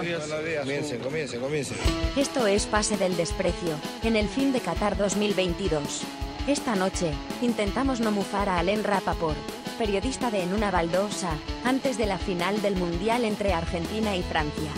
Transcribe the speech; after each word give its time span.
Comience, 0.00 0.98
comience, 0.98 1.38
comience. 1.38 1.74
Esto 2.16 2.46
es 2.46 2.64
Pase 2.64 2.96
del 2.96 3.18
Desprecio, 3.18 3.74
en 4.02 4.16
el 4.16 4.28
fin 4.28 4.50
de 4.50 4.60
Qatar 4.60 4.96
2022. 4.96 6.04
Esta 6.46 6.74
noche, 6.74 7.12
intentamos 7.42 8.00
no 8.00 8.10
mufar 8.10 8.48
a 8.48 8.58
Alain 8.58 8.82
Rapaport, 8.82 9.36
periodista 9.76 10.30
de 10.30 10.42
En 10.42 10.54
una 10.54 10.70
baldosa, 10.70 11.32
antes 11.64 11.98
de 11.98 12.06
la 12.06 12.16
final 12.16 12.62
del 12.62 12.76
Mundial 12.76 13.26
entre 13.26 13.52
Argentina 13.52 14.16
y 14.16 14.22
Francia. 14.22 14.70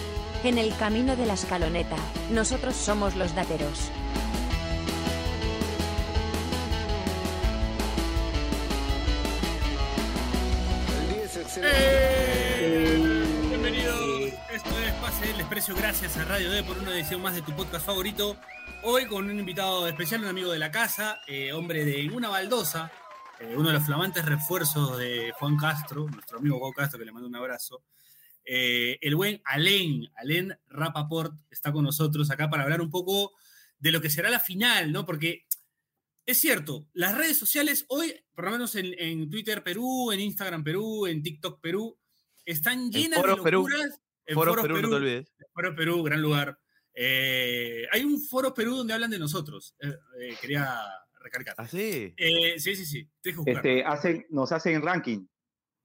En 0.43 0.59
el 0.59 0.77
camino 0.77 1.15
de 1.15 1.27
la 1.27 1.35
escaloneta, 1.35 1.97
nosotros 2.33 2.75
somos 2.75 3.15
los 3.15 3.33
dateros. 3.33 3.93
Pase 15.03 15.27
del 15.27 15.39
Desprecio, 15.39 15.75
gracias 15.75 16.17
a 16.17 16.25
Radio 16.27 16.49
D 16.49 16.63
por 16.63 16.79
una 16.79 16.95
edición 16.95 17.21
más 17.21 17.35
de 17.35 17.43
tu 17.43 17.51
podcast 17.57 17.85
favorito. 17.85 18.37
Hoy 18.85 19.07
con 19.07 19.29
un 19.29 19.37
invitado 19.37 19.89
especial, 19.89 20.21
un 20.21 20.29
amigo 20.29 20.53
de 20.53 20.61
la 20.61 20.71
casa, 20.71 21.19
eh, 21.27 21.53
hombre 21.53 21.85
de 21.85 22.09
una 22.11 22.29
baldosa, 22.29 22.93
eh, 23.41 23.53
uno 23.57 23.67
de 23.67 23.75
los 23.75 23.85
flamantes 23.85 24.25
refuerzos 24.25 24.97
de 24.99 25.33
Juan 25.41 25.57
Castro, 25.57 26.07
nuestro 26.09 26.39
amigo 26.39 26.61
Juan 26.61 26.71
Castro, 26.71 27.01
que 27.01 27.05
le 27.05 27.11
mando 27.11 27.27
un 27.27 27.35
abrazo. 27.35 27.83
Eh, 28.45 28.97
el 29.01 29.17
buen 29.17 29.43
Alén, 29.45 30.07
Alén 30.15 30.57
Rapaport, 30.69 31.35
está 31.51 31.73
con 31.73 31.83
nosotros 31.83 32.31
acá 32.31 32.49
para 32.49 32.63
hablar 32.63 32.81
un 32.81 32.91
poco 32.91 33.33
de 33.81 33.91
lo 33.91 34.01
que 34.01 34.09
será 34.09 34.31
la 34.31 34.39
final, 34.39 34.93
¿no? 34.93 35.05
Porque 35.05 35.47
es 36.27 36.39
cierto, 36.39 36.87
las 36.93 37.19
redes 37.19 37.37
sociales 37.37 37.87
hoy, 37.89 38.15
por 38.37 38.45
lo 38.45 38.53
menos 38.53 38.77
en, 38.77 38.95
en 38.97 39.29
Twitter 39.29 39.65
Perú, 39.65 40.13
en 40.13 40.21
Instagram 40.21 40.63
Perú, 40.63 41.09
en 41.09 41.25
TikTok 41.25 41.61
Perú, 41.61 41.99
están 42.45 42.93
llenas 42.93 43.21
de 43.21 43.43
Perú. 43.43 43.67
En 44.33 44.35
Foro 44.39 44.53
Foros 44.53 44.63
Perú, 44.67 44.81
no 44.83 44.89
te 44.89 44.95
olvides. 44.97 45.33
Foro 45.55 45.75
Perú, 45.77 46.03
gran 46.03 46.21
lugar. 46.23 46.59
Eh, 46.95 47.87
hay 47.91 48.05
un 48.05 48.21
Foro 48.21 48.53
Perú 48.53 48.77
donde 48.77 48.93
hablan 48.95 49.11
de 49.11 49.19
nosotros. 49.19 49.75
eh, 49.81 49.95
eh, 50.21 50.37
quería 50.41 50.79
recalcar. 51.21 51.55
¿Ah, 51.59 51.67
sí? 51.69 52.15
Eh, 52.17 52.59
sí, 52.59 52.75
sí, 52.77 52.85
sí. 52.85 53.11
Este, 53.47 53.85
hacen, 53.85 54.27
nos 54.31 54.51
hacen 54.53 54.83
ranking. 54.83 55.27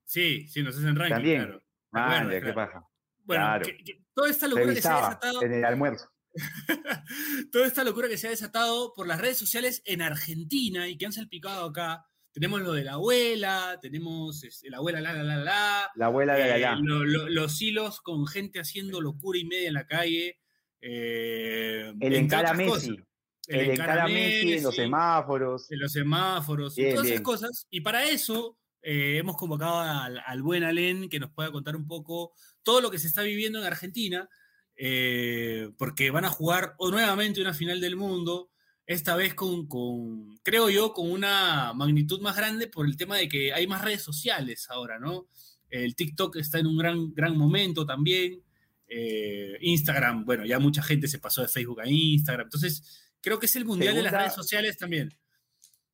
Sí, 0.04 0.46
sí, 0.48 0.62
nos 0.62 0.76
hacen 0.76 0.96
ranking. 0.96 1.14
También. 1.14 1.42
Claro. 1.44 1.62
Ah, 1.92 2.08
Bueno, 2.16 2.30
¿qué 2.30 2.40
claro. 2.40 2.54
pasa? 2.54 2.88
Bueno, 3.24 3.44
Claro. 3.44 3.64
que- 3.66 3.76
que 3.84 4.02
toda 4.14 4.30
esta 4.30 4.48
locura 4.48 4.74
que 4.74 4.80
se 4.82 4.88
ha 4.88 4.96
desatado. 4.96 5.42
en 5.42 5.52
el 5.52 5.64
almuerzo. 5.64 6.10
toda 7.52 7.66
esta 7.66 7.84
locura 7.84 8.08
que 8.08 8.18
se 8.18 8.26
ha 8.26 8.30
desatado 8.30 8.92
por 8.94 9.06
las 9.06 9.20
redes 9.20 9.38
sociales 9.38 9.82
en 9.84 10.02
Argentina 10.02 10.88
y 10.88 10.96
que 10.96 11.06
han 11.06 11.12
salpicado 11.12 11.66
acá. 11.66 12.04
Tenemos 12.38 12.60
lo 12.62 12.72
de 12.72 12.84
la 12.84 12.92
abuela, 12.92 13.78
tenemos 13.82 14.44
este, 14.44 14.70
la 14.70 14.76
abuela 14.76 15.00
la 15.00 15.12
la 15.12 15.22
la 15.24 15.36
la, 15.38 15.90
La 15.96 16.06
abuela 16.06 16.38
eh, 16.38 16.60
la 16.60 16.76
lo- 16.76 17.04
lo- 17.04 17.28
los 17.28 17.60
hilos 17.60 18.00
con 18.00 18.26
gente 18.28 18.60
haciendo 18.60 19.00
locura 19.00 19.38
y 19.40 19.44
media 19.44 19.66
en 19.66 19.74
la 19.74 19.86
calle. 19.86 20.38
eh, 20.80 21.92
El 22.00 22.14
encara 22.14 22.54
Messi. 22.54 22.70
cosas. 22.70 23.06
El 23.48 23.70
encara 23.70 24.06
Messi 24.06 24.52
en 24.52 24.62
los 24.62 24.74
semáforos. 24.76 25.70
en 25.72 25.80
los 25.80 25.92
semáforos, 25.92 26.76
Bien, 26.76 26.90
todas 26.90 27.04
bien. 27.06 27.14
esas 27.14 27.24
cosas. 27.24 27.66
Y 27.70 27.80
para 27.80 28.04
eso 28.04 28.56
eh, 28.82 29.16
hemos 29.18 29.36
convocado 29.36 29.80
al, 29.80 30.22
al 30.24 30.42
buen 30.42 30.62
Alén 30.62 31.08
que 31.08 31.18
nos 31.18 31.30
pueda 31.32 31.50
contar 31.50 31.74
un 31.74 31.88
poco 31.88 32.32
todo 32.62 32.80
lo 32.80 32.90
que 32.92 32.98
se 33.00 33.08
está 33.08 33.22
viviendo 33.22 33.58
en 33.58 33.64
Argentina, 33.64 34.28
eh, 34.76 35.70
porque 35.76 36.10
van 36.12 36.24
a 36.24 36.30
jugar 36.30 36.74
nuevamente 36.78 37.40
una 37.40 37.54
final 37.54 37.80
del 37.80 37.96
mundo, 37.96 38.50
esta 38.88 39.14
vez 39.16 39.34
con, 39.34 39.68
con, 39.68 40.36
creo 40.42 40.70
yo, 40.70 40.92
con 40.94 41.10
una 41.12 41.74
magnitud 41.74 42.20
más 42.22 42.34
grande 42.36 42.68
por 42.68 42.86
el 42.86 42.96
tema 42.96 43.18
de 43.18 43.28
que 43.28 43.52
hay 43.52 43.66
más 43.66 43.84
redes 43.84 44.02
sociales 44.02 44.66
ahora, 44.70 44.98
¿no? 44.98 45.28
El 45.68 45.94
TikTok 45.94 46.36
está 46.36 46.58
en 46.58 46.66
un 46.66 46.78
gran, 46.78 47.12
gran 47.14 47.36
momento 47.36 47.84
también. 47.84 48.42
eh, 48.88 49.58
Instagram, 49.60 50.24
bueno, 50.24 50.46
ya 50.46 50.58
mucha 50.58 50.82
gente 50.82 51.06
se 51.06 51.18
pasó 51.18 51.42
de 51.42 51.48
Facebook 51.48 51.82
a 51.82 51.86
Instagram. 51.86 52.46
Entonces, 52.46 53.12
creo 53.20 53.38
que 53.38 53.44
es 53.44 53.54
el 53.56 53.66
mundial 53.66 53.94
de 53.94 54.02
las 54.02 54.12
redes 54.14 54.32
sociales 54.34 54.78
también. 54.78 55.10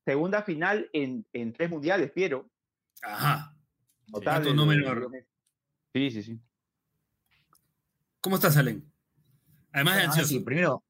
Segunda 0.05 0.41
final 0.43 0.89
en, 0.93 1.25
en 1.33 1.51
tres 1.51 1.69
mundiales, 1.69 2.11
Piero. 2.11 2.49
Ajá. 3.01 3.53
Notable, 4.07 4.53
no 4.53 4.65
de 4.65 4.77
menor. 4.77 5.11
Sí, 5.93 6.11
sí, 6.11 6.23
sí. 6.23 6.39
¿Cómo 8.21 8.37
estás, 8.37 8.55
Alen? 8.55 8.89
Además 9.73 9.97
de 9.97 10.03
ansioso. 10.03 10.29
sí, 10.29 10.39
primero, 10.39 10.84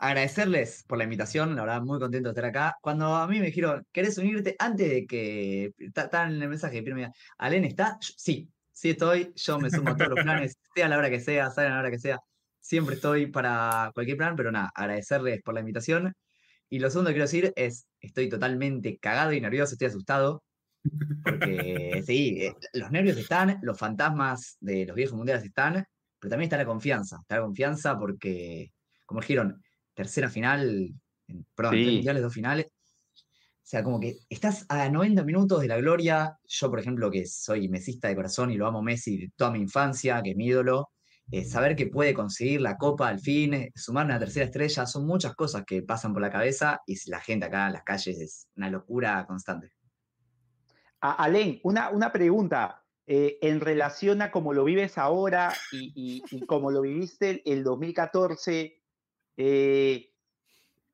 agradecerles 0.00 0.84
por 0.88 0.98
la 0.98 1.04
invitación, 1.04 1.54
la 1.54 1.62
verdad, 1.62 1.82
muy 1.82 1.98
contento 2.00 2.28
de 2.30 2.32
estar 2.32 2.44
acá. 2.46 2.76
Cuando 2.80 3.14
a 3.16 3.28
mí 3.28 3.38
me 3.38 3.46
dijeron, 3.46 3.84
¿querés 3.92 4.16
unirte? 4.18 4.56
Antes 4.58 4.88
de 4.90 5.06
que 5.06 5.72
está 5.78 6.24
en 6.26 6.42
el 6.42 6.48
mensaje, 6.48 6.80
diga, 6.82 7.12
¿Alen 7.38 7.64
está? 7.64 7.98
Yo- 8.00 8.14
sí, 8.16 8.50
sí 8.72 8.90
estoy, 8.90 9.32
yo 9.36 9.60
me 9.60 9.70
sumo 9.70 9.90
a 9.92 9.96
todos 9.96 10.10
los 10.10 10.20
planes, 10.22 10.58
sea 10.74 10.88
la 10.88 10.98
hora 10.98 11.10
que 11.10 11.20
sea, 11.20 11.50
salga 11.50 11.70
la 11.74 11.80
hora 11.80 11.90
que 11.90 11.98
sea. 11.98 12.18
Siempre 12.60 12.94
estoy 12.96 13.26
para 13.28 13.90
cualquier 13.94 14.16
plan, 14.16 14.36
pero 14.36 14.50
nada, 14.52 14.70
agradecerles 14.74 15.42
por 15.42 15.54
la 15.54 15.60
invitación. 15.60 16.14
Y 16.70 16.78
lo 16.78 16.90
segundo 16.90 17.10
que 17.10 17.14
quiero 17.14 17.26
decir 17.26 17.52
es, 17.56 17.88
estoy 18.00 18.28
totalmente 18.28 18.98
cagado 18.98 19.32
y 19.32 19.40
nervioso, 19.40 19.74
estoy 19.74 19.88
asustado. 19.88 20.44
Porque 21.22 22.02
sí, 22.06 22.38
eh, 22.42 22.54
los 22.74 22.90
nervios 22.90 23.16
están, 23.18 23.58
los 23.62 23.78
fantasmas 23.78 24.56
de 24.60 24.86
los 24.86 24.96
viejos 24.96 25.16
mundiales 25.16 25.44
están, 25.44 25.84
pero 26.18 26.30
también 26.30 26.46
está 26.48 26.56
la 26.56 26.64
confianza. 26.66 27.18
Está 27.20 27.36
la 27.36 27.42
confianza 27.42 27.98
porque, 27.98 28.68
como 29.06 29.20
dijeron, 29.20 29.62
tercera 29.94 30.28
final, 30.30 30.92
en- 31.28 31.46
perdón, 31.54 31.74
Sí. 31.74 31.82
tres 31.82 31.94
mundiales, 31.94 32.22
dos 32.22 32.34
finales. 32.34 32.66
O 32.66 33.70
sea, 33.70 33.84
como 33.84 34.00
que 34.00 34.16
estás 34.28 34.66
a 34.68 34.88
90 34.88 35.22
minutos 35.22 35.60
de 35.60 35.68
la 35.68 35.76
gloria. 35.76 36.36
Yo, 36.48 36.70
por 36.70 36.80
ejemplo, 36.80 37.10
que 37.10 37.24
soy 37.26 37.68
mesista 37.68 38.08
de 38.08 38.16
corazón 38.16 38.50
y 38.50 38.56
lo 38.56 38.66
amo 38.66 38.82
Messi 38.82 39.16
de 39.18 39.30
toda 39.36 39.52
mi 39.52 39.60
infancia, 39.60 40.20
que 40.22 40.30
es 40.30 40.36
mi 40.36 40.46
ídolo, 40.46 40.88
eh, 41.30 41.44
saber 41.44 41.76
que 41.76 41.86
puede 41.86 42.12
conseguir 42.12 42.60
la 42.62 42.76
copa 42.76 43.06
al 43.08 43.20
fin, 43.20 43.54
eh, 43.54 43.70
sumar 43.76 44.06
una 44.06 44.18
tercera 44.18 44.46
estrella, 44.46 44.86
son 44.86 45.06
muchas 45.06 45.34
cosas 45.36 45.62
que 45.64 45.82
pasan 45.82 46.12
por 46.12 46.20
la 46.22 46.30
cabeza 46.30 46.80
y 46.86 46.96
la 47.08 47.20
gente 47.20 47.46
acá 47.46 47.68
en 47.68 47.74
las 47.74 47.84
calles 47.84 48.18
es 48.18 48.48
una 48.56 48.68
locura 48.70 49.24
constante. 49.26 49.70
A- 51.00 51.22
Alén, 51.24 51.60
una, 51.62 51.90
una 51.90 52.12
pregunta. 52.12 52.76
eh, 53.12 53.38
en 53.42 53.58
relación 53.60 54.22
a 54.22 54.30
cómo 54.30 54.52
lo 54.52 54.62
vives 54.62 54.96
ahora 54.96 55.52
y, 55.72 55.92
y, 55.96 56.22
y 56.30 56.46
cómo 56.46 56.70
lo 56.70 56.82
viviste 56.82 57.30
el, 57.30 57.42
el 57.44 57.64
2014, 57.64 58.79
eh, 59.42 60.12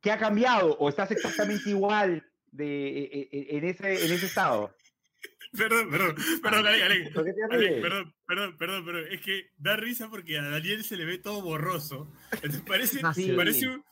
¿qué 0.00 0.10
ha 0.12 0.18
cambiado? 0.18 0.76
¿O 0.78 0.88
estás 0.88 1.10
exactamente 1.10 1.68
igual 1.70 2.24
de, 2.52 2.88
e- 2.88 3.28
e- 3.32 3.56
en, 3.58 3.64
ese, 3.64 4.06
en 4.06 4.12
ese 4.12 4.26
estado? 4.26 4.72
Perdón, 5.56 5.90
perdón, 5.90 6.16
perdón, 6.42 6.66
Alen, 6.66 6.82
Alen. 6.82 7.12
¿Por 7.12 7.24
qué 7.24 7.32
te 7.32 7.42
Alen, 7.44 7.60
ríes? 7.60 7.82
perdón, 7.82 8.14
perdón, 8.26 8.56
perdón, 8.58 8.84
perdón. 8.84 9.04
Es 9.10 9.20
que 9.22 9.50
da 9.56 9.76
risa 9.76 10.08
porque 10.10 10.38
a 10.38 10.42
Daniel 10.42 10.84
se 10.84 10.96
le 10.96 11.04
ve 11.04 11.18
todo 11.18 11.40
borroso. 11.42 12.12
Entonces 12.32 12.62
parece, 12.66 13.00
Ah, 13.02 13.14
sí. 13.14 13.32
parece, 13.34 13.68
un, 13.68 13.82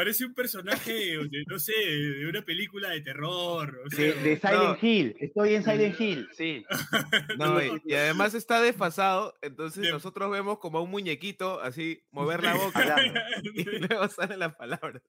parece 0.00 0.24
un 0.24 0.32
personaje, 0.32 0.92
de, 1.30 1.44
no 1.46 1.58
sé, 1.58 1.74
de 1.74 2.26
una 2.26 2.42
película 2.42 2.88
de 2.88 3.02
terror. 3.02 3.82
o 3.84 3.90
sea, 3.90 4.02
De, 4.02 4.14
de 4.14 4.36
Silent 4.38 4.82
Hill. 4.82 5.16
Estoy 5.20 5.54
en 5.56 5.62
Silent 5.62 6.00
Hill, 6.00 6.28
sí. 6.32 6.64
No, 7.38 7.62
y, 7.62 7.82
y 7.84 7.94
además 7.94 8.32
está 8.32 8.62
desfasado, 8.62 9.34
entonces 9.42 9.90
nosotros 9.90 10.30
vemos 10.30 10.58
como 10.58 10.78
a 10.78 10.82
un 10.82 10.90
muñequito 10.90 11.60
así 11.60 12.02
mover 12.12 12.42
la 12.42 12.54
boca 12.54 12.96
y 13.54 13.62
luego 13.62 14.08
salen 14.08 14.38
las 14.38 14.54
palabras. 14.54 15.02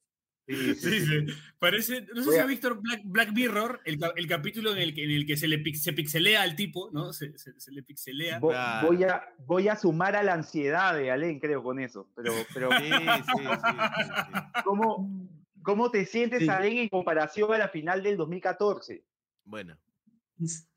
Sí, 0.52 0.76
sí, 0.76 1.00
Sí, 1.00 1.00
sí. 1.06 1.26
Parece, 1.60 2.02
no 2.14 2.24
sé 2.24 2.32
si 2.32 2.38
a- 2.40 2.44
ha 2.44 2.46
visto 2.48 2.76
Black, 2.76 3.02
Black 3.06 3.32
Mirror, 3.34 3.80
el, 3.86 4.00
el 4.16 4.28
capítulo 4.28 4.72
en 4.74 4.80
el 4.80 4.94
que, 4.94 5.04
en 5.06 5.12
el 5.12 5.26
que 5.26 5.38
se 5.38 5.48
le 5.48 5.60
pix- 5.60 5.82
se 5.82 5.94
pixelea 5.94 6.42
al 6.42 6.56
tipo, 6.56 6.90
¿no? 6.92 7.14
Se, 7.14 7.38
se- 7.38 7.58
se 7.60 7.72
le 7.72 7.84
pixelea. 7.84 8.40
Voy, 8.40 8.56
a, 8.56 9.24
voy 9.46 9.68
a 9.68 9.76
sumar 9.76 10.16
a 10.16 10.24
la 10.24 10.34
ansiedad 10.34 10.96
de 10.96 11.12
Alén, 11.12 11.40
creo, 11.40 11.64
con 11.64 11.80
eso. 11.80 12.10
Pero, 12.16 12.34
pero 12.54 12.70
Sí, 12.80 12.86
sí, 12.86 12.92
sí, 12.92 13.24
sí, 13.38 13.72
sí. 13.74 14.42
¿cómo, 14.66 15.30
¿cómo 15.62 15.90
te 15.92 16.06
sientes, 16.06 16.40
Sí. 16.40 16.50
Alén, 16.50 16.78
en 16.80 16.90
comparación 16.90 17.54
a 17.54 17.58
la 17.58 17.70
final 17.70 18.02
del 18.04 18.18
2014? 18.18 19.04
Bueno, 19.46 19.78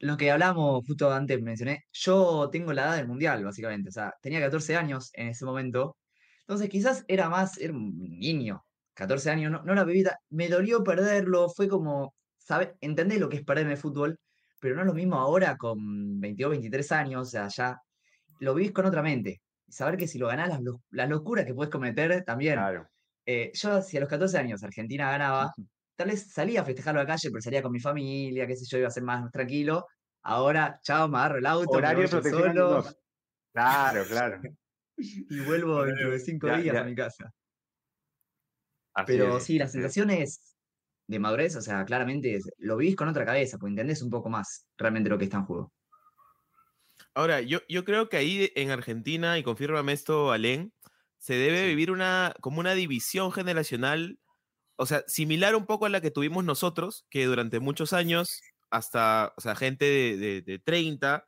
Lo 0.00 0.16
que 0.19 0.31
hablamos 0.31 0.84
justo 0.86 1.10
antes 1.12 1.41
mencioné, 1.42 1.86
yo 1.92 2.50
tengo 2.52 2.72
la 2.72 2.82
edad 2.82 2.96
del 2.96 3.08
mundial, 3.08 3.42
básicamente. 3.44 3.88
O 3.88 3.92
sea, 3.92 4.14
tenía 4.20 4.41
14 4.41 4.76
años 4.76 5.10
en 5.14 5.28
ese 5.28 5.44
momento. 5.46 5.96
Entonces, 6.40 6.69
quizás 6.69 7.05
era 7.08 7.31
más, 7.31 7.56
era 7.58 7.72
un 7.72 7.96
niño, 8.19 8.62
14 8.94 9.31
años, 9.31 9.50
no, 9.52 9.62
no 9.64 9.73
era 9.73 9.85
bebida. 9.85 10.19
Me 10.31 10.49
dolió 10.49 10.82
perderlo, 10.85 11.49
fue 11.50 11.69
como, 11.69 12.14
¿sabes? 12.38 12.70
Entendés 12.81 13.20
lo 13.20 13.29
que 13.29 13.37
es 13.38 13.44
perderme 13.44 13.73
el 13.73 13.79
fútbol, 13.79 14.19
pero 14.61 14.75
no 14.76 14.82
es 14.82 14.87
lo 14.87 14.94
mismo 14.94 15.17
ahora 15.17 15.56
con 15.56 16.20
22, 16.20 16.50
23 16.52 16.93
años, 16.93 17.23
o 17.29 17.31
sea, 17.31 17.49
ya 17.49 17.76
lo 18.41 18.55
vivís 18.55 18.73
con 18.73 18.87
otra 18.87 19.02
mente. 19.02 19.41
Saber 19.69 19.96
que 19.96 20.06
si 20.08 20.19
lo 20.19 20.29
ganás, 20.29 20.49
las, 20.49 20.61
lo- 20.62 20.81
las 20.91 21.08
locuras 21.08 21.44
que 21.46 21.55
puedes 21.55 21.70
cometer 21.73 22.23
también. 22.25 22.55
Claro. 22.55 22.87
Eh, 23.26 23.50
yo, 23.55 23.81
si 23.82 23.96
a 23.96 24.00
los 24.00 24.08
14 24.08 24.38
años 24.38 24.62
Argentina 24.62 25.11
ganaba, 25.11 25.52
tal 25.97 26.08
vez 26.08 26.31
salía 26.31 26.61
a 26.62 26.64
festejarlo 26.64 27.00
a 27.00 27.05
la 27.05 27.08
calle, 27.08 27.31
pero 27.31 27.40
salía 27.40 27.62
con 27.62 27.73
mi 27.73 27.81
familia, 27.81 28.47
qué 28.47 28.56
sé 28.56 28.64
yo, 28.69 28.79
iba 28.79 28.88
a 28.88 28.90
ser 28.90 29.02
más 29.02 29.31
tranquilo. 29.31 29.87
Ahora, 30.23 30.79
chao, 30.82 31.08
me 31.08 31.19
agarro 31.19 31.38
el 31.38 31.47
auto, 31.47 31.70
me 31.73 31.79
Horario 31.79 31.99
voy 32.02 32.08
protección 32.08 32.55
solo. 32.55 32.85
Claro, 33.52 34.05
claro. 34.06 34.40
y 34.97 35.40
vuelvo 35.40 35.85
dentro 35.85 36.11
de 36.11 36.19
cinco 36.20 36.47
Ya, 36.49 36.56
días 36.58 36.75
ya. 36.75 36.81
a 36.81 36.85
mi 36.85 36.94
casa. 36.94 37.31
Así 38.94 39.20
Pero 39.20 39.26
es, 39.26 39.41
sí, 39.41 39.58
la 39.58 39.69
así 39.76 39.82
es. 39.82 39.93
sensación 39.93 40.11
es 40.11 40.56
de 41.08 41.19
madurez, 41.19 41.56
o 41.56 41.62
sea, 41.62 41.85
claramente 41.85 42.35
es- 42.37 42.50
lo 42.58 42.76
vivís 42.76 42.96
con 42.96 43.08
otra 43.08 43.25
cabeza, 43.26 43.58
pues 43.58 43.70
entendés 43.70 44.02
un 44.02 44.11
poco 44.11 44.31
más 44.31 44.67
realmente 44.79 45.11
lo 45.11 45.19
que 45.19 45.25
está 45.25 45.38
en 45.38 45.46
juego. 45.46 45.73
Ahora, 47.14 47.41
yo, 47.41 47.61
yo 47.69 47.85
creo 47.85 48.08
que 48.08 48.17
ahí 48.17 48.50
en 48.56 48.70
Argentina, 48.70 49.38
y 49.38 49.43
confírmame 49.43 49.93
esto, 49.93 50.32
Alén, 50.32 50.73
se 51.19 51.35
debe 51.35 51.67
Sí. 51.67 51.69
vivir 51.69 51.91
una, 51.91 52.35
como 52.41 52.61
una 52.61 52.75
división 52.75 53.32
generacional, 53.32 54.19
o 54.76 54.87
sea, 54.87 55.05
similar 55.08 55.56
un 55.56 55.67
poco 55.67 55.87
a 55.87 55.90
la 55.90 56.00
que 56.02 56.11
tuvimos 56.12 56.44
nosotros, 56.44 57.06
que 57.11 57.26
durante 57.26 57.61
muchos 57.61 57.93
años, 57.94 58.40
hasta, 58.70 59.35
o 59.37 59.43
sea, 59.43 59.56
gente 59.56 59.87
de, 59.87 60.19
de, 60.19 60.43
de 60.43 60.61
30, 60.61 61.26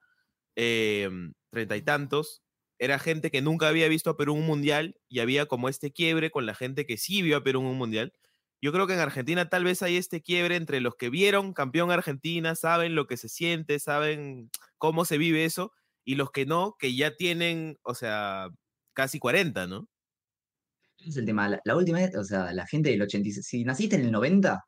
em, 0.56 1.34
30 1.50 1.76
y 1.78 1.82
tantos, 1.82 2.44
era 2.78 2.98
gente 2.98 3.30
que 3.30 3.42
nunca 3.42 3.68
había 3.68 3.88
visto 3.88 4.10
a 4.10 4.16
Perú 4.16 4.34
en 4.34 4.40
un 4.40 4.46
mundial 4.46 4.98
y 5.08 5.20
había 5.20 5.46
como 5.46 5.68
este 5.68 5.92
quiebre 5.92 6.30
con 6.30 6.46
la 6.46 6.54
gente 6.54 6.86
que 6.86 6.98
sí 6.98 7.22
vio 7.22 7.38
a 7.38 7.42
Perú 7.42 7.60
en 7.60 7.66
un 7.66 7.78
mundial. 7.78 8.12
Yo 8.60 8.72
creo 8.72 8.86
que 8.86 8.94
en 8.94 9.00
Argentina 9.00 9.48
tal 9.48 9.64
vez 9.64 9.82
hay 9.82 9.96
este 9.96 10.22
quiebre 10.22 10.56
entre 10.56 10.80
los 10.80 10.96
que 10.96 11.10
vieron 11.10 11.52
campeón 11.52 11.90
Argentina, 11.90 12.54
saben 12.54 12.94
lo 12.94 13.06
que 13.06 13.16
se 13.16 13.28
siente, 13.28 13.78
saben 13.78 14.50
cómo 14.78 15.04
se 15.04 15.18
vive 15.18 15.44
eso, 15.44 15.72
y 16.04 16.14
los 16.14 16.30
que 16.30 16.46
no, 16.46 16.76
que 16.78 16.94
ya 16.94 17.16
tienen, 17.16 17.78
o 17.82 17.94
sea, 17.94 18.48
casi 18.94 19.18
40, 19.18 19.66
¿no? 19.66 19.88
Es 20.98 21.16
el 21.16 21.26
tema. 21.26 21.48
La, 21.48 21.60
la 21.64 21.76
última 21.76 21.98
vez, 21.98 22.16
o 22.16 22.24
sea, 22.24 22.52
la 22.52 22.66
gente 22.66 22.90
del 22.90 23.02
86, 23.02 23.46
si 23.46 23.64
naciste 23.64 23.96
en 23.96 24.02
el 24.02 24.12
90, 24.12 24.64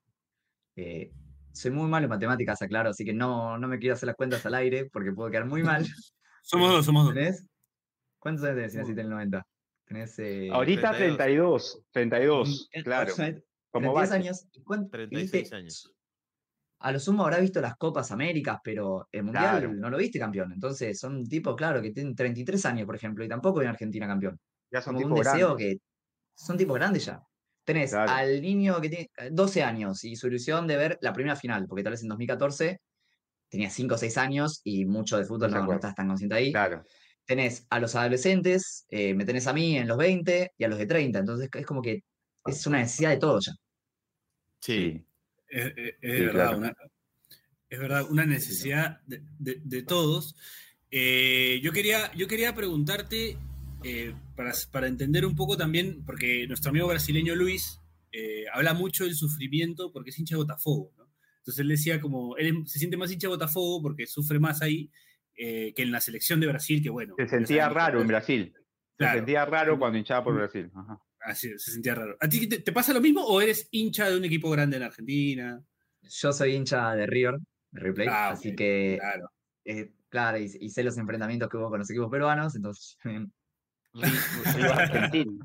eh, 0.77 1.11
soy 1.53 1.71
muy 1.71 1.89
malo 1.89 2.05
en 2.05 2.11
matemáticas, 2.11 2.63
aclaro, 2.63 2.91
así 2.91 3.05
que 3.05 3.15
no, 3.15 3.59
no 3.59 3.69
me 3.69 3.79
quiero 3.79 3.95
hacer 3.95 4.07
las 4.07 4.17
cuentas 4.17 4.45
al 4.47 4.55
aire 4.55 4.85
porque 4.93 5.13
puedo 5.13 5.31
quedar 5.31 5.47
muy 5.47 5.63
mal. 5.63 5.85
Somos 6.43 6.71
dos, 6.71 6.87
somos 6.87 7.05
dos. 7.05 7.15
¿Tenés? 7.15 7.45
¿Cuántos 8.19 8.45
años 8.45 8.57
tenés 8.57 8.73
si 8.73 8.79
naciste 8.79 9.01
en 9.01 9.07
el 9.07 9.11
90? 9.11 9.47
Tenés. 9.85 10.19
Eh, 10.19 10.51
Ahorita 10.53 10.93
32. 10.97 11.83
32, 11.91 11.91
32, 11.93 12.69
eh, 12.73 12.83
claro. 12.83 13.03
aproximadamente 13.03 13.47
Como 13.71 13.93
32 13.93 14.11
Bachi. 14.11 14.23
años. 14.23 14.49
¿Y 14.53 14.63
cuán- 14.63 14.91
36 14.91 15.43
viste- 15.43 15.57
años. 15.57 15.95
A 16.81 16.93
lo 16.93 17.01
sumo 17.01 17.25
habrá 17.25 17.39
visto 17.41 17.61
las 17.61 17.77
Copas 17.77 18.13
Américas, 18.13 18.59
pero 18.63 19.09
el 19.11 19.25
Mundial 19.25 19.59
Claro. 19.63 19.75
no 19.75 19.91
lo 19.91 19.97
viste 19.99 20.19
campeón. 20.19 20.53
Entonces 20.53 20.99
son 20.99 21.25
tipos, 21.27 21.57
claro, 21.57 21.83
que 21.83 21.91
tienen 21.91 22.15
33 22.15 22.65
años, 22.67 22.87
por 22.87 22.95
ejemplo, 22.95 23.25
y 23.25 23.29
tampoco 23.29 23.59
ven 23.61 23.69
Argentina 23.69 24.07
campeón. 24.07 24.39
Ya 24.71 24.81
son 24.81 24.97
tipos 24.97 25.19
deseo 25.19 25.57
grandes. 25.57 25.77
que 25.77 25.81
son 26.37 26.57
tipos 26.57 26.77
grandes 26.77 27.05
ya. 27.07 27.21
Tenés 27.65 27.91
Claro. 27.91 28.13
al 28.13 28.41
niño 28.41 28.81
que 28.81 28.89
tiene 28.91 29.11
eh, 29.19 29.31
12 29.33 29.63
años 29.65 30.05
y 30.05 30.15
su 30.17 30.29
ilusión 30.29 30.67
de 30.69 30.77
ver 30.77 30.99
la 31.03 31.13
primera 31.13 31.35
final, 31.37 31.67
porque 31.67 31.83
tal 31.83 31.93
vez 31.93 32.03
en 32.03 32.09
2014 32.09 32.81
tenía 33.51 33.71
5 33.71 33.97
o 33.97 33.99
6 33.99 34.17
años 34.17 34.61
y 34.63 34.85
mucho 34.85 35.19
de 35.19 35.25
fútbol 35.25 35.51
no, 35.51 35.57
no 35.57 35.63
acuerdo. 35.65 35.81
estás 35.81 35.95
tan 35.97 36.07
consciente 36.09 36.37
ahí. 36.37 36.53
Claro. 36.53 36.85
Tenés 37.29 37.67
a 37.69 37.79
los 37.79 37.95
adolescentes, 37.95 38.87
eh, 38.89 39.13
me 39.15 39.27
tenés 39.27 39.47
a 39.47 39.53
mí 39.53 39.77
en 39.77 39.87
los 39.87 39.99
20 39.99 40.53
y 40.57 40.65
a 40.65 40.69
los 40.69 40.79
de 40.79 40.87
30. 40.87 41.19
Entonces 41.19 41.51
es 41.53 41.67
como 41.67 41.83
que 41.83 42.03
es 42.47 42.67
una 42.67 42.79
necesidad 42.79 43.11
de 43.11 43.19
todo 43.19 43.39
ya. 43.41 43.53
Sí. 44.61 45.05
Es, 45.49 45.67
es- 45.77 45.95
es 46.01 46.17
Sí, 46.17 46.21
verdad, 46.25 46.33
claro. 46.33 46.59
una, 46.59 46.75
es 47.69 47.79
verdad, 47.79 48.11
una 48.11 48.25
necesidad 48.27 49.01
de, 49.07 49.23
de- 49.39 49.61
de 49.63 49.83
todos. 49.83 50.35
Eh, 50.91 51.61
yo, 51.63 51.71
quería, 51.73 52.11
yo 52.15 52.27
quería 52.27 52.55
preguntarte, 52.55 53.37
eh, 53.85 54.15
para, 54.35 54.53
para 54.73 54.87
entender 54.89 55.27
un 55.27 55.37
poco 55.37 55.57
también, 55.57 56.03
porque 56.07 56.47
nuestro 56.49 56.71
amigo 56.71 56.87
brasileño 56.89 57.35
Luis 57.37 57.79
eh, 58.11 58.47
habla 58.55 58.73
mucho 58.73 59.05
del 59.05 59.15
sufrimiento 59.15 59.93
porque 59.93 60.11
es 60.11 60.19
hincha 60.19 60.35
de 60.37 60.43
Botafogo, 60.43 60.93
¿no? 60.97 61.07
Entonces 61.41 61.61
él 61.61 61.69
decía 61.69 62.01
como, 62.01 62.37
él 62.39 62.65
se 62.67 62.79
siente 62.79 62.97
más 62.97 63.13
hincha 63.13 63.27
de 63.29 63.35
Botafogo 63.35 63.83
porque 63.83 64.07
sufre 64.07 64.39
más 64.39 64.63
ahí 64.63 64.91
eh, 65.39 65.73
que 65.75 65.83
en 65.83 65.93
la 65.93 66.01
selección 66.01 66.41
de 66.41 66.49
Brasil, 66.49 66.83
que 66.83 66.91
bueno. 66.91 67.15
Se 67.17 67.29
sentía 67.29 67.69
raro 67.69 68.01
en 68.03 68.09
Brasil. 68.09 68.53
Se 68.55 68.63
Claro. 68.99 69.19
sentía 69.19 69.45
raro 69.45 69.79
cuando 69.79 69.97
hinchaba 69.99 70.25
por 70.25 70.35
Brasil. 70.35 70.71
Ajá. 70.75 70.99
Así 71.21 71.49
se 71.59 71.71
sentía 71.73 71.95
raro. 71.95 72.17
¿A 72.21 72.29
ti 72.29 72.49
te, 72.49 72.59
te 72.61 72.73
pasa 72.73 72.93
lo 72.93 73.01
mismo 73.01 73.25
o 73.25 73.41
eres 73.41 73.69
hincha 73.71 74.09
de 74.11 74.17
un 74.17 74.25
equipo 74.25 74.51
grande 74.51 74.77
en 74.77 74.83
Argentina? 74.83 75.61
Yo 76.03 76.33
soy 76.33 76.55
hincha 76.55 76.95
de 76.95 77.07
River, 77.07 77.37
de 77.71 77.81
River 77.81 77.95
Plate, 77.95 78.11
Ah, 78.11 78.31
así 78.31 78.51
ok, 78.51 78.57
que 78.57 78.97
Claro. 79.01 79.31
eh, 79.65 79.93
claro, 80.09 80.39
y, 80.39 80.51
y 80.61 80.71
sé 80.71 80.83
los 80.83 80.97
enfrentamientos 80.99 81.49
que 81.49 81.57
hubo 81.57 81.71
con 81.71 81.79
los 81.81 81.91
equipos 81.91 82.11
peruanos, 82.11 82.55
entonces 82.57 82.97
Argentino. 83.95 85.45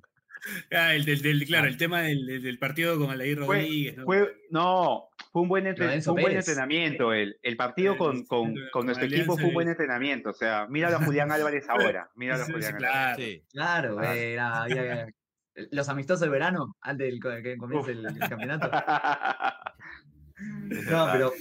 Ah, 0.71 0.93
el 0.93 1.05
del, 1.05 1.21
del- 1.21 1.45
claro, 1.45 1.67
el 1.67 1.77
tema 1.77 2.01
del, 2.01 2.25
del- 2.41 2.59
partido 2.59 2.97
con 2.97 3.07
Fue- 3.15 3.35
Rodríguez. 3.35 3.97
¿no? 3.97 4.05
Fue, 4.05 4.35
no, 4.49 5.09
fue 5.33 5.41
un 5.41 5.49
buen, 5.49 5.65
entre- 5.67 5.99
fue 6.01 6.13
un 6.13 6.21
buen 6.21 6.37
entrenamiento. 6.37 7.11
El, 7.11 7.37
el 7.41 7.57
partido 7.57 7.95
Eh, 7.95 7.97
con, 7.97 8.85
nuestro 8.85 9.05
equipo 9.07 9.35
fue 9.35 9.45
un 9.49 9.53
buen 9.55 9.67
entrenamiento. 9.67 10.29
O 10.29 10.33
sea, 10.33 10.67
mira 10.69 10.87
a 10.89 11.03
Julián 11.03 11.31
Álvarez 11.33 11.67
ahora. 11.67 12.09
Mira 12.15 12.35
a 12.35 12.45
Julián 12.45 12.75
Álvarez. 12.75 12.77
claro. 12.77 13.17
Sí. 13.17 13.43
Claro, 13.51 13.97
Ah. 13.99 14.15
era- 14.15 14.61
había- 14.63 15.07
los 15.71 15.89
amistosos 15.89 16.21
de 16.21 16.29
verano, 16.29 16.75
antes 16.81 17.07
del 17.07 17.19
co- 17.19 17.29
que 17.43 17.57
comience 17.57 17.91
el, 17.91 18.05
el 18.05 18.19
campeonato. 18.29 18.69
No, 20.89 21.07
pero 21.11 21.31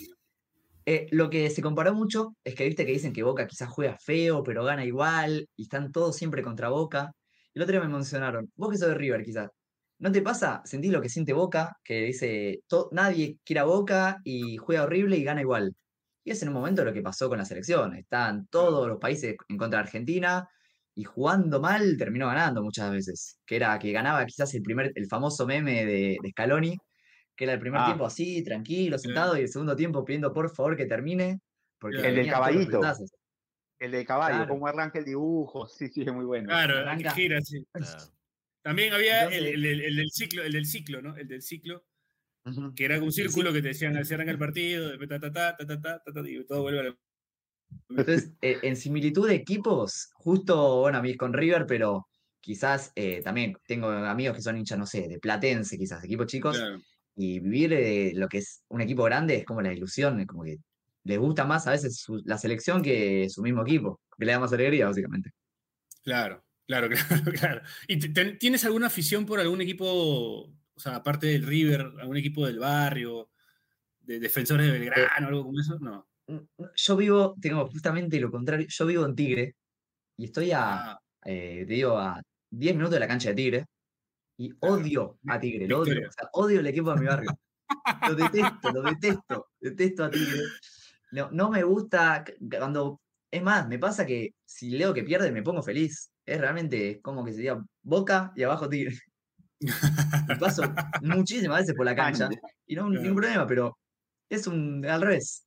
eh, 0.85 1.07
lo 1.13 1.31
que 1.31 1.49
se 1.51 1.63
comparó 1.63 1.95
mucho 1.95 2.35
es 2.45 2.55
que 2.55 2.65
viste 2.67 2.85
que 2.85 2.93
dicen 2.93 3.13
que 3.13 3.23
Boca 3.23 3.47
quizás 3.47 3.69
juega 3.69 3.97
feo, 3.99 4.43
pero 4.45 4.65
gana 4.65 4.85
igual, 4.85 5.49
y 5.57 5.63
están 5.63 5.91
todos 5.93 6.17
siempre 6.17 6.43
contra 6.43 6.69
Boca. 6.69 7.13
El 7.55 7.63
otro 7.63 7.73
día 7.73 7.81
me 7.87 7.93
mencionaron, 7.93 8.51
vos 8.55 8.71
que 8.71 8.77
sos 8.79 8.89
de 8.89 8.95
River 8.95 9.23
quizás, 9.25 9.51
¿no 10.03 10.13
te 10.13 10.21
pasa? 10.23 10.61
¿Sentís 10.65 10.93
lo 10.93 11.01
que 11.01 11.09
siente 11.09 11.33
Boca? 11.33 11.77
Que 11.85 12.03
dice, 12.03 12.61
"To- 12.69 12.89
nadie 12.93 13.39
quiere 13.45 13.61
a 13.61 13.65
Boca 13.65 14.19
y 14.25 14.57
juega 14.59 14.83
horrible 14.85 15.17
y 15.17 15.25
gana 15.25 15.41
igual. 15.41 15.75
Y 16.25 16.31
es 16.33 16.43
en 16.43 16.49
un 16.49 16.55
momento 16.55 16.85
lo 16.85 16.93
que 16.93 17.03
pasó 17.03 17.29
con 17.29 17.39
la 17.39 17.45
selección. 17.45 17.95
Están 17.97 18.47
todos 18.49 18.87
los 18.89 18.99
países 18.99 19.37
en 19.49 19.57
contra 19.57 19.79
de 19.81 19.85
Argentina 19.85 20.47
y 20.95 21.05
jugando 21.05 21.61
mal 21.61 21.97
terminó 21.97 22.27
ganando 22.27 22.63
muchas 22.63 22.91
veces. 22.91 23.39
Que 23.47 23.57
era 23.57 23.79
que 23.79 23.93
ganaba 23.93 24.25
quizás 24.27 24.53
el 24.55 24.63
primer, 24.63 24.93
el 24.95 25.07
famoso 25.09 25.47
meme 25.47 25.85
de, 25.87 26.17
de 26.23 26.31
Scaloni, 26.31 26.77
que 27.37 27.45
era 27.45 27.55
el 27.55 27.61
primer 27.61 27.81
Ah. 27.81 27.87
tiempo 27.87 28.05
así, 28.07 28.43
tranquilo, 28.45 28.99
sentado, 28.99 29.37
y 29.37 29.41
el 29.43 29.49
segundo 29.49 29.75
tiempo 29.77 30.05
pidiendo 30.05 30.33
por 30.33 30.55
favor 30.55 30.77
que 30.77 30.87
termine. 30.87 31.41
Porque 31.81 31.99
El 32.07 32.15
del 32.17 32.29
caballito. 32.31 32.81
El 33.81 33.91
de 33.91 34.05
caballo, 34.05 34.37
Claro. 34.37 34.53
cómo 34.53 34.67
arranca 34.69 34.99
el 35.01 35.05
dibujo. 35.05 35.67
Sí, 35.79 35.89
sí, 35.89 36.03
es 36.03 36.13
muy 36.13 36.25
bueno. 36.25 36.49
Claro, 36.49 36.79
Arranca. 36.79 37.09
que 37.15 37.23
gira, 37.23 37.41
sí. 37.41 37.65
Claro. 37.73 38.05
También 38.63 38.93
había 38.93 39.25
el, 39.25 39.47
el, 39.47 39.65
el, 39.65 39.97
del 39.97 40.11
ciclo, 40.11 40.45
el 40.45 40.53
del 40.53 40.67
ciclo, 40.67 41.03
¿no? 41.03 41.17
El 41.17 41.27
del 41.27 41.43
ciclo, 41.43 41.85
que 42.77 42.85
era 42.85 43.03
un 43.03 43.13
círculo 43.13 43.53
que 43.53 43.61
te 43.61 43.69
decían, 43.69 44.05
cierran 44.05 44.29
el 44.29 44.39
partido, 44.39 44.97
ta, 44.99 45.21
ta, 45.21 45.33
ta, 45.33 45.57
ta, 45.57 45.67
ta, 45.67 45.81
ta, 45.81 46.13
ta, 46.13 46.29
y 46.29 46.45
todo 46.47 46.63
vuelve 46.63 46.81
a 46.81 46.83
la... 46.85 46.97
Entonces, 47.89 48.33
eh, 48.41 48.59
en 48.63 48.77
similitud 48.77 49.29
de 49.29 49.35
equipos, 49.35 50.11
justo, 50.15 50.81
bueno, 50.81 50.99
a 50.99 51.03
mí 51.03 51.11
es 51.11 51.17
con 51.17 51.33
River, 51.33 51.67
pero 51.67 52.07
quizás 52.41 52.93
eh, 52.95 53.21
también 53.23 53.57
tengo 53.67 53.89
amigos 53.89 54.37
que 54.37 54.43
son 54.43 54.57
hinchas, 54.57 54.79
no 54.79 54.87
sé, 54.87 55.09
de 55.09 55.19
Platense, 55.19 55.77
quizás, 55.77 56.05
equipos 56.05 56.27
chicos, 56.27 56.63
y 57.17 57.41
vivir 57.41 57.73
eh, 57.73 58.13
lo 58.15 58.29
que 58.29 58.39
es 58.39 58.65
un 58.69 58.81
equipo 58.81 59.05
grande 59.05 59.37
es 59.37 59.45
como 59.45 59.61
la 59.61 59.73
ilusión, 59.73 60.25
como 60.27 60.45
que 60.45 60.57
les 61.05 61.19
gusta 61.19 61.45
más 61.45 61.67
a 61.67 61.73
veces 61.73 62.05
la 62.25 62.39
selección 62.39 62.81
que 62.81 63.29
su 63.29 63.43
mismo 63.43 63.63
equipo, 63.63 64.01
que 64.17 64.25
le 64.25 64.33
da 64.33 64.39
más 64.39 64.53
alegría, 64.53 64.87
básicamente. 64.87 65.31
Claro, 66.05 66.45
claro, 66.67 66.89
claro, 66.91 67.33
claro. 67.33 67.63
¿Y 67.89 67.99
te- 67.99 68.33
tienes 68.37 68.65
alguna 68.65 68.87
afición 68.89 69.27
por 69.27 69.41
algún 69.41 69.61
equipo, 69.61 69.87
o 69.87 70.81
sea, 70.81 70.97
aparte 70.97 71.27
del 71.29 71.47
River, 71.47 71.81
algún 72.01 72.17
equipo 72.17 72.47
del 72.47 72.59
barrio, 72.59 73.31
de 74.01 74.21
defensores 74.21 74.67
de 74.67 74.79
Belgrano, 74.79 75.29
algo 75.29 75.45
como 75.45 75.61
eso? 75.61 75.79
No. 75.81 76.07
Mm, 76.29 76.39
Yo 76.77 76.97
vivo, 76.97 77.35
tengo 77.41 77.67
justamente 77.69 78.21
lo 78.21 78.31
contrario, 78.31 78.67
yo 78.69 78.87
vivo 78.87 79.05
en 79.07 79.15
Tigre 79.15 79.57
y 80.17 80.25
estoy 80.27 80.53
a, 80.53 80.93
Ah, 80.93 80.99
eh, 81.25 81.65
te 81.67 81.75
digo, 81.75 81.99
a 81.99 82.21
10 82.51 82.75
minutos 82.75 82.95
de 82.95 83.01
la 83.01 83.09
cancha 83.09 83.31
de 83.31 83.35
Tigre 83.37 83.67
y 84.39 84.53
odio 84.61 85.19
a 85.29 85.39
Tigre, 85.41 85.69
lo 85.69 85.81
odio, 85.81 86.09
o 86.09 86.13
sea, 86.13 86.29
odio 86.33 86.61
el 86.61 86.67
equipo 86.67 86.93
de 86.95 87.01
mi 87.01 87.07
barrio. 87.07 87.31
Lo 88.09 88.15
detesto, 88.15 88.71
lo 88.71 88.83
detesto, 88.83 89.47
detesto 89.61 90.05
a 90.05 90.11
Tigre. 90.11 90.43
No, 91.13 91.31
no 91.33 91.51
me 91.51 91.63
gusta 91.63 92.25
cuando, 92.59 93.01
es 93.31 93.43
más, 93.43 93.67
me 93.67 93.79
pasa 93.79 94.05
que 94.07 94.35
si 94.45 94.71
leo 94.71 94.93
que 94.95 95.03
pierde 95.05 95.33
me 95.33 95.43
pongo 95.43 95.63
feliz. 95.63 96.12
Es 96.25 96.41
realmente 96.41 96.91
es 96.91 97.03
como 97.03 97.25
que 97.25 97.33
sería 97.33 97.63
Boca 97.83 98.33
y 98.37 98.43
abajo 98.43 98.69
Tigre. 98.69 98.97
Y 99.59 99.67
paso 100.41 100.63
muchísimas 101.03 101.61
veces 101.61 101.75
por 101.75 101.87
la 101.87 101.95
cancha 101.95 102.29
y 102.67 102.75
no 102.75 102.89
ningún 102.89 103.15
problema, 103.15 103.47
pero 103.47 103.79
es 104.29 104.47
un 104.47 104.85
al 104.87 105.03
revés. 105.03 105.47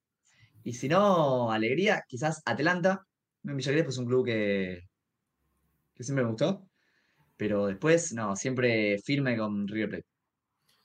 Y 0.63 0.73
si 0.73 0.87
no, 0.89 1.51
alegría, 1.51 2.03
quizás 2.07 2.41
Atlanta. 2.45 3.05
En 3.43 3.55
Villa 3.55 3.71
Crespo 3.71 3.89
es 3.91 3.97
un 3.97 4.07
club 4.07 4.25
que, 4.25 4.81
que 5.93 6.03
siempre 6.03 6.23
me 6.23 6.31
gustó. 6.31 6.67
Pero 7.37 7.67
después, 7.67 8.13
no, 8.13 8.35
siempre 8.35 8.97
firme 9.03 9.37
con 9.37 9.67
River 9.67 9.89
Plate. 9.89 10.05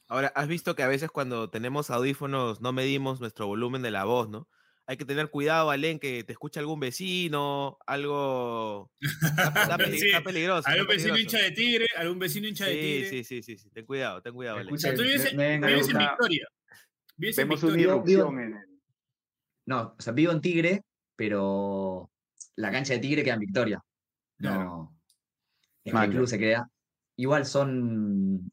Ahora, 0.08 0.32
has 0.34 0.48
visto 0.48 0.74
que 0.74 0.82
a 0.82 0.88
veces 0.88 1.10
cuando 1.10 1.50
tenemos 1.50 1.90
audífonos 1.90 2.60
no 2.60 2.72
medimos 2.72 3.20
nuestro 3.20 3.46
volumen 3.46 3.80
de 3.80 3.92
la 3.92 4.04
voz, 4.04 4.28
¿no? 4.28 4.48
Hay 4.90 4.96
que 4.96 5.04
tener 5.04 5.30
cuidado, 5.30 5.70
Alén, 5.70 6.00
que 6.00 6.24
te 6.24 6.32
escuche 6.32 6.58
algún 6.58 6.80
vecino, 6.80 7.78
algo... 7.86 8.90
Está, 9.00 9.12
está 9.74 9.78
peli- 9.78 10.00
Sí, 10.00 10.06
está 10.08 10.20
peligroso. 10.20 10.58
está 10.58 10.72
algún 10.72 10.86
vecino 10.88 11.14
peligroso. 11.14 11.36
hincha 11.36 11.38
de 11.48 11.50
Tigre, 11.52 11.86
algún 11.96 12.18
vecino 12.18 12.48
hincha 12.48 12.64
de 12.66 12.72
Sí, 12.72 12.80
Tigre. 12.80 13.08
sí, 13.08 13.24
sí, 13.24 13.42
sí, 13.44 13.58
sí, 13.58 13.70
ten 13.70 13.86
cuidado, 13.86 14.20
ten 14.20 14.34
cuidado, 14.34 14.58
Alén. 14.58 14.74
O 14.74 14.76
sea, 14.76 14.92
tú 14.92 15.02
vives, 15.02 15.24
en 15.26 15.60
Victoria. 15.60 16.48
Vives 17.16 17.38
en 17.38 17.48
Vemos 17.48 17.62
una 17.62 17.76
Victoria. 17.76 18.02
Vivo- 18.02 18.30
en 18.32 18.38
el. 18.40 18.80
No, 19.66 19.94
o 19.96 20.02
sea, 20.02 20.12
vivo 20.12 20.32
en 20.32 20.40
Tigre, 20.40 20.82
pero 21.14 22.10
la 22.56 22.72
cancha 22.72 22.94
de 22.94 22.98
Tigre 22.98 23.22
queda 23.22 23.34
en 23.34 23.40
Victoria. 23.40 23.80
Claro. 24.38 24.64
No. 24.64 24.96
Es 25.84 25.92
que 25.94 25.98
el 26.04 26.10
club 26.10 26.26
se 26.26 26.38
queda. 26.40 26.68
Igual 27.16 27.46
son, 27.46 28.50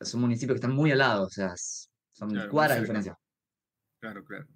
son 0.00 0.20
municipios 0.22 0.54
que 0.54 0.60
están 0.64 0.72
muy 0.74 0.92
al 0.92 0.98
lado, 0.98 1.24
o 1.26 1.28
sea, 1.30 1.52
son 1.56 2.30
Claro, 2.30 2.50
cuadras 2.50 2.76
de 2.78 2.80
diferencia. 2.84 3.18
Claro, 4.00 4.24
claro. 4.24 4.46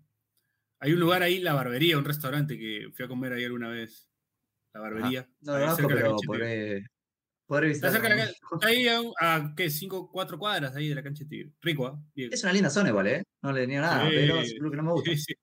Hay 0.80 0.92
un 0.92 1.00
lugar 1.00 1.22
ahí, 1.22 1.38
la 1.40 1.54
barbería, 1.54 1.98
un 1.98 2.04
restaurante 2.04 2.56
que 2.58 2.88
fui 2.94 3.04
a 3.04 3.08
comer 3.08 3.32
ahí 3.32 3.44
alguna 3.44 3.68
vez. 3.68 4.08
la 4.72 4.80
barbería. 4.80 5.28
No 5.40 5.52
lo 5.54 5.58
conozco, 5.60 5.76
cerca 5.88 5.94
pero 5.94 6.16
podré, 6.26 6.86
podré 7.46 7.70
Está 7.72 7.88
visitarlo. 7.90 7.92
cerca 7.92 8.08
de 8.08 8.16
la 8.16 8.24
cancha. 8.26 8.38
Está 8.54 8.66
ahí 8.68 8.88
a, 8.88 9.00
a, 9.34 9.54
¿qué? 9.56 9.70
Cinco, 9.70 10.10
cuatro 10.10 10.38
cuadras 10.38 10.76
ahí 10.76 10.88
de 10.88 10.94
la 10.94 11.02
cancha 11.02 11.24
de 11.24 11.30
Tigre. 11.30 11.52
Rico. 11.60 12.00
Diego. 12.14 12.32
Es 12.34 12.42
una 12.44 12.52
linda 12.52 12.70
zona 12.70 12.90
igual, 12.90 13.06
¿eh? 13.08 13.24
No 13.42 13.52
le 13.52 13.66
niego 13.66 13.82
nada, 13.82 14.08
Sí. 14.08 14.14
pero 14.14 14.40
es 14.40 14.54
club 14.54 14.70
que 14.70 14.76
no 14.76 14.82
me 14.84 14.92
gusta. 14.92 15.10
Sí, 15.10 15.16
sí. 15.18 15.34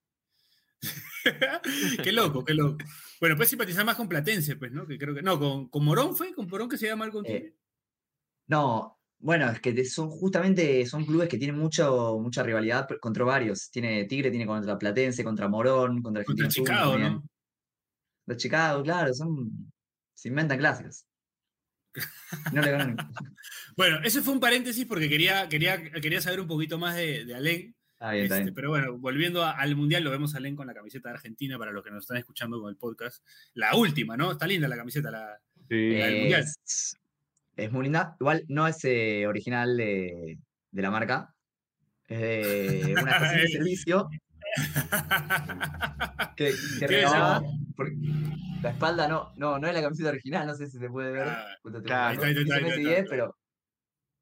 qué 2.03 2.11
loco, 2.11 2.45
qué 2.45 2.53
loco. 2.53 2.77
Bueno, 3.19 3.35
puedes 3.35 3.49
simpatizar 3.49 3.85
más 3.85 3.95
con 3.95 4.07
Platense, 4.07 4.55
pues, 4.57 4.71
¿no? 4.71 4.85
Que 4.85 4.97
creo 4.97 5.15
que. 5.15 5.21
No, 5.21 5.39
con, 5.39 5.69
con 5.69 5.83
Morón 5.83 6.15
fue, 6.15 6.33
con 6.33 6.47
Morón 6.47 6.69
que 6.69 6.77
se 6.77 6.87
llama 6.87 7.05
algo 7.05 7.23
Eh. 7.25 7.55
No, 8.47 8.99
bueno, 9.19 9.49
es 9.49 9.59
que 9.59 9.85
son 9.85 10.09
justamente 10.09 10.85
son 10.85 11.05
clubes 11.05 11.27
que 11.29 11.37
tienen 11.37 11.57
mucho, 11.57 12.19
mucha 12.21 12.43
rivalidad 12.43 12.87
contra 13.01 13.23
varios. 13.23 13.69
Tiene 13.71 14.05
Tigre, 14.05 14.29
tiene 14.29 14.45
contra 14.45 14.77
Platense, 14.77 15.23
contra 15.23 15.47
Morón, 15.47 16.01
contra 16.01 16.23
Contra 16.23 16.45
Argentino 16.45 16.49
Juniors 16.49 16.55
Chicago, 16.55 16.91
también. 16.93 17.13
¿no? 17.13 17.23
Los 18.27 18.37
Chicago, 18.37 18.83
claro, 18.83 19.13
son. 19.13 19.71
Se 20.13 20.29
inventan 20.29 20.57
clásicos. 20.59 21.05
No 22.53 22.61
le 22.61 22.71
ganan. 22.71 22.97
Bueno, 23.77 23.99
ese 24.03 24.21
fue 24.21 24.33
un 24.33 24.39
paréntesis 24.39 24.85
porque 24.85 25.07
quería, 25.09 25.47
quería, 25.47 25.81
quería 25.91 26.21
saber 26.21 26.39
un 26.41 26.47
poquito 26.47 26.77
más 26.77 26.95
de, 26.95 27.23
de 27.25 27.35
Alén. 27.35 27.75
Bien, 28.11 28.23
Este, 28.25 28.41
bien. 28.43 28.53
pero 28.53 28.69
bueno, 28.69 28.97
volviendo 28.97 29.43
a- 29.43 29.51
al 29.51 29.75
Mundial, 29.75 30.03
lo 30.03 30.11
vemos 30.11 30.33
a 30.35 30.37
Alén 30.39 30.55
con 30.55 30.67
la 30.67 30.73
camiseta 30.73 31.09
de 31.09 31.15
Argentina 31.15 31.57
para 31.57 31.71
los 31.71 31.83
que 31.83 31.91
nos 31.91 32.03
están 32.03 32.17
escuchando 32.17 32.59
con 32.59 32.69
el 32.69 32.75
podcast. 32.75 33.23
La 33.53 33.75
última, 33.75 34.17
¿no? 34.17 34.31
Está 34.31 34.45
linda 34.47 34.67
la 34.67 34.75
camiseta. 34.75 35.09
La... 35.09 35.19
la 35.69 36.05
del 36.05 36.19
Mundial. 36.19 36.45
Es, 37.55 37.71
muy 37.71 37.83
linda. 37.83 38.15
Igual 38.19 38.43
no 38.47 38.67
es 38.67 38.83
eh, 38.85 39.25
original 39.27 39.77
de, 39.77 40.37
de 40.71 40.81
la 40.81 40.91
marca. 40.91 41.33
Es 42.07 42.85
de 42.85 42.93
una 43.01 43.11
estación 43.11 43.41
de 43.41 43.47
servicio 43.49 44.09
que, 46.35 46.53
La 48.61 48.69
espalda 48.69 49.07
no, 49.07 49.31
no, 49.37 49.59
no 49.59 49.67
es 49.67 49.73
la 49.73 49.81
camiseta 49.81 50.09
original, 50.09 50.47
no 50.47 50.55
sé 50.55 50.67
si 50.67 50.77
se 50.77 50.89
puede 50.89 51.11
ver. 51.11 51.27
Justo 51.63 51.79
te- 51.81 51.85
claro. 51.87 52.09
Ahí 52.09 52.15
está, 52.15 52.27
ahí 52.27 52.33
está, 52.33 52.43
dice 52.43 52.53
ahí 52.53 52.59
está, 52.59 52.67
Messi 52.67 52.79
ahí 52.79 52.93
está. 52.93 53.01
10, 53.01 53.09
pero 53.09 53.37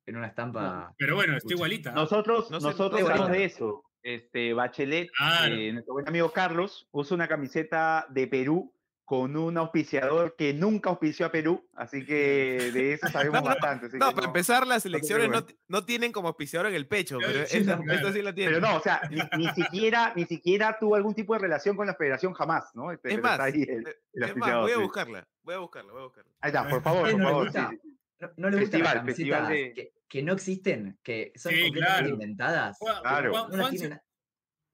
en 0.06 0.18
una 0.18 0.28
estampa. 0.28 0.94
Pero 0.98 1.16
bueno, 1.16 1.38
está 1.38 1.54
igualita. 1.54 1.92
Nosotros, 1.92 2.52
No 2.52 2.60
sé, 2.60 2.68
nosotros 2.68 3.02
hablamos 3.02 3.32
de 3.32 3.46
eso. 3.46 3.84
Este, 4.02 4.54
Bachelet, 4.54 5.10
Claro. 5.18 5.56
eh, 5.56 5.72
nuestro 5.72 5.94
buen 5.94 6.08
amigo 6.08 6.30
Carlos, 6.32 6.88
usa 6.92 7.16
una 7.16 7.28
camiseta 7.28 8.06
de 8.10 8.28
Perú 8.28 8.74
con 9.06 9.36
un 9.36 9.58
auspiciador 9.58 10.36
que 10.38 10.54
nunca 10.54 10.90
auspició 10.90 11.26
a 11.26 11.32
Perú, 11.32 11.68
así 11.74 12.06
que 12.06 12.72
de 12.74 12.94
eso 12.94 13.08
sabemos 13.12 13.34
No, 13.36 13.42
no, 13.42 13.56
bastante. 13.56 13.88
así 13.88 13.98
No, 13.98 14.10
que 14.10 14.16
para 14.16 14.28
no. 14.28 14.30
empezar, 14.30 14.66
las 14.66 14.86
elecciones 14.86 15.26
no, 15.28 15.32
preocupes. 15.32 15.58
no 15.68 15.86
tienen 15.86 16.12
como 16.14 16.30
auspiciador 16.30 16.68
en 16.70 16.76
el 16.76 16.88
pecho, 16.88 17.18
pero 17.20 17.46
sí, 17.46 17.58
esta, 17.58 17.76
claro. 17.78 17.92
esta 17.94 18.14
sí 18.14 18.22
la 18.22 18.34
tiene. 18.34 18.54
Pero 18.54 18.62
no, 18.66 18.78
o 18.78 18.80
sea, 18.82 19.02
ni, 19.12 19.20
ni 19.44 19.50
siquiera, 19.54 20.14
ni 20.16 20.26
siquiera 20.26 20.78
tuvo 20.80 20.96
algún 20.96 21.14
tipo 21.14 21.34
de 21.34 21.40
relación 21.40 21.76
con 21.76 21.86
la 21.86 21.96
federación 21.96 22.34
jamás, 22.34 22.72
¿no? 22.76 22.92
Este, 22.92 23.10
Es 23.10 23.16
pero 23.16 23.24
más, 23.24 23.32
está 23.34 23.44
ahí 23.44 23.62
el- 23.64 23.88
el 24.14 24.24
es 24.24 24.36
más, 24.38 24.56
voy 24.62 24.72
a 24.72 24.78
buscarla, 24.78 25.28
voy 25.44 25.56
a 25.56 25.60
buscarla, 25.60 25.92
voy 25.92 26.02
a 26.02 26.06
buscarla. 26.06 26.32
Ahí 26.40 26.48
está, 26.50 26.68
por 26.70 26.82
favor, 26.82 27.06
¿Qué 27.08 27.14
por 27.14 27.24
favor. 27.24 27.44
gusta? 27.46 27.70
sí, 27.72 27.80
sí. 27.84 27.98
No, 28.20 28.30
no 28.38 28.50
le 28.52 28.62
gustan 28.62 28.84
las 28.84 28.94
Festival, 28.94 29.06
festival 29.06 29.48
de- 29.50 29.74
que, 29.74 29.94
que 30.08 30.24
no 30.24 30.32
existen, 30.34 30.98
que 31.04 31.34
son 31.36 31.52
Sí, 31.52 31.62
completamente 31.64 32.00
claro. 32.04 32.14
inventadas. 32.14 32.78
Claro. 32.80 33.32
Juan- 33.34 33.52
Juan. 33.60 34.02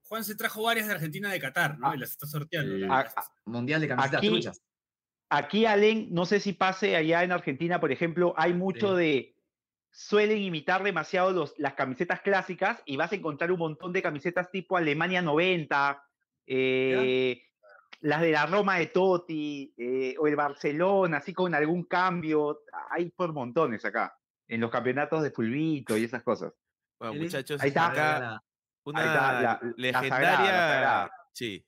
Juan 0.10 0.24
se 0.24 0.36
trajo 0.36 0.64
varias 0.64 0.88
de 0.88 0.94
Argentina 0.96 1.32
de 1.32 1.40
Qatar, 1.40 1.78
¿no? 1.80 1.88
Ah, 1.92 1.96
y 1.96 2.00
las 2.00 2.10
está 2.12 2.26
sorteando. 2.28 2.76
la- 2.76 3.14
Mundial 3.46 3.80
de 3.80 3.88
camisetas 3.88 4.18
Aquí- 4.18 4.28
truchas. 4.28 4.62
Aquí, 5.30 5.66
Allen, 5.68 6.08
no 6.12 6.26
sé 6.26 6.40
si 6.40 6.54
pase 6.54 6.96
allá 6.96 7.24
en 7.24 7.32
Argentina, 7.32 7.80
por 7.80 7.92
ejemplo, 7.92 8.34
hay 8.36 8.54
mucho 8.54 8.98
Sí. 8.98 9.04
de. 9.04 9.36
Suelen 9.92 10.40
imitar 10.40 10.84
demasiado 10.84 11.32
los, 11.32 11.54
las 11.58 11.74
camisetas 11.76 12.22
clásicas 12.22 12.82
y 12.86 12.96
vas 12.98 13.12
a 13.12 13.16
encontrar 13.16 13.52
un 13.52 13.60
montón 13.60 13.92
de 13.94 14.02
camisetas 14.04 14.50
tipo 14.52 14.78
Alemania 14.78 15.22
90, 15.22 16.04
eh, 16.48 17.44
las 18.02 18.22
de 18.22 18.32
la 18.32 18.46
Roma 18.48 18.78
de 18.78 18.88
Totti, 18.88 19.74
eh, 19.78 20.16
o 20.20 20.28
el 20.28 20.36
Barcelona, 20.36 21.18
así 21.18 21.34
con 21.34 21.54
algún 21.54 21.84
cambio. 21.84 22.62
Hay 22.92 23.10
por 23.12 23.34
montones 23.34 23.84
acá, 23.86 24.16
en 24.48 24.62
los 24.62 24.72
campeonatos 24.72 25.22
de 25.24 25.32
Fulvito 25.32 25.96
y 25.98 26.04
esas 26.06 26.24
cosas. 26.24 26.54
Bueno, 27.00 27.16
muchachos, 27.16 27.62
ahí 27.62 27.70
está. 27.70 27.88
acá 27.88 28.44
una 28.90 29.02
Ahí 29.02 29.08
está, 29.08 29.32
la- 29.34 29.42
la 29.42 29.74
legendaria 29.78 30.10
sagrada, 30.10 30.52
la 30.52 30.74
sagrada. 30.74 31.12
sí, 31.34 31.66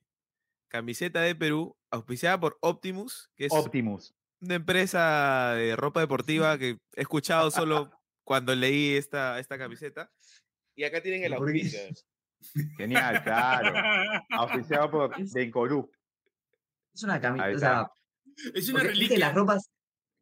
camiseta 0.68 1.20
de 1.20 1.34
Perú, 1.34 1.76
auspiciada 1.90 2.38
por 2.40 2.58
Optimus, 2.60 3.30
que 3.36 3.46
es 3.46 3.52
Optimus. 3.52 4.14
una 4.40 4.54
empresa 4.54 5.52
de 5.54 5.76
ropa 5.76 6.00
deportiva 6.00 6.56
que 6.58 6.78
he 6.94 7.00
escuchado 7.02 7.50
solo 7.50 7.90
cuando 8.24 8.54
leí 8.54 8.96
esta, 8.96 9.38
esta 9.38 9.58
camiseta. 9.58 10.10
Y 10.74 10.84
acá 10.84 11.02
tienen 11.02 11.24
el 11.24 11.34
auspicio. 11.34 11.80
Genial, 12.76 13.22
claro. 13.22 13.72
Auspiciado 14.30 14.90
por 14.90 15.16
Denkorú. 15.16 15.90
Es 16.94 17.02
una 17.04 17.20
camiseta. 17.20 17.48
O 17.50 17.54
está. 17.54 17.92
sea, 18.36 18.52
es 18.54 18.68
una 18.70 18.82
reliquia. 18.82 19.18
las 19.18 19.34
ropas. 19.34 19.70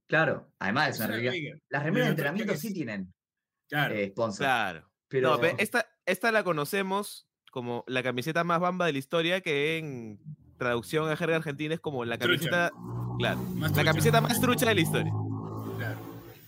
Claro, 0.09 0.53
además 0.59 0.89
es 0.91 0.95
es 0.97 0.99
una 1.01 1.07
una 1.07 1.17
reliquia. 1.17 1.31
reliquia. 1.33 1.63
Las 1.69 1.83
remeras 1.85 2.07
de 2.09 2.11
entrenamiento 2.11 2.57
sí 2.57 2.67
es. 2.69 2.75
tienen 2.75 3.15
Claro. 3.69 3.95
eh, 3.95 4.09
sponsor. 4.11 4.45
Claro. 4.45 4.91
Pero 5.09 5.37
No, 5.39 5.45
esta, 5.59 5.87
esta 6.07 6.33
la 6.33 6.43
conocemos 6.45 7.27
como 7.51 7.85
la 7.87 8.03
camiseta 8.03 8.45
más 8.45 8.61
bamba 8.61 8.87
de 8.87 8.93
la 8.93 8.99
historia, 8.99 9.41
que 9.41 9.79
en 9.79 10.19
traducción 10.59 11.11
a 11.11 11.17
jerga 11.17 11.37
argentina 11.37 11.75
es 11.75 11.81
como 11.81 12.05
la 12.05 12.19
Trucha. 12.19 12.51
camiseta. 12.51 12.71
Claro. 13.19 13.39
Más 13.41 13.71
La 13.71 13.75
trucha. 13.77 13.85
camiseta 13.85 14.21
más 14.21 14.41
trucha 14.41 14.67
de 14.67 14.75
la 14.75 14.81
historia. 14.81 15.13
Claro. 15.79 15.99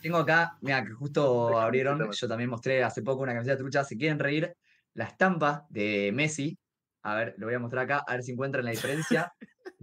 tengo 0.02 0.18
acá, 0.18 0.59
mira, 0.61 0.85
que 0.85 0.92
justo 0.92 1.59
abrieron. 1.59 2.11
Yo 2.12 2.28
también 2.28 2.50
mostré 2.50 2.82
hace 2.85 3.02
poco 3.02 3.23
una 3.23 3.32
camiseta 3.35 3.56
trucha. 3.59 3.85
Se 3.85 3.97
quieren 3.97 4.18
reír. 4.18 4.54
La 4.94 5.04
estampa 5.06 5.66
de 5.71 6.11
Messi. 6.12 6.59
A 7.02 7.14
ver, 7.16 7.35
lo 7.38 7.47
voy 7.47 7.54
a 7.54 7.59
mostrar 7.59 7.85
acá, 7.85 8.04
a 8.06 8.12
ver 8.12 8.23
si 8.23 8.32
encuentran 8.32 8.64
la 8.64 8.71
diferencia. 8.73 9.32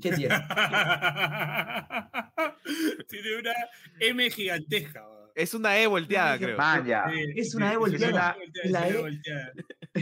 ¿Qué 0.02 0.12
tiene? 0.14 0.36
Tiene 3.10 3.36
una 3.40 3.52
M 4.00 4.30
gigantesca. 4.30 5.04
Es 5.36 5.54
una 5.54 5.78
E 5.80 5.88
volteada, 5.88 6.38
creo. 6.38 6.58
Vaya. 6.58 7.06
Sí, 7.14 7.24
Es 7.36 7.56
una 7.56 7.74
E 7.74 7.78
volteada, 7.78 8.36
la 8.66 8.88
E- 8.90 8.98
volteada. 8.98 9.52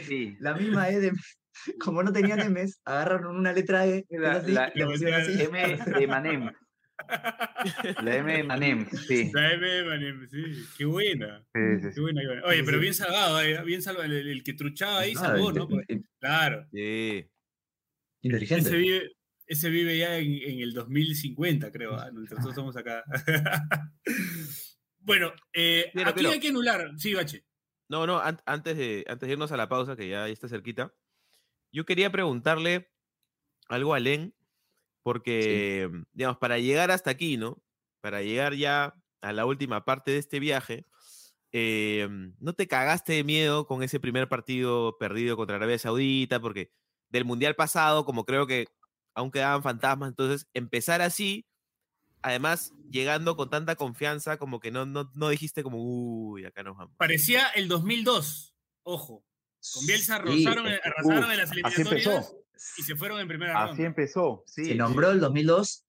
Sí. 0.04 0.36
La 0.40 0.54
misma 0.56 0.90
E 0.90 1.00
de. 1.00 1.12
Como 1.80 2.04
no 2.04 2.12
tenían 2.14 2.40
M's, 2.54 2.80
agarraron 2.86 3.36
una 3.36 3.52
letra 3.52 3.86
E, 3.88 4.06
La- 4.10 4.18
era 4.18 4.32
así, 4.38 4.52
la- 4.52 4.72
y 4.76 4.80
la 4.80 4.86
pusieron 4.86 5.22
así. 5.22 5.42
M 5.42 5.78
de 6.00 6.08
Manem. 6.08 6.52
La 8.04 8.16
M 8.16 8.34
de 8.38 8.44
Manem, 8.44 8.88
sí. 8.90 9.32
La 9.34 9.54
M, 9.54 9.84
manem, 9.86 10.28
sí. 10.28 10.44
Qué 10.78 10.86
buena. 10.86 11.44
Sí, 11.54 11.62
sí, 11.82 11.88
Qué 11.96 12.02
buena, 12.02 12.22
qué 12.22 12.28
buena. 12.28 12.44
Oye, 12.46 12.58
Sí, 12.58 12.64
pero 12.66 12.78
sí. 12.78 12.82
bien 12.82 12.94
salvado, 12.96 13.42
eh, 13.42 13.64
bien 13.64 13.82
salvado. 13.84 14.06
El, 14.06 14.28
el 14.30 14.44
que 14.44 14.54
truchaba 14.54 15.00
ahí 15.02 15.14
Ah, 15.16 15.20
salvó, 15.20 15.52
¿no? 15.52 15.68
claro. 16.20 16.68
Sí. 16.74 17.30
Inteligente. 18.24 18.68
Ese 18.70 18.78
vive, 18.78 19.12
ese 19.46 19.70
vive 19.70 19.98
ya 19.98 20.18
en, 20.18 20.32
en 20.42 20.60
el 20.60 20.74
2050, 20.74 21.72
creo. 21.72 21.96
ah, 21.96 22.10
Nosotros 22.12 22.48
estamos 22.50 22.76
acá. 22.78 23.04
bueno, 25.08 25.32
eh, 25.54 25.92
aquí 26.06 26.14
pero- 26.22 26.30
hay 26.30 26.40
que 26.40 26.50
anular. 26.50 26.92
Sí, 26.98 27.14
Bache. 27.14 27.44
No, 27.90 28.06
no, 28.06 28.20
an- 28.20 28.42
antes, 28.46 28.78
de, 28.78 29.06
antes 29.08 29.26
de 29.28 29.34
irnos 29.34 29.52
a 29.54 29.58
la 29.58 29.70
pausa, 29.70 29.96
que 29.96 30.10
ya 30.10 30.28
está 30.28 30.50
cerquita, 30.50 30.94
yo 31.72 31.86
quería 31.86 32.12
preguntarle 32.12 32.92
algo 33.70 33.94
a 33.94 34.00
Len, 34.00 34.36
porque, 35.04 35.90
digamos, 36.12 36.38
para 36.38 36.60
llegar 36.60 36.92
hasta 36.92 37.10
aquí, 37.12 37.38
¿no? 37.38 37.64
Para 38.02 38.22
llegar 38.22 38.54
ya 38.56 38.94
a 39.22 39.32
la 39.34 39.46
última 39.46 39.86
parte 39.86 40.12
de 40.12 40.18
este 40.18 40.40
viaje, 40.42 40.86
eh, 41.54 42.08
¿no 42.40 42.54
te 42.54 42.68
cagaste 42.68 43.14
de 43.14 43.24
miedo 43.24 43.66
con 43.68 43.84
ese 43.84 44.00
primer 44.02 44.28
partido 44.28 44.98
perdido 44.98 45.38
contra 45.38 45.56
Arabia 45.56 45.80
Saudita? 45.80 46.42
Porque 46.42 46.72
del 47.10 47.24
Mundial 47.24 47.56
pasado, 47.56 48.04
como 48.06 48.26
creo 48.26 48.46
que 48.48 48.68
aún 49.16 49.32
quedaban 49.32 49.64
fantasmas, 49.64 50.10
entonces 50.10 50.48
empezar 50.54 51.02
así, 51.02 51.48
además 52.22 52.74
llegando 52.90 53.36
con 53.36 53.50
tanta 53.50 53.76
confianza, 53.76 54.38
como 54.38 54.60
que 54.60 54.72
no, 54.72 54.86
no, 54.86 55.12
no 55.16 55.30
dijiste 55.30 55.64
como, 55.64 55.78
uy, 55.82 56.46
acá 56.46 56.64
nos 56.64 56.78
vamos. 56.78 56.96
Parecía 56.98 57.48
el 57.50 57.68
2002. 57.68 58.56
Ojo. 58.84 59.24
Con 59.74 59.86
Bielsa 59.86 60.22
Sí, 60.26 60.46
arrasaron, 60.46 60.66
que, 60.66 60.80
arrasaron 60.84 61.32
en 61.32 61.38
las 61.38 61.52
Así 61.52 61.60
eliminatorias 61.60 62.36
y 62.78 62.84
se 62.84 62.96
fueron 62.96 63.20
en 63.20 63.28
primera 63.28 63.64
Así 63.64 63.70
ronda. 63.70 63.86
empezó. 63.86 64.44
Sí, 64.48 64.66
se 64.66 64.72
sí. 64.72 64.78
nombró 64.78 65.12
el 65.12 65.20
2002 65.20 65.86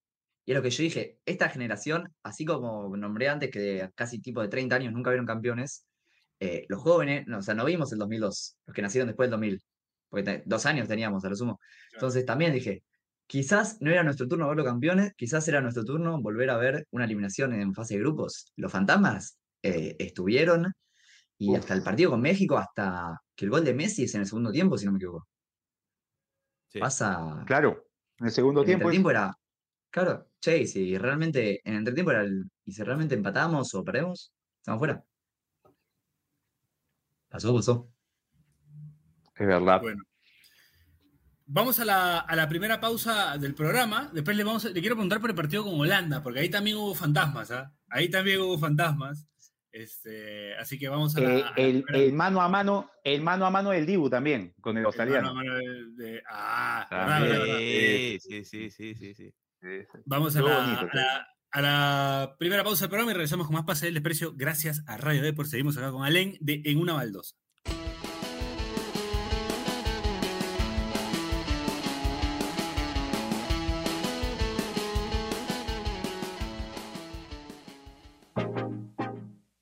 y 0.49 0.53
es 0.53 0.57
lo 0.57 0.63
que 0.63 0.71
yo 0.71 0.83
dije, 0.83 1.19
esta 1.27 1.51
generación, 1.51 2.11
así 2.23 2.47
como 2.47 2.97
nombré 2.97 3.29
antes 3.29 3.51
que 3.51 3.59
de 3.59 3.93
casi 3.95 4.19
tipo 4.19 4.41
de 4.41 4.49
30 4.49 4.77
años 4.77 4.95
nunca 4.95 5.11
vieron 5.11 5.27
campeones, 5.27 5.85
eh, 6.41 6.65
los 6.71 6.81
jóvenes, 6.81 7.27
no, 7.27 7.39
o 7.39 7.43
sea, 7.43 7.55
no 7.55 7.67
vimos 7.67 7.93
el 7.93 7.99
2002, 7.99 8.57
los 8.65 8.75
que 8.75 8.81
nacieron 8.81 9.09
después 9.09 9.27
del 9.27 9.33
2000, 9.33 9.63
porque 10.09 10.43
dos 10.47 10.65
años 10.65 10.89
teníamos 10.89 11.23
a 11.23 11.29
lo 11.29 11.37
sumo. 11.37 11.61
Entonces 11.93 12.25
también 12.25 12.55
dije, 12.55 12.83
quizás 13.29 13.81
no 13.81 13.91
era 13.93 14.03
nuestro 14.03 14.27
turno 14.27 14.49
verlo 14.49 14.65
campeones, 14.65 15.13
quizás 15.17 15.47
era 15.47 15.61
nuestro 15.61 15.85
turno 15.85 16.21
volver 16.21 16.51
a 16.51 16.57
ver 16.57 16.89
una 16.91 17.05
eliminación 17.05 17.53
en 17.55 17.75
fase 17.75 17.95
de 17.95 18.01
grupos. 18.01 18.53
Los 18.57 18.73
fantasmas 18.73 19.39
eh, 19.63 19.95
estuvieron 20.01 20.73
y 21.39 21.51
Uf. 21.53 21.59
hasta 21.61 21.75
el 21.75 21.83
partido 21.85 22.11
con 22.11 22.21
México, 22.21 22.59
hasta 22.59 23.21
que 23.37 23.45
el 23.45 23.51
gol 23.53 23.65
de 23.65 23.75
Messi 23.75 24.05
es 24.05 24.15
en 24.17 24.23
el 24.23 24.27
segundo 24.27 24.51
tiempo, 24.51 24.77
si 24.77 24.87
no 24.87 24.93
me 24.93 24.99
equivoco. 24.99 25.29
Sí. 26.71 26.81
Pasa, 26.81 27.45
Claro. 27.47 27.85
En 28.19 28.27
el 28.27 28.33
segundo 28.33 28.61
el 28.63 28.67
tiempo. 28.67 28.91
es- 28.91 28.97
entretiempo 28.97 29.11
era. 29.11 29.35
Claro, 29.91 30.31
che, 30.41 30.59
y 30.59 30.67
si 30.67 30.99
realmente. 30.99 31.61
En 31.65 31.75
el 31.75 31.79
entretiempo 31.79 32.11
era 32.11 32.23
el. 32.23 32.45
Y 32.65 32.73
si 32.73 32.83
realmente 32.83 33.15
empatamos 33.15 33.73
o 33.75 33.85
perdemos, 33.85 34.33
estamos 34.61 34.79
fuera. 34.81 35.05
Pasó, 37.29 37.55
pasó. 37.55 37.89
Es 39.35 39.47
verdad. 39.47 39.81
Bueno. 39.81 40.03
Vamos 41.51 41.81
a 41.81 41.85
la, 41.87 42.19
a 42.19 42.37
la 42.37 42.47
primera 42.49 42.79
pausa 42.79 43.39
del 43.39 43.55
programa. 43.55 44.11
Después 44.13 44.37
le, 44.37 44.45
vamos 44.45 44.65
a- 44.67 44.69
le 44.69 44.81
quiero 44.81 44.97
preguntar 44.97 45.19
por 45.21 45.31
el 45.31 45.37
partido 45.37 45.65
con 45.65 45.81
Holanda, 45.81 46.23
porque 46.23 46.41
ahí 46.41 46.51
también 46.51 46.77
hubo 46.77 46.95
fantasmas, 46.95 47.51
¿ah? 47.51 47.73
Ahí 47.89 48.11
también 48.11 48.41
hubo 48.41 48.59
fantasmas. 48.59 49.27
Este, 49.73 50.55
así 50.57 50.79
que 50.79 50.89
vamos 50.89 51.17
a 51.17 51.21
la. 51.21 51.35
Eh, 51.39 51.43
a 51.45 51.93
la 51.93 51.99
el, 51.99 52.13
mano 52.13 52.41
a 52.43 52.49
mano, 52.49 52.91
el 53.05 53.23
mano 53.23 53.47
a 53.47 53.51
mano 53.51 53.71
del 53.71 53.87
Dibu 53.87 54.11
también, 54.11 54.55
con 54.61 54.77
el 54.77 54.81
el 54.81 54.87
australiano. 54.87 55.35
mano 55.35 55.51
a 55.53 55.55
mano 55.55 55.59
de- 55.97 56.05
de- 56.05 56.23
ah, 56.29 56.87
verdad, 56.91 57.21
verdad. 57.23 57.59
Sí, 57.59 58.19
sí, 58.21 58.45
sí, 58.45 58.71
sí, 58.71 58.95
sí, 58.95 59.15
sí. 59.15 59.33
Vamos 60.05 60.37
a 60.37 60.43
la, 60.43 60.59
bonito, 60.59 60.89
a 60.93 60.97
la- 60.97 61.27
a 61.51 61.63
la 61.63 62.37
primera 62.39 62.63
pausa 62.63 62.85
del 62.85 62.91
programa 62.91 63.11
y 63.13 63.15
regresamos 63.15 63.47
con 63.47 63.55
más 63.57 63.65
Pase 63.65 63.87
del 63.87 63.95
Desprecio. 63.95 64.35
Gracias 64.37 64.83
a 64.87 64.97
Radio 64.99 65.23
Deport. 65.23 65.49
Seguimos 65.49 65.77
acá 65.79 65.91
con 65.91 66.05
Alén 66.05 66.37
de 66.41 66.61
En 66.67 66.79
una 66.79 66.93
baldosa. 66.95 67.37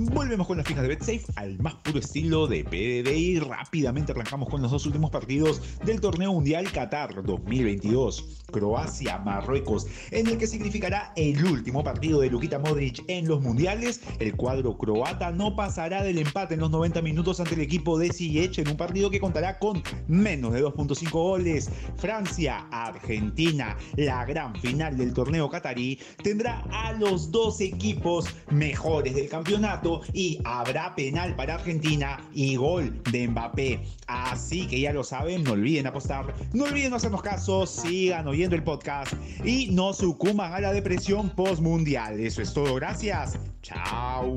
Volvemos 0.00 0.46
con 0.46 0.56
las 0.56 0.64
fijas 0.64 0.82
de 0.82 0.90
BetSafe 0.90 1.24
al 1.34 1.58
más 1.58 1.74
puro 1.74 1.98
estilo 1.98 2.46
de 2.46 2.62
PDD 2.62 3.10
y 3.16 3.40
rápidamente 3.40 4.12
arrancamos 4.12 4.48
con 4.48 4.62
los 4.62 4.70
dos 4.70 4.86
últimos 4.86 5.10
partidos 5.10 5.60
del 5.84 6.00
torneo 6.00 6.32
mundial 6.32 6.70
Qatar 6.70 7.24
2022. 7.24 8.44
Croacia, 8.52 9.18
Marruecos, 9.18 9.88
en 10.12 10.28
el 10.28 10.38
que 10.38 10.46
significará 10.46 11.12
el 11.16 11.44
último 11.44 11.82
partido 11.82 12.20
de 12.20 12.30
Lukita 12.30 12.60
Modric 12.60 13.02
en 13.08 13.26
los 13.26 13.42
mundiales. 13.42 14.00
El 14.20 14.36
cuadro 14.36 14.78
croata 14.78 15.32
no 15.32 15.56
pasará 15.56 16.04
del 16.04 16.18
empate 16.18 16.54
en 16.54 16.60
los 16.60 16.70
90 16.70 17.02
minutos 17.02 17.40
ante 17.40 17.56
el 17.56 17.62
equipo 17.62 17.98
de 17.98 18.12
Ziyech 18.12 18.58
en 18.58 18.68
un 18.68 18.76
partido 18.76 19.10
que 19.10 19.18
contará 19.18 19.58
con 19.58 19.82
menos 20.06 20.52
de 20.52 20.64
2.5 20.64 21.10
goles. 21.10 21.70
Francia, 21.96 22.68
Argentina, 22.70 23.76
la 23.96 24.24
gran 24.24 24.54
final 24.60 24.96
del 24.96 25.12
torneo 25.12 25.50
qatarí, 25.50 25.98
tendrá 26.22 26.64
a 26.70 26.92
los 26.92 27.32
dos 27.32 27.60
equipos 27.60 28.28
mejores 28.50 29.16
del 29.16 29.28
campeonato 29.28 29.87
y 30.12 30.38
habrá 30.44 30.94
penal 30.94 31.34
para 31.36 31.54
Argentina 31.54 32.18
y 32.32 32.56
gol 32.56 33.02
de 33.10 33.28
Mbappé. 33.28 33.80
Así 34.06 34.66
que 34.66 34.80
ya 34.80 34.92
lo 34.92 35.04
saben, 35.04 35.44
no 35.44 35.52
olviden 35.52 35.86
apostar, 35.86 36.34
no 36.52 36.64
olviden 36.64 36.94
hacernos 36.94 37.22
caso, 37.22 37.66
sigan 37.66 38.26
oyendo 38.26 38.56
el 38.56 38.62
podcast 38.62 39.12
y 39.44 39.68
no 39.70 39.92
sucumban 39.92 40.52
a 40.52 40.60
la 40.60 40.72
depresión 40.72 41.30
postmundial. 41.30 42.20
Eso 42.20 42.42
es 42.42 42.52
todo, 42.52 42.74
gracias. 42.74 43.38
Chao. 43.62 44.34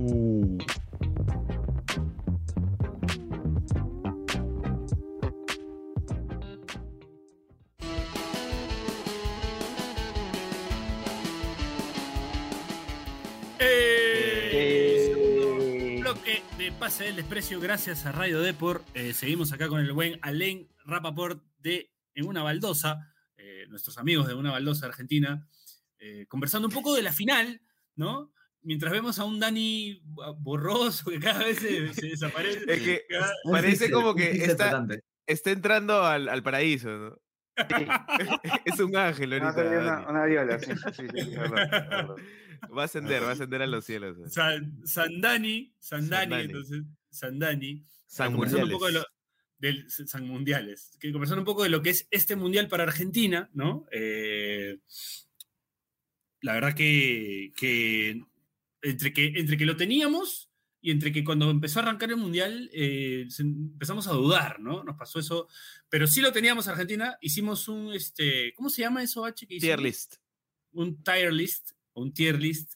Pase 16.81 17.03
del 17.03 17.15
Desprecio, 17.15 17.59
gracias 17.59 18.07
a 18.07 18.11
Radio 18.11 18.41
Deport. 18.41 18.83
Eh, 18.95 19.13
seguimos 19.13 19.53
acá 19.53 19.67
con 19.67 19.79
el 19.81 19.91
buen 19.93 20.17
Alain 20.23 20.67
Rapaport 20.83 21.43
de 21.59 21.91
En 22.15 22.25
una 22.25 22.41
baldosa, 22.41 23.13
eh, 23.37 23.67
nuestros 23.69 23.99
amigos 23.99 24.27
de 24.27 24.33
Una 24.33 24.49
baldosa 24.51 24.87
Argentina, 24.87 25.47
eh, 25.99 26.25
conversando 26.27 26.67
un 26.67 26.73
poco 26.73 26.95
de 26.95 27.03
la 27.03 27.13
final, 27.13 27.61
¿no? 27.95 28.33
Mientras 28.63 28.91
vemos 28.91 29.19
a 29.19 29.25
un 29.25 29.39
Dani 29.39 30.01
borroso 30.39 31.11
que 31.11 31.19
cada 31.19 31.43
vez 31.43 31.59
se, 31.59 31.93
se 31.93 32.07
desaparece. 32.07 32.63
Es 32.67 32.81
que 32.81 33.03
Cada- 33.07 33.31
parece 33.51 33.91
como 33.91 34.15
que 34.15 34.31
está, 34.43 34.83
está 35.27 35.51
entrando 35.51 36.03
al, 36.03 36.27
al 36.29 36.41
paraíso, 36.41 36.89
¿no? 36.89 37.15
es 38.65 38.79
un 38.79 38.95
ángel 38.95 39.33
ahorita. 39.33 40.07
una, 40.09 40.25
viola, 40.25 40.57
sí, 40.57 40.71
sí, 40.95 41.03
sí, 41.13 41.35
verdad. 41.35 42.15
Va 42.77 42.83
a 42.83 42.85
ascender, 42.85 43.23
va 43.23 43.29
a 43.29 43.31
ascender 43.31 43.61
a 43.61 43.67
los 43.67 43.85
cielos. 43.85 44.17
¿no? 44.17 44.29
San, 44.29 44.85
Sandani, 44.85 45.73
Sandani, 45.79 46.09
Sandani. 46.09 46.43
entonces, 46.43 46.83
Sandani. 47.09 47.85
San 48.07 48.31
conversando 48.33 48.65
un 48.65 48.71
poco 48.71 48.87
de 48.87 48.93
lo, 48.93 49.05
del 49.61 49.89
San 49.89 50.27
Mundiales, 50.27 50.97
que 50.99 51.11
conversar 51.11 51.37
un 51.37 51.45
poco 51.45 51.63
de 51.63 51.69
lo 51.69 51.83
que 51.83 51.91
es 51.91 52.07
este 52.09 52.35
mundial 52.35 52.67
para 52.67 52.83
Argentina, 52.83 53.49
¿no? 53.53 53.85
Eh, 53.91 54.79
la 56.41 56.53
verdad 56.53 56.73
que, 56.73 57.53
que 57.55 58.23
entre 58.81 59.13
que 59.13 59.27
entre 59.35 59.57
que 59.57 59.65
lo 59.65 59.77
teníamos 59.77 60.49
y 60.81 60.89
entre 60.89 61.11
que 61.11 61.23
cuando 61.23 61.51
empezó 61.51 61.79
a 61.79 61.83
arrancar 61.83 62.09
el 62.09 62.17
mundial 62.17 62.71
eh, 62.73 63.27
empezamos 63.37 64.07
a 64.07 64.13
dudar, 64.13 64.59
¿no? 64.59 64.83
Nos 64.83 64.97
pasó 64.97 65.19
eso, 65.19 65.47
pero 65.89 66.07
sí 66.07 66.21
lo 66.21 66.31
teníamos 66.31 66.67
Argentina, 66.67 67.17
hicimos 67.21 67.67
un 67.67 67.93
este, 67.93 68.53
¿cómo 68.55 68.71
se 68.71 68.81
llama 68.81 69.03
eso 69.03 69.23
H 69.23 69.45
que 69.45 69.59
Tier 69.59 69.79
list. 69.79 70.15
Un 70.71 71.03
tier 71.03 71.31
list, 71.31 71.71
un 71.93 72.13
tier 72.13 72.39
list. 72.39 72.73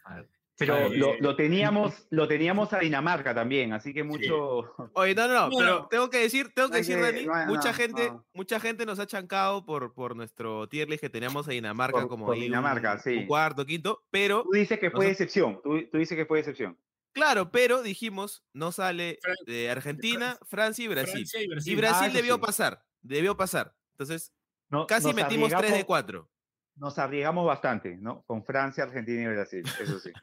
Pero 0.57 0.77
Eh, 0.77 0.97
lo, 0.97 1.17
lo 1.19 1.35
teníamos, 1.35 2.07
lo 2.11 2.29
teníamos 2.29 2.71
a 2.71 2.79
Dinamarca 2.79 3.35
también, 3.35 3.73
así 3.73 3.93
que 3.93 4.03
mucho. 4.05 4.73
Oye, 4.93 5.13
no, 5.13 5.27
no, 5.27 5.49
no, 5.49 5.57
pero 5.57 5.87
tengo 5.89 6.09
que 6.09 6.19
decir, 6.19 6.51
tengo 6.55 6.69
que 6.69 6.77
decir, 6.77 6.97
Dani, 7.01 7.25
no, 7.25 7.45
mucha 7.47 7.71
no, 7.71 7.73
gente, 7.75 8.09
no. 8.11 8.25
mucha 8.33 8.59
gente 8.61 8.85
nos 8.85 8.99
ha 8.99 9.05
chancado 9.05 9.65
por, 9.65 9.93
por 9.93 10.15
nuestro 10.15 10.69
tier 10.69 10.89
list 10.89 11.01
que 11.01 11.09
teníamos 11.09 11.45
a 11.47 11.51
Dinamarca 11.51 11.99
Por- 11.99 12.07
como 12.07 12.25
por 12.27 12.35
un- 12.35 12.41
Dinamarca, 12.41 12.93
un, 12.93 12.99
sí. 13.01 13.25
cuarto, 13.27 13.65
quinto, 13.65 14.05
pero, 14.11 14.43
Tú 14.43 14.51
dices 14.51 14.79
que 14.79 14.91
fue 14.91 15.09
excepción, 15.11 15.59
tú, 15.61 15.77
tú 15.91 15.97
dices 15.97 16.15
que 16.17 16.25
fue 16.25 16.39
excepción. 16.39 16.79
claro, 17.11 17.51
pero 17.51 17.83
dijimos, 17.83 18.45
no 18.53 18.71
sale 18.71 19.19
de 19.45 19.69
Argentina, 19.69 20.37
Francia 20.47 20.85
y 20.85 20.87
Brasil. 20.87 21.11
Francia 21.27 21.41
y 21.41 21.47
Brasil. 21.47 21.73
Y 21.73 21.75
Brasil 21.75 22.07
Ah, 22.11 22.13
debió 22.15 22.35
sí. 22.35 22.41
pasar, 22.41 22.85
debió 23.01 23.35
pasar. 23.35 23.75
Entonces, 23.91 24.31
No- 24.69 24.87
casi 24.87 25.13
metimos 25.13 25.49
3 25.49 25.61
de 25.61 25.67
arriesgamos- 25.67 25.85
4. 25.85 26.29
Nos 26.75 26.97
arriesgamos 26.99 27.45
bastante, 27.45 27.95
¿no? 27.97 28.23
Con 28.23 28.43
Francia, 28.43 28.83
Argentina 28.83 29.23
y 29.23 29.27
Brasil, 29.27 29.63
eso 29.81 29.99
sí. 29.99 30.11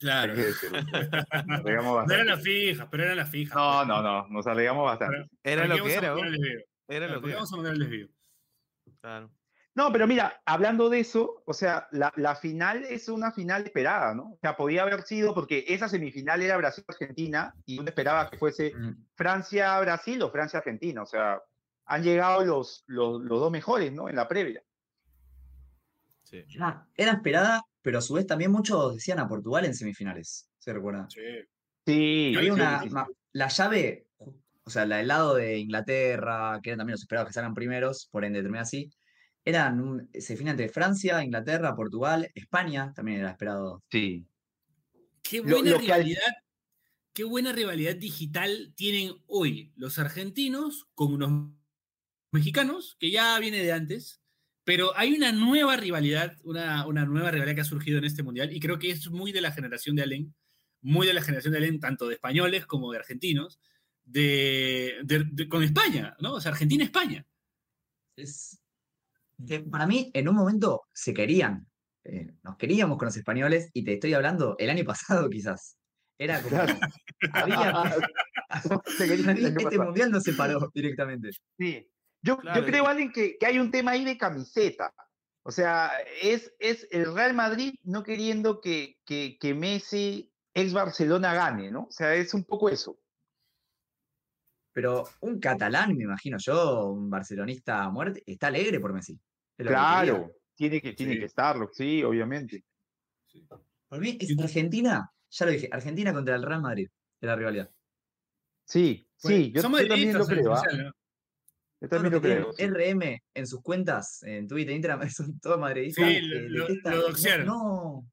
Claro. 0.00 0.32
Nos 0.34 1.60
arriesgamos 1.60 2.06
No 2.06 2.14
eran 2.14 2.26
las 2.28 2.42
fijas, 2.42 2.88
pero 2.90 3.02
eran 3.04 3.16
las 3.18 3.28
fijas. 3.28 3.54
No, 3.54 3.84
no, 3.84 4.00
no, 4.02 4.26
nos 4.28 4.46
arriesgamos 4.46 4.86
bastante. 4.86 5.28
Era 5.44 5.62
¿Para 5.64 5.76
lo 5.76 5.84
que 5.84 5.92
era, 5.92 6.14
poner 6.14 6.24
¿no? 6.24 6.24
el 6.24 6.40
desvío? 6.40 6.60
Era 6.88 7.06
¿Para 7.06 7.14
lo 7.16 7.20
que 7.20 7.26
era. 7.28 7.34
vamos 7.36 7.52
a 7.52 7.56
poner 7.56 7.72
el 7.74 7.78
desvío? 7.80 8.08
Claro. 9.02 9.30
No, 9.74 9.92
pero 9.92 10.06
mira, 10.06 10.40
hablando 10.46 10.88
de 10.88 11.00
eso, 11.00 11.42
o 11.46 11.52
sea, 11.52 11.86
la, 11.92 12.12
la 12.16 12.34
final 12.34 12.84
es 12.84 13.08
una 13.08 13.30
final 13.30 13.64
esperada, 13.64 14.14
¿no? 14.14 14.32
O 14.32 14.38
sea, 14.40 14.56
podía 14.56 14.82
haber 14.82 15.02
sido, 15.02 15.32
porque 15.34 15.64
esa 15.68 15.88
semifinal 15.88 16.42
era 16.42 16.56
Brasil-Argentina 16.56 17.54
y 17.66 17.78
uno 17.78 17.88
esperaba 17.88 18.28
que 18.30 18.38
fuese 18.38 18.72
Mm. 18.74 19.04
Francia-Brasil 19.14 20.22
o 20.22 20.30
Francia-Argentina, 20.30 21.02
o 21.02 21.06
sea, 21.06 21.40
han 21.86 22.02
llegado 22.02 22.44
los, 22.44 22.84
los, 22.86 23.20
los 23.20 23.38
dos 23.38 23.50
mejores, 23.52 23.92
¿no? 23.92 24.08
En 24.08 24.16
la 24.16 24.26
previa. 24.26 24.62
Sí. 26.30 26.44
Era, 26.54 26.86
era 26.96 27.12
esperada, 27.12 27.62
pero 27.82 27.98
a 27.98 28.02
su 28.02 28.14
vez 28.14 28.26
también 28.26 28.52
muchos 28.52 28.94
decían 28.94 29.18
a 29.18 29.28
Portugal 29.28 29.64
en 29.64 29.74
semifinales. 29.74 30.48
¿Se 30.58 30.72
recuerda? 30.72 31.08
Sí, 31.84 32.34
Había 32.36 32.52
una, 32.52 32.84
la 33.32 33.48
llave, 33.48 34.06
o 34.62 34.70
sea, 34.70 34.86
la 34.86 34.98
del 34.98 35.08
lado 35.08 35.34
de 35.34 35.58
Inglaterra, 35.58 36.60
que 36.62 36.70
eran 36.70 36.78
también 36.78 36.94
los 36.94 37.02
esperados 37.02 37.28
que 37.28 37.32
salgan 37.32 37.54
primeros, 37.54 38.08
por 38.12 38.24
ende 38.24 38.42
termina 38.42 38.62
así, 38.62 38.90
eran 39.44 39.80
un 39.80 40.08
semifinal 40.12 40.52
entre 40.52 40.68
Francia, 40.68 41.24
Inglaterra, 41.24 41.74
Portugal, 41.74 42.30
España, 42.34 42.92
también 42.94 43.20
era 43.20 43.30
esperado. 43.30 43.82
Sí. 43.90 44.26
Qué 45.22 45.40
buena 45.40 45.70
lo 45.70 45.78
rivalidad, 45.78 46.32
qué 47.12 47.24
buena 47.24 47.52
rivalidad 47.52 47.96
digital 47.96 48.72
tienen 48.76 49.14
hoy 49.26 49.72
los 49.76 49.98
argentinos 49.98 50.88
con 50.94 51.14
unos 51.14 51.50
mexicanos, 52.30 52.96
que 53.00 53.10
ya 53.10 53.38
viene 53.38 53.62
de 53.62 53.72
antes, 53.72 54.20
pero 54.70 54.96
hay 54.96 55.14
una 55.16 55.32
nueva 55.32 55.76
rivalidad, 55.76 56.36
una, 56.44 56.86
una 56.86 57.04
nueva 57.04 57.32
rivalidad 57.32 57.56
que 57.56 57.60
ha 57.62 57.64
surgido 57.64 57.98
en 57.98 58.04
este 58.04 58.22
mundial, 58.22 58.52
y 58.52 58.60
creo 58.60 58.78
que 58.78 58.92
es 58.92 59.10
muy 59.10 59.32
de 59.32 59.40
la 59.40 59.50
generación 59.50 59.96
de 59.96 60.02
Alén, 60.04 60.32
muy 60.80 61.08
de 61.08 61.12
la 61.12 61.22
generación 61.22 61.50
de 61.50 61.58
Alén, 61.58 61.80
tanto 61.80 62.06
de 62.06 62.14
españoles 62.14 62.66
como 62.66 62.92
de 62.92 62.98
argentinos, 62.98 63.58
de, 64.04 64.94
de- 65.02 65.24
de- 65.32 65.48
con 65.48 65.64
España, 65.64 66.14
¿no? 66.20 66.34
O 66.34 66.40
sea, 66.40 66.52
Argentina-España. 66.52 67.26
Es, 68.14 68.60
que 69.44 69.58
para 69.58 69.88
mí, 69.88 70.08
en 70.14 70.28
un 70.28 70.36
momento 70.36 70.82
se 70.92 71.12
querían, 71.14 71.66
eh, 72.04 72.30
nos 72.44 72.56
queríamos 72.56 72.96
con 72.96 73.06
los 73.06 73.16
españoles, 73.16 73.70
y 73.72 73.82
te 73.82 73.94
estoy 73.94 74.14
hablando 74.14 74.54
el 74.60 74.70
año 74.70 74.84
pasado 74.84 75.28
quizás. 75.30 75.76
Era 76.16 76.40
como, 76.42 76.56
Claro. 76.58 76.78
había, 77.32 77.82
este 79.68 79.78
mundial 79.78 80.12
no 80.12 80.20
se 80.20 80.34
paró 80.34 80.70
directamente. 80.72 81.30
Sí. 81.58 81.88
Yo, 82.22 82.38
Claro, 82.38 82.60
yo 82.60 82.66
creo, 82.66 82.86
Allen, 82.86 83.12
que, 83.12 83.36
que 83.38 83.46
hay 83.46 83.58
un 83.58 83.70
tema 83.70 83.92
ahí 83.92 84.04
de 84.04 84.18
camiseta. 84.18 84.92
O 85.42 85.50
sea, 85.50 85.90
es, 86.22 86.54
es 86.58 86.86
el 86.90 87.14
Real 87.14 87.34
Madrid 87.34 87.74
no 87.82 88.02
queriendo 88.02 88.60
que, 88.60 88.98
que, 89.06 89.38
que 89.40 89.54
Messi, 89.54 90.30
ex 90.52 90.72
Barcelona, 90.72 91.32
gane, 91.34 91.70
¿no? 91.70 91.84
O 91.84 91.90
sea, 91.90 92.14
es 92.14 92.34
un 92.34 92.44
poco 92.44 92.68
eso. 92.68 92.98
Pero 94.72 95.08
un 95.20 95.40
catalán, 95.40 95.96
me 95.96 96.04
imagino 96.04 96.36
yo, 96.38 96.86
un 96.90 97.10
barcelonista 97.10 97.84
a 97.84 97.90
muerte, 97.90 98.22
está 98.26 98.48
alegre 98.48 98.78
por 98.80 98.92
Messi. 98.92 99.14
Es 99.56 99.64
que. 99.64 99.64
Claro, 99.64 100.30
tiene 100.54 100.80
que, 100.80 100.92
tiene 100.92 101.14
Sí. 101.14 101.18
que 101.20 101.24
estarlo, 101.24 101.70
sí, 101.72 102.02
obviamente. 102.04 102.64
Por 103.88 103.98
mí 103.98 104.18
es 104.20 104.38
Argentina, 104.38 105.10
ya 105.30 105.46
lo 105.46 105.52
dije, 105.52 105.68
Argentina 105.72 106.12
contra 106.12 106.36
el 106.36 106.42
Real 106.42 106.60
Madrid, 106.60 106.88
de 107.20 107.26
la 107.26 107.34
rivalidad. 107.34 107.70
Sí, 108.64 109.08
sí, 109.16 109.50
yo, 109.52 109.62
Son 109.62 109.72
yo 109.72 109.88
también 109.88 110.16
lo 110.16 110.26
creo. 110.26 110.54
¿ah? 110.54 110.62
Yo 111.80 111.88
también 111.88 112.12
lo 112.12 112.20
creo. 112.20 112.50
RM 112.58 113.18
en 113.34 113.46
sus 113.46 113.62
cuentas, 113.62 114.22
en 114.22 114.46
Twitter, 114.46 114.74
Instagram, 114.74 115.08
son 115.10 115.40
todos 115.40 115.58
madridistas. 115.58 116.06
Sí, 116.08 116.20
lo- 116.20 116.68
lo- 116.68 117.02
doxearon. 117.08 117.46
No, 117.46 118.06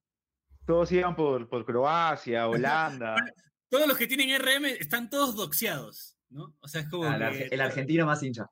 Todos 0.66 0.92
iban 0.92 1.16
por, 1.16 1.48
por 1.50 1.66
Croacia, 1.66 2.48
Holanda. 2.50 3.16
Todos 3.70 3.88
los 3.88 3.98
que 3.98 4.08
tienen 4.08 4.40
RM 4.42 4.66
están 4.80 5.10
todos 5.10 5.36
doxeados, 5.36 6.16
¿no? 6.30 6.56
O 6.60 6.68
sea, 6.68 6.82
es 6.82 6.90
como. 6.90 7.04
Ah, 7.06 7.18
que- 7.32 7.50
el 7.52 7.60
argentino 7.62 8.06
más 8.06 8.24
hincha. 8.24 8.46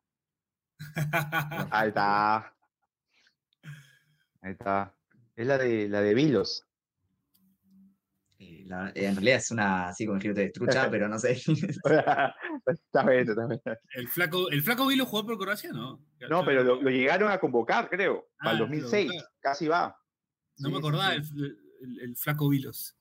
Ahí 1.71 1.87
está. 1.89 2.53
Ahí 4.41 4.51
está. 4.51 4.93
Es 5.35 5.47
la 5.47 5.57
de 5.57 5.87
la 5.89 6.01
de 6.01 6.13
Vilos. 6.13 6.65
Eh, 8.47 8.63
la- 8.67 8.91
en 8.95 9.15
realidad 9.15 9.37
es 9.37 9.51
una, 9.51 9.87
así 9.89 10.05
como 10.05 10.19
dijiste, 10.19 10.49
trucha, 10.51 10.89
pero 10.91 11.07
no 11.09 11.17
sé. 11.17 11.31
está 12.67 13.03
bien, 13.05 13.29
está 13.29 13.47
bien. 13.47 13.61
el 13.95 14.07
flaco, 14.07 14.49
el 14.49 14.61
flaco 14.61 14.87
Vilo 14.87 15.05
jugó 15.05 15.25
por 15.25 15.37
Croacia, 15.37 15.71
¿no? 15.71 16.05
No, 16.29 16.45
pero 16.45 16.63
lo, 16.63 16.81
lo 16.81 16.89
llegaron 16.89 17.31
a 17.31 17.39
convocar, 17.39 17.89
creo. 17.89 18.27
Ah, 18.39 18.45
Para 18.45 18.51
el 18.53 18.57
lo 18.59 18.65
2006. 18.65 19.07
convocaron. 19.07 19.31
Casi 19.39 19.67
va. 19.67 19.95
No 20.57 20.67
Sí, 20.69 20.71
me 20.71 20.77
acordaba 20.77 21.13
sí. 21.15 21.21
El, 21.35 21.45
el- 21.81 21.99
el 22.01 22.15
flaco 22.17 22.49
Vilos. 22.49 22.95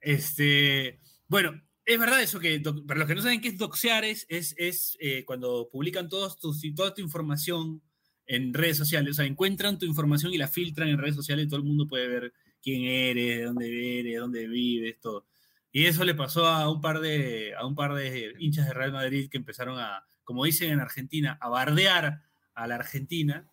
Este, 0.00 1.00
bueno, 1.28 1.60
es 1.84 1.98
verdad 1.98 2.20
eso 2.22 2.38
que, 2.40 2.60
para 2.86 3.00
los 3.00 3.08
que 3.08 3.14
no 3.14 3.22
saben 3.22 3.40
qué 3.40 3.48
es 3.48 3.58
doxear, 3.58 4.04
es, 4.04 4.26
es, 4.28 4.54
es, 4.58 4.96
eh, 5.00 5.24
cuando 5.24 5.68
publican 5.70 6.08
todos 6.08 6.38
tus, 6.38 6.62
toda 6.74 6.92
tu 6.94 7.00
información 7.00 7.82
en 8.26 8.54
redes 8.54 8.76
sociales, 8.78 9.12
o 9.12 9.14
sea, 9.14 9.24
encuentran 9.26 9.78
tu 9.78 9.86
información 9.86 10.32
y 10.32 10.38
la 10.38 10.48
filtran 10.48 10.88
en 10.88 10.98
redes 10.98 11.14
sociales 11.14 11.44
y 11.44 11.48
todo 11.48 11.58
el 11.58 11.64
mundo 11.66 11.86
puede 11.86 12.08
ver 12.08 12.32
quién 12.64 12.84
eres, 12.84 13.38
de 13.38 13.44
dónde 13.44 14.00
eres, 14.00 14.18
dónde 14.20 14.48
vives, 14.48 14.98
todo. 15.00 15.26
Y 15.70 15.84
eso 15.86 16.04
le 16.04 16.14
pasó 16.14 16.46
a 16.46 16.70
un 16.70 16.80
par 16.80 17.00
de, 17.00 17.52
a 17.56 17.66
un 17.66 17.74
par 17.74 17.94
de 17.94 18.34
hinchas 18.38 18.66
de 18.66 18.72
Real 18.74 18.92
Madrid 18.92 19.28
que 19.30 19.36
empezaron 19.36 19.78
a, 19.78 20.04
como 20.24 20.44
dicen 20.44 20.70
en 20.72 20.80
Argentina, 20.80 21.36
a 21.40 21.48
bardear 21.48 22.22
a 22.54 22.66
la 22.66 22.76
Argentina. 22.76 23.46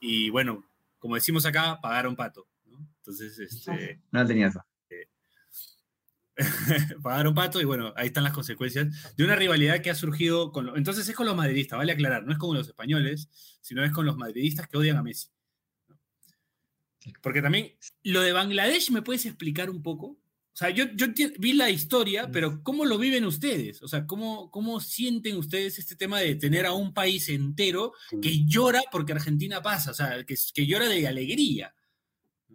Y 0.00 0.30
bueno, 0.30 0.64
como 0.98 1.14
decimos 1.14 1.46
acá, 1.46 1.78
pagaron 1.80 2.16
pato. 2.16 2.46
¿no? 2.66 2.78
Entonces, 2.98 3.38
este, 3.38 4.00
No 4.10 4.26
tenía 4.26 4.48
eso. 4.48 4.64
pagaron 7.02 7.34
pato 7.34 7.60
y 7.60 7.64
bueno, 7.64 7.92
ahí 7.96 8.06
están 8.06 8.24
las 8.24 8.32
consecuencias 8.32 9.14
de 9.16 9.24
una 9.24 9.36
rivalidad 9.36 9.82
que 9.82 9.90
ha 9.90 9.94
surgido 9.94 10.52
con... 10.52 10.66
lo- 10.66 10.76
Entonces 10.76 11.06
es 11.08 11.14
con 11.14 11.26
los 11.26 11.36
madridistas, 11.36 11.76
vale 11.78 11.92
aclarar, 11.92 12.24
no 12.24 12.32
es 12.32 12.38
con 12.38 12.56
los 12.56 12.66
españoles, 12.66 13.28
sino 13.60 13.84
es 13.84 13.92
con 13.92 14.06
los 14.06 14.16
madridistas 14.16 14.66
que 14.68 14.78
odian 14.78 14.96
a 14.96 15.02
Messi. 15.02 15.28
Porque 17.22 17.42
también, 17.42 17.72
lo 18.04 18.20
de 18.20 18.32
Bangladesh, 18.32 18.90
¿me 18.90 19.02
puedes 19.02 19.26
explicar 19.26 19.70
un 19.70 19.82
poco? 19.82 20.06
O 20.52 20.56
sea, 20.60 20.68
yo, 20.70 20.84
vi 21.38 21.54
la 21.54 21.70
historia, 21.70 22.30
pero 22.30 22.62
¿cómo 22.62 22.84
lo 22.84 22.98
viven 22.98 23.24
ustedes? 23.24 23.82
O 23.82 23.88
sea, 23.88 24.06
¿cómo, 24.06 24.50
¿cómo 24.50 24.80
sienten 24.80 25.36
ustedes 25.36 25.78
este 25.78 25.96
tema 25.96 26.20
de 26.20 26.34
tener 26.34 26.66
a 26.66 26.72
un 26.72 26.92
país 26.92 27.28
entero 27.30 27.92
que 28.20 28.44
llora 28.44 28.82
porque 28.92 29.12
Argentina 29.12 29.62
pasa? 29.62 29.92
O 29.92 29.94
sea, 29.94 30.22
que, 30.24 30.34
que 30.52 30.66
llora 30.66 30.88
de 30.88 31.06
alegría. 31.06 31.74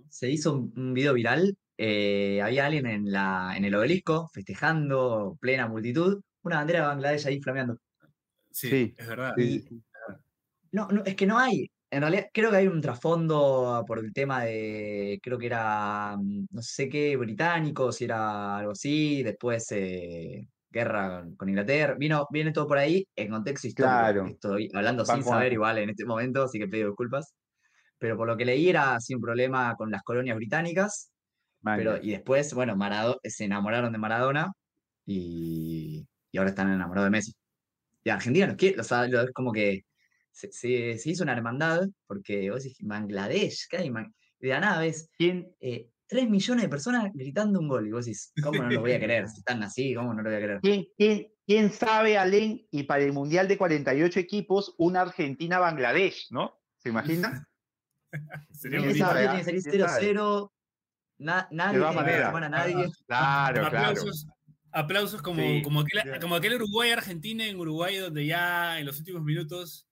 Se 0.10 0.30
hizo 0.30 0.54
un, 0.54 0.74
un 0.76 0.94
video 0.94 1.14
viral. 1.14 1.58
eh, 1.78 2.42
había 2.44 2.68
alguien 2.68 2.86
en, 2.86 3.12
la, 3.12 3.54
en 3.58 3.66
el 3.66 3.74
obelisco 3.74 4.30
festejando, 4.34 5.38
plena 5.42 5.68
multitud, 5.68 6.22
una 6.44 6.58
bandera 6.58 6.82
de 6.82 6.88
Bangladesh 6.88 7.26
ahí 7.28 7.42
flameando. 7.42 7.80
Sí, 8.52 8.70
Sí, 8.70 8.96
es 8.98 9.08
verdad. 9.08 9.34
Sí. 9.38 9.68
No, 10.72 10.88
es 11.06 11.16
que 11.16 11.26
no 11.26 11.40
hay. 11.40 11.72
En 11.96 12.02
realidad, 12.02 12.26
creo 12.34 12.52
que 12.52 12.58
hay 12.58 12.68
un 12.68 12.82
trasfondo 12.82 13.86
por 13.88 14.00
el 14.00 14.12
tema 14.12 14.44
de, 14.44 15.18
creo 15.24 15.38
que 15.38 15.46
era, 15.46 16.18
mm, 16.18 16.48
no 16.52 16.62
sé 16.62 16.90
qué, 16.90 17.16
británico, 17.16 17.90
si 17.94 18.04
era 18.04 18.58
algo 18.58 18.74
así, 18.74 19.24
después 19.24 19.66
eh, 19.72 20.46
guerra 20.70 21.26
con- 21.38 21.48
Inglaterra. 21.48 21.96
Vino, 21.98 22.28
viene 22.30 22.52
todo 22.52 22.68
por 22.68 22.80
ahí 22.80 23.08
en 23.16 23.30
contexto 23.30 23.68
histórico. 23.68 23.94
Claro. 23.96 24.26
Estoy 24.28 24.70
hablando 24.74 25.06
sin 25.06 25.24
saber 25.24 25.54
igual 25.54 25.78
en 25.78 25.92
este 25.92 26.04
momento, 26.04 26.44
así 26.44 26.60
que 26.60 26.68
pido 26.68 26.90
disculpas. 26.90 27.34
Pero 27.98 28.18
por 28.18 28.28
lo 28.28 28.36
que 28.36 28.44
leí 28.44 28.68
era 28.68 28.96
así 28.96 29.16
un 29.16 29.22
problema 29.22 29.74
con 29.78 29.90
las 29.90 30.04
colonias 30.04 30.36
británicas, 30.36 31.14
pero, 31.64 31.96
y 32.02 32.12
después, 32.12 32.54
bueno, 32.54 32.76
Marado, 32.76 33.22
se 33.24 33.46
enamoraron 33.46 33.94
de 33.94 34.00
Maradona 34.00 34.52
y, 35.06 36.06
y 36.30 36.38
ahora 36.38 36.50
están 36.50 36.74
enamorados 36.74 37.08
de 37.08 37.12
Messi. 37.12 37.34
Y 38.04 38.10
Argentina 38.10 38.48
los 38.48 38.58
quiere, 38.58 38.82
o 38.82 38.84
sea, 38.84 39.06
es 39.06 39.32
como 39.32 39.54
que 39.54 39.86
se, 40.36 40.52
se- 40.52 40.98
se 40.98 41.10
hizo 41.10 41.24
una 41.24 41.32
hermandad, 41.34 41.88
porque 42.08 42.50
vos 42.52 42.64
decís, 42.64 42.78
Bangladesh, 42.82 43.68
¿qué 43.70 43.78
hay? 43.78 43.90
De 44.40 44.50
la 44.50 44.60
nada 44.60 44.82
ves 44.82 45.10
¿Quién, 45.18 45.56
eh, 45.62 45.90
3 46.08 46.30
millones 46.30 46.64
de 46.64 46.70
personas 46.70 47.12
gritando 47.14 47.60
un 47.60 47.68
gol, 47.70 47.88
y 47.88 47.92
vos 47.92 48.06
decís, 48.06 48.32
¿cómo 48.44 48.62
no 48.62 48.70
los 48.70 48.82
voy 48.82 48.92
a 48.92 49.00
querer? 49.00 49.28
Si 49.30 49.40
están 49.40 49.64
así, 49.64 49.96
¿cómo 49.96 50.14
no 50.14 50.22
los 50.22 50.32
voy 50.32 50.36
a 50.36 50.40
querer? 50.40 50.60
quién, 50.62 50.86
quién, 50.98 51.28
quién 51.48 51.72
sabe, 51.72 52.18
Alén? 52.18 52.68
Y 52.70 52.84
para 52.84 53.04
el 53.04 53.14
Mundial 53.14 53.48
de 53.48 53.58
48 53.58 54.20
equipos, 54.20 54.76
una 54.78 55.02
Argentina-Bangladesh, 55.02 56.28
¿no? 56.32 56.60
¿Se 56.78 56.90
imagina? 56.90 57.48
Sería 58.52 58.80
¿Quién 58.82 58.96
sabe, 58.96 59.26
partido 59.26 59.30
ah? 59.30 59.44
tiene 59.44 59.58
que 59.58 59.62
salir 59.62 59.64
¿Quién 59.64 59.90
sabe? 59.90 60.14
0-0, 60.14 60.52
na- 61.20 61.48
nadie 61.52 61.80
tiene 61.80 61.96
maneras. 61.96 62.20
llamar 62.28 62.44
a 62.44 62.50
nadie. 62.50 62.76
Claro, 63.08 63.62
claro. 63.62 63.66
aplausos, 63.68 64.28
aplausos 64.72 65.22
como, 65.22 65.42
Sí. 65.42 65.62
como, 65.64 65.80
aquel, 65.82 66.20
como 66.20 66.36
aquel 66.36 66.56
Uruguay-Argentina 66.56 67.48
en 67.48 67.58
Uruguay, 67.60 67.98
donde 67.98 68.26
ya 68.26 68.80
en 68.80 68.86
los 68.86 69.00
últimos 69.00 69.24
minutos 69.24 69.88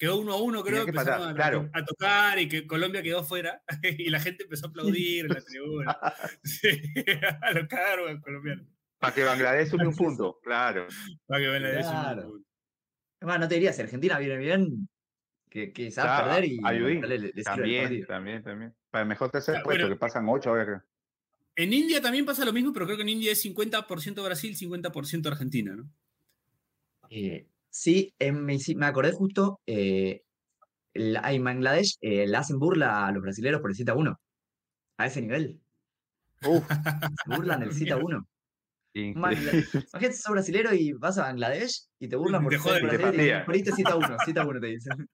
quedó 0.00 0.16
uno 0.18 0.32
a 0.32 0.42
uno, 0.42 0.64
creo, 0.64 0.84
que 0.84 0.90
empezaron 0.90 1.28
a, 1.28 1.34
claro. 1.34 1.68
a 1.74 1.84
tocar 1.84 2.38
y 2.38 2.48
que 2.48 2.66
Colombia 2.66 3.02
quedó 3.02 3.22
fuera 3.22 3.62
y 3.82 4.08
la 4.08 4.18
gente 4.18 4.44
empezó 4.44 4.66
a 4.66 4.70
aplaudir 4.70 5.26
en 5.26 5.32
la 5.34 5.40
tribuna. 5.42 5.98
Sí, 6.42 6.68
a 7.42 7.52
lo 7.52 7.68
caro 7.68 8.08
al 8.08 8.20
colombiano. 8.22 8.64
Para 8.98 9.14
que 9.14 9.24
Bangladesh 9.24 9.68
sume 9.68 9.86
un 9.86 9.94
punto, 9.94 10.40
claro. 10.42 10.86
Para 11.26 11.40
que 11.42 11.48
vean 11.48 11.62
la 11.62 11.68
décima. 11.70 12.02
Claro. 12.14 12.40
Además, 13.20 13.40
no 13.40 13.48
te 13.48 13.54
diría, 13.56 13.72
si 13.74 13.82
Argentina 13.82 14.18
viene 14.18 14.36
bien, 14.38 14.88
que, 15.50 15.72
que 15.72 15.90
Claro, 15.90 16.24
perder 16.30 16.44
y 16.46 16.60
ayudín. 16.64 17.06
le- 17.06 17.18
le- 17.18 17.42
También, 17.42 18.06
también, 18.06 18.42
también. 18.42 18.74
Para 18.90 19.02
el 19.02 19.08
mejor 19.08 19.30
tercer 19.30 19.56
Ah, 19.56 19.62
puesto, 19.62 19.82
bueno. 19.84 19.94
que 19.94 19.98
pasan 20.00 20.26
ocho 20.28 20.48
ahora 20.50 20.64
creo. 20.64 20.82
En 21.56 21.72
India 21.74 22.00
también 22.00 22.24
pasa 22.24 22.44
lo 22.46 22.52
mismo, 22.54 22.72
pero 22.72 22.86
creo 22.86 22.96
que 22.96 23.02
en 23.02 23.10
India 23.10 23.32
es 23.32 23.44
50% 23.44 24.24
Brasil, 24.24 24.56
50% 24.56 25.26
Argentina, 25.28 25.76
¿no? 25.76 25.90
Eh, 27.10 27.46
sí, 27.70 28.14
eh, 28.18 28.32
me, 28.32 28.58
acordé 28.86 29.12
justo, 29.12 29.60
eh, 29.66 30.22
la- 30.94 31.32
en 31.32 31.44
Bangladesh 31.44 31.96
eh, 32.00 32.26
le 32.26 32.36
hacen 32.36 32.58
burla 32.58 33.06
a 33.06 33.12
los 33.12 33.22
brasileños 33.22 33.60
por 33.60 33.70
el 33.70 33.76
cita 33.76 33.94
1. 33.94 34.20
A 34.98 35.06
ese 35.06 35.22
nivel. 35.22 35.60
Uf, 36.46 36.66
Se 36.68 36.68
burlan 37.26 37.60
del 37.60 37.72
cita 37.72 37.96
1. 37.96 38.26
increíble. 38.94 39.52
Imagínate, 39.92 40.12
sos 40.14 40.32
brasilero 40.32 40.74
y 40.74 40.92
vas 40.92 41.18
a 41.18 41.22
Bangladesh 41.24 41.86
y 42.00 42.08
te 42.08 42.16
burlan 42.16 42.42
por 42.44 42.52
te 42.52 42.58
te 42.58 42.62
dicen, 42.64 42.98
patean. 42.98 43.46
"Perdiste 43.46 43.72
cita 43.72 43.96
1, 43.96 44.16
cita 44.26 44.46
1 44.46 44.60
te 44.60 44.66
dicen. 44.66 45.08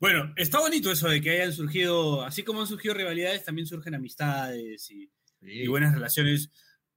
bueno, 0.00 0.32
está 0.36 0.60
bonito 0.60 0.90
eso 0.90 1.08
de 1.08 1.20
que 1.20 1.30
hayan 1.30 1.52
surgido, 1.52 2.22
así 2.22 2.42
como 2.42 2.60
han 2.60 2.66
surgido 2.66 2.94
rivalidades, 2.94 3.44
también 3.44 3.66
surgen 3.66 3.94
amistades 3.94 4.90
y, 4.90 5.10
y 5.42 5.66
buenas 5.68 5.92
relaciones. 5.94 6.50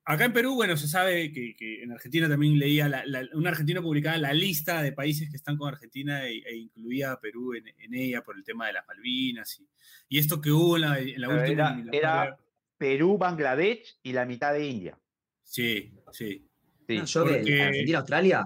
Acá 0.06 0.26
en 0.26 0.34
Perú, 0.34 0.56
bueno, 0.56 0.76
se 0.76 0.88
sabe 0.88 1.32
que, 1.32 1.56
que 1.56 1.82
en 1.84 1.92
Argentina 1.94 2.28
también 2.28 2.60
leía, 2.60 2.90
la- 2.90 3.06
la- 3.06 3.28
un 3.34 3.48
argentino 3.48 3.82
publicaba 3.82 4.18
la 4.18 4.34
lista 4.34 4.82
de 4.82 4.92
países 4.92 5.30
que 5.30 5.38
están 5.38 5.56
con 5.58 5.70
Argentina 5.74 6.28
e, 6.28 6.40
e 6.46 6.56
incluía 6.58 7.14
a 7.14 7.20
Perú 7.22 7.54
en, 7.54 7.68
en 7.70 7.94
ella 7.94 8.22
por 8.22 8.36
el 8.36 8.44
tema 8.44 8.68
de 8.68 8.74
las 8.74 8.86
Malvinas 8.88 9.60
y, 9.62 9.68
y 10.10 10.20
esto 10.20 10.42
que 10.42 10.52
hubo 10.52 10.76
en 10.76 10.82
la, 10.82 11.00
en 11.00 11.26
última 11.26 11.84
era- 11.92 12.38
Perú, 12.78 13.18
Bangladesh 13.18 13.98
y 14.04 14.12
la 14.12 14.26
mitad 14.26 14.52
de 14.54 14.68
India. 14.68 15.00
Sí, 15.42 15.94
sí. 16.12 16.50
Sí. 16.86 16.98
No, 16.98 17.06
yo 17.06 17.26
que 17.26 17.36
porque- 17.38 17.62
Argentina-Australia 17.62 18.44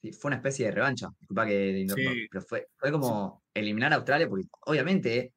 sí, 0.00 0.12
fue 0.12 0.28
una 0.28 0.36
especie 0.36 0.66
de 0.66 0.70
revancha. 0.72 1.08
Disculpa 1.18 1.44
que 1.46 1.86
Sí. 1.92 2.26
pero 2.30 2.44
fue, 2.44 2.68
fue 2.76 2.92
como 2.92 3.42
eliminar 3.52 3.92
a 3.92 3.96
Australia, 3.96 4.28
porque 4.28 4.46
obviamente 4.60 5.32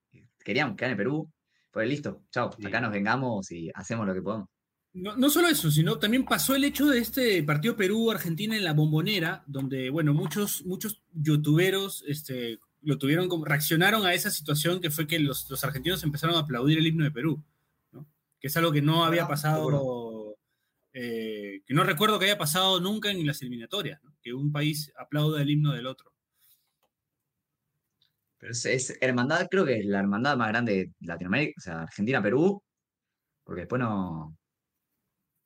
queríamos 0.45 0.75
que 0.75 0.85
gane 0.85 0.95
Perú. 0.95 1.27
Fue 1.71 1.87
listo, 1.87 2.25
chao, 2.31 2.51
Sí. 2.51 2.63
acá 2.67 2.79
nos 2.79 2.91
vengamos 2.91 3.51
y 3.51 3.71
hacemos 3.73 4.05
lo 4.05 4.13
que 4.13 4.21
podemos. 4.21 4.49
No, 4.97 5.15
no 5.15 5.29
solo 5.29 5.47
eso, 5.47 5.69
sino 5.69 5.99
también 5.99 6.25
pasó 6.25 6.55
el 6.55 6.63
hecho 6.63 6.87
de 6.87 6.97
este 6.97 7.43
partido 7.43 7.75
Perú-Argentina 7.75 8.55
en 8.57 8.63
la 8.63 8.73
bombonera, 8.73 9.43
donde, 9.45 9.91
bueno, 9.91 10.11
muchos, 10.11 10.65
muchos 10.65 11.03
youtuberos 11.13 12.03
este, 12.07 12.59
lo 12.81 12.97
tuvieron 12.97 13.29
como, 13.29 13.45
reaccionaron 13.45 14.07
a 14.07 14.15
esa 14.15 14.31
situación 14.31 14.81
que 14.81 14.89
fue 14.89 15.05
que 15.05 15.19
los, 15.19 15.47
los 15.51 15.63
argentinos 15.63 16.03
empezaron 16.03 16.35
a 16.35 16.39
aplaudir 16.39 16.79
el 16.79 16.87
himno 16.87 17.03
de 17.03 17.11
Perú, 17.11 17.43
¿no? 17.91 18.07
que 18.39 18.47
es 18.47 18.57
algo 18.57 18.71
que 18.71 18.81
no 18.81 19.05
había 19.05 19.25
Bueno, 19.25 19.35
pasado, 19.35 20.37
eh, 20.93 21.61
que 21.63 21.73
no 21.75 21.83
recuerdo 21.83 22.17
que 22.17 22.25
haya 22.25 22.37
pasado 22.39 22.79
nunca 22.79 23.11
en 23.11 23.23
las 23.27 23.39
eliminatorias, 23.43 24.03
¿no? 24.03 24.17
que 24.19 24.33
un 24.33 24.51
país 24.51 24.91
aplauda 24.97 25.43
el 25.43 25.51
himno 25.51 25.73
del 25.73 25.85
otro. 25.85 26.11
Pero 28.39 28.51
es, 28.51 28.65
es 28.65 28.97
hermandad, 28.99 29.47
creo 29.49 29.63
que 29.63 29.77
es 29.77 29.85
la 29.85 29.99
hermandad 29.99 30.35
más 30.37 30.47
grande 30.47 30.73
de 30.73 30.93
Latinoamérica, 31.01 31.53
o 31.55 31.61
sea, 31.61 31.81
Argentina-Perú, 31.83 32.63
porque 33.43 33.61
después 33.61 33.79
no. 33.79 34.35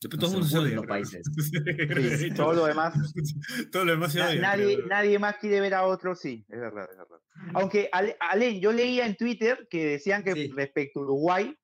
Después 0.01 0.19
No 0.21 0.27
todo 0.27 0.27
el 0.27 0.31
se 0.31 0.35
mundo 0.37 0.47
se 0.49 0.55
me 0.55 0.61
odia, 0.61 0.79
ocurren 0.79 2.09
los. 2.09 2.19
Sí, 2.19 2.31
todo 2.31 2.53
lo 2.53 2.65
demás. 2.65 2.93
todo 3.71 3.85
lo 3.85 3.91
demás 3.91 4.11
se 4.13 4.19
Na- 4.19 4.29
odia, 4.29 4.41
nadie, 4.41 4.75
pero- 4.77 4.87
nadie 4.87 5.19
más 5.19 5.35
quiere 5.37 5.61
ver 5.61 5.73
a 5.75 5.85
otro, 5.85 6.15
sí, 6.15 6.43
es 6.49 6.59
verdad, 6.59 6.87
es 6.91 6.97
verdad. 6.97 7.17
Aunque, 7.53 7.89
Ale- 7.91 8.17
Alen, 8.19 8.59
yo 8.59 8.71
leía 8.73 9.05
en 9.05 9.15
Twitter 9.15 9.67
que 9.69 9.85
decían 9.85 10.23
que 10.23 10.33
Sí. 10.33 10.51
respecto 10.55 10.99
a 10.99 11.03
Uruguay, 11.03 11.55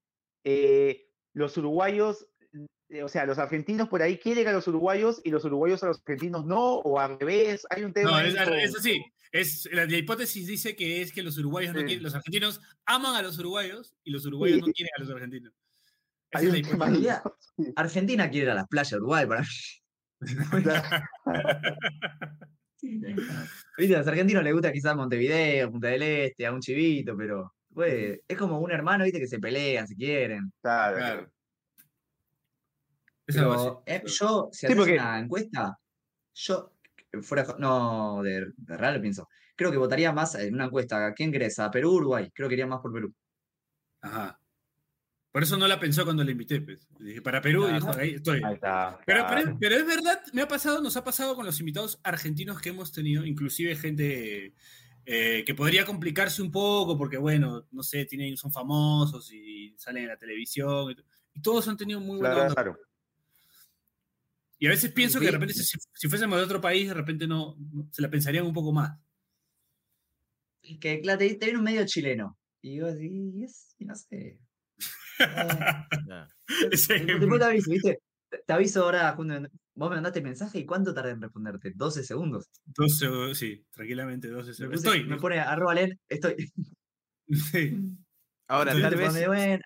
eh, 0.44 1.08
los 1.34 1.58
uruguayos 1.58 2.28
eh, 2.90 3.04
o 3.04 3.10
sea, 3.10 3.26
los 3.26 3.38
argentinos 3.38 3.90
por 3.90 4.02
ahí 4.02 4.18
quieren 4.18 4.48
a 4.48 4.54
los 4.54 4.66
uruguayos 4.70 5.20
y 5.26 5.30
los 5.30 5.44
uruguayos 5.44 5.84
a 5.84 5.88
los 5.88 5.98
argentinos 6.00 6.46
no, 6.46 6.76
o 6.78 7.00
al 7.02 7.20
revés, 7.20 7.68
hay 7.70 7.84
un 7.84 7.92
tema. 7.92 8.12
No, 8.12 8.20
es, 8.22 8.34
eso 8.64 8.80
sí. 8.82 9.04
Es, 9.34 9.68
la, 9.74 9.86
la 9.86 9.98
hipótesis 9.98 10.48
dice 10.48 10.74
que 10.74 11.02
es 11.02 11.12
que 11.12 11.22
los 11.22 11.38
uruguayos 11.38 11.74
no 11.76 11.82
quieren, 11.84 12.02
los 12.02 12.16
argentinos 12.16 12.62
aman 12.86 13.14
a 13.16 13.22
los 13.22 13.38
uruguayos 13.40 13.94
y 14.06 14.12
los 14.12 14.26
uruguayos 14.26 14.60
no 14.60 14.68
quieren 14.68 14.90
a 14.98 15.02
los 15.02 15.10
argentinos. 15.10 15.54
Hay 16.34 16.62
la. 16.64 17.24
Argentina 17.76 18.30
quiere 18.30 18.46
ir 18.46 18.52
a 18.52 18.56
las 18.56 18.68
playas 18.68 18.92
de 18.92 18.98
Uruguay 18.98 19.26
para 19.26 19.44
Viste, 23.78 23.96
a 23.96 24.00
los 24.00 24.08
argentinos 24.08 24.44
les 24.44 24.54
gusta 24.54 24.72
quizás 24.72 24.96
Montevideo, 24.96 25.72
Punta 25.72 25.88
del 25.90 26.04
Este, 26.04 26.46
a 26.46 26.52
un 26.54 26.62
chivito, 26.62 27.16
pero 27.18 27.54
güey, 27.70 28.22
es 28.28 28.38
como 28.38 28.60
un 28.60 28.72
hermano, 28.72 29.04
viste, 29.04 29.20
que 29.20 29.28
se 29.28 29.40
pelean, 29.40 29.88
se 29.88 29.96
quieren. 29.96 30.52
Claro, 30.62 31.30
Pero 33.26 33.84
eh, 33.86 34.02
yo, 34.06 34.50
si 34.52 34.60
Sí, 34.60 34.66
haces 34.68 34.78
porque- 34.78 34.94
una 34.94 35.20
encuesta, 35.20 35.78
yo, 36.34 36.74
fuera, 37.22 37.46
no, 37.60 38.22
de, 38.24 38.52
de 38.56 38.78
real 38.78 39.02
pienso, 39.02 39.28
creo 39.56 39.72
que 39.72 39.78
votaría 39.78 40.12
más 40.14 40.36
en 40.36 40.54
una 40.56 40.66
encuesta. 40.66 41.08
¿A 41.08 41.14
quién 41.14 41.32
querés? 41.32 41.60
¿A 41.60 41.70
Perú 41.72 41.92
o 41.92 41.96
Uruguay? 41.96 42.32
Creo 42.34 42.48
que 42.48 42.56
iría 42.56 42.68
más 42.68 42.80
por 42.82 42.94
Perú. 42.94 43.14
Ajá. 44.02 44.40
Por 45.32 45.44
eso 45.44 45.58
no 45.58 45.68
la 45.68 45.80
pensó 45.80 46.04
cuando 46.04 46.24
la 46.24 46.32
invité. 46.32 46.62
Pues. 46.62 46.88
Le 47.00 47.10
Dije, 47.10 47.22
para 47.22 47.42
Perú, 47.42 47.68
y 47.70 47.74
dijo, 47.74 47.92
ahí 47.98 48.16
estoy. 48.16 48.42
Ahí 48.44 48.56
está. 48.56 49.00
Pero, 49.06 49.26
claro. 49.28 49.50
es- 49.52 49.56
pero 49.60 49.76
es 49.76 49.86
verdad, 49.86 50.22
me 50.34 50.42
ha 50.42 50.48
pasado, 50.48 50.82
nos 50.82 50.98
ha 50.98 51.04
pasado 51.04 51.36
con 51.36 51.46
los 51.46 51.60
invitados 51.60 52.00
argentinos 52.04 52.60
que 52.62 52.70
hemos 52.70 52.92
tenido, 52.92 53.26
inclusive 53.26 53.76
gente 53.76 54.54
eh, 55.10 55.44
que 55.46 55.56
podría 55.56 55.86
complicarse 55.86 56.42
un 56.42 56.52
poco 56.52 56.98
porque, 56.98 57.18
bueno, 57.18 57.66
no 57.72 57.82
sé, 57.84 58.04
tienen, 58.06 58.36
son 58.36 58.52
famosos 58.52 59.32
y 59.32 59.74
salen 59.78 60.04
en 60.04 60.10
la 60.10 60.18
televisión 60.18 60.92
y, 60.92 60.96
to- 60.96 61.04
y 61.34 61.42
todos 61.42 61.68
han 61.68 61.78
tenido 61.78 62.00
muy 62.02 62.18
buena 62.18 62.36
onda. 62.36 62.54
Claro. 62.54 62.78
Y 64.60 64.66
a 64.68 64.72
veces 64.72 64.92
pienso 64.92 65.20
que 65.20 65.26
de 65.28 65.32
Sí. 65.32 65.34
repente 65.38 65.54
si, 65.54 65.78
si 65.94 66.08
fuésemos 66.10 66.38
de 66.38 66.44
otro 66.44 66.60
país, 66.60 66.88
de 66.88 66.94
repente 66.94 67.28
no, 67.28 67.56
no- 67.58 67.88
se 67.92 68.02
la 68.02 68.10
pensarían 68.10 68.46
un 68.46 68.54
poco 68.54 68.74
más. 68.74 68.98
Y 70.62 70.80
Que 70.80 71.00
claro, 71.00 71.20
te, 71.20 71.36
te 71.36 71.46
viene 71.46 71.60
un 71.60 71.64
medio 71.66 71.86
chileno. 71.86 72.38
Y 72.62 72.80
decís, 72.80 73.12
y 73.36 73.44
es- 73.44 73.76
y 73.78 73.86
no 73.86 73.96
sé. 73.96 74.38
Eh, 76.50 76.70
Después 77.20 77.40
te 77.40 77.46
aviso, 77.46 77.72
¿viste? 77.72 78.00
Te- 78.30 78.38
Te 78.46 78.54
aviso 78.54 78.84
ahora, 78.84 79.12
Juno, 79.14 79.40
vos 79.76 79.90
me 79.90 79.96
mandaste 79.98 80.22
mensaje 80.22 80.60
y 80.60 80.66
cuánto 80.66 80.94
tardé 80.94 81.12
en 81.12 81.22
responderte. 81.22 81.74
12 81.76 82.04
segundos. 82.04 82.50
12, 82.66 83.36
sí, 83.36 83.66
tranquilamente 83.72 84.30
12 84.30 84.50
Me, 84.50 84.54
segundos. 84.54 84.82
puse- 84.82 84.96
Estoy. 84.96 85.10
me 85.10 85.18
pone 85.18 85.40
arroba 85.40 85.74
len, 85.74 86.00
estoy. 86.10 86.36
sí. 87.30 87.78
Ahora, 88.50 88.72
tal 88.80 88.96
vez 88.96 89.28
bueno, 89.28 89.62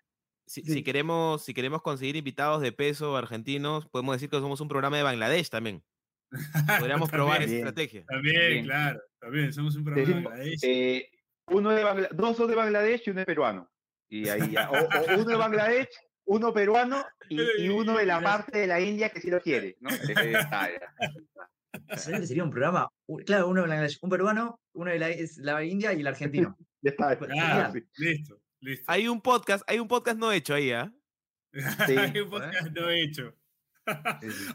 si, 0.47 0.63
sí. 0.63 0.73
si 0.73 0.83
queremos, 0.83 1.43
si 1.45 1.53
queremos 1.53 1.81
conseguir 1.83 2.15
invitados 2.15 2.61
de 2.61 2.71
peso 2.71 3.15
argentinos, 3.15 3.87
podemos 3.87 4.15
decir 4.15 4.29
que 4.29 4.37
somos 4.39 4.59
un 4.61 4.67
programa 4.67 4.97
de 4.97 5.03
Bangladesh 5.03 5.49
también. 5.49 5.83
Podríamos 6.79 7.09
probar 7.11 7.43
esa 7.43 7.55
estrategia. 7.55 8.05
También, 8.07 8.35
También. 8.41 8.65
claro. 8.65 8.99
También, 9.19 9.53
somos 9.53 9.75
un 9.75 9.83
programa 9.83 10.07
de 10.07 10.13
Bangladesh. 10.23 10.59
eh, 10.63 11.09
uno 11.47 11.69
de 11.71 11.83
Bangla- 11.83 12.09
dos 12.11 12.35
son 12.37 12.49
de 12.49 12.55
Bangladesh 12.55 13.03
y 13.05 13.09
uno 13.11 13.19
es 13.21 13.25
peruano. 13.25 13.69
Y 14.11 14.27
ahí 14.29 14.51
ya- 14.51 14.69
o, 14.69 14.75
o 14.77 15.15
uno 15.15 15.23
de 15.25 15.35
Bangladesh, 15.35 15.87
uno 16.25 16.53
peruano 16.53 17.03
y, 17.29 17.39
y 17.63 17.69
uno 17.69 17.97
de 17.97 18.05
la 18.05 18.21
parte 18.21 18.59
de 18.59 18.67
la 18.67 18.79
India 18.79 19.09
que 19.09 19.21
sí 19.21 19.29
lo 19.29 19.39
quiere, 19.41 19.77
¿no? 19.79 19.89
Eh, 20.27 20.33
está, 20.37 20.69
ya. 20.69 21.97
¿sabés 21.97 22.19
que 22.21 22.27
sería 22.27 22.43
un 22.43 22.51
programa? 22.51 22.89
Claro, 23.25 23.47
uno 23.47 23.61
de 23.61 23.67
Bangladesh, 23.69 23.97
un 24.01 24.09
peruano, 24.09 24.59
uno 24.73 24.91
de 24.91 24.99
la, 24.99 25.09
es 25.09 25.37
la 25.37 25.63
India 25.63 25.93
y 25.93 26.01
el 26.01 26.07
argentino. 26.07 26.55
Ya 26.83 26.89
está, 26.89 27.15
Claro, 27.15 27.73
sí. 27.73 27.83
listo, 27.97 28.41
listo. 28.59 28.85
Hay 28.87 29.07
un 29.07 29.21
podcast, 29.21 29.63
hay 29.67 29.77
un 29.77 29.87
podcast 29.87 30.17
no 30.17 30.31
hecho 30.31 30.55
ahí, 30.55 30.71
¿ah? 30.71 30.91
Sí. 31.53 31.95
Hay 31.95 32.19
un 32.21 32.29
podcast 32.29 32.71
no 32.71 32.89
hecho. 32.89 33.35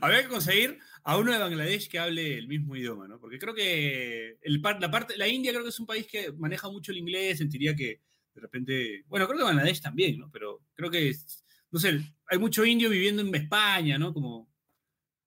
Habría 0.01 0.23
que 0.23 0.29
conseguir 0.29 0.79
a 1.05 1.19
uno 1.19 1.33
de 1.33 1.39
Bangladesh 1.39 1.89
que 1.89 1.99
hable 2.01 2.37
el 2.39 2.49
mismo 2.49 2.75
idioma, 2.75 3.07
¿no? 3.07 3.21
Porque 3.21 3.39
creo 3.39 3.55
que 3.55 4.39
el 4.43 4.61
la 4.81 4.91
parte, 4.91 5.17
la 5.17 5.29
India 5.29 5.53
creo 5.53 5.63
que 5.63 5.69
es 5.71 5.79
un 5.79 5.87
país 5.87 6.07
que 6.07 6.33
maneja 6.33 6.69
mucho 6.69 6.91
el 6.91 6.99
inglés, 6.99 7.39
sentiría 7.39 7.75
que 7.77 8.01
de 8.37 8.41
repente, 8.43 9.05
bueno, 9.09 9.27
creo 9.27 9.39
que 9.39 9.45
Bangladesh 9.45 9.81
también, 9.81 10.19
¿no? 10.19 10.31
Pero 10.31 10.61
creo 10.75 10.91
que, 10.91 11.09
es- 11.09 11.43
no 11.71 11.81
sé, 11.81 11.99
hay 12.29 12.39
mucho 12.39 12.65
indio 12.65 12.89
viviendo 12.91 13.23
en 13.23 13.35
España, 13.35 13.99
¿no? 13.99 14.13
Como 14.13 14.49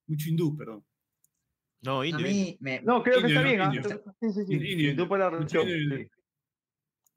mucho 0.07 0.29
hindú, 0.29 0.55
perdón. 0.55 0.85
No, 1.81 2.01
A 2.01 2.07
indio. 2.07 2.27
indio. 2.27 2.43
mí 2.45 2.57
me. 2.61 2.81
No, 2.81 3.01
creo 3.03 3.19
que 3.21 3.27
está 3.27 3.41
¿no? 3.41 3.47
bien, 3.47 3.61
¿ah? 3.61 3.65
Indio. 3.73 3.83
Sí, 4.21 4.31
sí, 4.33 4.45
sí. 4.45 4.53
Indio, 4.89 5.07
por 5.07 5.19
la 5.19 5.29
religión, 5.29 5.65
sí. 5.67 6.09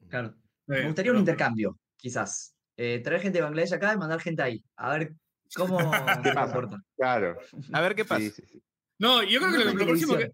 Claro, 0.09 0.35
me 0.66 0.87
gustaría 0.87 1.12
un 1.12 1.18
intercambio, 1.18 1.78
quizás. 1.96 2.55
Eh, 2.76 3.00
traer 3.05 3.20
gente 3.20 3.38
de 3.38 3.42
Bangladesh 3.44 3.74
acá 3.74 3.92
y 3.92 3.98
mandar 3.98 4.20
gente 4.20 4.42
ahí. 4.42 4.64
A 4.76 4.96
ver 4.96 5.14
cómo 5.55 5.78
se 6.24 6.33
pasa? 6.33 6.52
comportan. 6.52 6.83
Claro. 6.96 7.38
A 7.72 7.81
ver 7.83 7.94
qué 7.94 8.05
pasa. 8.05 8.20
Sí, 8.22 8.31
sí, 8.31 8.42
sí. 8.46 8.62
No, 8.98 9.22
yo 9.22 9.40
creo 9.40 9.52
que 9.52 9.59
lo, 9.64 9.74
lo 9.74 9.87
próximo 9.87 10.16
que. 10.16 10.33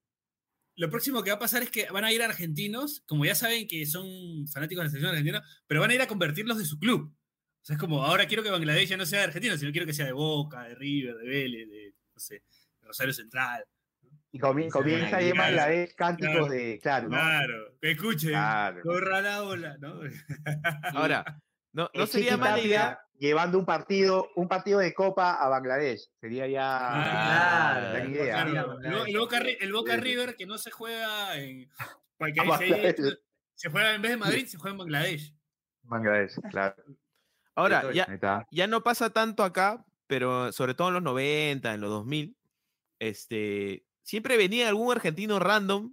Lo 0.78 0.90
próximo 0.90 1.24
que 1.24 1.30
va 1.30 1.36
a 1.36 1.40
pasar 1.40 1.62
es 1.64 1.70
que 1.70 1.90
van 1.90 2.04
a 2.04 2.12
ir 2.12 2.22
argentinos, 2.22 3.02
como 3.06 3.24
ya 3.24 3.34
saben 3.34 3.66
que 3.66 3.84
son 3.84 4.46
fanáticos 4.46 4.82
de 4.82 4.84
la 4.84 4.90
selección 4.90 5.10
argentina, 5.10 5.42
pero 5.66 5.80
van 5.80 5.90
a 5.90 5.94
ir 5.94 6.00
a 6.00 6.06
convertirlos 6.06 6.56
de 6.56 6.64
su 6.64 6.78
club. 6.78 7.12
O 7.12 7.64
sea, 7.64 7.74
es 7.74 7.80
como, 7.80 8.04
ahora 8.04 8.26
quiero 8.26 8.44
que 8.44 8.50
Bangladesh 8.50 8.88
ya 8.90 8.96
no 8.96 9.04
sea 9.04 9.18
de 9.18 9.24
Argentina, 9.26 9.58
sino 9.58 9.72
quiero 9.72 9.86
que 9.86 9.92
sea 9.92 10.06
de 10.06 10.12
Boca, 10.12 10.62
de 10.62 10.76
River, 10.76 11.16
de 11.16 11.28
Vélez, 11.28 11.68
de, 11.68 11.94
no 12.14 12.20
sé, 12.20 12.34
de 12.80 12.86
Rosario 12.86 13.12
Central. 13.12 13.64
Y 14.30 14.38
comienza 14.38 15.16
ahí 15.16 15.30
en 15.30 15.36
Bangladesh 15.36 15.94
cánticos 15.96 16.32
claro, 16.32 16.48
de, 16.48 16.78
claro, 16.80 17.08
¿no? 17.08 17.16
Claro, 17.16 17.76
que 17.80 17.90
escuchen, 17.90 18.30
Claro. 18.30 18.82
corra 18.82 19.20
la 19.20 19.42
ola, 19.42 19.76
¿no? 19.80 20.00
Ahora, 20.94 21.24
no, 21.72 21.90
no 21.92 22.02
El 22.02 22.08
sería 22.08 22.36
mala 22.36 22.50
Tapia 22.52 22.66
idea. 22.66 23.00
Llevando 23.18 23.58
un 23.58 23.66
partido, 23.66 24.30
un 24.36 24.48
partido 24.48 24.78
de 24.78 24.94
copa 24.94 25.34
a 25.34 25.48
Bangladesh. 25.48 26.08
Sería 26.20 26.46
ya. 26.46 26.78
Ah, 26.78 27.72
Claro, 27.74 27.92
gran 27.92 28.10
idea. 28.12 28.44
Claro, 28.44 29.06
el, 29.06 29.18
Boca, 29.18 29.38
el 29.38 29.72
Boca 29.72 29.94
Sí. 29.94 30.00
River 30.00 30.36
que 30.36 30.46
no 30.46 30.56
se 30.58 30.70
juega 30.70 31.36
en. 31.36 31.68
porque 32.16 32.40
ahí 32.40 32.94
se, 32.94 33.18
se 33.54 33.70
juega 33.70 33.94
en 33.94 34.02
vez 34.02 34.12
de 34.12 34.16
Madrid, 34.16 34.46
se 34.46 34.56
juega 34.56 34.72
en 34.72 34.78
Bangladesh. 34.78 35.34
Bangladesh, 35.82 36.34
claro. 36.50 36.76
Ahora, 37.54 37.92
ya, 37.92 38.46
ya 38.52 38.66
no 38.68 38.84
pasa 38.84 39.10
tanto 39.10 39.42
acá, 39.42 39.84
pero 40.06 40.52
sobre 40.52 40.74
todo 40.74 40.88
en 40.88 40.94
los 40.94 41.02
90, 41.02 41.74
en 41.74 41.80
los 41.80 41.90
2000, 41.90 42.36
este, 43.00 43.84
siempre 44.02 44.36
venía 44.36 44.68
algún 44.68 44.92
argentino 44.92 45.40
random 45.40 45.92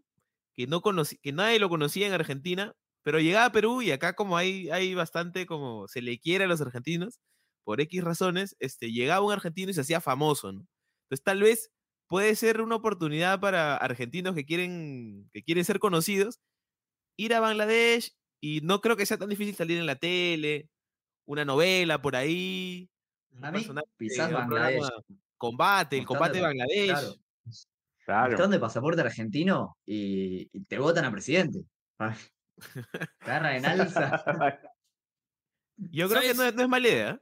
que, 0.53 0.67
no 0.67 0.81
conocí, 0.81 1.17
que 1.17 1.31
nadie 1.33 1.57
lo 1.57 1.69
conocía 1.69 2.05
en 2.05 2.13
Argentina, 2.13 2.75
pero 3.05 3.19
llegaba 3.19 3.45
a 3.45 3.51
Perú 3.51 3.83
y 3.83 3.91
acá 3.91 4.13
como 4.13 4.35
hay, 4.35 4.71
hay 4.71 4.95
bastante 4.95 5.45
como 5.45 5.87
se 5.87 6.01
le 6.01 6.19
quiere 6.19 6.45
a 6.45 6.47
los 6.47 6.59
argentinos, 6.59 7.19
por 7.63 7.79
X 7.79 8.03
razones, 8.03 8.55
este, 8.59 8.91
llegaba 8.91 9.23
un 9.23 9.31
argentino 9.31 9.69
y 9.69 9.75
se 9.75 9.81
hacía 9.81 10.01
famoso, 10.01 10.51
¿no? 10.51 10.65
Entonces 11.03 11.23
tal 11.23 11.41
vez 11.43 11.69
puede 12.07 12.35
ser 12.35 12.61
una 12.61 12.77
oportunidad 12.77 13.39
para 13.39 13.77
argentinos 13.77 14.33
que 14.33 14.45
quieren, 14.45 15.29
que 15.33 15.43
quieren 15.43 15.65
ser 15.65 15.77
conocidos, 15.77 16.39
ir 17.15 17.35
a 17.35 17.39
Bangladesh 17.39 18.11
y 18.41 18.61
no 18.61 18.81
creo 18.81 18.97
que 18.97 19.05
sea 19.05 19.17
tan 19.19 19.29
difícil 19.29 19.53
salir 19.53 19.77
en 19.77 19.85
la 19.85 19.97
tele, 19.97 20.71
una 21.27 21.45
novela 21.45 22.01
por 22.01 22.15
ahí. 22.15 22.89
mí, 23.29 23.67
quizás 23.99 24.29
de 24.29 24.33
Bangladesh. 24.33 24.81
Combate, 25.37 25.99
el 25.99 26.05
combate 26.07 26.37
de 26.37 26.43
Bangladesh. 26.43 26.89
claro. 26.89 27.15
Claro. 28.03 28.29
Mostrando 28.29 28.55
el 28.55 28.61
pasaporte 28.61 29.01
argentino 29.01 29.77
y, 29.85 30.49
y 30.51 30.63
te 30.65 30.79
votan 30.79 31.05
a 31.05 31.11
presidente. 31.11 31.65
Agarran 33.19 33.55
en 33.57 33.65
alza. 33.65 34.23
Yo 35.77 36.07
creo 36.09 36.21
que 36.21 36.33
no, 36.33 36.43
es- 36.43 36.55
no 36.55 36.61
es 36.63 36.69
mala 36.69 36.87
idea. 36.87 37.21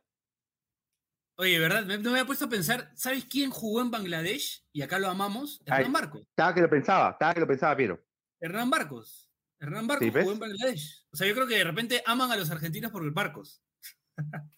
Oye, 1.38 1.58
¿verdad? 1.60 1.86
Me- 1.86 1.98
No 1.98 2.12
me 2.12 2.20
había 2.20 2.26
puesto 2.26 2.46
a 2.46 2.50
pensar, 2.50 2.92
¿sabes 2.96 3.26
quién 3.26 3.50
jugó 3.50 3.82
en 3.82 3.90
Bangladesh? 3.92 4.64
Y 4.72 4.82
acá 4.84 5.00
lo 5.00 5.10
amamos. 5.10 5.62
Ay. 5.66 5.80
Hernán 5.82 5.94
Barcos. 5.94 6.22
Estaba 6.22 6.54
que 6.54 6.62
lo 6.62 6.70
pensaba, 6.70 7.10
estaba 7.12 7.34
que 7.34 7.40
lo 7.40 7.48
pensaba, 7.48 7.76
Piero. 7.76 8.06
Hernán 8.40 8.70
Barcos. 8.70 9.32
Hernán 9.60 9.88
Barcos 9.88 10.06
Sí, 10.06 10.12
¿ves? 10.12 10.24
jugó 10.24 10.34
en 10.34 10.40
Bangladesh. 10.40 11.06
O 11.12 11.16
sea, 11.16 11.28
yo 11.28 11.34
creo 11.34 11.48
que 11.48 11.56
de 11.58 11.64
repente 11.64 12.04
aman 12.06 12.32
a 12.32 12.36
los 12.36 12.52
argentinos 12.52 12.92
por 12.92 13.04
el 13.04 13.12
Barcos. 13.12 13.64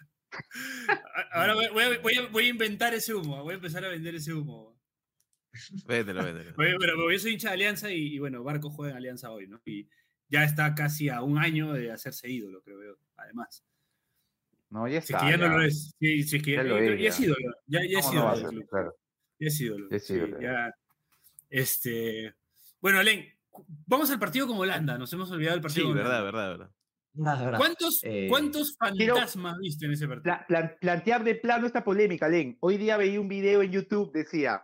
Ahora 1.31 1.53
voy, 1.53 1.67
voy 1.69 1.83
a, 1.83 1.99
voy 2.01 2.15
a- 2.17 2.27
voy 2.27 2.45
a 2.45 2.49
inventar 2.49 2.93
ese 2.93 3.13
humo, 3.13 3.41
voy 3.43 3.53
a 3.53 3.55
empezar 3.55 3.85
a 3.85 3.89
vender 3.89 4.15
ese 4.15 4.33
humo. 4.33 4.77
Véndelo, 5.85 6.23
véndelo. 6.25 6.53
Oye, 6.57 6.75
pero 6.77 7.09
yo 7.09 7.19
soy 7.19 7.33
hincha 7.33 7.47
de 7.49 7.53
Alianza 7.53 7.89
y, 7.89 8.15
y 8.15 8.19
bueno, 8.19 8.43
Barcos 8.43 8.73
juega 8.75 8.91
en 8.91 8.97
Alianza 8.97 9.31
hoy, 9.31 9.47
¿no? 9.47 9.61
Y 9.63 9.87
ya 10.29 10.43
está 10.43 10.73
casi 10.75 11.09
a 11.09 11.21
un 11.21 11.37
año 11.37 11.73
de 11.73 11.91
hacerse 11.91 12.29
ídolo, 12.29 12.61
creo 12.63 12.83
yo, 12.83 12.97
además. 13.17 13.63
No, 14.69 14.87
ya 14.87 15.01
Si 15.01 15.13
está. 15.13 15.17
es 15.17 15.23
que 15.23 15.31
ya, 15.31 15.37
no 15.37 15.51
ya. 15.53 15.57
lo 15.57 15.61
es. 15.63 15.95
Sí, 15.99 16.23
si 16.23 16.35
es 16.37 16.43
que 16.43 16.51
Ya 16.51 16.57
ya, 16.57 16.63
lo 16.63 16.79
ya 16.79 17.09
es, 17.09 17.17
ya. 17.19 17.25
ídolo. 17.25 17.55
Ya, 17.67 17.79
ya 17.87 17.99
es 17.99 18.05
¿Cómo 18.07 18.19
no 18.19 18.35
ídolo. 18.35 18.47
del 18.49 18.57
ser? 18.59 18.67
Claro. 18.69 18.95
Ya 19.39 19.47
es 19.47 19.61
ídolo. 19.61 19.89
Ya 19.89 19.95
es 19.97 20.07
sí, 20.07 20.13
ídolo, 20.13 20.41
ya. 20.41 20.73
Este. 21.49 22.33
Bueno, 22.81 23.03
Len, 23.03 23.25
cu- 23.49 23.65
vamos 23.87 24.09
al 24.11 24.19
partido 24.19 24.47
con 24.47 24.57
Holanda. 24.57 24.97
Nos 24.97 25.11
hemos 25.13 25.29
olvidado 25.31 25.55
del 25.59 25.61
Sí, 25.61 25.63
partido 25.63 25.85
con 25.87 25.95
verdad, 25.95 26.21
Holanda. 26.27 26.71
verdad, 27.15 27.45
verdad. 27.45 27.57
¿Cuántos, 27.57 27.99
Eh, 28.03 28.27
¿Cuántos 28.29 28.75
fantasmas 28.77 29.57
viste 29.59 29.85
en 29.85 29.93
ese 29.93 30.07
partido? 30.07 30.23
Pla- 30.23 30.45
plan- 30.47 30.75
plantear 30.81 31.23
de 31.23 31.35
plano 31.35 31.65
esta 31.65 31.83
polémica, 31.83 32.27
Len. 32.27 32.57
Hoy 32.59 32.77
día 32.77 32.97
veía 32.97 33.21
un 33.21 33.29
video 33.29 33.61
en 33.61 33.71
YouTube, 33.71 34.11
decía, 34.11 34.63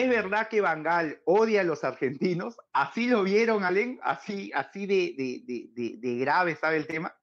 ¿es 0.00 0.08
verdad 0.08 0.48
que 0.48 0.60
Bangal 0.60 1.20
odia 1.24 1.60
a 1.60 1.64
los 1.64 1.84
argentinos? 1.84 2.56
¿Así 2.72 3.06
lo 3.06 3.22
vieron, 3.22 3.64
Alen? 3.64 3.98
¿Así, 4.02 4.50
así 4.54 4.86
de, 4.86 5.14
de, 5.16 5.42
de, 5.74 5.96
de, 5.98 6.18
grave 6.18 6.56
sabe 6.56 6.76
el 6.78 6.86
tema? 6.86 7.14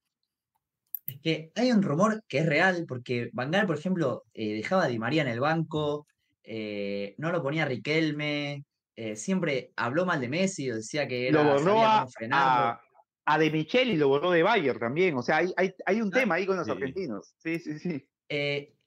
Es 1.05 1.19
que 1.21 1.51
hay 1.55 1.71
un 1.71 1.81
rumor 1.83 2.23
que 2.27 2.39
es 2.39 2.45
real, 2.45 2.85
porque 2.87 3.29
Van 3.33 3.51
Gaal, 3.51 3.67
por 3.67 3.77
ejemplo, 3.77 4.23
eh, 4.33 4.53
dejaba 4.53 4.85
a 4.85 4.87
Di 4.87 4.99
María 4.99 5.23
en 5.23 5.27
el 5.27 5.39
banco, 5.39 6.07
eh, 6.43 7.15
no 7.17 7.31
lo 7.31 7.41
ponía 7.41 7.63
a 7.63 7.65
Riquelme, 7.67 8.63
eh, 8.95 9.15
siempre 9.15 9.73
habló 9.75 10.05
mal 10.05 10.21
de 10.21 10.29
Messi, 10.29 10.71
o 10.71 10.75
decía 10.75 11.07
que 11.07 11.27
era, 11.27 11.43
lo 11.43 11.53
borró 11.53 11.83
a, 11.83 12.05
a, 12.31 12.81
a 13.25 13.37
De 13.37 13.51
Micheli, 13.51 13.97
lo 13.97 14.07
borró 14.07 14.31
de 14.31 14.43
Bayern 14.43 14.79
también. 14.79 15.17
O 15.17 15.21
sea, 15.21 15.37
hay, 15.37 15.53
hay, 15.57 15.73
hay 15.85 16.01
un 16.01 16.11
Ah, 16.13 16.19
tema 16.19 16.35
ahí 16.35 16.45
con 16.45 16.55
los 16.57 16.65
sí. 16.65 16.71
argentinos. 16.71 17.33
Sí, 17.37 17.59
sí, 17.59 17.79
sí. 17.79 18.07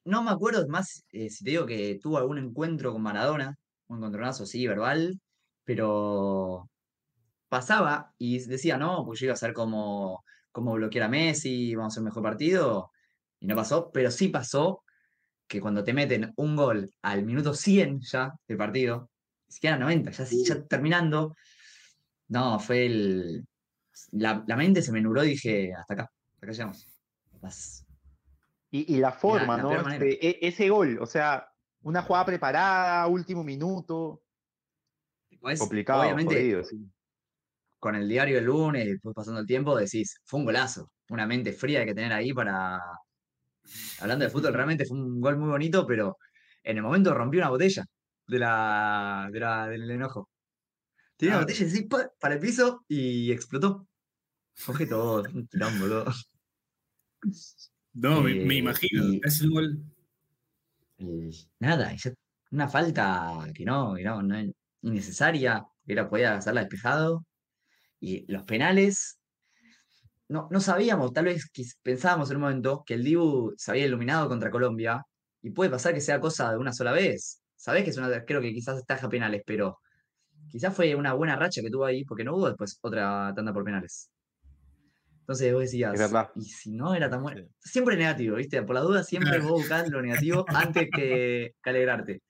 No 0.07 0.23
me 0.23 0.31
acuerdo 0.31 0.67
más 0.69 1.05
si 1.11 1.45
te 1.45 1.51
digo 1.51 1.67
que 1.67 1.99
tuvo 2.01 2.19
algún 2.19 2.39
encuentro 2.39 2.93
con 2.93 3.03
Maradona, 3.03 3.57
un 3.89 3.99
encontronazo 3.99 4.47
sí, 4.47 4.67
verbal, 4.67 5.21
pero 5.65 6.69
pasaba 7.49 8.13
y 8.19 8.39
decía, 8.47 8.77
no, 8.79 9.05
pues 9.05 9.21
yo 9.21 9.27
iba 9.27 9.33
a 9.33 9.35
hacer 9.35 9.53
como, 9.53 10.25
como 10.53 10.73
bloquear 10.75 11.05
a 11.05 11.09
Messi, 11.09 11.75
vamos 11.75 11.93
a 11.93 11.95
hacer 11.95 12.01
un 12.03 12.07
mejor 12.07 12.23
partido, 12.23 12.91
y 13.41 13.47
no 13.47 13.55
pasó, 13.57 13.91
pero 13.93 14.11
sí 14.11 14.29
pasó 14.29 14.83
que 15.47 15.61
cuando 15.61 15.85
te 15.85 15.93
meten 15.93 16.33
un 16.37 16.57
gol 16.57 16.93
al 17.03 17.25
minuto 17.25 17.55
100 17.55 18.01
ya 18.01 18.33
del 18.49 18.57
partido, 18.57 19.11
ni 19.47 19.53
siquiera 19.55 19.77
90, 19.79 20.11
ya, 20.11 20.25
ya 20.25 20.65
terminando, 20.65 21.37
no, 22.29 22.59
fue 22.59 22.87
el... 22.87 23.47
La, 24.11 24.43
la 24.49 24.57
mente 24.57 24.83
se 24.83 24.91
me 24.91 25.01
nubló 25.01 25.23
y 25.23 25.31
dije, 25.31 25.73
hasta 25.73 25.95
acá, 25.95 26.03
hasta 26.35 26.47
acá 26.47 26.53
llegamos. 26.53 26.87
Las- 27.41 27.87
Y, 28.71 28.93
y 28.95 28.99
la 28.99 29.13
forma, 29.13 29.57
la 29.57 29.63
¿no? 29.63 29.89
Este, 29.89 30.27
e- 30.27 30.49
ese 30.49 30.69
gol, 30.69 30.99
o 31.01 31.07
sea, 31.07 31.47
una 31.85 32.03
jugada 32.03 32.27
preparada, 32.27 33.07
último 33.07 33.45
minuto. 33.45 34.23
Complicado, 35.59 36.03
obviamente, 36.03 36.35
jodido, 36.35 36.65
sí. 36.65 36.91
con 37.79 37.95
el 37.95 38.09
diario 38.09 38.39
el 38.39 38.45
lunes, 38.45 38.87
después 38.87 39.15
pasando 39.15 39.41
el 39.41 39.47
tiempo, 39.47 39.77
decís, 39.77 40.21
fue 40.25 40.41
un 40.41 40.47
golazo. 40.47 40.91
Una 41.11 41.27
mente 41.27 41.53
fría 41.53 41.81
hay 41.81 41.87
que 41.87 41.95
tener 41.95 42.13
ahí 42.13 42.33
para. 42.33 42.81
Hablando 44.01 44.25
de 44.25 44.31
fútbol, 44.31 44.55
realmente 44.55 44.87
fue 44.87 44.97
un 44.99 45.21
gol 45.21 45.37
muy 45.39 45.49
bonito, 45.51 45.87
pero 45.87 46.17
en 46.63 46.77
el 46.79 46.83
momento 46.83 47.13
rompió 47.15 47.41
una 47.41 47.51
botella 47.51 47.85
de 48.27 48.39
la, 48.39 49.29
de 49.33 49.41
la- 49.41 49.69
del 49.69 49.91
enojo. 49.91 50.31
Tenía 51.17 51.37
una 51.37 51.45
Claro. 51.45 51.53
botella 51.55 51.67
así 51.67 51.83
pa, 51.87 52.11
para 52.19 52.35
el 52.35 52.41
piso 52.41 52.85
y 52.89 53.31
explotó. 53.33 53.87
Coge 54.65 54.87
todo, 54.87 55.25
un 55.35 55.47
quilombo, 55.47 55.87
todo. 55.89 56.05
No, 57.95 58.21
me, 58.23 58.35
me 58.35 58.55
Eh, 58.55 58.59
imagino. 58.59 59.05
y- 59.05 59.21
Es 59.23 59.41
un 59.43 59.51
gol. 59.51 59.85
Nada, 61.61 61.93
ya- 61.97 62.13
una 62.51 62.69
falta 62.69 63.47
que 63.55 63.65
no, 63.65 63.95
que 63.97 64.05
no, 64.05 64.23
no 64.23 64.37
es 64.37 64.51
innecesaria, 64.83 65.65
que 65.85 65.93
era 65.93 66.09
podía 66.09 66.37
hacerla 66.37 66.61
despejado. 66.63 67.25
Y 68.01 68.31
los 68.33 68.45
penales, 68.45 69.19
no, 70.29 70.49
no 70.51 70.61
sabíamos, 70.61 71.13
tal 71.13 71.27
vez 71.27 71.51
pensábamos 71.83 72.31
en 72.31 72.37
un 72.37 72.43
momento 72.43 72.83
que 72.87 72.95
el 72.95 73.05
Dibu 73.05 73.53
se 73.57 73.71
había 73.71 73.87
iluminado 73.87 74.29
contra 74.29 74.51
Colombia 74.51 75.03
y 75.43 75.51
puede 75.51 75.71
pasar 75.71 75.95
que 75.95 76.01
sea 76.01 76.21
cosa 76.21 76.51
de 76.53 76.59
una 76.59 76.73
sola 76.73 76.93
vez. 76.93 77.43
Sabés 77.57 77.85
que 77.85 77.91
es 77.91 77.99
una, 77.99 78.25
creo 78.25 78.41
que 78.41 78.53
quizás 78.53 78.85
taja 78.87 79.09
penales, 79.09 79.43
pero 79.47 79.79
quizás 80.51 80.75
fue 80.77 80.95
una 80.97 81.15
buena 81.15 81.37
racha 81.37 81.63
que 81.63 81.71
tuvo 81.71 81.87
ahí 81.87 82.05
porque 82.05 82.25
no 82.25 82.37
hubo 82.37 82.49
después 82.49 82.79
otra 82.83 83.33
tanda 83.37 83.53
por 83.55 83.65
penales. 83.65 84.11
Entonces 85.25 85.53
vos 85.55 85.63
decías, 85.63 85.95
y 86.35 86.43
si 86.45 86.71
no 86.73 86.95
era 86.95 87.09
tan 87.09 87.23
bueno, 87.23 87.41
Sí. 87.59 87.71
siempre 87.71 87.97
negativo, 87.97 88.37
¿viste? 88.37 88.63
Por 88.63 88.75
la 88.75 88.83
duda 88.83 89.03
siempre 89.03 89.39
vos 89.39 89.53
buscás 89.53 89.89
lo 89.89 90.03
negativo 90.03 90.45
antes 90.77 90.89
que, 90.95 91.55
que 91.63 91.71
alegrarte, 91.71 92.21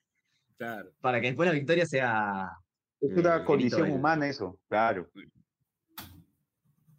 Claro. 0.57 0.93
para 1.01 1.21
que 1.21 1.27
después 1.27 1.49
la 1.49 1.55
victoria 1.55 1.87
sea 1.87 2.51
Es 3.01 3.11
una 3.17 3.35
grito 3.35 3.45
condición 3.47 3.91
humana 3.91 4.29
eso, 4.29 4.59
claro. 4.69 5.11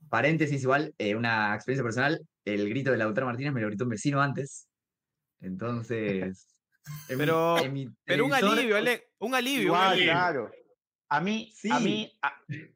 Paréntesis 0.10 0.62
igual, 0.63 0.93
eh, 0.97 1.15
una 1.15 1.55
experiencia 1.55 1.84
personal, 1.84 2.19
el 2.45 2.69
grito 2.69 2.91
de 2.91 2.97
Lautaro 2.97 3.27
Martínez 3.27 3.53
me 3.53 3.62
lo 3.62 3.67
gritó 3.67 3.86
un 3.86 3.89
vecino 3.91 4.21
antes. 4.21 4.67
Entonces. 5.39 6.47
en 7.10 7.17
mi- 7.17 7.25
Pero- 7.25 7.58
en 7.60 7.73
mi 7.73 7.89
Pero 8.03 8.25
un 8.25 8.34
alivio, 8.34 8.75
Ale, 8.77 9.08
un 9.19 9.34
alivio. 9.34 9.60
un 9.62 9.65
Igual, 9.67 9.91
alivio. 9.93 10.12
claro. 10.12 10.51
A 11.10 11.21
mí, 11.21 11.51
a 11.53 11.55
Sí. 11.79 11.84
mí, 11.84 12.19
a, 12.21 12.34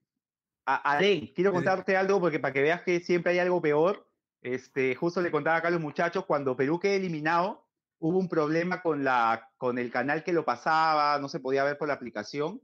a- 0.75 0.91
Alen, 0.93 1.27
quiero 1.35 1.51
contarte 1.51 1.95
algo 1.97 2.19
porque 2.19 2.39
para 2.39 2.53
que 2.53 2.61
veas 2.61 2.81
que 2.81 2.99
siempre 2.99 3.33
hay 3.33 3.39
algo 3.39 3.61
peor. 3.61 4.07
Este, 4.41 4.95
justo 4.95 5.21
le 5.21 5.31
contaba 5.31 5.57
acá 5.57 5.67
a 5.67 5.71
los 5.71 5.81
muchachos, 5.81 6.25
cuando 6.25 6.55
Perú 6.55 6.79
quedó 6.79 6.93
eliminado, 6.93 7.67
hubo 7.99 8.17
un 8.17 8.29
problema 8.29 8.81
con, 8.81 9.03
la, 9.03 9.49
con 9.57 9.77
el 9.77 9.91
canal 9.91 10.23
que 10.23 10.31
lo 10.31 10.45
pasaba, 10.45 11.19
no 11.19 11.27
se 11.27 11.41
podía 11.41 11.65
ver 11.65 11.77
por 11.77 11.87
la 11.89 11.95
aplicación. 11.95 12.61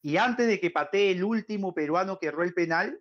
Y 0.00 0.16
antes 0.16 0.46
de 0.46 0.58
que 0.60 0.70
patee 0.70 1.10
el 1.10 1.24
último 1.24 1.74
peruano 1.74 2.18
que 2.18 2.28
erró 2.28 2.42
el 2.44 2.54
penal, 2.54 3.00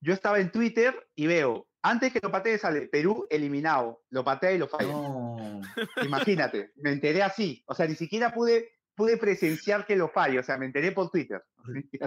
yo 0.00 0.14
estaba 0.14 0.38
en 0.38 0.50
Twitter 0.52 1.08
y 1.14 1.26
veo, 1.26 1.66
antes 1.82 2.12
que 2.12 2.20
lo 2.22 2.30
patee 2.30 2.56
sale 2.58 2.88
Perú 2.88 3.26
eliminado, 3.30 4.02
lo 4.10 4.24
patea 4.24 4.52
y 4.52 4.58
lo 4.58 4.68
falla. 4.68 4.92
No. 4.92 5.60
Imagínate, 6.02 6.72
me 6.76 6.92
enteré 6.92 7.22
así. 7.22 7.62
O 7.66 7.74
sea, 7.74 7.86
ni 7.86 7.94
siquiera 7.94 8.32
pude, 8.32 8.75
pude 8.96 9.16
presenciar 9.18 9.86
que 9.86 9.94
lo 9.96 10.08
falle. 10.08 10.38
O 10.38 10.42
sea, 10.42 10.56
me 10.58 10.66
enteré 10.66 10.90
por 10.92 11.10
Twitter. 11.10 11.42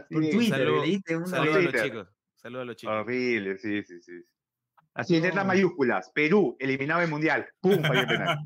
Por 0.10 0.30
Twitter, 0.30 0.50
Salud- 0.50 0.82
leíste 0.82 1.16
una. 1.16 1.28
Saludos 1.28 1.56
a 1.56 1.60
los 1.62 1.84
chicos. 1.84 2.08
Saludos 2.36 2.62
a 2.62 2.66
los 2.66 2.76
chicos. 2.76 2.96
Horrible, 2.96 3.58
sí, 3.58 3.84
sí, 3.84 4.02
sí. 4.02 4.12
Así 4.94 5.16
en 5.16 5.24
letras 5.24 5.46
mayúsculas. 5.46 6.12
Perú, 6.14 6.58
eliminado 6.60 7.02
del 7.02 7.10
Mundial. 7.10 7.48
¡Pum! 7.62 7.82
Falló 7.82 8.02
el 8.02 8.08
penal. 8.08 8.38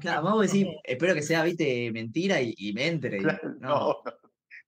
Claro, 0.00 0.22
vamos 0.22 0.40
a 0.40 0.42
decir, 0.42 0.68
espero 0.84 1.14
que 1.14 1.22
sea, 1.22 1.42
viste, 1.42 1.90
mentira 1.92 2.40
y, 2.40 2.54
y 2.56 2.72
me 2.72 2.86
entre. 2.86 3.18
Claro, 3.18 3.54
no. 3.60 3.68
no. 3.68 3.96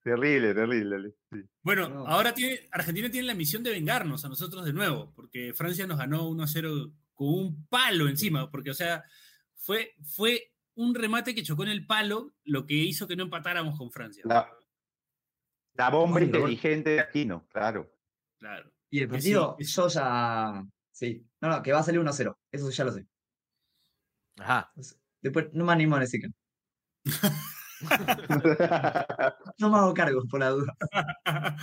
Terrible, 0.02 0.54
terrible. 0.54 1.10
sí. 1.32 1.38
Bueno, 1.62 1.88
No. 1.88 2.06
ahora 2.06 2.32
tiene, 2.32 2.60
Argentina 2.70 3.10
tiene 3.10 3.26
la 3.26 3.34
misión 3.34 3.62
de 3.64 3.70
vengarnos 3.72 4.24
a 4.24 4.28
nosotros 4.28 4.64
de 4.64 4.72
nuevo, 4.72 5.12
porque 5.16 5.52
Francia 5.52 5.86
nos 5.86 5.98
ganó 5.98 6.28
1 6.28 6.42
a 6.42 6.46
0 6.46 6.92
con 7.14 7.28
un 7.28 7.66
palo 7.66 8.08
encima, 8.08 8.48
porque, 8.50 8.70
o 8.70 8.74
sea, 8.74 9.02
fue, 9.56 9.94
fue 10.04 10.52
un 10.76 10.94
remate 10.94 11.34
que 11.34 11.42
chocó 11.42 11.64
en 11.64 11.70
el 11.70 11.86
palo 11.86 12.34
lo 12.44 12.64
que 12.66 12.74
hizo 12.74 13.06
que 13.06 13.16
no 13.16 13.24
empatáramos 13.24 13.76
con 13.78 13.90
Francia. 13.90 14.22
La, 14.26 14.48
la 15.74 15.90
bomba 15.90 16.20
inteligente 16.22 16.90
de 16.90 17.00
Aquino, 17.00 17.46
claro. 17.48 17.92
Claro. 18.38 18.70
Y 18.90 19.00
el 19.00 19.06
sí, 19.06 19.10
partido, 19.10 19.56
es- 19.58 19.74
yo 19.74 19.88
ya. 19.88 20.64
Sí. 20.92 21.26
No, 21.40 21.48
no, 21.48 21.62
que 21.62 21.72
va 21.72 21.80
a 21.80 21.82
salir 21.82 22.00
1-0. 22.00 22.36
Eso 22.50 22.70
ya 22.70 22.84
lo 22.84 22.92
sé. 22.92 23.06
Ajá. 24.38 24.72
Después 25.20 25.46
no 25.52 25.64
me 25.64 25.72
animo 25.72 25.96
a 25.96 26.00
decir 26.00 26.20
que 26.20 26.28
no. 26.28 26.34
No 29.58 29.70
me 29.70 29.76
hago 29.78 29.92
cargo, 29.94 30.22
por 30.28 30.40
la 30.40 30.48
duda. 30.50 30.74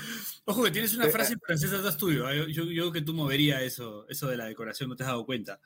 Ojo 0.45 0.63
que 0.63 0.71
tienes 0.71 0.95
una 0.95 1.07
frase 1.09 1.35
francesa 1.43 1.77
atrás 1.79 1.97
tuyo. 1.97 2.29
¿eh? 2.29 2.51
Yo, 2.51 2.65
yo 2.65 2.83
creo 2.83 2.91
que 2.91 3.01
tú 3.01 3.13
moverías 3.13 3.61
eso, 3.63 4.07
eso 4.09 4.27
de 4.27 4.37
la 4.37 4.45
decoración, 4.45 4.89
no 4.89 4.95
te 4.95 5.03
has 5.03 5.09
dado 5.09 5.25
cuenta. 5.25 5.59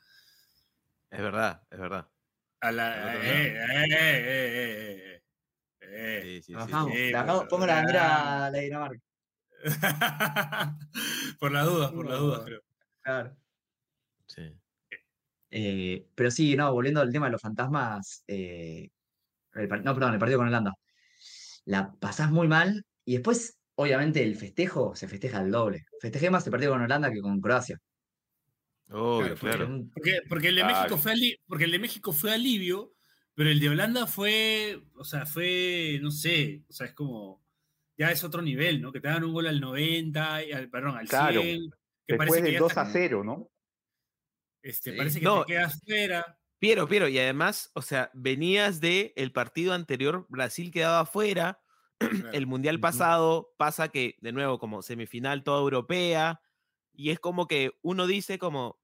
Es 1.09 1.21
verdad, 1.21 1.63
es 1.69 1.79
verdad. 1.79 2.07
A 2.61 2.71
la, 2.71 3.15
eh, 3.15 3.53
eh, 3.53 3.85
eh, 3.91 5.21
eh, 5.21 5.21
eh, 5.81 6.37
eh. 6.37 6.41
Sí, 6.41 6.53
sí, 6.53 6.53
pero- 7.11 7.47
pongo 7.47 7.65
la 7.65 7.75
bandera 7.75 8.45
a 8.45 8.49
la 8.51 8.59
Dinamarca. 8.59 9.01
por 11.39 11.51
las 11.51 11.65
dudas, 11.65 11.91
por 11.91 12.05
las 12.09 12.19
dudas, 12.19 12.41
creo. 12.45 12.61
Claro. 13.01 13.37
sí. 14.27 14.53
Eh, 15.49 16.07
pero 16.15 16.29
sí, 16.31 16.55
no, 16.57 16.73
volviendo 16.73 16.99
al 17.01 17.11
tema 17.11 17.27
de 17.27 17.31
los 17.33 17.41
fantasmas. 17.41 18.23
eh, 18.27 18.89
el 19.53 19.69
no, 19.83 19.93
perdón, 19.93 20.13
el 20.13 20.19
partido 20.19 20.39
con 20.39 20.47
Holanda. 20.47 20.73
La 21.65 21.93
pasás 21.93 22.31
muy 22.31 22.47
mal 22.47 22.85
y 23.05 23.13
después, 23.13 23.57
obviamente, 23.75 24.23
el 24.23 24.35
festejo 24.35 24.95
se 24.95 25.07
festeja 25.07 25.39
al 25.39 25.51
doble. 25.51 25.85
Festejé 26.01 26.29
más 26.29 26.45
el 26.47 26.51
partido 26.51 26.73
con 26.73 26.81
Holanda 26.81 27.11
que 27.11 27.21
con 27.21 27.39
Croacia. 27.41 27.79
Obvio, 28.89 29.35
Claro, 29.35 29.85
Porque, 29.93 30.21
porque, 30.29 30.47
el 30.49 30.55
de. 30.55 30.63
México 30.63 30.97
fue 30.97 31.11
ali- 31.11 31.39
porque 31.45 31.65
el 31.65 31.71
de 31.71 31.79
México 31.79 32.13
fue 32.13 32.31
alivio, 32.33 32.93
pero 33.33 33.49
el 33.49 33.59
de 33.59 33.69
Holanda 33.69 34.07
fue, 34.07 34.81
o 34.95 35.03
sea, 35.03 35.25
fue, 35.25 35.99
no 36.01 36.09
sé, 36.11 36.63
o 36.69 36.73
sea, 36.73 36.87
es 36.87 36.93
como, 36.93 37.43
ya 37.97 38.11
es 38.11 38.23
otro 38.23 38.41
nivel, 38.41 38.81
¿no? 38.81 38.91
Que 38.91 39.01
te 39.01 39.07
dan 39.09 39.23
un 39.25 39.33
gol 39.33 39.47
al 39.47 39.59
90, 39.59 40.43
y 40.45 40.51
al, 40.53 40.69
perdón, 40.69 40.97
al 40.97 41.07
100, 41.07 41.09
Claro. 41.09 41.41
que 41.41 41.59
Después 42.07 42.29
parece 42.29 42.41
del 42.43 42.53
ya 42.53 42.59
2 42.59 42.71
está- 42.71 42.81
a 42.81 42.91
0, 42.91 43.23
¿no? 43.23 43.49
este, 44.63 44.91
Sí. 44.91 44.97
parece 44.97 45.19
que 45.19 45.25
No. 45.25 45.43
te 45.45 45.53
quedas 45.53 45.79
fuera. 45.85 46.37
Piero, 46.59 46.87
Piero, 46.87 47.07
y 47.07 47.19
además, 47.19 47.69
o 47.75 47.81
sea, 47.81 48.09
venías 48.13 48.79
de 48.81 49.13
el 49.15 49.31
partido 49.31 49.73
anterior, 49.73 50.25
Brasil 50.29 50.71
quedaba 50.71 51.01
afuera, 51.01 51.61
el 52.33 52.47
mundial 52.47 52.79
pasado 52.79 53.53
pasa 53.57 53.89
que, 53.89 54.15
de 54.21 54.31
nuevo, 54.31 54.57
como 54.59 54.81
semifinal 54.81 55.43
toda 55.43 55.59
europea, 55.61 56.41
y 56.97 57.11
es 57.11 57.19
como 57.19 57.47
que 57.47 57.71
uno 57.81 58.07
dice 58.07 58.37
como, 58.39 58.77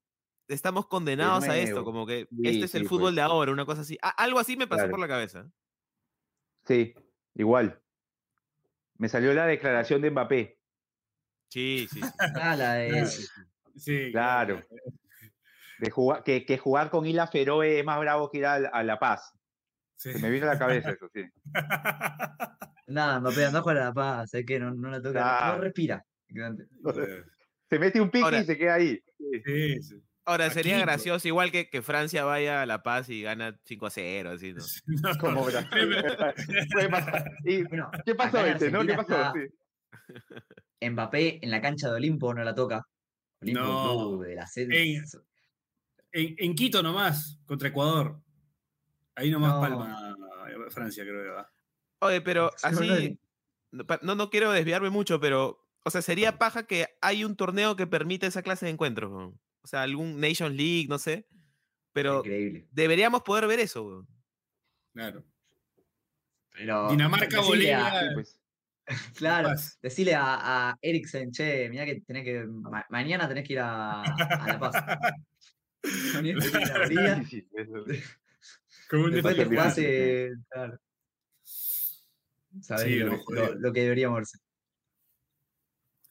estamos 0.47 0.87
condenados 0.87 1.43
a 1.45 1.57
esto, 1.57 1.83
como 1.83 2.05
que 2.05 2.27
Sí, 2.29 2.47
este 2.47 2.65
es 2.65 2.75
el 2.75 2.83
sí, 2.83 2.87
fútbol 2.87 3.07
pues. 3.07 3.15
de 3.15 3.21
ahora, 3.21 3.51
una 3.51 3.65
cosa 3.65 3.81
así. 3.81 3.97
A- 4.01 4.09
algo 4.23 4.39
así 4.39 4.55
me 4.55 4.67
pasó 4.67 4.81
Claro. 4.83 4.91
por 4.91 4.99
la 4.99 5.07
cabeza. 5.07 5.49
Sí, 6.65 6.93
igual. 7.35 7.81
Me 8.97 9.09
salió 9.09 9.33
la 9.33 9.45
declaración 9.47 10.01
de 10.01 10.11
Mbappé. 10.11 10.59
Sí, 11.49 11.87
sí, 11.91 11.99
sí. 12.01 12.01
Ah, 12.41 12.55
la 12.55 12.73
de. 12.75 12.89
Claro. 12.89 13.07
Sí, 13.75 14.11
Claro. 14.11 14.61
De 15.79 15.89
jugar, 15.91 16.23
que, 16.23 16.45
que 16.45 16.57
jugar 16.57 16.89
con 16.89 17.05
Isla 17.05 17.27
Feroe 17.27 17.79
es 17.79 17.85
más 17.85 17.99
bravo 17.99 18.29
que 18.29 18.37
ir 18.37 18.45
a, 18.45 18.53
a 18.55 18.83
La 18.83 18.99
Paz. 18.99 19.33
Sí. 19.97 20.13
Se 20.13 20.19
me 20.19 20.29
vino 20.29 20.45
a 20.49 20.53
la 20.53 20.59
cabeza 20.59 20.91
eso, 20.91 21.09
sí. 21.13 21.23
Nada, 22.87 23.19
Mbappé 23.19 23.45
anda 23.45 23.59
a 23.59 23.61
jugar 23.61 23.77
a 23.77 23.85
la 23.85 23.93
paz, 23.93 24.33
es 24.33 24.45
que 24.45 24.59
no, 24.59 24.71
no 24.71 24.89
la 24.89 24.97
toca, 25.01 25.11
Claro. 25.13 25.57
no 25.57 25.63
respira. 25.63 26.05
Se 27.73 27.79
mete 27.79 27.99
un 27.99 28.11
pique 28.11 28.23
Ahora- 28.23 28.41
y 28.41 28.45
se 28.45 28.55
queda 28.57 28.75
ahí. 28.75 29.01
Sí. 29.17 29.41
Sí, 29.45 29.81
sí. 29.81 30.03
Ahora 30.25 30.49
sería 30.51 30.79
gracioso, 30.79 31.27
igual 31.27 31.51
que, 31.51 31.69
que 31.69 31.81
Francia 31.81 32.23
vaya 32.23 32.61
a 32.61 32.65
La 32.65 32.83
Paz 32.83 33.09
y 33.09 33.23
gana 33.23 33.59
5 33.65 33.87
a 33.87 33.89
0, 33.89 34.29
así, 34.29 34.53
¿no? 34.53 34.63
No, 34.85 35.17
Como 35.19 35.43
Brasil. 35.45 35.69
Puede 36.71 36.89
pasar. 36.89 37.31
Y- 37.45 37.63
Bueno, 37.63 37.89
¿Qué 38.05 38.13
pasó, 38.15 38.45
este? 38.45 38.69
¿No? 38.71 38.85
¿Qué 38.85 38.93
pasó? 38.93 39.15
está 39.15 39.33
Sí. 40.79 40.89
Mbappé 40.89 41.39
en 41.43 41.49
la 41.51 41.61
cancha 41.61 41.89
de 41.89 41.95
Olimpo 41.95 42.33
no 42.33 42.43
la 42.43 42.53
toca. 42.53 42.85
Olimpo, 43.41 43.61
No. 43.61 43.97
club 43.97 44.25
de 44.25 44.35
la. 44.35 44.47
En- 44.55 45.03
En, 46.11 46.35
en 46.37 46.55
Quito 46.55 46.83
nomás, 46.83 47.39
contra 47.47 47.69
Ecuador. 47.69 48.19
Ahí 49.15 49.31
nomás 49.31 49.53
No. 49.55 49.61
palma 49.61 50.15
Francia, 50.69 51.03
creo 51.03 51.23
que 51.23 51.29
va. 51.29 51.51
Oye, 51.99 52.21
pero 52.21 52.51
así, 52.63 53.19
no, 53.71 54.15
no 54.15 54.29
quiero 54.29 54.51
desviarme 54.51 54.89
mucho, 54.91 55.19
pero, 55.19 55.62
o 55.83 55.89
sea, 55.89 56.01
sería 56.01 56.37
paja 56.37 56.65
que 56.65 56.87
hay 57.01 57.23
un 57.23 57.35
torneo 57.35 57.75
que 57.75 57.87
permite 57.87 58.27
esa 58.27 58.41
clase 58.43 58.65
de 58.65 58.71
encuentros, 58.71 59.11
weón. 59.11 59.39
o 59.61 59.67
sea, 59.67 59.81
algún 59.83 60.19
Nation 60.19 60.55
League, 60.55 60.87
no 60.89 60.97
sé, 60.99 61.27
pero 61.93 62.19
Increíble. 62.19 62.67
deberíamos 62.71 63.21
poder 63.23 63.47
ver 63.47 63.59
eso. 63.59 63.83
weón. 63.83 64.07
Claro. 64.93 65.23
Pero 66.51 66.89
Dinamarca, 66.89 67.39
a- 67.39 67.41
Bolivia. 67.41 68.11
Pues. 68.13 68.39
claro, 69.15 69.49
Paz. 69.49 69.77
decirle 69.81 70.13
a, 70.13 70.69
a 70.69 70.77
Eriksen, 70.81 71.31
che, 71.31 71.69
mirá 71.69 71.85
que 71.85 72.01
tenés 72.01 72.23
que. 72.23 72.43
ma- 72.45 72.85
mañana 72.89 73.27
tenés 73.27 73.47
que 73.47 73.53
ir 73.53 73.59
a, 73.59 74.01
a 74.03 74.47
La 74.47 74.59
Paz. 74.59 74.75
Mañana 76.13 76.39
tenés 76.39 76.51
que 76.51 76.61
ir 76.63 76.71
a 76.71 76.79
Bolivia. 76.79 77.23
Sí, 77.23 77.41
sí, 77.41 77.47
eso. 77.55 77.85
Como 78.89 79.05
un 79.05 79.11
Después 79.13 79.35
te 79.35 79.45
jugás. 79.45 79.77
eh, 79.79 80.29
claro. 80.49 80.79
Sabés 82.61 82.83
Sí, 82.85 82.95
lo- 82.99 83.55
lo 83.55 83.73
que 83.73 83.81
deberíamos 83.81 84.17
verse. 84.17 84.37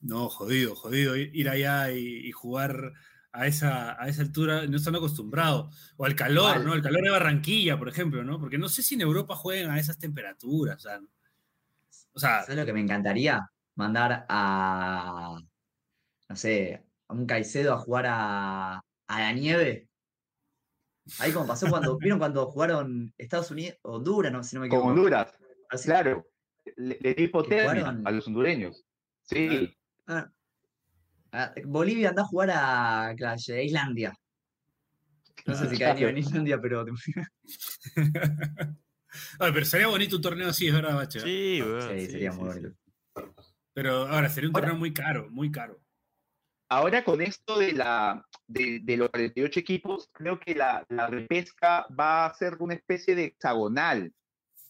No, 0.02 0.28
jodido, 0.28 0.74
jodido. 0.74 1.16
Ir 1.16 1.48
allá 1.48 1.90
y, 1.92 2.26
y 2.26 2.32
jugar 2.32 2.92
a 3.32 3.46
esa, 3.46 4.00
a 4.02 4.08
esa 4.08 4.22
altura, 4.22 4.66
no 4.66 4.76
están 4.76 4.94
acostumbrados. 4.96 5.92
O 5.96 6.04
al 6.04 6.14
calor, 6.14 6.56
Mal. 6.56 6.66
¿no? 6.66 6.74
El 6.74 6.82
calor 6.82 7.02
de 7.02 7.10
Barranquilla, 7.10 7.78
por 7.78 7.88
ejemplo, 7.88 8.22
¿no? 8.24 8.38
Porque 8.38 8.58
no 8.58 8.68
sé 8.68 8.82
si 8.82 8.94
en 8.96 9.00
Europa 9.02 9.34
juegan 9.36 9.70
a 9.70 9.78
esas 9.78 9.98
temperaturas. 9.98 10.76
O 10.76 10.80
sea, 10.80 11.00
o 12.14 12.18
sea, 12.20 12.42
¿Sabes 12.42 12.56
lo 12.58 12.66
que 12.66 12.72
me 12.74 12.80
encantaría? 12.80 13.40
Mandar 13.76 14.26
a. 14.28 15.38
No 16.28 16.36
sé, 16.36 16.84
a 17.08 17.14
un 17.14 17.24
Caicedo 17.26 17.72
a 17.74 17.78
jugar 17.78 18.06
a, 18.08 18.74
a 19.06 19.20
la 19.20 19.32
nieve. 19.32 19.88
Ahí 21.20 21.32
como 21.32 21.46
pasó 21.46 21.68
cuando. 21.70 21.96
¿Vieron 21.98 22.18
cuando 22.18 22.46
jugaron 22.46 23.14
Estados 23.16 23.50
Unidos? 23.50 23.78
Honduras, 23.82 24.32
no, 24.32 24.42
si 24.42 24.56
no 24.56 24.62
me 24.62 24.68
Con 24.68 24.78
equivoco. 24.78 24.94
Honduras, 24.98 25.32
Así- 25.70 25.84
claro. 25.86 26.26
Le, 26.76 26.96
le 27.00 27.14
di 27.14 27.24
hipotermia 27.24 27.82
jugaron- 27.84 28.02
a 28.06 28.10
los 28.10 28.26
hondureños. 28.26 28.84
Sí. 29.22 29.48
Claro. 29.48 29.66
Ah, 30.06 30.30
ah, 31.32 31.52
Bolivia 31.64 32.10
anda 32.10 32.22
a 32.22 32.26
jugar 32.26 32.50
a, 32.52 33.14
claro, 33.16 33.38
a 33.48 33.62
Islandia. 33.62 34.12
No 35.46 35.54
sé 35.54 35.68
si 35.70 35.78
cae 35.78 35.94
nieve 35.94 36.10
en 36.10 36.18
Islandia, 36.18 36.60
pero. 36.60 36.84
Ay, 39.38 39.52
pero 39.52 39.64
sería 39.64 39.86
bonito 39.88 40.16
un 40.16 40.22
torneo 40.22 40.48
así, 40.48 40.68
es 40.68 40.74
verdad, 40.74 40.94
Bache. 40.94 41.20
Sí, 41.20 41.60
Sí, 41.62 42.00
sí, 42.00 42.06
sería 42.12 42.32
sí, 42.32 42.38
muy 42.38 42.52
sí. 42.52 42.60
bonito. 42.60 42.78
Pero 43.74 44.06
ahora 44.08 44.28
sería 44.28 44.50
un 44.50 44.56
Ahora- 44.56 44.66
torneo 44.68 44.78
muy 44.80 44.92
caro, 44.92 45.28
muy 45.30 45.50
caro. 45.50 45.80
Ahora 46.68 47.04
con 47.04 47.20
esto 47.20 47.58
de, 47.58 47.72
la, 47.72 48.24
de, 48.46 48.80
de 48.82 48.96
los 48.96 49.10
48 49.10 49.60
equipos, 49.60 50.08
creo 50.10 50.40
que 50.40 50.54
la, 50.54 50.86
la 50.88 51.06
repesca 51.06 51.86
va 51.98 52.24
a 52.24 52.32
ser 52.34 52.56
una 52.60 52.72
especie 52.74 53.14
de 53.14 53.24
hexagonal. 53.24 54.10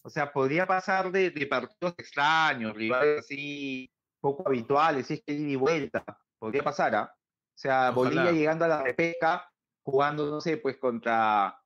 O 0.03 0.11
sea, 0.11 0.33
podría 0.33 0.67
pasar 0.67 1.13
de, 1.13 1.31
de 1.31 1.47
partidos 1.47 1.95
extraños, 1.97 2.75
rivales 2.75 3.21
así 3.21 3.89
poco 4.23 4.47
habituales, 4.49 5.07
si 5.09 5.15
es 5.15 5.23
que 5.25 5.33
ida 5.35 5.49
y 5.51 5.57
vuelta. 5.57 6.05
Podría 6.39 6.63
pasar, 6.63 6.95
¿ah? 6.95 7.13
O 7.15 7.59
sea, 7.59 7.91
Bolivia 7.91 8.33
llegando 8.33 8.65
a 8.65 8.69
la 8.69 8.83
repesca, 8.83 9.51
jugando, 9.83 10.31
no 10.31 10.41
sé, 10.41 10.57
pues 10.57 10.79
contra, 10.79 11.61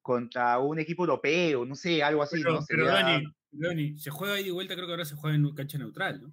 contra 0.00 0.58
un 0.58 0.78
equipo 0.78 1.02
europeo, 1.02 1.66
no 1.66 1.74
sé, 1.74 2.02
algo 2.02 2.22
así, 2.22 2.36
Pero, 2.42 2.54
¿no? 2.54 2.64
pero 2.66 2.86
Dani, 2.86 3.24
Dani, 3.50 3.98
se 3.98 4.10
juega 4.10 4.40
ida 4.40 4.48
y 4.48 4.52
vuelta, 4.52 4.74
creo 4.74 4.86
que 4.86 4.92
ahora 4.92 5.04
se 5.04 5.16
juega 5.16 5.36
en 5.36 5.54
cancha 5.54 5.76
neutral, 5.76 6.22
¿no? 6.22 6.32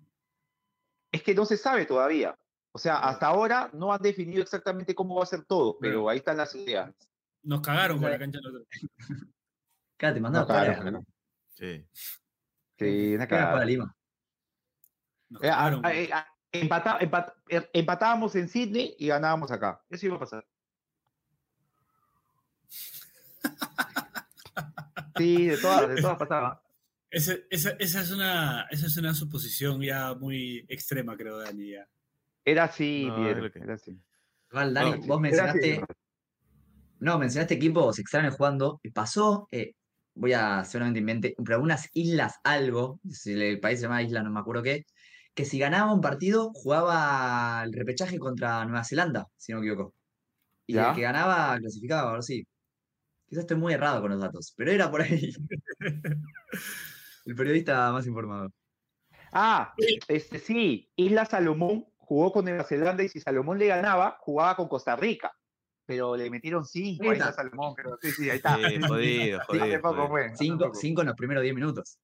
Es 1.12 1.24
que 1.24 1.34
no 1.34 1.46
se 1.46 1.58
sabe 1.58 1.86
todavía. 1.86 2.38
O 2.72 2.78
sea, 2.78 2.98
hasta 2.98 3.28
ahora 3.28 3.70
no 3.74 3.92
han 3.94 4.02
definido 4.02 4.42
exactamente 4.44 4.94
cómo 4.94 5.16
va 5.16 5.24
a 5.24 5.28
ser 5.28 5.46
todo, 5.46 5.78
pero 5.80 6.10
ahí 6.10 6.18
están 6.18 6.38
las 6.38 6.54
ideas. 6.56 6.94
Nos 7.42 7.62
cagaron 7.62 8.00
con 8.00 8.12
la 8.12 8.20
cancha 8.20 8.40
neutral. 8.42 8.68
Claro, 9.98 10.14
te 10.16 10.22
mandan 10.22 10.42
No, 10.42 10.44
a 10.44 10.46
jugar 10.46 10.66
claro, 10.66 10.80
a- 10.80 10.82
claro. 10.84 11.06
Sí. 11.54 11.88
Sí, 12.78 13.16
una 13.16 13.28
cagada. 13.28 13.48
jugar 13.52 13.64
a 13.64 13.66
Lima. 13.66 13.96
Eh, 15.42 15.48
eh, 15.50 16.10
a- 16.14 16.28
empata- 16.52 17.00
empat- 17.00 17.34
er- 17.50 17.70
empatábamos 17.74 18.36
en 18.36 18.48
Sydney 18.48 18.96
y 19.00 19.08
ganábamos 19.08 19.52
acá. 19.52 19.82
Eso 19.90 20.06
iba 20.08 20.16
a 20.16 20.20
pasar. 20.20 20.46
Sí, 25.18 25.46
de 25.48 25.58
todas, 25.58 25.88
de 25.96 26.02
todas 26.02 26.18
pasaba. 26.18 26.62
Ese- 27.10 27.46
esa, 27.50 27.70
esa 27.80 28.02
es 28.02 28.12
una, 28.12 28.68
esa 28.70 28.88
es 28.88 28.98
una 28.98 29.14
suposición 29.14 29.82
ya 29.82 30.14
muy 30.14 30.66
extrema, 30.68 31.16
creo, 31.16 31.38
Dani. 31.38 31.72
Ya. 31.72 31.88
Era 32.44 32.66
así, 32.66 33.06
No, 33.08 33.16
Piero, 33.16 33.50
que- 33.52 33.60
era 33.60 33.76
así. 33.76 33.98
Igual, 34.52 34.74
Dani, 34.74 34.92
No, 34.92 35.08
vos 35.08 35.22
mencionaste. 35.22 35.82
¿no? 37.00 37.18
Mencionaste 37.18 37.54
equipos 37.54 37.98
extraños 38.00 38.36
jugando. 38.36 38.80
Y 38.84 38.92
pasó, 38.92 39.48
eh, 39.52 39.76
voy 40.16 40.34
a 40.34 40.66
seguramente 40.66 41.00
invente, 41.00 41.34
pero 41.44 41.56
algunas 41.56 41.90
islas 41.94 42.36
algo, 42.44 43.00
si 43.10 43.32
el 43.34 43.60
país 43.62 43.80
se 43.80 43.84
llama 43.84 44.04
isla, 44.04 44.22
no 44.22 44.32
me 44.32 44.40
acuerdo 44.42 44.64
qué, 44.64 44.86
que 45.36 45.46
si 45.46 45.60
ganaba 45.60 45.94
un 45.94 46.02
partido, 46.02 46.52
jugaba 46.54 47.62
el 47.64 47.74
repechaje 47.74 48.18
contra 48.20 48.66
Nueva 48.66 48.84
Zelanda, 48.84 49.28
si 49.38 49.52
no 49.54 49.60
me 49.60 49.68
equivoco. 49.68 49.94
Y 50.68 50.74
¿Ya? 50.76 50.90
el 50.90 50.96
que 50.96 51.02
ganaba 51.02 51.58
clasificaba, 51.60 52.10
ahora 52.10 52.22
sí. 52.24 52.48
Quizás 53.28 53.42
estoy 53.44 53.58
muy 53.58 53.74
errado 53.74 54.02
con 54.02 54.12
los 54.12 54.20
datos, 54.22 54.54
pero 54.56 54.72
era 54.72 54.90
por 54.90 55.02
ahí. 55.02 55.32
el 57.26 57.36
periodista 57.36 57.92
más 57.92 58.08
informado. 58.08 58.52
Ah, 59.32 59.74
este 60.08 60.40
sí, 60.40 60.90
Isla 60.96 61.26
Salomón 61.26 61.86
jugó 61.98 62.32
con 62.32 62.46
Nueva 62.46 62.64
Zelanda 62.64 63.04
y 63.04 63.10
si 63.10 63.20
Salomón 63.20 63.60
le 63.60 63.68
ganaba, 63.68 64.18
jugaba 64.22 64.56
con 64.56 64.68
Costa 64.68 64.96
Rica. 64.96 65.32
Pero 65.88 66.16
le 66.16 66.30
metieron 66.30 66.66
cinco 66.66 67.10
a 67.10 67.14
Isla. 67.14 67.32
Salomón, 67.34 67.76
creo. 67.76 67.98
Sí, 68.02 68.12
sí, 68.12 68.30
ahí 68.30 68.38
está. 68.38 68.56
Sí, 68.70 68.80
jodido, 68.88 69.40
Sí, 69.42 69.46
jodido. 69.48 69.64
hace 69.66 69.80
poco 69.80 69.96
jodido. 69.96 70.10
fue, 70.10 70.26
hace 70.28 70.36
Cinco, 70.38 70.66
poco. 70.66 70.76
cinco 70.76 71.02
en 71.02 71.08
los 71.08 71.16
primeros 71.16 71.44
10 71.44 71.56
minutos. 71.56 72.00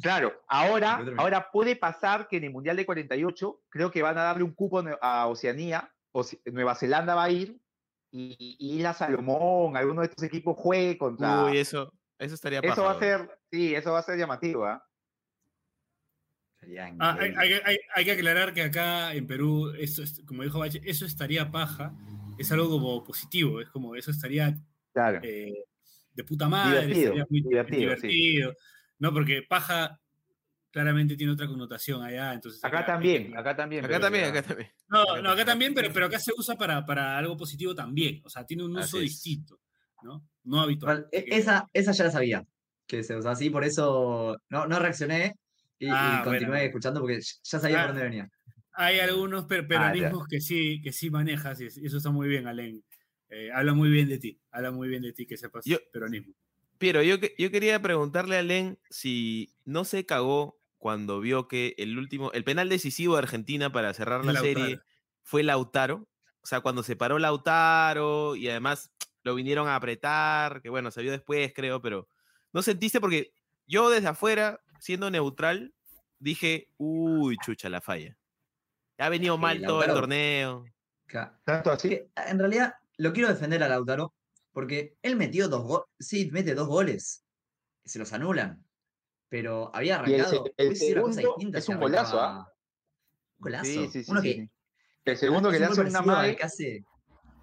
Claro, 0.00 0.32
ahora, 0.48 0.96
ahora 1.18 1.50
puede 1.50 1.76
pasar 1.76 2.26
que 2.28 2.38
en 2.38 2.44
el 2.44 2.50
Mundial 2.50 2.76
de 2.76 2.86
48 2.86 3.60
creo 3.68 3.90
que 3.90 4.00
van 4.02 4.16
a 4.16 4.22
darle 4.22 4.42
un 4.42 4.54
cupo 4.54 4.82
a 5.02 5.26
Oceanía, 5.26 5.92
Oce- 6.12 6.40
Nueva 6.50 6.74
Zelanda 6.74 7.14
va 7.14 7.24
a 7.24 7.30
ir 7.30 7.60
y, 8.10 8.56
y 8.58 8.76
Isla 8.78 8.94
Salomón, 8.94 9.76
alguno 9.76 10.00
de 10.00 10.06
estos 10.08 10.24
equipos 10.24 10.56
juegue 10.58 10.96
contra... 10.96 11.44
Uy, 11.44 11.58
eso, 11.58 11.92
eso 12.18 12.34
estaría 12.34 12.60
eso 12.60 12.68
paja, 12.68 12.82
va 12.82 12.90
a 12.92 12.98
ser, 12.98 13.38
sí, 13.50 13.74
eso 13.74 13.92
va 13.92 13.98
a 13.98 14.02
ser 14.02 14.18
llamativo, 14.18 14.64
¿ah? 14.64 14.82
Sería 16.60 16.94
Ah, 17.00 17.16
hay, 17.18 17.34
hay 17.36 17.48
que- 17.48 17.62
hay- 17.64 17.78
hay 17.94 18.04
que 18.04 18.12
aclarar 18.12 18.54
que 18.54 18.62
acá 18.62 19.12
en 19.14 19.26
Perú, 19.26 19.72
eso 19.78 20.02
es- 20.02 20.22
como 20.26 20.42
dijo 20.42 20.58
Bache, 20.58 20.80
eso 20.84 21.04
estaría 21.04 21.50
paja, 21.50 21.92
es 22.38 22.50
algo 22.52 22.68
como 22.70 23.02
positivo, 23.04 23.60
es 23.60 23.68
como 23.68 23.94
eso 23.96 24.10
estaría 24.10 24.54
Claro. 24.92 25.20
eh, 25.22 25.64
de 26.14 26.24
puta 26.24 26.48
madre, 26.48 26.82
Divertido, 26.86 27.02
estaría 27.14 27.26
muy 27.30 27.40
divertido, 27.42 27.96
sí. 27.96 28.40
¿No? 29.02 29.12
Porque 29.12 29.42
paja 29.42 29.98
claramente 30.70 31.16
tiene 31.16 31.32
otra 31.32 31.48
connotación 31.48 32.02
allá, 32.04 32.32
entonces... 32.32 32.64
acá 32.64 32.86
también, 32.86 33.36
acá 33.36 33.54
también. 33.56 33.84
Acá 33.84 33.98
también, 33.98 34.24
acá 34.26 34.42
también. 34.42 34.70
No, 34.88 35.02
acá 35.02 35.22
no, 35.22 35.30
acá 35.30 35.44
también. 35.44 35.74
pero, 35.74 35.92
pero 35.92 36.06
acá 36.06 36.18
se 36.20 36.32
usa 36.36 36.54
para, 36.56 36.86
para 36.86 37.18
algo 37.18 37.36
positivo 37.36 37.74
también, 37.74 38.20
o 38.24 38.30
sea, 38.30 38.46
tiene 38.46 38.64
un 38.64 38.76
uso 38.76 38.98
distinto, 39.00 39.58
¿no? 40.02 40.24
No 40.44 40.60
habitual. 40.60 41.08
E- 41.10 41.24
esa, 41.28 41.68
esa 41.72 41.90
ya 41.92 42.04
la 42.04 42.10
sabía, 42.12 42.46
que 42.86 43.02
se 43.02 43.16
usaba 43.16 43.32
así, 43.32 43.50
por 43.50 43.64
eso 43.64 44.38
no, 44.48 44.66
no 44.66 44.78
reaccioné 44.78 45.34
y, 45.80 45.88
Ah, 45.90 46.22
continué 46.24 46.48
bueno. 46.48 46.64
escuchando 46.64 47.00
porque 47.00 47.18
ya 47.20 47.58
sabía 47.58 47.78
Ah, 47.82 47.86
por 47.86 47.94
dónde 47.94 48.04
venía. 48.08 48.30
Hay 48.74 49.00
algunos 49.00 49.44
per- 49.46 49.64
Ah, 49.64 49.68
peronismos 49.68 50.26
que 50.28 50.40
sí, 50.40 50.80
que 50.80 50.92
sí 50.92 51.10
manejas 51.10 51.60
y 51.60 51.66
eso 51.66 51.96
está 51.96 52.10
muy 52.10 52.28
bien, 52.28 52.46
Alen. 52.46 52.82
Eh, 53.28 53.50
habla 53.52 53.74
muy 53.74 53.90
bien 53.90 54.08
de 54.08 54.18
ti, 54.18 54.40
habla 54.52 54.70
muy 54.70 54.88
bien 54.88 55.02
de 55.02 55.12
ti 55.12 55.26
que 55.26 55.36
sepas 55.36 55.64
Yo- 55.66 55.78
peronismo. 55.92 56.34
Piero, 56.82 57.00
yo, 57.00 57.14
yo 57.38 57.50
quería 57.52 57.80
preguntarle 57.80 58.36
a 58.36 58.42
Len 58.42 58.76
si 58.90 59.54
no 59.64 59.84
se 59.84 60.04
cagó 60.04 60.58
cuando 60.78 61.20
vio 61.20 61.46
que 61.46 61.76
el 61.78 61.96
último, 61.96 62.32
el 62.32 62.42
penal 62.42 62.68
decisivo 62.68 63.14
de 63.14 63.20
Argentina 63.20 63.70
para 63.70 63.94
cerrar 63.94 64.24
la 64.24 64.32
Lautaro. 64.32 64.54
serie 64.54 64.80
fue 65.22 65.44
Lautaro. 65.44 66.08
O 66.42 66.46
sea, 66.46 66.60
cuando 66.60 66.82
se 66.82 66.96
paró 66.96 67.20
Lautaro 67.20 68.34
y 68.34 68.48
además 68.48 68.90
lo 69.22 69.36
vinieron 69.36 69.68
a 69.68 69.76
apretar, 69.76 70.60
que 70.60 70.70
bueno, 70.70 70.90
se 70.90 71.02
vio 71.02 71.12
después, 71.12 71.52
creo, 71.54 71.80
pero 71.80 72.08
¿no 72.52 72.62
sentiste? 72.62 73.00
Porque 73.00 73.32
yo 73.68 73.88
desde 73.88 74.08
afuera, 74.08 74.58
siendo 74.80 75.08
neutral, 75.08 75.72
dije, 76.18 76.66
uy, 76.78 77.36
chucha, 77.44 77.68
la 77.68 77.80
falla. 77.80 78.18
Ha 78.98 79.08
venido 79.08 79.36
que 79.36 79.42
mal 79.42 79.62
todo 79.64 79.84
el 79.84 79.92
torneo. 79.92 80.64
Ca- 81.06 81.38
¿Tanto 81.44 81.70
así? 81.70 81.90
que, 81.90 82.08
en 82.26 82.40
realidad, 82.40 82.74
lo 82.96 83.12
quiero 83.12 83.28
defender 83.28 83.62
a 83.62 83.68
Lautaro 83.68 84.12
porque 84.52 84.96
él 85.02 85.16
metió 85.16 85.48
dos 85.48 85.62
goles. 85.64 85.86
Sí, 85.98 86.30
mete 86.32 86.54
dos 86.54 86.68
goles. 86.68 87.24
Se 87.84 87.98
los 87.98 88.12
anulan. 88.12 88.64
Pero 89.28 89.74
había 89.74 90.02
Y 90.06 90.14
el, 90.14 90.20
arrancado. 90.20 90.44
el 90.56 90.76
segundo 90.76 91.16
distinta 91.16 91.58
es 91.58 91.68
un 91.68 91.80
golazo, 91.80 92.20
¿ah? 92.20 92.52
Un 93.38 93.44
golazo. 93.44 93.64
Sí, 93.64 93.88
sí, 93.90 94.04
sí, 94.04 94.10
Uno 94.10 94.20
sí, 94.20 94.28
que 94.28 94.40
sí. 94.42 94.50
El 95.04 95.16
segundo 95.16 95.50
que 95.50 95.58
le 95.58 95.64
hace 95.64 95.80
una 95.80 96.02
madre. 96.02 96.36
que 96.36 96.42
hace- 96.44 96.84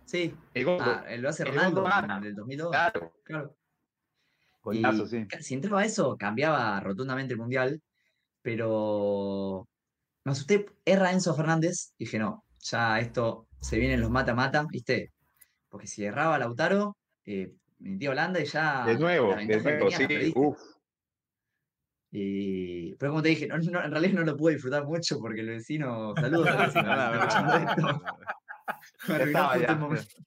Sí. 0.05 0.33
El 0.53 0.65
gol, 0.65 0.77
Ah, 0.81 1.03
lo 1.17 1.29
hace 1.29 1.43
el 1.43 1.49
Ronaldo 1.49 1.85
en 1.87 2.23
el 2.25 2.35
2002. 2.35 2.69
claro. 2.71 3.13
Claro. 3.23 3.55
Golazo, 4.61 5.03
Y 5.05 5.07
sí. 5.07 5.27
Si 5.41 5.53
entraba 5.55 5.83
eso, 5.85 6.15
cambiaba 6.17 6.79
rotundamente 6.79 7.33
el 7.33 7.39
mundial, 7.39 7.81
pero 8.41 9.67
me 10.23 10.31
asusté. 10.31 10.65
Erra 10.85 11.11
Enzo 11.11 11.33
Fernández, 11.35 11.93
dije, 11.97 12.19
no, 12.19 12.43
ya 12.59 12.99
esto 12.99 13.47
se 13.61 13.77
vienen 13.77 14.01
los 14.01 14.09
mata-mata, 14.09 14.65
¿viste? 14.69 15.11
Porque 15.69 15.87
si 15.87 16.03
erraba 16.05 16.37
Lautaro, 16.39 16.97
eh, 17.31 17.53
metía 17.79 18.11
Holanda 18.11 18.39
y 18.41 18.45
ya. 18.45 18.85
De 18.85 18.97
nuevo, 18.97 19.35
de 19.35 19.61
nuevo, 19.61 19.91
sí. 19.91 20.07
perdiste. 20.07 20.39
Uf. 20.39 20.57
Y- 22.11 22.95
pero 22.95 23.11
como 23.11 23.21
te 23.21 23.29
dije, 23.29 23.45
no, 23.47 23.57
no, 23.59 23.83
en 23.83 23.91
realidad 23.91 24.13
no 24.13 24.23
lo 24.23 24.35
pude 24.35 24.53
disfrutar 24.53 24.83
mucho 24.85 25.19
porque 25.19 25.41
el 25.41 25.49
vecino, 25.49 26.15
saludos 26.15 26.47
al 26.47 26.57
vecino, 26.65 26.83
nada, 26.83 27.63
esto. 29.93 30.23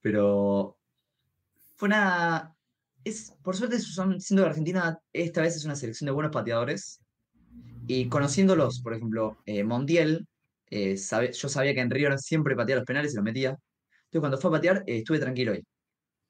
Pero 0.00 0.78
fue 1.76 1.88
una. 1.88 2.54
Es, 3.04 3.34
por 3.42 3.56
suerte, 3.56 3.78
son, 3.80 4.20
siendo 4.20 4.44
que 4.44 4.50
Argentina 4.50 4.98
esta 5.12 5.42
vez 5.42 5.56
es 5.56 5.64
una 5.64 5.74
selección 5.76 6.06
de 6.06 6.12
buenos 6.12 6.32
pateadores. 6.32 7.00
Y 7.86 8.08
conociéndolos, 8.08 8.80
por 8.80 8.94
ejemplo, 8.94 9.38
eh, 9.44 9.64
Montiel, 9.64 10.26
eh, 10.70 10.96
sabe- 10.96 11.32
yo 11.32 11.48
sabía 11.48 11.74
que 11.74 11.80
en 11.80 11.90
Río 11.90 12.16
siempre 12.18 12.54
pateaba 12.54 12.80
los 12.80 12.86
penales 12.86 13.12
y 13.12 13.16
los 13.16 13.24
metía. 13.24 13.56
Entonces, 14.12 14.20
cuando 14.20 14.38
fue 14.38 14.50
a 14.50 14.52
patear, 14.52 14.84
eh, 14.86 14.98
estuve 14.98 15.18
tranquilo 15.18 15.52
ahí. 15.52 15.62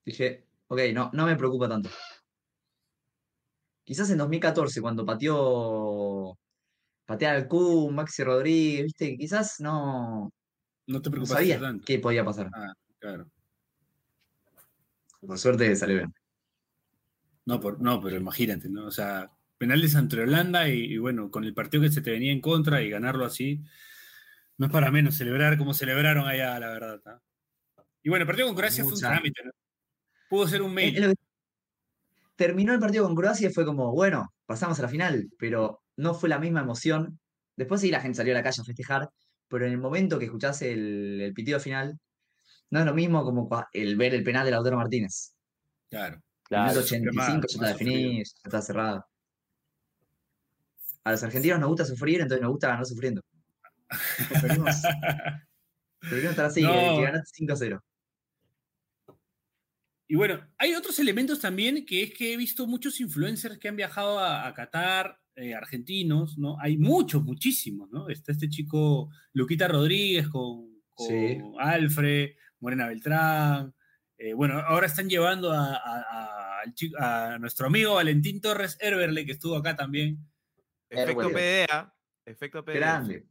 Dije, 0.04 0.46
ok, 0.68 0.80
no, 0.94 1.10
no 1.12 1.26
me 1.26 1.34
preocupa 1.34 1.68
tanto. 1.68 1.90
Quizás 3.84 4.08
en 4.10 4.18
2014, 4.18 4.80
cuando 4.80 5.04
pateó. 5.04 6.38
Patear 7.04 7.34
al 7.34 7.48
Kun, 7.48 7.92
Maxi 7.92 8.22
Rodríguez, 8.22 8.84
¿viste? 8.84 9.16
Quizás 9.16 9.58
no, 9.58 10.32
No 10.86 11.02
te 11.02 11.10
no 11.10 11.12
preocupaste 11.14 11.34
sabía 11.34 11.60
tanto. 11.60 11.84
qué 11.84 11.98
podía 11.98 12.24
pasar. 12.24 12.48
Ah, 12.54 12.72
claro. 13.00 13.26
Por 15.20 15.36
suerte 15.38 15.74
salió 15.74 15.96
bien. 15.96 16.14
No, 17.44 17.58
por, 17.58 17.80
no, 17.80 18.00
pero 18.00 18.16
imagínate, 18.16 18.68
¿no? 18.68 18.86
O 18.86 18.90
sea, 18.92 19.32
penales 19.58 19.96
entre 19.96 20.22
Holanda 20.22 20.68
y, 20.68 20.92
y 20.94 20.98
bueno, 20.98 21.28
con 21.32 21.42
el 21.42 21.52
partido 21.54 21.82
que 21.82 21.90
se 21.90 22.00
te 22.00 22.12
venía 22.12 22.30
en 22.30 22.40
contra 22.40 22.80
y 22.82 22.90
ganarlo 22.90 23.24
así, 23.24 23.60
no 24.58 24.66
es 24.66 24.72
para 24.72 24.92
menos 24.92 25.16
celebrar 25.16 25.58
como 25.58 25.74
celebraron 25.74 26.28
allá, 26.28 26.58
la 26.60 26.68
verdad. 26.70 27.00
¿tá? 27.00 27.22
Y 28.02 28.08
bueno, 28.08 28.22
el 28.22 28.26
partido 28.26 28.46
con 28.48 28.56
Croacia 28.56 28.82
fue 28.84 28.92
un 28.94 28.98
trámite, 29.00 29.44
¿no? 29.44 29.50
Pudo 30.28 30.48
ser 30.48 30.62
un 30.62 30.70
Eh, 30.72 30.74
mail. 30.74 31.14
Terminó 32.36 32.72
el 32.72 32.80
partido 32.80 33.04
con 33.04 33.14
Croacia 33.14 33.48
y 33.48 33.52
fue 33.52 33.64
como, 33.64 33.92
bueno, 33.92 34.32
pasamos 34.46 34.78
a 34.78 34.82
la 34.82 34.88
final, 34.88 35.28
pero 35.38 35.82
no 35.96 36.14
fue 36.14 36.28
la 36.28 36.38
misma 36.38 36.60
emoción. 36.60 37.18
Después 37.56 37.80
sí 37.80 37.90
la 37.90 38.00
gente 38.00 38.16
salió 38.16 38.32
a 38.34 38.38
la 38.38 38.42
calle 38.42 38.62
a 38.62 38.64
festejar, 38.64 39.08
pero 39.48 39.66
en 39.66 39.72
el 39.72 39.78
momento 39.78 40.18
que 40.18 40.24
escuchás 40.24 40.62
el, 40.62 41.20
el 41.20 41.32
pitido 41.34 41.60
final, 41.60 41.98
no 42.70 42.80
es 42.80 42.86
lo 42.86 42.94
mismo 42.94 43.22
como 43.22 43.48
el 43.72 43.96
ver 43.96 44.14
el 44.14 44.24
penal 44.24 44.44
de 44.46 44.50
Lautaro 44.50 44.76
Martínez. 44.78 45.34
Claro. 45.90 46.14
En 46.16 46.20
el 46.20 46.22
Claro. 46.48 46.64
minuto 46.72 46.84
85 46.86 47.14
más- 47.14 47.28
ya 47.28 47.46
está 47.56 47.66
definido, 47.68 48.12
ya 48.16 48.22
está 48.44 48.62
cerrado. 48.62 49.06
A 51.04 51.10
los 51.12 51.22
argentinos 51.22 51.58
nos 51.60 51.68
gusta 51.68 51.84
sufrir, 51.84 52.20
entonces 52.20 52.42
nos 52.42 52.50
gusta 52.52 52.68
ganar 52.68 52.86
sufriendo. 52.86 53.22
Preferimos, 54.28 54.82
preferimos 56.00 56.30
estar 56.30 56.46
así, 56.46 56.62
No. 56.62 56.72
que, 56.72 56.78
que 56.96 57.02
ganaste 57.02 57.30
5-0. 57.44 57.80
Y 60.12 60.14
bueno, 60.14 60.46
hay 60.58 60.74
otros 60.74 60.98
elementos 60.98 61.40
también 61.40 61.86
que 61.86 62.02
es 62.02 62.12
que 62.12 62.34
he 62.34 62.36
visto 62.36 62.66
muchos 62.66 63.00
influencers 63.00 63.56
que 63.56 63.68
han 63.68 63.76
viajado 63.76 64.18
a, 64.18 64.46
a 64.46 64.52
Qatar, 64.52 65.18
eh, 65.36 65.54
argentinos, 65.54 66.36
¿no? 66.36 66.58
Hay 66.60 66.76
muchos, 66.76 67.22
muchísimos, 67.24 67.88
¿no? 67.90 68.10
Está 68.10 68.30
este 68.32 68.50
chico 68.50 69.08
Luquita 69.32 69.68
Rodríguez 69.68 70.28
con, 70.28 70.68
con 70.92 71.08
Sí. 71.08 71.38
Alfred, 71.58 72.32
Morena 72.60 72.88
Beltrán. 72.88 73.74
eh, 74.18 74.34
bueno, 74.34 74.58
ahora 74.60 74.86
están 74.86 75.08
llevando 75.08 75.50
a, 75.50 75.76
a- 75.76 76.02
a- 76.02 76.60
al 76.60 76.74
chi- 76.74 76.92
a 76.98 77.38
nuestro 77.40 77.66
amigo 77.68 77.94
Valentín 77.94 78.42
Torres 78.42 78.76
Herberle, 78.80 79.24
que 79.24 79.32
estuvo 79.32 79.56
acá 79.56 79.76
también. 79.76 80.18
Efecto. 80.90 81.30
PDA. 81.30 81.96
Efecto 82.26 82.62
PDA. 82.66 82.74
Grande. 82.74 83.26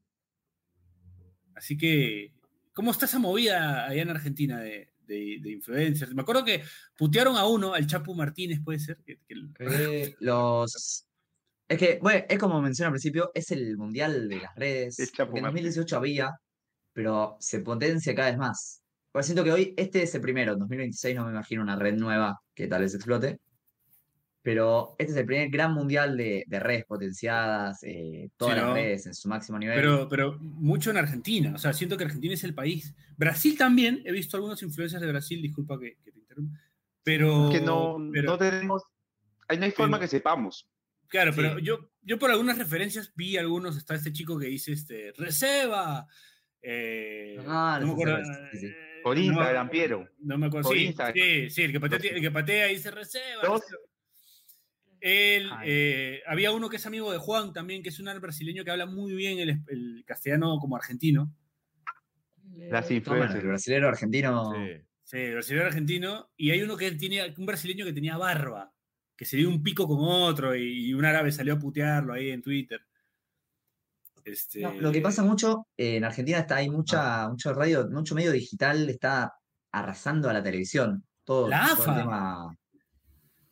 Así 1.54 1.78
que, 1.78 2.34
¿cómo 2.74 2.90
está 2.90 3.06
esa 3.06 3.20
movida 3.20 3.86
allá 3.86 4.02
en 4.02 4.10
Argentina 4.10 4.60
de, 4.60 4.91
de- 5.14 5.40
de 5.42 5.52
influencers? 5.52 6.14
Me 6.14 6.22
acuerdo 6.22 6.44
que 6.46 6.64
putearon 6.98 7.36
a 7.38 7.46
uno, 7.46 7.74
al 7.74 7.88
Chapu 7.88 8.16
Martínez, 8.16 8.60
puede 8.64 8.80
ser. 8.80 8.98
que- 9.06 9.18
que- 9.28 9.36
Eh, 9.60 10.16
los. 10.20 11.06
Es 11.68 11.78
que, 11.78 12.00
bueno, 12.02 12.26
es 12.28 12.38
como 12.38 12.62
mencioné 12.62 12.88
al 12.88 12.94
principio, 12.94 13.32
es 13.34 13.50
el 13.52 13.78
mundial 13.78 14.28
de 14.28 14.38
las 14.38 14.56
redes. 14.56 15.00
El 15.00 15.06
en 15.08 15.12
Martínez. 15.18 15.44
2018 15.44 15.98
había, 15.98 16.32
pero 16.94 17.38
se 17.40 17.60
potencia 17.62 18.14
cada 18.14 18.30
vez 18.30 18.38
más. 18.38 18.82
Porque 19.12 19.26
siento 19.26 19.44
que 19.44 19.52
hoy 19.52 19.74
este 19.78 20.04
es 20.04 20.14
el 20.16 20.22
primero, 20.22 20.54
en 20.54 20.60
2026 20.60 21.16
no 21.16 21.26
me 21.26 21.32
imagino 21.32 21.62
una 21.62 21.76
red 21.78 21.96
nueva 21.96 22.40
que 22.56 22.68
tal 22.68 22.82
vez 22.82 22.94
explote. 22.96 23.40
Pero 24.44 24.96
este 24.98 25.12
es 25.14 25.18
el 25.20 25.26
primer 25.28 25.50
gran 25.50 25.74
mundial 25.74 26.18
de, 26.18 26.44
de 26.48 26.60
redes 26.60 26.86
potenciadas, 26.86 27.84
eh, 27.84 28.30
todas 28.38 28.56
Sí, 28.56 28.60
las 28.60 28.70
¿no? 28.70 28.74
redes 28.74 29.06
en 29.06 29.14
su 29.14 29.30
máximo 29.30 29.60
nivel. 29.60 29.76
Pero, 29.76 30.10
pero 30.10 30.38
mucho 30.40 30.90
en 30.90 30.98
Argentina. 30.98 31.54
O 31.54 31.60
sea, 31.60 31.74
siento 31.74 31.96
que 31.96 32.06
Argentina 32.06 32.34
es 32.34 32.44
el 32.44 32.56
país. 32.56 32.96
Brasil 33.18 33.56
también. 33.58 34.02
He 34.04 34.12
visto 34.12 34.38
algunos 34.38 34.64
influencers 34.64 35.02
de 35.02 35.08
Brasil, 35.12 35.42
disculpa 35.42 35.80
que, 35.80 35.98
que 36.04 36.12
te 36.12 36.20
interrumpa. 36.20 36.58
Pero. 37.04 37.50
que 37.52 37.62
no, 37.62 37.98
pero- 38.12 38.32
no 38.32 38.38
tenemos. 38.40 38.84
Ahí 39.48 39.58
no 39.60 39.66
hay 39.66 39.72
forma 39.72 39.98
pero- 39.98 40.06
que 40.06 40.08
sepamos. 40.18 40.68
Claro, 41.08 41.34
pero 41.36 41.60
yo, 41.60 41.90
yo 42.02 42.18
por 42.18 42.32
algunas 42.32 42.58
referencias 42.58 43.12
vi 43.16 43.38
algunos. 43.38 43.78
Está 43.78 43.96
este 43.96 44.12
chico 44.14 44.40
que 44.40 44.48
dice 44.48 44.72
este, 44.72 45.12
Reserva. 45.18 46.08
eh, 46.62 47.38
Ah, 47.46 47.78
no 47.82 47.88
me 47.88 47.94
acuerdo, 47.94 48.18
sí, 48.54 48.60
sí. 48.60 48.66
eh, 48.68 49.02
Por 49.04 49.16
no 49.18 49.22
me 49.22 49.28
Instagram, 49.28 49.68
acuerdo- 49.68 49.72
Piero. 49.72 50.10
No 50.20 50.38
me 50.38 50.48
acuerdo. 50.48 50.70
Sí, 50.72 50.96
sí, 51.14 51.50
sí, 51.50 51.62
el 51.64 51.72
que 51.74 51.80
patea, 51.80 52.00
el 52.12 52.22
que 52.22 52.32
patea 52.32 52.72
y 52.72 52.76
dice. 52.76 52.90
Dos- 52.90 52.98
Reserva". 53.00 53.58
Él, 55.02 55.50
eh, 55.66 56.22
había 56.28 56.52
uno 56.52 56.70
que 56.70 56.78
es 56.78 56.86
amigo 56.86 57.12
de 57.12 57.18
Juan 57.18 57.52
también, 57.52 57.84
que 57.84 57.90
es 57.90 58.00
un 58.00 58.06
brasileño 58.22 58.64
que 58.64 58.72
habla 58.72 58.86
muy 58.86 59.14
bien 59.14 59.40
el, 59.40 59.62
el 59.68 60.04
castellano 60.06 60.58
como 60.60 60.76
argentino. 60.76 61.34
Bueno, 62.44 62.86
influencers. 62.90 63.44
el 63.44 63.48
brasilero 63.48 63.90
argentino. 63.90 64.54
Sí. 64.54 64.86
Sí, 65.04 65.18
el 65.18 65.34
brasileño 65.34 65.66
argentino. 65.66 66.32
Y 66.38 66.52
hay 66.52 66.62
uno 66.62 66.78
que 66.78 66.92
tiene, 66.94 67.34
un 67.38 67.46
brasileño 67.46 67.84
que 67.84 67.92
tenía 67.92 68.16
barba, 68.16 68.72
que 69.18 69.26
se 69.26 69.36
dio 69.36 69.50
un 69.50 69.62
pico 69.62 69.86
con 69.86 70.00
otro 70.00 70.56
y, 70.56 70.88
y 70.88 70.94
un 70.94 71.04
árabe 71.04 71.34
salió 71.34 71.56
a 71.56 71.60
putearlo 71.60 72.14
ahí 72.14 72.30
en 72.30 72.42
Twitter. 72.42 72.82
Este, 74.24 74.62
No, 74.62 74.72
lo 74.74 74.92
que 74.92 75.02
pasa 75.02 75.24
mucho, 75.24 75.68
eh, 75.76 75.98
en 75.98 76.06
Argentina 76.06 76.40
está 76.40 76.58
hay 76.58 76.70
mucha, 76.70 77.28
mucho 77.28 77.54
radio, 77.54 77.90
mucho 77.90 78.16
medio 78.16 78.32
digital 78.32 78.90
está 78.90 79.34
arrasando 79.72 80.30
a 80.30 80.34
la 80.34 80.44
televisión. 80.44 81.04
Todo, 81.26 81.50
La 81.50 81.68
todo 81.68 81.82
AFA. 81.82 81.92
el 81.92 82.02
tema. 82.02 82.58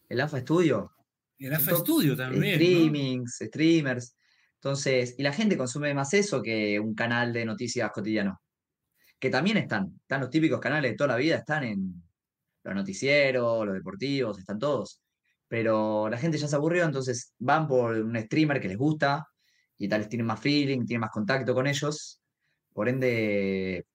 El 0.08 0.22
AFA 0.22 0.40
Studio. 0.40 0.92
El 1.40 1.54
AFA 1.54 1.78
Studio 1.78 2.16
también. 2.16 2.42
¿no? 2.42 2.56
streamings, 2.56 3.40
streamers. 3.42 4.16
Entonces, 4.56 5.16
y 5.18 5.24
la 5.24 5.32
gente 5.32 5.58
consume 5.58 5.94
más 5.94 6.14
eso 6.14 6.42
que 6.42 6.80
un 6.80 6.94
canal 6.94 7.32
de 7.32 7.46
noticias 7.46 7.90
cotidiano. 7.92 8.42
Que 9.18 9.30
también 9.30 9.58
están, 9.58 9.94
están 10.02 10.22
los 10.22 10.30
típicos 10.30 10.60
canales 10.60 10.92
de 10.92 10.98
toda 10.98 11.10
la 11.10 11.16
vida, 11.16 11.38
están 11.38 11.64
en 11.64 12.04
los 12.64 12.76
noticieros, 12.76 13.66
los 13.66 13.76
deportivos, 13.76 14.38
están 14.38 14.60
todos. 14.60 15.02
Pero 15.48 16.10
la 16.10 16.18
gente 16.18 16.38
ya 16.38 16.48
se 16.48 16.56
aburrió, 16.56 16.84
entonces 16.84 17.34
van 17.40 17.68
por 17.68 17.96
un 17.96 18.20
streamer 18.20 18.60
que 18.60 18.68
les 18.68 18.78
gusta 18.78 19.28
y 19.78 19.88
tal 19.88 20.02
vez 20.02 20.10
tienen 20.10 20.28
más 20.28 20.40
feeling, 20.40 20.86
tienen 20.86 21.02
más 21.02 21.12
contacto 21.12 21.54
con 21.54 21.66
ellos. 21.66 22.22
Por 22.74 22.90
ende, 22.90 23.86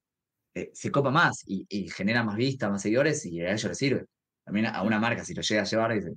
eh, 0.54 0.70
se 0.72 0.90
copa 0.90 1.10
más 1.10 1.42
y, 1.46 1.66
y 1.68 1.88
genera 1.90 2.22
más 2.24 2.36
vistas, 2.36 2.70
más 2.70 2.82
seguidores 2.82 3.24
y 3.26 3.40
a 3.42 3.52
ellos 3.52 3.64
les 3.64 3.78
sirve. 3.78 4.06
También 4.44 4.66
a 4.66 4.82
una 4.82 4.98
marca, 4.98 5.24
si 5.24 5.34
lo 5.34 5.42
llega 5.42 5.62
a 5.62 5.66
llevar, 5.66 5.94
dice. 5.94 6.12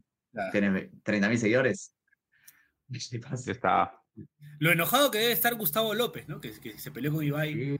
Tienes 0.51 0.91
30.000 1.03 1.38
seguidores. 1.38 1.93
Lo 4.59 4.71
enojado 4.71 5.11
que 5.11 5.19
debe 5.19 5.31
estar 5.33 5.55
Gustavo 5.55 5.93
López, 5.93 6.27
¿no? 6.27 6.39
Que, 6.39 6.51
que 6.59 6.77
se 6.79 6.91
peleó 6.91 7.13
con 7.13 7.23
Ibai. 7.23 7.77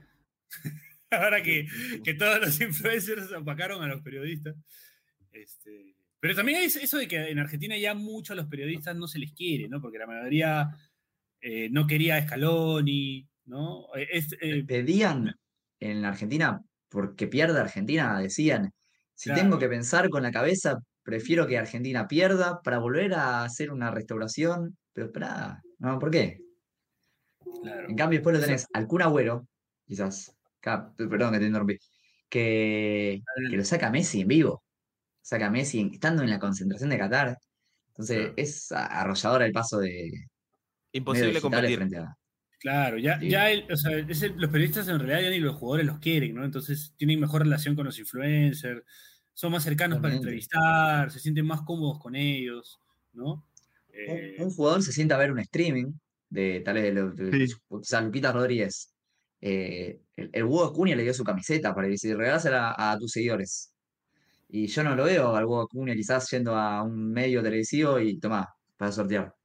Ahora 1.09 1.41
que, 1.41 1.67
que 2.03 2.13
todos 2.13 2.39
los 2.41 2.61
influencers 2.61 3.31
opacaron 3.31 3.81
a 3.83 3.87
los 3.87 4.01
periodistas. 4.01 4.55
Este, 5.31 5.95
pero 6.19 6.35
también 6.35 6.59
hay 6.59 6.65
eso 6.65 6.97
de 6.97 7.07
que 7.07 7.29
en 7.29 7.39
Argentina 7.39 7.77
ya 7.77 7.93
mucho 7.93 8.33
a 8.33 8.35
los 8.35 8.47
periodistas 8.47 8.95
no 8.95 9.07
se 9.07 9.19
les 9.19 9.33
quiere, 9.33 9.67
¿no? 9.69 9.81
Porque 9.81 9.99
la 9.99 10.07
mayoría 10.07 10.69
eh, 11.41 11.69
no 11.71 11.87
quería 11.87 12.17
a 12.17 12.23
Scaloni, 12.23 13.27
¿no? 13.45 13.85
Eh, 13.95 14.07
es, 14.11 14.35
eh, 14.41 14.63
Pedían 14.65 15.35
en 15.79 16.01
la 16.01 16.09
Argentina, 16.09 16.61
porque 16.89 17.27
pierde 17.27 17.59
Argentina, 17.59 18.19
decían, 18.19 18.73
si 19.13 19.29
Claro. 19.29 19.41
tengo 19.41 19.59
que 19.59 19.69
pensar 19.69 20.09
con 20.09 20.23
la 20.23 20.31
cabeza, 20.31 20.77
prefiero 21.07 21.47
que 21.47 21.57
Argentina 21.57 22.05
pierda 22.05 22.61
para 22.61 22.79
volver 22.79 23.13
a 23.13 23.45
hacer 23.45 23.71
una 23.71 23.91
restauración. 23.91 24.77
Pero 24.91 25.07
espera, 25.07 25.63
no, 25.79 25.97
¿por 25.99 26.11
qué? 26.11 26.41
claro. 27.63 27.87
En 27.89 27.95
cambio, 27.95 28.19
después 28.19 28.35
lo 28.37 28.43
tenés 28.43 28.67
al 28.73 28.87
Kun 28.87 29.01
Agüero, 29.03 29.47
quizás, 29.85 30.35
perdón 30.97 31.31
que 31.31 31.39
te 31.39 31.45
interrumpí, 31.45 31.77
que, 32.29 33.21
que 33.49 33.55
lo 33.57 33.63
saca 33.63 33.89
Messi 33.89 34.19
en 34.21 34.27
vivo. 34.27 34.63
Saca 35.21 35.49
Messi 35.49 35.89
estando 35.93 36.23
en 36.23 36.29
la 36.29 36.39
concentración 36.39 36.89
de 36.89 36.97
Qatar. 36.97 37.37
Entonces, 37.89 38.17
Claro. 38.17 38.33
es 38.35 38.71
a- 38.73 38.85
arrollador 39.01 39.41
el 39.43 39.53
paso 39.53 39.79
de 39.79 40.11
Imposible 40.91 41.39
competir. 41.39 41.77
frente 41.77 41.97
a. 41.99 42.13
Claro, 42.59 42.97
ya, 42.97 43.17
Sí. 43.19 43.29
ya 43.29 43.49
el- 43.49 43.71
o 43.71 43.77
sea, 43.77 43.97
es 43.97 44.23
el- 44.23 44.35
los 44.37 44.49
periodistas 44.51 44.87
en 44.89 44.99
realidad 44.99 45.21
ya 45.21 45.29
ni 45.29 45.39
los 45.39 45.55
jugadores 45.55 45.85
los 45.85 45.99
quieren, 45.99 46.35
¿no? 46.35 46.43
Entonces 46.43 46.93
tienen 46.97 47.19
mejor 47.21 47.43
relación 47.43 47.75
con 47.77 47.85
los 47.85 47.97
influencers, 47.97 48.83
son 49.38 49.51
más 49.51 49.63
cercanos 49.63 49.99
para 49.99 50.15
entrevistar, 50.15 51.11
se 51.11 51.19
sienten 51.19 51.45
más 51.45 51.61
cómodos 51.61 51.99
con 51.99 52.15
ellos, 52.15 52.79
¿no? 53.13 53.33
Un, 53.33 53.43
Eh, 53.93 54.35
un 54.39 54.49
jugador 54.49 54.81
se 54.81 54.91
sienta 54.91 55.13
a 55.13 55.19
ver 55.19 55.31
un 55.31 55.38
streaming 55.39 55.91
de 56.27 56.61
tal 56.65 56.73
vez 56.73 56.95
de, 56.95 57.11
de- 57.11 57.47
Sí. 57.47 57.53
quizás 57.81 58.03
Luquita 58.03 58.31
Rodríguez. 58.31 58.93
eh, 59.39 59.99
el, 60.15 60.31
el 60.33 60.43
Hugo 60.43 60.63
Acuña 60.65 60.95
le 60.95 61.03
dio 61.03 61.13
su 61.13 61.23
camiseta 61.23 61.75
para 61.75 61.88
decir, 61.88 62.17
regalásela 62.17 62.71
a, 62.71 62.93
a 62.93 62.97
tus 62.97 63.11
seguidores. 63.11 63.71
Y 64.49 64.65
yo 64.65 64.83
no 64.83 64.95
lo 64.95 65.03
veo 65.03 65.35
al 65.35 65.45
Hugo 65.45 65.61
Acuña 65.61 65.93
quizás 65.93 66.27
yendo 66.31 66.55
a 66.55 66.81
un 66.81 67.11
medio 67.11 67.43
televisivo 67.43 67.99
y 67.99 68.17
tomá, 68.19 68.47
para 68.75 68.91
sortear. 68.91 69.35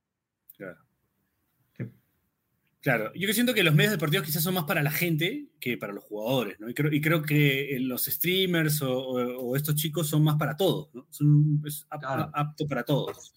Claro. 2.82 3.12
Yo 3.14 3.28
que 3.28 3.34
siento 3.34 3.54
que 3.54 3.62
los 3.62 3.74
medios 3.74 3.92
deportivos 3.92 4.26
quizás 4.26 4.42
son 4.42 4.54
más 4.54 4.64
para 4.64 4.82
la 4.82 4.90
gente 4.90 5.46
que 5.60 5.78
para 5.78 5.92
los 5.92 6.02
jugadores, 6.02 6.58
¿no? 6.58 6.68
Y 6.68 6.74
creo, 6.74 6.92
y 6.92 7.00
creo 7.00 7.22
que 7.22 7.76
eh, 7.76 7.80
los 7.80 8.06
streamers 8.06 8.82
o, 8.82 8.92
o- 8.98 9.38
o 9.50 9.56
estos 9.56 9.76
chicos 9.76 10.08
son 10.08 10.24
más 10.24 10.36
para 10.36 10.56
todos, 10.56 10.88
¿no? 10.92 11.06
Son 11.10 11.62
es 11.64 11.86
Claro. 12.00 12.30
apto 12.34 12.66
para 12.66 12.82
todos. 12.84 13.32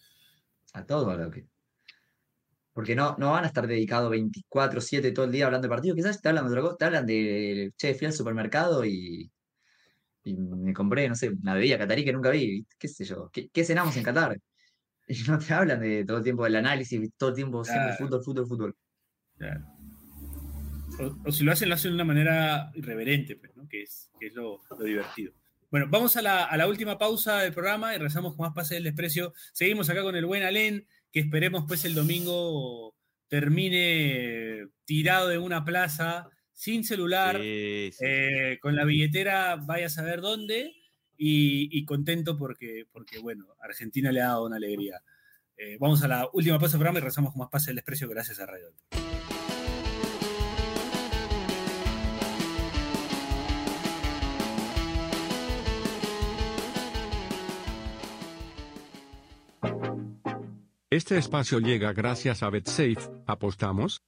A 0.74 0.86
todo 0.86 1.12
a 1.12 1.16
lo 1.16 1.30
que. 1.30 1.48
Porque 2.74 2.96
no, 2.96 3.16
no 3.18 3.32
van 3.32 3.46
a 3.46 3.48
estar 3.48 3.68
dedicados 3.68 4.12
24-7 4.12 5.12
todo 5.12 5.26
el 5.26 5.32
día 5.32 5.46
hablando 5.46 5.68
de 5.68 5.70
partido. 5.76 5.96
Quizás 5.96 6.22
te 6.22 6.28
hablan 6.30 6.46
de 6.46 6.52
otra 6.52 6.62
cosa, 6.62 6.78
te 6.78 6.86
hablan 6.86 7.06
de, 7.06 7.72
che, 7.78 7.94
fui 7.96 8.08
al 8.08 8.14
supermercado 8.14 8.84
y, 8.86 9.32
y 10.24 10.36
me 10.38 10.74
compré, 10.74 11.10
no 11.10 11.16
sé, 11.16 11.30
una 11.32 11.56
bebida 11.56 11.78
catarí 11.80 12.06
que 12.06 12.14
nunca 12.14 12.32
vi, 12.32 12.66
qué 12.80 12.88
sé 12.90 13.06
yo, 13.06 13.30
¿qué, 13.34 13.50
qué 13.50 13.66
cenamos 13.66 13.98
en 13.98 14.04
Qatar? 14.04 14.38
Y 15.08 15.24
no 15.30 15.40
te 15.40 15.54
hablan 15.54 15.82
de 15.82 16.06
todo 16.06 16.18
el 16.18 16.24
tiempo 16.24 16.46
del 16.46 16.56
análisis, 16.58 17.12
todo 17.18 17.30
el 17.32 17.36
tiempo 17.36 17.64
siempre 17.66 17.94
Claro. 17.94 18.22
fútbol, 18.24 18.24
fútbol, 18.24 18.48
fútbol. 18.48 18.78
Claro. 19.38 19.66
O, 21.00 21.30
o 21.30 21.32
si 21.32 21.44
lo 21.44 21.52
hacen, 21.52 21.70
lo 21.70 21.76
hacen 21.76 21.92
de 21.92 21.96
una 21.96 22.06
manera 22.06 22.72
irreverente, 22.76 23.36
pues, 23.36 23.56
¿no? 23.56 23.68
que 23.68 23.84
es, 23.84 24.10
que 24.20 24.28
es 24.28 24.34
lo, 24.34 24.62
lo 24.78 24.86
divertido. 24.86 25.34
Bueno, 25.70 25.88
vamos 25.90 26.16
a 26.16 26.22
la, 26.22 26.46
a 26.46 26.56
la 26.58 26.68
última 26.68 26.98
pausa 26.98 27.40
del 27.42 27.52
programa 27.54 27.94
y 27.96 27.98
rezamos 27.98 28.36
con 28.36 28.46
más 28.46 28.54
pase 28.56 28.76
del 28.76 28.84
desprecio. 28.86 29.34
Seguimos 29.52 29.90
acá 29.90 30.04
con 30.04 30.16
el 30.16 30.26
buen 30.26 30.44
Alén, 30.44 30.88
que 31.12 31.20
esperemos 31.20 31.66
pues 31.68 31.84
el 31.86 31.96
domingo 31.96 32.96
termine 33.28 34.68
tirado 34.86 35.32
en 35.32 35.42
una 35.42 35.66
plaza, 35.66 36.30
sin 36.54 36.84
celular, 36.86 37.38
Sí, 37.42 37.90
sí. 37.92 38.06
eh, 38.06 38.60
con 38.62 38.76
la 38.76 38.86
billetera 38.86 39.58
vaya 39.58 39.88
a 39.88 39.90
saber 39.90 40.22
dónde 40.22 40.74
y, 41.18 41.68
y 41.78 41.84
contento 41.86 42.38
porque, 42.38 42.86
porque, 42.92 43.20
bueno, 43.20 43.48
Argentina 43.60 44.12
le 44.12 44.22
ha 44.22 44.28
dado 44.28 44.46
una 44.46 44.56
alegría. 44.58 45.02
Eh, 45.58 45.78
vamos 45.80 46.04
a 46.04 46.08
la 46.08 46.30
última 46.34 46.60
pausa 46.60 46.74
del 46.74 46.80
programa 46.80 47.00
y 47.00 47.02
rezamos 47.02 47.32
con 47.32 47.40
más 47.40 47.50
pase 47.50 47.68
del 47.68 47.78
desprecio 47.78 48.10
gracias 48.10 48.40
a 48.40 48.46
Radio. 48.46 48.74
Este 60.90 61.18
espacio 61.18 61.60
llega 61.60 61.92
gracias 61.94 62.42
a 62.42 62.50
BetSafe. 62.50 62.96
¿Apostamos? 63.28 64.02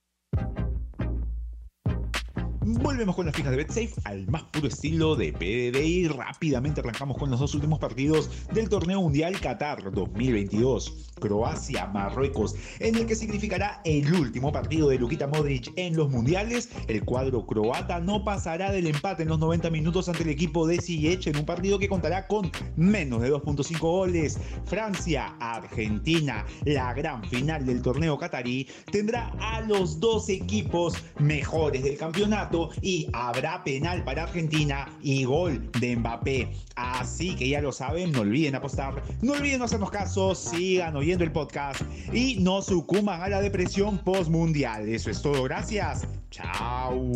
Volvemos 2.69 3.15
con 3.15 3.25
las 3.25 3.33
fijas 3.33 3.51
de 3.51 3.57
BetSafe 3.57 3.93
al 4.03 4.27
más 4.27 4.43
puro 4.43 4.67
estilo 4.67 5.15
de 5.15 5.31
PDD 5.31 5.79
y 5.85 6.07
rápidamente 6.09 6.81
arrancamos 6.81 7.17
con 7.17 7.31
los 7.31 7.39
dos 7.39 7.55
últimos 7.55 7.79
partidos 7.79 8.29
del 8.51 8.67
torneo 8.67 9.01
mundial 9.01 9.39
Qatar 9.39 9.89
2022. 9.89 11.13
Croacia, 11.21 11.87
Marruecos, 11.87 12.55
en 12.79 12.95
el 12.95 13.05
que 13.05 13.15
significará 13.15 13.81
el 13.85 14.13
último 14.13 14.51
partido 14.51 14.89
de 14.89 14.99
Lukita 14.99 15.27
Modric 15.27 15.71
en 15.77 15.95
los 15.95 16.09
mundiales. 16.09 16.69
El 16.89 17.05
cuadro 17.05 17.45
croata 17.45 18.01
no 18.01 18.25
pasará 18.25 18.69
del 18.73 18.87
empate 18.87 19.23
en 19.23 19.29
los 19.29 19.39
90 19.39 19.69
minutos 19.69 20.09
ante 20.09 20.23
el 20.23 20.29
equipo 20.29 20.67
de 20.67 20.81
Ziyech 20.81 21.25
en 21.27 21.37
un 21.37 21.45
partido 21.45 21.79
que 21.79 21.87
contará 21.87 22.27
con 22.27 22.51
menos 22.75 23.21
de 23.21 23.31
2.5 23.31 23.79
goles. 23.79 24.37
Francia, 24.65 25.37
Argentina, 25.39 26.45
la 26.65 26.93
gran 26.93 27.23
final 27.29 27.65
del 27.65 27.81
torneo 27.81 28.17
qatarí, 28.17 28.67
tendrá 28.91 29.31
a 29.39 29.61
los 29.61 30.01
dos 30.01 30.27
equipos 30.27 30.95
mejores 31.17 31.81
del 31.81 31.97
campeonato 31.97 32.56
y 32.81 33.07
habrá 33.13 33.63
penal 33.63 34.03
para 34.03 34.23
Argentina 34.23 34.87
y 35.01 35.23
gol 35.23 35.69
de 35.79 35.95
Mbappé. 35.95 36.51
Así 36.75 37.35
que 37.35 37.49
ya 37.49 37.61
lo 37.61 37.71
saben, 37.71 38.11
no 38.11 38.21
olviden 38.21 38.55
apostar, 38.55 39.01
no 39.21 39.33
olviden 39.33 39.59
no 39.59 39.65
hacernos 39.65 39.91
caso, 39.91 40.35
sigan 40.35 40.95
oyendo 40.95 41.23
el 41.23 41.31
podcast 41.31 41.81
y 42.13 42.37
no 42.39 42.61
sucumban 42.61 43.21
a 43.21 43.29
la 43.29 43.41
depresión 43.41 43.97
postmundial. 43.99 44.87
Eso 44.87 45.09
es 45.09 45.21
todo, 45.21 45.43
gracias. 45.43 46.07
Chao. 46.29 47.11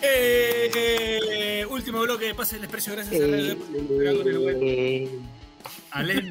Eh, 0.00 0.97
último 1.88 2.02
bloque 2.02 2.26
de 2.26 2.34
pase 2.34 2.58
del 2.58 2.68
gracias 2.68 3.08
a 3.08 3.26
Radio 3.26 4.40
buen 4.40 5.30
Alén 5.90 6.28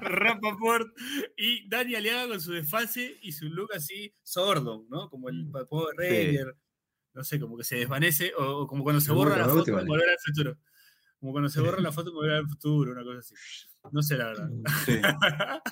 Rapaport 0.00 0.88
y 1.36 1.68
Dani 1.68 1.94
Aliaga 1.94 2.26
con 2.26 2.40
su 2.40 2.50
desfase 2.50 3.18
y 3.22 3.30
su 3.30 3.48
look 3.48 3.70
así 3.72 4.12
sordo, 4.20 4.84
¿no? 4.88 5.08
Como 5.10 5.28
el 5.28 5.48
Power 5.68 5.94
Ranger, 5.96 6.56
no 7.14 7.22
sé, 7.22 7.38
como 7.38 7.56
que 7.56 7.62
se 7.62 7.76
desvanece, 7.76 8.32
o, 8.36 8.66
como 8.66 8.82
cuando 8.82 9.00
se 9.00 9.12
borra 9.12 9.36
la 9.36 9.48
foto 9.48 9.70
igual. 9.70 9.86
Volver 9.86 10.08
al 10.08 10.18
Futuro. 10.18 10.58
Como 11.20 11.30
cuando 11.30 11.48
se 11.48 11.60
borra 11.60 11.80
la 11.80 11.92
foto 11.92 12.08
en 12.10 12.14
Volver 12.16 12.32
al 12.32 12.48
Futuro, 12.48 12.90
una 12.90 13.04
cosa 13.04 13.20
así. 13.20 13.34
No 13.90 14.00
sé 14.02 14.16
la 14.16 14.26
verdad. 14.26 14.48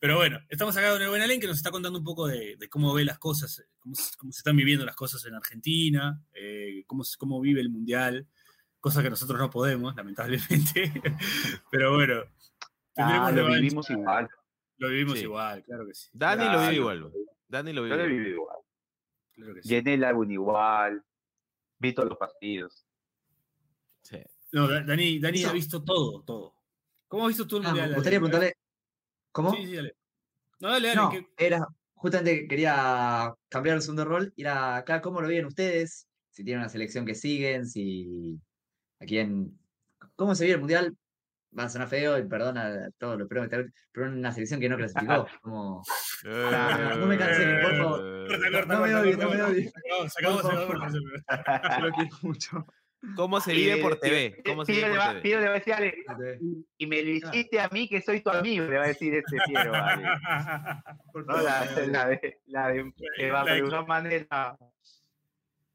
Pero 0.00 0.16
bueno, 0.16 0.38
estamos 0.48 0.76
acá 0.76 0.92
con 0.92 1.02
el 1.02 1.08
buen 1.08 1.22
Alén 1.22 1.40
que 1.40 1.46
nos 1.46 1.56
está 1.56 1.70
contando 1.70 1.98
un 1.98 2.04
poco 2.04 2.26
de, 2.26 2.56
de 2.56 2.68
cómo 2.68 2.94
ve 2.94 3.04
las 3.04 3.18
cosas, 3.18 3.64
cómo, 3.78 3.94
se- 3.94 4.16
cómo 4.16 4.32
se 4.32 4.38
están 4.38 4.56
viviendo 4.56 4.84
las 4.86 4.94
cosas 4.96 5.24
en 5.26 5.34
Argentina, 5.34 6.20
eh, 6.32 6.84
cómo, 6.86 7.02
cómo 7.18 7.40
vive 7.40 7.60
el 7.60 7.68
Mundial, 7.70 8.26
cosa 8.80 9.02
que 9.02 9.10
nosotros 9.10 9.38
no 9.38 9.50
podemos, 9.50 9.94
lamentablemente. 9.96 10.92
Pero 11.70 11.94
bueno, 11.94 12.22
Ah, 12.96 13.30
lo 13.30 13.36
revancha. 13.36 13.56
vivimos 13.60 13.90
igual. 13.90 14.28
Lo 14.78 14.88
vivimos 14.88 15.14
Sí. 15.18 15.24
igual, 15.24 15.62
claro 15.64 15.86
que 15.86 15.94
sí. 15.94 16.08
Dani 16.12 16.44
lo 16.44 16.60
vive 16.60 16.74
igual. 16.74 17.12
Dani 17.48 17.72
lo 17.72 17.82
Yo 17.86 17.94
vive 17.94 17.96
lo 17.96 18.04
igual. 18.04 18.18
viví 18.18 18.30
igual. 18.30 18.56
Claro 19.32 19.54
que 19.54 19.62
sí. 19.62 19.68
Llené 19.68 19.94
el 19.94 20.04
álbum 20.04 20.30
igual. 20.30 21.04
Vi 21.78 21.92
todos 21.94 22.08
los 22.08 22.18
partidos. 22.18 22.86
Sí. 24.02 24.18
No, 24.52 24.68
Da- 24.68 24.82
Dani, 24.82 25.18
Dani 25.18 25.44
ha 25.44 25.52
visto 25.52 25.82
todo, 25.82 26.22
todo. 26.22 26.54
¿Cómo 27.12 27.24
has 27.24 27.28
visto 27.28 27.46
tú 27.46 27.58
el 27.58 27.64
Ah, 27.64 27.68
Mundial? 27.68 27.90
me 27.90 27.94
gustaría 27.96 28.18
preguntarle. 28.20 28.54
¿Cómo? 29.32 29.54
Sí, 29.54 29.66
sí, 29.66 29.76
dale. 29.76 29.94
No, 30.60 30.70
dale, 30.70 30.88
dale. 30.88 31.00
No, 31.02 31.10
que- 31.10 31.26
era, 31.36 31.66
justamente 31.92 32.48
quería 32.48 33.34
cambiar 33.50 33.76
el 33.76 33.82
segundo 33.82 34.06
rol, 34.06 34.32
ir 34.34 34.48
acá, 34.48 35.02
¿cómo 35.02 35.20
lo 35.20 35.28
viven 35.28 35.44
ustedes? 35.44 36.06
Si 36.30 36.42
tienen 36.42 36.60
una 36.62 36.70
selección 36.70 37.04
que 37.04 37.14
siguen, 37.14 37.66
si 37.66 38.40
a 38.98 39.04
quién, 39.04 39.58
¿cómo 40.16 40.34
se 40.34 40.44
vive 40.44 40.54
el 40.54 40.60
mundial? 40.60 40.96
Va 41.58 41.64
a 41.64 41.68
sonar 41.68 41.88
feo 41.88 42.16
y 42.16 42.26
perdona 42.26 42.68
a 42.86 42.90
todos 42.96 43.18
los 43.18 43.28
pero, 43.28 43.46
pero 43.92 44.06
una 44.10 44.32
selección 44.32 44.58
que 44.58 44.70
no 44.70 44.78
clasificó, 44.78 45.26
como 45.42 45.82
Eh, 46.24 46.96
no 46.98 47.06
me 47.06 47.18
cancelen, 47.18 47.60
por 47.60 47.76
favor. 47.76 48.26
Corta, 48.26 48.50
corta, 48.50 48.74
no 48.74 48.80
me 48.80 48.92
corta, 48.92 49.24
no 49.24 49.30
me 49.30 49.42
odien. 49.42 49.72
No, 49.90 50.08
se 50.08 50.18
acabó, 50.18 50.40
se 50.40 50.48
acabó, 50.48 51.82
lo 51.82 51.92
quiero 51.92 52.16
mucho. 52.22 52.66
¿Cómo 53.16 53.40
se 53.40 53.52
vive 53.52 53.78
por 53.78 53.94
Eh, 53.94 53.98
TV? 54.00 54.24
eh, 54.26 54.42
¿Cómo 54.46 54.64
se 54.64 54.72
Piero 54.72 54.86
vive 54.88 54.96
le 54.98 55.00
por 55.00 55.06
va- 55.08 55.10
TV? 55.12 55.22
Piero 55.22 55.40
le 55.40 55.46
va 55.46 55.52
a 55.52 55.58
decir, 55.58 55.72
Ale, 55.74 55.94
y 56.78 56.86
me 56.86 57.02
lo 57.02 57.10
hiciste 57.10 57.60
a 57.60 57.68
mí 57.68 57.88
que 57.88 58.00
soy 58.00 58.20
tu 58.20 58.30
amigo, 58.30 58.64
le 58.66 58.78
va 58.78 58.84
a 58.84 58.88
decir 58.88 59.12
este 59.14 59.36
Piero, 59.46 59.72
vale. 59.72 60.04
Por 61.12 61.26
No, 61.26 61.42
la, 61.42 61.66
de, 61.66 61.86
la 61.88 62.06
de, 62.06 62.20
que 63.16 63.30
va 63.30 63.44
La 63.44 63.54
de- 63.54 63.60
de 63.62 63.66
una 63.66 63.82
manera. 63.82 64.56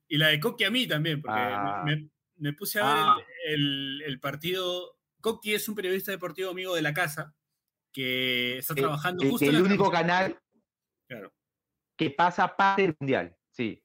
Y 0.08 0.18
la 0.18 0.28
de 0.30 0.40
Coqui 0.40 0.64
a 0.64 0.72
mí 0.72 0.88
también, 0.88 1.22
porque 1.22 1.38
Ah. 1.40 1.84
me, 1.86 1.96
me- 1.98 2.10
me 2.38 2.54
puse 2.54 2.80
a 2.80 2.86
ver 2.86 2.94
Ah. 2.98 3.18
el, 3.48 3.60
el- 3.60 4.02
el 4.06 4.20
partido. 4.20 4.98
Coqui 5.20 5.54
es 5.54 5.68
un 5.68 5.76
periodista 5.76 6.12
deportivo 6.12 6.52
amigo 6.52 6.76
de 6.76 6.82
la 6.82 6.94
casa 6.94 7.36
que 7.92 8.60
está 8.60 8.74
que- 8.74 8.82
trabajando 8.82 9.24
que- 9.24 9.30
justo 9.30 9.44
que 9.46 9.50
en 9.50 9.56
el 9.58 9.64
la 9.64 9.68
único 9.68 9.92
canal 9.92 10.40
Claro. 11.08 11.34
que 11.98 12.10
pasa 12.12 12.56
parte 12.56 12.84
del 12.84 12.96
mundial. 13.00 13.36
Sí. 13.50 13.84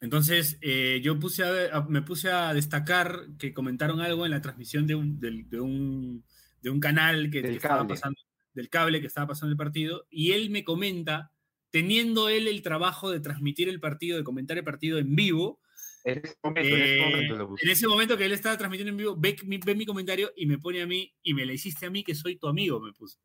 Entonces, 0.00 0.58
eh, 0.60 1.00
yo 1.02 1.18
puse 1.18 1.42
a 1.44 1.76
a- 1.78 1.84
me 1.88 2.02
puse 2.02 2.30
a 2.30 2.54
destacar 2.54 3.26
que 3.38 3.52
comentaron 3.52 4.00
algo 4.00 4.24
en 4.24 4.30
la 4.32 4.40
transmisión 4.40 4.86
de 4.86 4.94
un, 4.94 5.18
de 5.20 5.60
un, 5.60 6.24
de 6.62 6.70
un 6.70 6.80
canal 6.80 7.30
que, 7.30 7.42
Del 7.42 7.50
que 7.52 7.56
estaba 7.56 7.78
cable. 7.80 7.94
pasando, 7.94 8.20
del 8.54 8.68
cable 8.68 9.00
que 9.00 9.06
estaba 9.08 9.26
pasando 9.28 9.50
el 9.52 9.56
partido, 9.56 10.06
y 10.10 10.32
él 10.32 10.50
me 10.50 10.62
comenta, 10.64 11.32
teniendo 11.70 12.28
él 12.28 12.46
el 12.48 12.62
trabajo 12.62 13.10
de 13.10 13.20
transmitir 13.20 13.68
el 13.68 13.80
partido, 13.80 14.16
de 14.18 14.24
comentar 14.24 14.56
el 14.56 14.64
partido 14.64 14.98
en 14.98 15.14
vivo, 15.16 15.60
En 16.04 16.18
ese 16.24 16.36
momento, 16.44 16.76
en 16.76 16.82
ese 16.82 16.94
eh, 16.96 17.00
momento 17.10 17.36
lo 17.36 17.48
puse. 17.48 17.64
en 17.66 17.70
ese 17.72 17.86
momento 17.88 18.16
que 18.16 18.24
él 18.26 18.32
estaba 18.32 18.56
transmitiendo 18.56 18.90
en 18.90 18.96
vivo, 18.98 19.16
ve, 19.18 19.36
mi- 19.44 19.58
ve 19.58 19.74
mi 19.74 19.84
comentario 19.84 20.32
y 20.36 20.46
me 20.46 20.58
pone 20.58 20.80
a 20.82 20.86
mí, 20.86 21.12
y 21.22 21.34
me 21.34 21.44
le 21.44 21.54
hiciste 21.54 21.86
a 21.86 21.90
mí 21.90 22.04
que 22.04 22.14
soy 22.14 22.36
tu 22.38 22.46
amigo, 22.48 22.80
me 22.80 22.92
puso. 22.92 23.18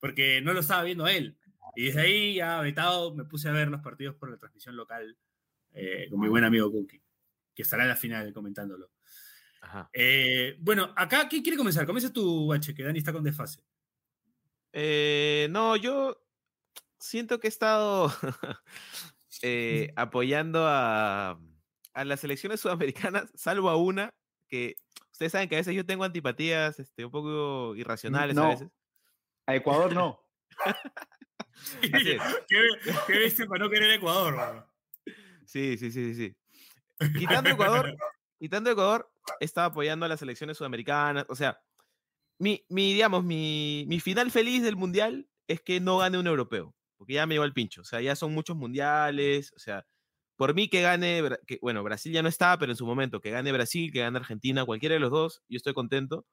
Porque 0.00 0.40
no 0.42 0.52
lo 0.52 0.60
estaba 0.60 0.84
viendo 0.84 1.04
a 1.04 1.12
él. 1.12 1.36
Y 1.74 1.86
desde 1.86 2.00
ahí, 2.00 2.34
ya 2.36 2.60
vetado, 2.60 3.14
me 3.14 3.24
puse 3.24 3.48
a 3.48 3.52
ver 3.52 3.68
los 3.68 3.80
partidos 3.82 4.14
por 4.16 4.30
la 4.30 4.38
transmisión 4.38 4.76
local 4.76 5.16
eh, 5.76 6.08
con 6.10 6.20
mi 6.20 6.28
buen 6.28 6.44
amigo 6.44 6.70
Cookie, 6.72 7.02
que 7.54 7.62
estará 7.62 7.82
en 7.84 7.90
la 7.90 7.96
final 7.96 8.32
comentándolo. 8.32 8.90
Ajá. 9.60 9.90
Eh, 9.92 10.56
bueno, 10.60 10.92
acá, 10.96 11.28
¿quién 11.28 11.42
quiere 11.42 11.56
comenzar? 11.58 11.86
Comienza 11.86 12.12
tu 12.12 12.46
Bache, 12.46 12.74
que 12.74 12.82
Dani 12.82 12.98
está 12.98 13.12
con 13.12 13.22
desfase. 13.24 13.62
Eh, 14.72 15.48
no, 15.50 15.76
yo 15.76 16.22
siento 16.98 17.40
que 17.40 17.46
he 17.46 17.50
estado 17.50 18.12
eh, 19.42 19.92
apoyando 19.96 20.66
a, 20.66 21.38
a 21.94 22.04
las 22.04 22.20
selecciones 22.20 22.60
sudamericanas, 22.60 23.30
salvo 23.34 23.70
a 23.70 23.76
una, 23.76 24.10
que 24.48 24.76
ustedes 25.12 25.32
saben 25.32 25.48
que 25.48 25.56
a 25.56 25.58
veces 25.58 25.74
yo 25.74 25.84
tengo 25.86 26.04
antipatías 26.04 26.78
este, 26.78 27.04
un 27.04 27.10
poco 27.10 27.74
irracionales 27.76 28.36
a 28.36 28.40
No. 28.42 28.48
veces. 28.50 28.68
A 29.46 29.54
Ecuador 29.56 29.92
no. 29.94 30.20
Así 31.82 32.10
es. 32.10 32.22
¿Qué, 32.48 32.58
qué 33.06 33.46
para 33.46 33.64
no 33.64 33.70
querer 33.70 33.92
Ecuador? 33.92 34.36
mano? 34.36 34.66
Sí, 35.46 35.76
sí, 35.78 35.90
sí, 35.90 36.14
sí. 36.14 36.36
Quitando 37.42 37.50
Ecuador, 37.50 37.94
quitando 38.38 38.70
Ecuador, 38.70 39.10
estaba 39.40 39.68
apoyando 39.68 40.06
a 40.06 40.08
las 40.08 40.20
selecciones 40.20 40.56
sudamericanas. 40.56 41.26
O 41.28 41.36
sea, 41.36 41.60
mi, 42.38 42.64
mi 42.68 42.92
digamos, 42.94 43.24
mi, 43.24 43.84
mi 43.88 44.00
final 44.00 44.30
feliz 44.30 44.62
del 44.62 44.76
mundial 44.76 45.28
es 45.46 45.60
que 45.60 45.80
no 45.80 45.98
gane 45.98 46.18
un 46.18 46.26
europeo, 46.26 46.74
porque 46.96 47.14
ya 47.14 47.26
me 47.26 47.34
llevo 47.34 47.44
al 47.44 47.52
pincho. 47.52 47.82
O 47.82 47.84
sea, 47.84 48.00
ya 48.00 48.16
son 48.16 48.32
muchos 48.32 48.56
mundiales. 48.56 49.52
O 49.56 49.58
sea, 49.58 49.86
por 50.36 50.54
mí 50.54 50.68
que 50.68 50.82
gane, 50.82 51.22
que, 51.46 51.58
bueno, 51.62 51.82
Brasil 51.82 52.12
ya 52.12 52.22
no 52.22 52.28
está, 52.28 52.58
pero 52.58 52.72
en 52.72 52.76
su 52.76 52.86
momento, 52.86 53.20
que 53.20 53.30
gane 53.30 53.52
Brasil, 53.52 53.92
que 53.92 54.00
gane 54.00 54.18
Argentina, 54.18 54.64
cualquiera 54.64 54.94
de 54.94 55.00
los 55.00 55.10
dos, 55.10 55.42
yo 55.48 55.56
estoy 55.56 55.74
contento. 55.74 56.26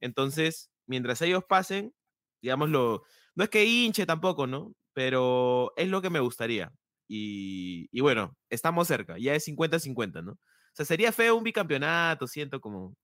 Entonces, 0.00 0.70
mientras 0.86 1.22
ellos 1.22 1.44
pasen, 1.48 1.94
digámoslo, 2.42 3.04
no 3.34 3.44
es 3.44 3.50
que 3.50 3.64
hinche 3.64 4.06
tampoco, 4.06 4.46
¿no? 4.46 4.74
Pero 4.92 5.72
es 5.76 5.88
lo 5.88 6.02
que 6.02 6.10
me 6.10 6.20
gustaría. 6.20 6.72
Y, 7.08 7.88
y 7.90 8.00
bueno, 8.00 8.36
estamos 8.50 8.86
cerca, 8.86 9.16
ya 9.18 9.34
es 9.34 9.46
50-50, 9.48 10.22
¿no? 10.22 10.32
O 10.32 10.38
sea, 10.74 10.84
sería 10.84 11.10
feo 11.10 11.34
un 11.36 11.42
bicampeonato, 11.44 12.26
siento 12.26 12.60
como, 12.60 12.94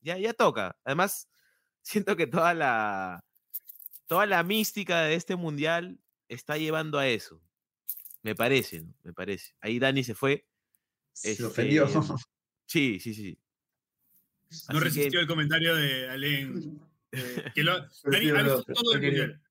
ya, 0.00 0.18
ya 0.18 0.34
toca. 0.34 0.76
Además, 0.84 1.28
siento 1.82 2.16
que 2.16 2.26
toda 2.26 2.54
la, 2.54 3.24
toda 4.06 4.26
la 4.26 4.42
mística 4.42 5.02
de 5.02 5.14
este 5.14 5.36
mundial 5.36 5.98
está 6.28 6.58
llevando 6.58 6.98
a 6.98 7.06
eso. 7.08 7.40
Me 8.22 8.34
parece, 8.34 8.80
¿no? 8.82 8.94
Me 9.02 9.12
parece. 9.12 9.52
Ahí 9.60 9.78
Dani 9.78 10.04
se 10.04 10.14
fue. 10.14 10.46
Se 11.12 11.42
ofendió. 11.44 11.84
Este, 11.86 11.98
Sí, 12.66 13.00
sí, 13.00 13.12
sí. 13.14 13.38
No 14.50 14.50
Así 14.50 14.66
que- 14.78 14.80
resistió 14.80 15.20
el 15.20 15.26
comentario 15.26 15.74
de 15.76 16.08
Alen. 16.08 16.80
eh, 17.12 17.44
que 17.54 17.62
lo- 17.62 17.80
Dani 18.04 18.30
ha 18.30 18.42
visto 18.42 18.64
todo 18.64 18.94
el 18.94 19.02
mundial. 19.02 19.42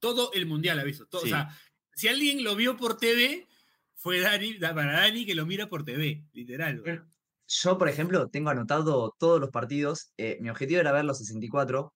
Todo 0.00 0.32
el 0.32 0.46
mundial 0.46 0.78
ha 0.80 0.84
visto. 0.84 1.06
todo, 1.06 1.20
Sí. 1.22 1.28
O 1.28 1.30
sea, 1.30 1.56
si 1.98 2.06
alguien 2.08 2.44
lo 2.44 2.54
vio 2.54 2.76
por 2.76 2.96
TV, 2.96 3.46
fue 3.94 4.20
Dani, 4.20 4.56
da- 4.58 4.72
para 4.74 4.92
Dani 5.00 5.26
que 5.26 5.34
lo 5.34 5.46
mira 5.46 5.68
por 5.68 5.84
TV, 5.84 6.22
literal. 6.32 6.80
güey. 6.80 7.00
Yo, 7.48 7.76
por 7.76 7.88
ejemplo, 7.88 8.28
tengo 8.28 8.50
anotado 8.50 9.14
todos 9.18 9.40
los 9.40 9.50
partidos. 9.50 10.12
eh, 10.16 10.38
mi 10.40 10.48
objetivo 10.48 10.80
era 10.80 10.92
ver 10.92 11.04
los 11.04 11.18
64 11.18 11.92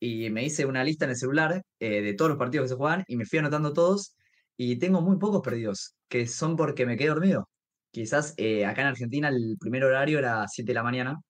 y 0.00 0.30
me 0.30 0.44
hice 0.44 0.64
una 0.64 0.84
lista 0.84 1.04
en 1.04 1.10
el 1.10 1.16
celular 1.16 1.62
eh, 1.80 2.00
de 2.00 2.14
todos 2.14 2.30
los 2.30 2.38
partidos 2.38 2.64
que 2.64 2.68
se 2.70 2.76
juegan 2.76 3.04
y 3.08 3.16
me 3.16 3.26
fui 3.26 3.38
anotando 3.38 3.72
todos 3.74 4.16
y 4.56 4.78
tengo 4.78 5.02
muy 5.02 5.18
pocos 5.18 5.42
perdidos, 5.42 5.96
que 6.08 6.26
son 6.26 6.56
porque 6.56 6.86
me 6.86 6.96
quedé 6.96 7.08
dormido. 7.08 7.48
Quizás 7.90 8.32
eh, 8.38 8.64
acá 8.64 8.82
en 8.82 8.88
Argentina 8.88 9.28
el 9.28 9.56
primer 9.60 9.84
horario 9.84 10.18
era 10.18 10.46
7 10.48 10.70
de 10.70 10.74
la 10.74 10.82
mañana. 10.82 11.20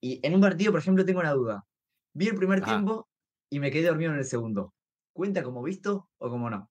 Y 0.00 0.20
en 0.26 0.34
un 0.34 0.40
partido, 0.40 0.72
por 0.72 0.80
ejemplo, 0.80 1.04
tengo 1.04 1.20
una 1.20 1.32
duda. 1.32 1.62
Vi 2.12 2.28
el 2.28 2.34
primer 2.34 2.62
tiempo 2.62 3.08
y 3.50 3.60
me 3.60 3.70
quedé 3.70 3.86
dormido 3.88 4.12
en 4.12 4.18
el 4.18 4.24
segundo. 4.24 4.74
¿Cuenta 5.12 5.42
como 5.42 5.62
visto 5.62 6.08
o 6.18 6.30
como 6.30 6.48
no? 6.50 6.69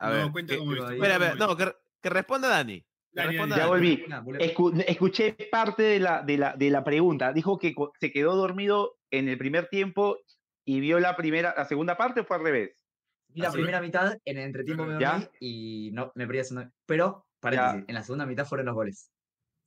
A 0.00 0.08
no, 0.08 0.14
ver, 0.14 0.32
cuenta 0.32 0.54
espera, 0.54 1.14
espera, 1.14 1.34
no, 1.34 1.56
que, 1.56 1.72
que 2.02 2.10
responda 2.10 2.48
Dani. 2.48 2.84
Dani, 3.12 3.36
Ya 3.56 3.66
volví. 3.66 4.04
Escu- 4.38 4.84
escuché 4.86 5.36
parte 5.50 5.82
de 5.82 6.00
la, 6.00 6.22
de, 6.22 6.38
la, 6.38 6.56
de 6.56 6.70
la 6.70 6.82
pregunta. 6.82 7.32
Dijo 7.32 7.58
que 7.58 7.74
se 8.00 8.10
quedó 8.10 8.34
dormido 8.34 8.98
en 9.10 9.28
el 9.28 9.36
primer 9.36 9.68
tiempo 9.68 10.18
y 10.64 10.80
vio 10.80 11.00
la 11.00 11.16
primera, 11.16 11.54
la 11.56 11.66
segunda 11.66 11.96
parte 11.96 12.20
o 12.20 12.24
fue 12.24 12.36
al 12.36 12.44
revés. 12.44 12.86
Vi 13.28 13.42
la 13.42 13.52
primera 13.52 13.80
mitad, 13.80 14.16
en 14.24 14.38
el 14.38 14.44
entretiempo 14.44 14.84
me 14.86 14.98
¿Ya? 14.98 15.12
dormí 15.12 15.28
y 15.38 15.90
no 15.92 16.12
me 16.14 16.26
perdí 16.26 16.38
la 16.38 16.44
segunda. 16.44 16.72
Pero, 16.86 17.26
paréntesis, 17.38 17.84
en 17.86 17.94
la 17.94 18.02
segunda 18.02 18.26
mitad 18.26 18.46
fueron 18.46 18.66
los 18.66 18.74
goles. 18.74 19.12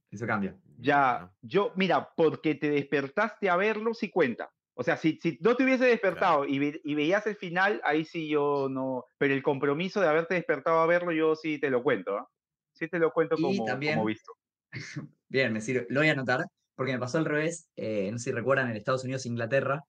Eso 0.09 0.25
cambia. 0.25 0.55
Ya, 0.77 1.31
yo, 1.41 1.73
mira, 1.75 2.09
porque 2.15 2.55
te 2.55 2.69
despertaste 2.69 3.49
a 3.49 3.55
verlo, 3.55 3.93
sí 3.93 4.09
cuenta. 4.09 4.51
O 4.75 4.83
sea, 4.83 4.97
si, 4.97 5.19
si 5.21 5.37
no 5.41 5.55
te 5.55 5.63
hubiese 5.63 5.85
despertado 5.85 6.45
y, 6.45 6.57
ve- 6.59 6.81
y 6.83 6.95
veías 6.95 7.25
el 7.27 7.35
final, 7.35 7.79
ahí 7.83 8.05
sí 8.05 8.27
yo 8.27 8.67
no. 8.69 9.05
Pero 9.17 9.33
el 9.33 9.43
compromiso 9.43 10.01
de 10.01 10.07
haberte 10.07 10.33
despertado 10.35 10.79
a 10.79 10.87
verlo, 10.87 11.11
yo 11.11 11.35
sí 11.35 11.59
te 11.59 11.69
lo 11.69 11.83
cuento. 11.83 12.17
¿ah? 12.17 12.27
Sí 12.73 12.87
te 12.87 12.97
lo 12.99 13.11
cuento 13.11 13.35
Y 13.37 13.41
como, 13.41 13.65
también- 13.65 13.95
como 13.95 14.05
visto. 14.07 14.33
Bien, 15.29 15.53
me 15.53 15.61
sirve. 15.61 15.85
Lo 15.89 15.99
voy 15.99 16.09
a 16.09 16.13
anotar 16.13 16.45
porque 16.75 16.91
me 16.93 16.99
pasó 16.99 17.19
al 17.19 17.25
revés. 17.25 17.69
eh, 17.75 18.09
no 18.11 18.17
sé 18.17 18.25
si 18.25 18.31
recuerdan 18.31 18.69
en 18.71 18.75
Estados 18.77 19.03
Unidos, 19.03 19.25
Inglaterra. 19.25 19.83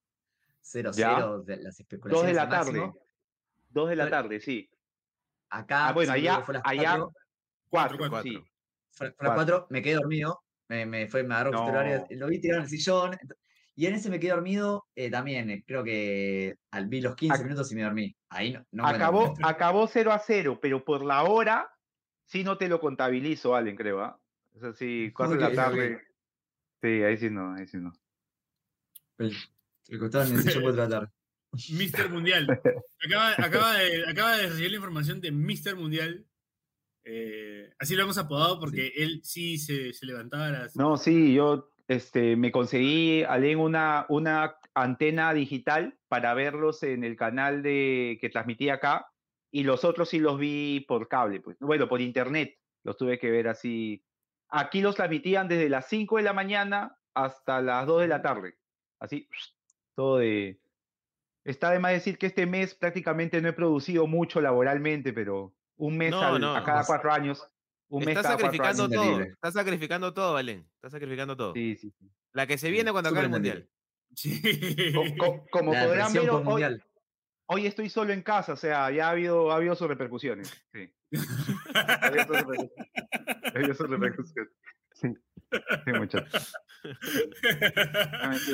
0-0 0.63 1.43
de 1.45 1.57
las 1.59 1.77
Dos 1.77 1.81
especulaciones. 1.81 2.27
de 2.29 2.35
la 2.35 2.43
al 2.43 2.49
máximo. 2.49 2.87
tarde. 2.93 3.01
Dos 3.71 3.89
de 3.91 3.97
la 3.97 4.11
tarde, 4.11 4.41
sí. 4.41 4.71
Acá, 5.51 5.89
Ah, 5.89 5.93
bueno, 5.93 6.13
allá, 6.13 6.41
fue 6.43 6.55
las 6.55 6.63
allá, 6.65 6.97
cuatro, 7.69 7.99
cuatro, 7.99 7.99
cuatro. 8.11 8.23
sí. 8.23 8.37
fue- 8.91 9.09
fue 9.09 9.15
cuatro. 9.17 9.35
cuatro, 9.35 9.67
me 9.71 9.83
quedé 9.83 9.95
dormido. 9.95 10.41
Me, 10.69 10.87
me 10.87 11.07
fue, 11.09 11.23
me 11.23 11.35
agarró 11.35 11.51
justo 11.53 11.65
el 11.71 11.77
horario, 11.77 11.99
No. 12.11 12.17
Lo 12.17 12.27
vi 12.29 12.41
tirado 12.41 12.61
en 12.61 12.65
el 12.65 12.71
sillón. 12.71 13.11
Y 13.77 13.87
en 13.87 13.95
ese 13.95 14.09
me 14.09 14.21
quedé 14.21 14.31
dormido 14.31 14.87
eh, 14.95 15.11
también. 15.11 15.51
eh, 15.51 15.65
creo 15.67 15.83
que 15.83 16.57
al 16.71 16.87
vi 16.87 17.01
los 17.01 17.17
15 17.17 17.41
Ac- 17.41 17.45
minutos 17.45 17.73
y 17.73 17.75
me 17.75 17.83
dormí. 17.83 18.17
Ahí 18.29 18.57
no. 18.71 18.87
Acabó, 18.87 19.35
acabó 19.43 19.87
0 19.87 20.13
a 20.13 20.19
0, 20.19 20.59
pero 20.63 20.85
por 20.85 21.05
la 21.05 21.25
hora 21.25 21.69
sí 22.25 22.45
no 22.45 22.57
te 22.57 22.69
lo 22.69 22.81
contabilizo, 22.81 23.55
Allen, 23.57 23.77
creo. 23.77 24.01
¿ah? 24.01 24.21
O 24.55 24.61
sea, 24.61 24.73
sí, 24.73 25.11
4 25.15 25.35
de 25.37 25.41
la 25.41 25.53
tarde. 25.55 26.01
Sí, 26.81 27.03
ahí 27.03 27.17
sí 27.17 27.31
no, 27.31 27.55
ahí 27.55 27.67
sí 27.67 27.79
no. 27.79 27.93
El 29.19 29.35
por 29.99 30.11
tratar. 30.75 31.11
Mr. 31.53 32.11
Mundial. 32.11 32.47
Acaba, 33.05 33.33
acaba 33.37 33.75
de, 33.75 34.09
acaba 34.09 34.37
de 34.37 34.47
recibir 34.49 34.71
la 34.71 34.77
información 34.77 35.21
de 35.21 35.31
Mr. 35.31 35.77
Mundial. 35.77 36.25
Eh, 37.05 37.71
así 37.79 37.95
lo 37.95 38.05
hemos 38.05 38.17
apodado 38.17 38.59
porque 38.59 38.93
él 38.97 39.21
sí 39.23 39.59
se, 39.59 39.93
se 39.93 40.07
levantaba 40.07 40.47
a 40.47 40.51
las. 40.51 40.77
No, 40.77 40.97
sí, 40.97 41.35
yo 41.35 41.71
este, 41.89 42.37
me 42.37 42.51
conseguí, 42.53 43.25
Allen, 43.25 43.59
una, 43.59 44.07
una 44.09 44.57
antena 44.75 45.33
digital 45.35 45.99
para 46.09 46.35
verlos 46.35 46.83
en 46.83 47.05
el 47.05 47.17
canal 47.17 47.63
de, 47.63 48.19
que 48.21 48.31
transmitía 48.31 48.75
acá 48.75 49.07
y 49.51 49.63
los 49.65 49.85
otros 49.85 50.09
sí 50.09 50.19
los 50.19 50.39
vi 50.39 50.81
por 50.89 51.09
cable, 51.09 51.41
pues. 51.41 51.57
Bueno, 51.61 51.89
por 51.89 52.01
internet 52.01 52.57
los 52.83 52.97
tuve 52.97 53.19
que 53.19 53.31
ver 53.31 53.49
así. 53.49 54.05
Aquí 54.49 54.81
los 54.81 54.97
transmitían 54.97 55.49
desde 55.49 55.69
las 55.69 55.89
5 55.89 56.17
de 56.17 56.23
la 56.23 56.33
mañana 56.33 56.99
hasta 57.15 57.61
las 57.61 57.87
2 57.87 58.03
de 58.03 58.09
la 58.09 58.23
tarde. 58.23 58.57
Así, 58.99 59.29
todo 59.95 60.19
de... 60.19 60.61
Está 61.45 61.71
de 61.71 61.79
más 61.79 61.93
decir 61.93 62.17
que 62.17 62.27
este 62.27 62.47
mes 62.47 62.75
prácticamente 62.75 63.41
no 63.43 63.49
he 63.49 63.53
producido 63.53 64.07
mucho 64.07 64.41
laboralmente, 64.41 65.13
pero 65.13 65.55
un 65.77 65.99
mes 65.99 66.11
No, 66.11 66.23
al- 66.23 66.41
no. 66.41 66.57
a 66.57 66.65
cada 66.65 66.85
cuatro 66.87 67.13
años. 67.13 67.47
Un 67.95 68.05
mes 68.05 68.17
Está 68.17 68.31
sacrificando 68.31 68.89
todo. 68.89 69.21
Está 69.21 69.53
sacrificando 69.53 70.13
todo, 70.15 70.35
Belén. 70.35 70.69
Está 70.75 70.91
sacrificando 70.91 71.37
todo. 71.37 71.53
Sí, 71.55 71.77
sí, 71.77 71.93
sí. 71.97 72.11
La 72.33 72.47
que 72.47 72.59
se 72.59 72.71
viene 72.71 72.91
cuando 72.91 73.11
acabe 73.11 73.27
el 73.27 73.31
mundial. 73.31 73.69
Sí. 74.17 74.41
Co- 74.95 75.05
co- 75.19 75.47
como 75.51 75.73
La 75.73 75.87
podrán 75.87 76.13
ver, 76.13 76.81
hoy, 77.47 77.67
estoy 77.67 77.89
solo 77.89 78.13
en 78.13 78.23
casa, 78.23 78.53
o 78.53 78.57
sea, 78.57 78.89
ya 78.93 79.09
ha 79.09 79.11
habido, 79.11 79.51
ha 79.51 79.57
habido 79.57 79.75
sus 79.75 79.89
repercusiones. 79.89 80.53
Sí. 80.73 80.89
Ha 81.75 82.07
habido 82.07 83.75
sus 83.75 83.91
repercusiones. 83.91 84.53
Sí, 84.93 85.09
sí 85.85 85.93
muchachos. 85.93 86.53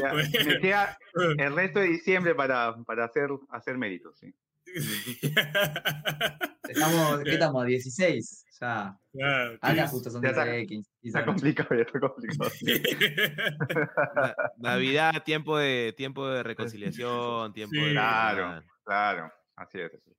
Ya 0.01 0.12
Me 0.14 0.30
queda, 0.30 0.45
me 0.45 0.61
queda 0.61 0.99
el 1.38 1.55
resto 1.57 1.80
de 1.80 1.88
diciembre 1.88 2.34
para, 2.34 2.76
para 2.84 3.05
hacer, 3.05 3.28
hacer 3.51 3.76
méritos. 3.76 4.18
Sí. 4.18 4.34
Estamos, 6.68 7.20
¿qué 7.24 7.32
estamos? 7.32 7.66
16. 7.66 8.46
Ya. 8.60 8.96
Claro, 9.12 9.58
Acá 9.62 9.86
sí. 9.86 9.92
justo 9.92 10.10
son 10.10 10.22
Ya 10.22 10.28
está- 10.30 10.44
16, 10.44 10.68
15. 10.68 10.90
Está 11.02 11.24
complicado, 11.24 11.74
ya 11.74 11.82
está 11.82 11.98
complicado. 12.00 12.50
Na- 14.14 14.34
Navidad, 14.58 15.22
tiempo 15.24 15.56
de, 15.58 15.94
tiempo 15.96 16.28
de 16.28 16.42
reconciliación, 16.42 17.52
tiempo 17.54 17.74
Sí. 17.74 17.80
de. 17.86 17.90
Claro, 17.92 18.62
claro. 18.84 19.32
Así 19.56 19.78
es. 19.80 19.92
así 19.94 20.10
es. 20.10 20.16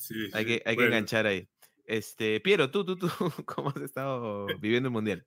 Sí, 0.00 0.14
Hay 0.32 0.44
sí. 0.44 0.48
que, 0.48 0.54
hay 0.64 0.74
que 0.76 0.82
Bueno. 0.82 0.96
enganchar 0.96 1.26
ahí. 1.26 1.48
Este, 1.86 2.40
Piero, 2.40 2.70
tú, 2.70 2.84
tú, 2.84 2.96
tú, 2.96 3.08
¿cómo 3.44 3.68
has 3.70 3.76
estado 3.82 4.46
viviendo 4.60 4.88
el 4.88 4.92
mundial? 4.92 5.26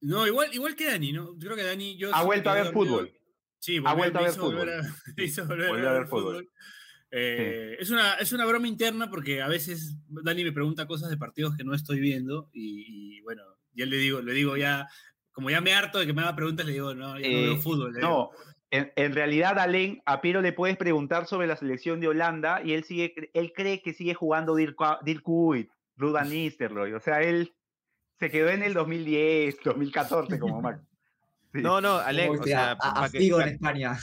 No, 0.00 0.26
igual, 0.26 0.52
igual 0.52 0.74
que 0.74 0.86
Dani, 0.90 1.12
¿no? 1.12 1.34
Yo 1.38 1.46
creo 1.48 1.56
que 1.56 1.62
Dani. 1.64 1.96
Yo 1.98 2.12
Ha 2.14 2.24
vuelto 2.24 2.50
a 2.50 2.54
ver 2.54 2.64
dormido. 2.72 2.84
fútbol. 2.86 3.12
Sí, 3.58 3.76
Ha 3.76 3.80
volvió- 3.82 3.96
vuelto 3.98 4.18
a 4.18 4.22
ver 4.22 4.30
hizo 4.30 4.42
volver 4.42 4.68
fútbol. 4.68 4.80
a- 4.80 5.44
volver 5.46 5.68
Volvió 5.68 5.88
a 5.88 5.92
ver 5.92 6.06
fútbol. 6.08 6.50
Eh, 7.14 7.76
es, 7.78 7.90
una, 7.90 8.14
es 8.14 8.32
una 8.32 8.46
broma 8.46 8.66
interna 8.66 9.10
porque 9.10 9.42
a 9.42 9.48
veces 9.48 9.96
Dani 10.08 10.44
me 10.44 10.52
pregunta 10.52 10.86
cosas 10.86 11.10
de 11.10 11.18
partidos 11.18 11.54
que 11.56 11.62
no 11.62 11.74
estoy 11.74 12.00
viendo 12.00 12.48
y, 12.54 13.16
y 13.18 13.20
bueno, 13.20 13.42
ya 13.74 13.84
le 13.84 13.98
digo, 13.98 14.22
le 14.22 14.32
digo 14.32 14.56
ya, 14.56 14.88
como 15.30 15.50
ya 15.50 15.60
me 15.60 15.74
harto 15.74 15.98
de 15.98 16.06
que 16.06 16.14
me 16.14 16.22
haga 16.22 16.34
preguntas, 16.34 16.64
le 16.64 16.72
digo, 16.72 16.94
no, 16.94 17.18
yo 17.18 17.28
no 17.28 17.42
veo 17.42 17.52
Eh, 17.52 17.58
fútbol. 17.58 17.92
No, 18.00 18.30
en, 18.70 18.90
en 18.96 19.14
realidad, 19.14 19.58
Alén, 19.58 20.02
a 20.06 20.22
Piero 20.22 20.40
le 20.40 20.54
puedes 20.54 20.78
preguntar 20.78 21.26
sobre 21.26 21.46
la 21.46 21.56
selección 21.56 22.00
de 22.00 22.08
Holanda 22.08 22.62
y 22.64 22.72
él 22.72 22.84
sigue, 22.84 23.30
él 23.34 23.52
cree 23.54 23.82
que 23.82 23.92
sigue 23.92 24.14
jugando 24.14 24.56
Dirk, 24.56 24.78
Dirk 25.04 25.22
Kuyt, 25.22 25.68
Rudan 25.96 26.30
Nistelrooy. 26.30 26.94
O 26.94 27.00
sea, 27.00 27.22
él 27.22 27.52
se 28.18 28.30
quedó 28.30 28.48
en 28.48 28.62
el 28.62 28.72
2010, 28.72 29.58
2014 29.62 30.38
como 30.38 30.62
Max. 30.62 30.80
Sí. 31.52 31.60
No, 31.60 31.80
no, 31.80 31.98
Alen, 31.98 32.38
o 32.38 32.42
sea, 32.42 32.70
a, 32.70 32.72
a- 32.72 32.94
para 32.94 33.08
que, 33.10 33.26
en 33.26 33.30
pa- 33.32 33.44
España. 33.44 33.98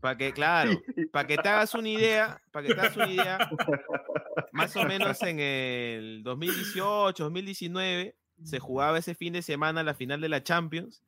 pa' 0.00 0.16
que, 0.16 0.32
claro, 0.34 0.80
para 1.12 1.26
que 1.26 1.36
te 1.36 1.48
hagas 1.48 1.74
una 1.74 1.88
idea, 1.88 2.40
para 2.52 2.66
que 2.68 2.74
te 2.74 2.80
hagas 2.80 2.96
una 2.96 3.10
idea, 3.10 3.50
más 4.52 4.76
o 4.76 4.84
menos 4.84 5.20
en 5.22 5.40
el 5.40 6.22
2018, 6.22 7.24
2019, 7.24 8.16
se 8.44 8.58
jugaba 8.58 8.98
ese 8.98 9.14
fin 9.14 9.32
de 9.32 9.42
semana 9.42 9.82
la 9.82 9.94
final 9.94 10.20
de 10.20 10.28
la 10.28 10.42
Champions. 10.42 11.02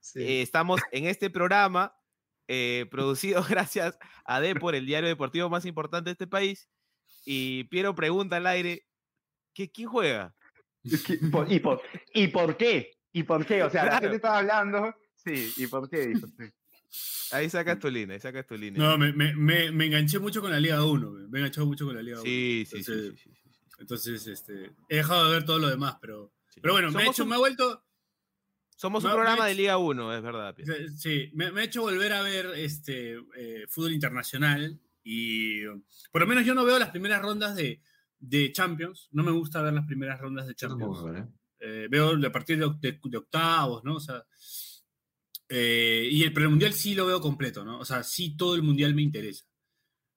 Sí. 0.00 0.20
Eh, 0.22 0.42
estamos 0.42 0.80
en 0.92 1.06
este 1.06 1.30
programa, 1.30 1.96
eh, 2.48 2.86
producido 2.90 3.42
gracias 3.48 3.98
a 4.24 4.40
Depor, 4.40 4.74
el 4.74 4.86
diario 4.86 5.08
deportivo 5.08 5.48
más 5.48 5.64
importante 5.64 6.08
de 6.10 6.12
este 6.12 6.26
país. 6.26 6.68
Y 7.24 7.64
Piero 7.64 7.94
pregunta 7.94 8.36
al 8.36 8.46
aire, 8.46 8.86
¿qué, 9.52 9.70
¿quién 9.70 9.88
juega? 9.88 10.34
¿Y 10.84 10.96
por, 11.30 11.52
y, 11.52 11.58
por, 11.60 11.82
¿Y 12.14 12.28
por 12.28 12.56
qué? 12.56 12.92
¿Y 13.12 13.22
por 13.24 13.44
qué? 13.46 13.62
O 13.64 13.70
sea, 13.70 13.82
la 13.84 13.88
Claro. 13.90 14.02
gente 14.02 14.16
estaba 14.16 14.38
hablando. 14.38 14.94
Sí, 15.26 15.52
¿y 15.56 15.66
por 15.66 15.88
qué? 15.90 16.06
Dijo, 16.06 16.26
sí. 16.28 16.44
Ahí 17.32 17.50
sacas 17.50 17.78
tu 17.80 17.90
línea, 17.90 18.14
ahí 18.14 18.20
sacas 18.20 18.46
tu 18.46 18.56
línea. 18.56 18.80
No, 18.80 18.96
me, 18.96 19.12
me, 19.12 19.34
me, 19.34 19.72
me 19.72 19.86
enganché 19.86 20.18
mucho 20.20 20.40
con 20.40 20.50
la 20.52 20.60
Liga 20.60 20.84
1. 20.84 21.10
Me 21.28 21.38
he 21.38 21.40
enganchado 21.40 21.66
mucho 21.66 21.84
con 21.84 21.96
la 21.96 22.02
Liga 22.02 22.18
1. 22.18 22.24
sí, 22.24 22.64
sí, 22.70 22.82
sí, 22.84 22.92
Entonces, 22.92 23.20
sí, 23.20 23.30
sí, 23.30 23.30
sí, 23.42 23.50
sí. 23.50 23.76
Entonces, 23.80 24.26
este, 24.28 24.70
he 24.88 24.96
dejado 24.96 25.26
de 25.26 25.32
ver 25.34 25.44
todo 25.44 25.58
lo 25.58 25.68
demás, 25.68 25.96
pero, 26.00 26.32
Sí. 26.48 26.60
pero 26.60 26.74
bueno, 26.74 26.90
me, 26.92 27.02
he 27.04 27.08
hecho, 27.08 27.24
un- 27.24 27.28
me 27.30 27.34
ha 27.34 27.38
vuelto, 27.38 27.84
Somos 28.76 29.02
me 29.02 29.08
un 29.10 29.14
programa 29.16 29.46
de 29.46 29.54
Liga 29.54 29.78
1, 29.78 30.14
es 30.16 30.22
verdad. 30.22 30.54
Sí, 30.96 31.30
me, 31.34 31.46
ha 31.46 31.64
hecho 31.64 31.82
volver 31.82 32.12
a 32.12 32.22
ver 32.22 32.46
este 32.56 33.18
eh, 33.36 33.66
fútbol 33.68 33.92
internacional 33.92 34.78
y 35.02 35.64
por 36.12 36.20
lo 36.20 36.26
menos 36.26 36.44
yo 36.44 36.54
no 36.54 36.64
veo 36.64 36.78
las 36.78 36.90
primeras 36.90 37.20
rondas 37.20 37.56
de, 37.56 37.80
de 38.20 38.52
Champions. 38.52 39.08
No 39.12 39.22
me 39.24 39.32
gusta 39.32 39.60
ver 39.62 39.72
las 39.74 39.86
primeras 39.86 40.20
rondas 40.20 40.46
de 40.46 40.54
Champions. 40.54 40.98
tampoco, 41.02 41.16
¿eh? 41.16 41.26
Eh, 41.58 41.88
veo 41.90 42.12
a 42.26 42.32
partir 42.32 42.58
de- 42.58 42.98
de 43.02 43.16
octavos, 43.16 43.82
¿no? 43.82 43.96
O 43.96 44.00
sea, 44.00 44.24
eh, 45.48 46.08
y 46.10 46.22
el, 46.22 46.32
pero 46.32 46.46
el 46.46 46.50
mundial 46.50 46.72
sí 46.72 46.94
lo 46.94 47.06
veo 47.06 47.20
completo, 47.20 47.64
¿no? 47.64 47.78
O 47.78 47.84
sea, 47.84 48.02
sí 48.02 48.36
todo 48.36 48.54
el 48.54 48.62
mundial 48.62 48.94
me 48.94 49.02
interesa. 49.02 49.44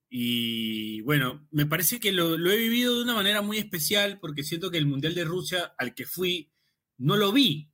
Y 0.10 1.02
bueno, 1.02 1.48
me 1.52 1.66
parece 1.66 2.00
que 2.00 2.12
lo, 2.12 2.38
lo 2.38 2.52
he 2.52 2.58
vivido 2.58 2.98
de 2.98 3.04
una 3.04 3.14
manera 3.14 3.42
muy 3.42 3.58
especial 3.58 4.20
porque 4.20 4.44
siento 4.44 4.72
que 4.72 4.78
el 4.80 4.88
mundial 4.88 5.14
de 5.14 5.24
Rusia 5.24 5.74
al 5.78 5.94
que 5.94 6.06
fui 6.06 6.52
no 6.98 7.16
lo 7.18 7.32
vi. 7.32 7.72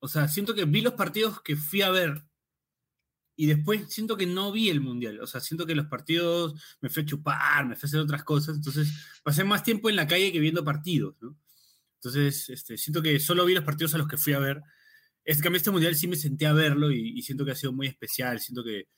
O 0.00 0.08
sea, 0.08 0.28
siento 0.28 0.54
que 0.54 0.64
vi 0.66 0.82
los 0.82 0.94
partidos 0.94 1.40
que 1.42 1.56
fui 1.56 1.82
a 1.82 1.90
ver 1.90 2.24
y 3.36 3.46
después 3.46 3.92
siento 3.92 4.16
que 4.16 4.26
no 4.26 4.52
vi 4.52 4.68
el 4.68 4.80
mundial. 4.80 5.20
O 5.20 5.26
sea, 5.26 5.40
siento 5.40 5.66
que 5.66 5.74
los 5.74 5.86
partidos 5.86 6.54
me 6.80 6.90
fui 6.90 7.02
a 7.02 7.06
chupar, 7.06 7.66
me 7.66 7.76
fui 7.76 7.86
a 7.86 7.88
hacer 7.88 8.00
otras 8.00 8.24
cosas. 8.24 8.56
Entonces, 8.56 8.92
pasé 9.22 9.44
más 9.44 9.62
tiempo 9.62 9.88
en 9.88 9.96
la 9.96 10.06
calle 10.06 10.32
que 10.32 10.40
viendo 10.40 10.64
partidos, 10.64 11.16
¿no? 11.20 11.38
Entonces, 11.96 12.50
este, 12.50 12.76
siento 12.76 13.02
que 13.02 13.18
solo 13.20 13.44
vi 13.44 13.54
los 13.54 13.64
partidos 13.64 13.94
a 13.94 13.98
los 13.98 14.08
que 14.08 14.18
fui 14.18 14.32
a 14.34 14.38
ver. 14.38 14.60
Es 15.24 15.40
que 15.40 15.48
a 15.48 15.50
mí 15.50 15.56
este 15.56 15.70
mundial 15.70 15.94
sí 15.94 16.08
me 16.08 16.16
senté 16.16 16.46
a 16.46 16.52
verlo 16.52 16.90
y, 16.90 17.16
y 17.16 17.22
siento 17.22 17.44
que 17.44 17.52
ha 17.52 17.56
sido 17.56 17.72
muy 17.72 17.86
especial. 17.86 18.40
Siento 18.40 18.64
que, 18.64 18.88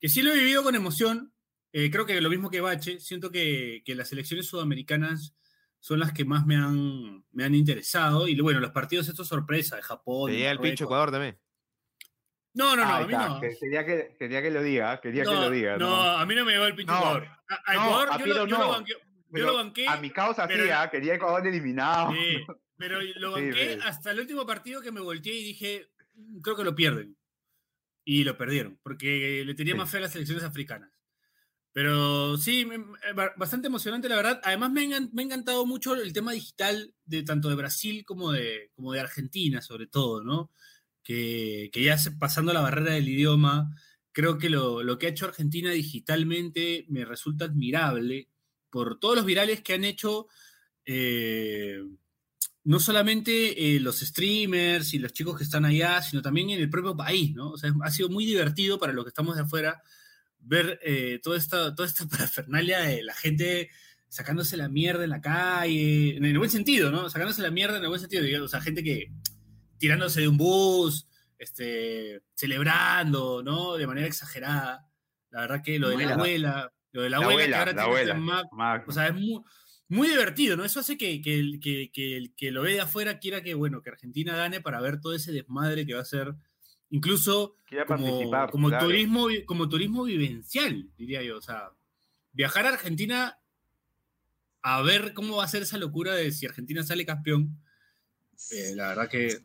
que 0.00 0.08
sí 0.08 0.22
lo 0.22 0.32
he 0.32 0.38
vivido 0.38 0.62
con 0.62 0.74
emoción. 0.74 1.32
Eh, 1.72 1.90
creo 1.90 2.06
que 2.06 2.20
lo 2.20 2.30
mismo 2.30 2.50
que 2.50 2.60
Bache, 2.60 2.98
siento 3.00 3.30
que, 3.30 3.82
que 3.84 3.94
las 3.94 4.10
elecciones 4.12 4.46
sudamericanas 4.48 5.34
son 5.80 6.00
las 6.00 6.12
que 6.12 6.24
más 6.24 6.46
me 6.46 6.56
han, 6.56 7.24
me 7.30 7.44
han 7.44 7.54
interesado. 7.54 8.26
Y 8.26 8.38
bueno, 8.40 8.58
los 8.60 8.72
partidos 8.72 9.08
estos 9.08 9.28
sorpresa 9.28 9.76
de 9.76 9.82
Japón. 9.82 10.30
Te 10.30 10.38
llega 10.38 10.50
el 10.50 10.58
pincho 10.58 10.84
Ecuador 10.84 11.10
también. 11.12 11.38
No, 12.54 12.74
no, 12.74 12.84
no, 12.84 12.94
a 12.94 13.06
mí 13.06 13.12
está, 13.12 13.28
no. 13.28 13.40
que- 13.40 13.56
Quería 13.60 13.86
que, 13.86 14.16
quería 14.18 14.42
que 14.42 14.50
lo 14.50 14.62
diga, 14.62 15.00
quería 15.00 15.22
que 15.22 15.30
lo 15.30 15.50
diga. 15.50 15.76
no, 15.76 15.94
a 16.02 16.26
mí 16.26 16.34
no 16.34 16.44
me 16.44 16.52
llegó 16.52 16.64
el 16.64 16.74
pinche 16.74 16.92
No, 16.92 16.98
Ecuador. 16.98 17.28
A, 17.48 17.62
a 17.66 17.74
no, 17.74 17.80
Ecuador 17.84 18.08
a 18.10 18.18
yo, 18.18 18.26
lo, 18.26 18.46
yo 18.46 18.58
lo 18.58 18.68
banqué. 18.70 18.92
Yo 18.92 18.98
Pero 19.30 19.46
lo 19.48 19.54
banqué. 19.56 19.86
A 19.86 19.96
mi 20.00 20.10
causa 20.10 20.48
sí, 20.48 20.54
¿ah? 20.72 20.88
quería 20.90 21.14
Ecuador 21.14 21.46
eliminado. 21.46 22.12
Sí, 22.12 22.38
pero 22.78 23.00
lo 23.16 23.32
banqué 23.32 23.78
hasta 23.82 24.12
el 24.12 24.20
último 24.20 24.46
partido 24.46 24.80
que 24.80 24.92
me 24.92 25.00
volteé 25.00 25.34
y 25.34 25.44
dije, 25.44 25.90
"Mm, 26.14 26.40
creo 26.40 26.56
que 26.56 26.64
lo 26.64 26.74
pierden. 26.74 27.16
Y 28.04 28.24
lo 28.24 28.38
perdieron, 28.38 28.78
porque 28.82 29.42
le 29.44 29.54
tenía 29.54 29.74
Sí. 29.74 29.78
más 29.78 29.90
fe 29.90 29.98
a 29.98 30.00
las 30.02 30.12
selecciones 30.12 30.44
africanas. 30.44 30.90
Pero 31.72 32.36
sí, 32.38 32.66
ba- 33.14 33.34
bastante 33.36 33.68
emocionante, 33.68 34.08
la 34.08 34.16
verdad. 34.16 34.40
Además, 34.44 34.72
me, 34.72 34.94
ha 34.94 35.00
me 35.12 35.22
ha 35.22 35.24
encantado 35.26 35.66
mucho 35.66 35.94
el 35.94 36.12
tema 36.12 36.32
digital 36.32 36.94
de 37.04 37.22
tanto 37.22 37.48
de 37.50 37.54
Brasil 37.56 38.04
como 38.06 38.32
de, 38.32 38.70
como 38.74 38.92
de 38.92 39.00
Argentina, 39.00 39.60
sobre 39.62 39.86
todo, 39.86 40.24
¿no? 40.24 40.50
Que, 41.04 41.70
que 41.72 41.82
ya 41.82 41.96
pasando 42.18 42.52
la 42.52 42.62
barrera 42.62 42.92
del 42.94 43.08
idioma, 43.08 43.70
creo 44.12 44.38
que 44.38 44.50
lo, 44.50 44.82
lo 44.82 44.98
que 44.98 45.06
ha 45.06 45.10
hecho 45.10 45.26
Argentina 45.26 45.70
digitalmente 45.70 46.86
me 46.88 47.04
resulta 47.04 47.44
admirable 47.46 48.28
por 48.70 48.98
todos 48.98 49.16
los 49.16 49.24
virales 49.26 49.62
que 49.62 49.74
han 49.74 49.84
hecho. 49.84 50.28
eh, 50.86 51.78
no 52.68 52.80
solamente 52.80 53.76
eh, 53.76 53.80
los 53.80 54.00
streamers 54.00 54.92
y 54.92 54.98
los 54.98 55.14
chicos 55.14 55.38
que 55.38 55.42
están 55.42 55.64
allá, 55.64 56.02
sino 56.02 56.20
también 56.20 56.50
en 56.50 56.60
el 56.60 56.68
propio 56.68 56.94
país, 56.94 57.34
¿no? 57.34 57.52
O 57.52 57.56
sea, 57.56 57.72
ha 57.82 57.90
sido 57.90 58.10
muy 58.10 58.26
divertido 58.26 58.78
para 58.78 58.92
los 58.92 59.06
que 59.06 59.08
estamos 59.08 59.36
de 59.36 59.42
afuera 59.42 59.82
ver 60.40 60.78
eh, 60.82 61.18
toda, 61.22 61.38
esta, 61.38 61.74
toda 61.74 61.88
esta 61.88 62.06
parafernalia 62.10 62.80
de 62.80 63.02
la 63.02 63.14
gente 63.14 63.70
sacándose 64.08 64.58
la 64.58 64.68
mierda 64.68 65.02
en 65.02 65.08
la 65.08 65.22
calle, 65.22 66.18
en 66.18 66.26
el 66.26 66.36
buen 66.36 66.50
sentido, 66.50 66.90
¿no? 66.90 67.08
Sacándose 67.08 67.40
la 67.40 67.50
mierda 67.50 67.78
en 67.78 67.84
el 67.84 67.88
buen 67.88 68.02
sentido, 68.02 68.22
digamos, 68.22 68.48
o 68.48 68.50
sea, 68.50 68.60
gente 68.60 68.84
que 68.84 69.12
tirándose 69.78 70.20
de 70.20 70.28
un 70.28 70.36
bus, 70.36 71.08
este, 71.38 72.20
celebrando, 72.34 73.42
¿no? 73.42 73.78
De 73.78 73.86
manera 73.86 74.06
exagerada. 74.06 74.86
La 75.30 75.40
verdad 75.40 75.62
que 75.64 75.78
lo 75.78 75.88
de 75.88 76.04
la 76.04 76.12
Abuela. 76.12 76.70
lo 76.92 77.00
de 77.00 77.08
la, 77.08 77.18
La 77.18 77.24
abuela, 77.24 77.38
que 77.46 77.54
abuela, 77.54 77.58
ahora 77.60 77.72
la 77.72 77.82
tiene 77.82 78.00
este 78.00 78.12
abuela. 78.12 78.26
Mac, 78.26 78.46
Mac. 78.52 78.84
o 78.86 78.92
sea, 78.92 79.06
es 79.06 79.14
muy, 79.14 79.40
muy 79.88 80.08
divertido, 80.08 80.56
¿no? 80.56 80.64
Eso 80.64 80.80
hace 80.80 80.96
que, 80.98 81.20
que, 81.22 81.38
el- 81.38 81.60
que, 81.60 81.90
que 81.92 82.16
el 82.16 82.34
que 82.34 82.50
lo 82.50 82.62
ve 82.62 82.74
de 82.74 82.80
afuera 82.82 83.18
quiera 83.18 83.42
que, 83.42 83.54
bueno, 83.54 83.82
que 83.82 83.90
Argentina 83.90 84.36
gane 84.36 84.60
para 84.60 84.80
ver 84.80 85.00
todo 85.00 85.14
ese 85.14 85.32
desmadre 85.32 85.86
que 85.86 85.94
va 85.94 86.00
a 86.02 86.04
ser, 86.04 86.34
incluso 86.90 87.54
como, 87.86 88.04
participar. 88.04 88.50
como 88.50 88.68
claro. 88.68 88.86
turismo, 88.86 89.26
como 89.46 89.68
turismo 89.68 90.04
vivencial, 90.04 90.90
diría 90.96 91.22
yo. 91.22 91.38
O 91.38 91.40
sea, 91.42 91.70
viajar 92.32 92.66
a 92.66 92.70
Argentina 92.70 93.38
a 94.62 94.82
ver 94.82 95.14
cómo 95.14 95.36
va 95.36 95.44
a 95.44 95.48
ser 95.48 95.62
esa 95.62 95.78
locura 95.78 96.14
de 96.14 96.32
si 96.32 96.44
Argentina 96.46 96.82
sale 96.82 97.06
campeón. 97.06 97.58
eh, 98.50 98.72
la 98.74 98.88
verdad 98.88 99.08
que 99.08 99.38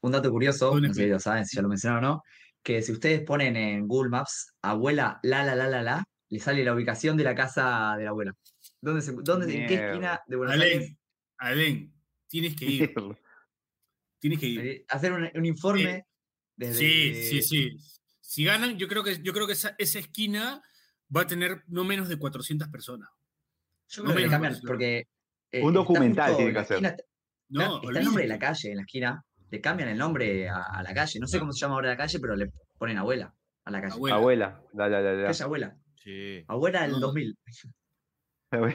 un 0.00 0.12
dato 0.12 0.30
curioso, 0.30 0.80
no 0.80 0.88
sé 0.88 0.94
si 0.94 1.00
ejemplo. 1.00 1.14
lo 1.14 1.20
saben, 1.20 1.44
si 1.46 1.56
ya 1.56 1.62
lo 1.62 1.68
mencionaron 1.68 2.04
o 2.04 2.08
no, 2.08 2.22
que 2.62 2.80
si 2.82 2.92
ustedes 2.92 3.20
ponen 3.22 3.56
en 3.56 3.86
Google 3.86 4.10
Maps 4.10 4.54
abuela 4.62 5.20
la 5.22 5.44
la 5.44 5.54
la 5.54 5.68
la 5.68 5.82
la, 5.82 6.04
le 6.28 6.38
sale 6.40 6.64
la 6.64 6.74
ubicación 6.74 7.16
de 7.16 7.24
la 7.24 7.34
casa 7.34 7.94
de 7.96 8.04
la 8.04 8.10
abuela. 8.10 8.34
¿Dónde 8.80 9.02
se, 9.02 9.12
dónde, 9.12 9.46
¿En 9.62 9.66
qué 9.68 9.74
esquina 9.74 10.20
de 10.26 10.36
Buenos 10.36 10.54
Aires? 10.60 10.96
Alén, 11.38 11.58
Alén, 11.58 11.94
tienes 12.28 12.56
que 12.56 12.64
ir, 12.66 12.94
tienes 14.18 14.38
que 14.40 14.46
ir. 14.46 14.60
Eh, 14.66 14.84
Hacer 14.88 15.12
un, 15.12 15.28
un 15.34 15.44
informe 15.46 16.06
desde... 16.56 16.78
Sí, 16.78 17.14
sí, 17.14 17.42
sí. 17.42 17.76
Si 18.20 18.44
ganan, 18.44 18.76
yo 18.76 18.88
creo 18.88 19.04
que, 19.04 19.22
yo 19.22 19.32
creo 19.32 19.46
que 19.46 19.52
esa, 19.52 19.74
esa 19.78 19.98
esquina 19.98 20.62
va 21.14 21.22
a 21.22 21.26
tener 21.26 21.62
no 21.68 21.84
menos 21.84 22.08
de 22.08 22.18
400 22.18 22.68
personas. 22.68 23.08
Yo 23.88 24.02
No 24.02 24.12
creo 24.12 24.24
que 24.24 24.30
cambian, 24.30 24.56
porque... 24.66 25.04
eh, 25.52 25.62
Un 25.62 25.68
está 25.68 25.78
documental 25.78 26.26
justo 26.32 26.36
tiene 26.38 26.48
en 26.50 26.54
que 26.54 26.60
hacer. 26.60 26.76
esquina, 26.76 26.96
No, 27.48 27.80
está 27.82 27.98
el 28.00 28.04
nombre 28.04 28.22
de 28.24 28.28
la 28.28 28.38
calle 28.38 28.70
en 28.70 28.76
la 28.76 28.82
esquina, 28.82 29.24
le 29.50 29.60
cambian 29.60 29.88
el 29.90 29.98
nombre 29.98 30.48
a, 30.48 30.60
a 30.62 30.82
la 30.82 30.92
calle. 30.92 31.20
No 31.20 31.28
sé 31.28 31.38
cómo 31.38 31.52
se 31.52 31.60
llama 31.60 31.74
ahora 31.74 31.90
la 31.90 31.96
calle, 31.96 32.18
pero 32.18 32.34
le 32.34 32.50
ponen 32.78 32.98
abuela 32.98 33.32
a 33.64 33.70
la 33.70 33.80
calle. 33.80 33.94
Abuela. 33.94 34.16
Abuela. 34.16 34.62
La, 34.74 34.88
la, 34.88 35.00
la, 35.00 35.12
la. 35.12 35.26
Calle 35.28 35.44
abuela. 35.44 35.76
Sí. 36.06 36.44
Abuela 36.46 36.82
del 36.82 36.92
No. 36.92 37.00
2000. 37.00 37.36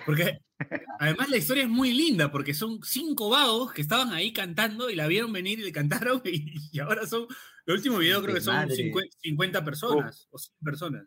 Porque 0.05 0.39
además 0.99 1.29
la 1.29 1.37
historia 1.37 1.63
es 1.63 1.69
muy 1.69 1.93
linda, 1.93 2.29
porque 2.29 2.53
son 2.53 2.79
cinco 2.83 3.29
vagos 3.29 3.71
que 3.71 3.81
estaban 3.81 4.11
ahí 4.11 4.33
cantando 4.33 4.89
y 4.89 4.95
la 4.95 5.07
vieron 5.07 5.31
venir 5.31 5.59
y 5.59 5.63
le 5.63 5.71
cantaron, 5.71 6.21
y, 6.25 6.53
y 6.73 6.79
ahora 6.79 7.07
son, 7.07 7.25
el 7.65 7.75
último 7.75 7.99
video 7.99 8.21
creo 8.21 8.35
que 8.35 8.41
son 8.41 8.55
Madre. 8.55 8.75
50, 8.75 9.17
50 9.21 9.63
personas 9.63 10.27
o 10.29 10.37
100 10.37 10.55
personas. 10.61 11.05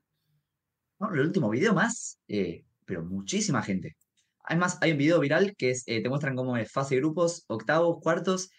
No, 0.99 1.13
el 1.13 1.21
último 1.21 1.51
video 1.51 1.75
más, 1.75 2.19
eh, 2.27 2.65
pero 2.87 3.05
muchísima 3.05 3.63
gente. 3.63 3.97
Además, 4.45 4.79
hay 4.81 4.93
un 4.93 4.99
video 4.99 5.21
viral 5.21 5.55
que 5.57 5.71
es, 5.71 5.85
eh, 5.87 6.03
te 6.03 6.09
muestran 6.09 6.37
cómo 6.37 6.57
es 6.57 6.73
fase 6.73 6.95
de 6.95 7.01
grupos, 7.03 7.45
octavos, 7.49 7.99
cuartos, 8.03 8.51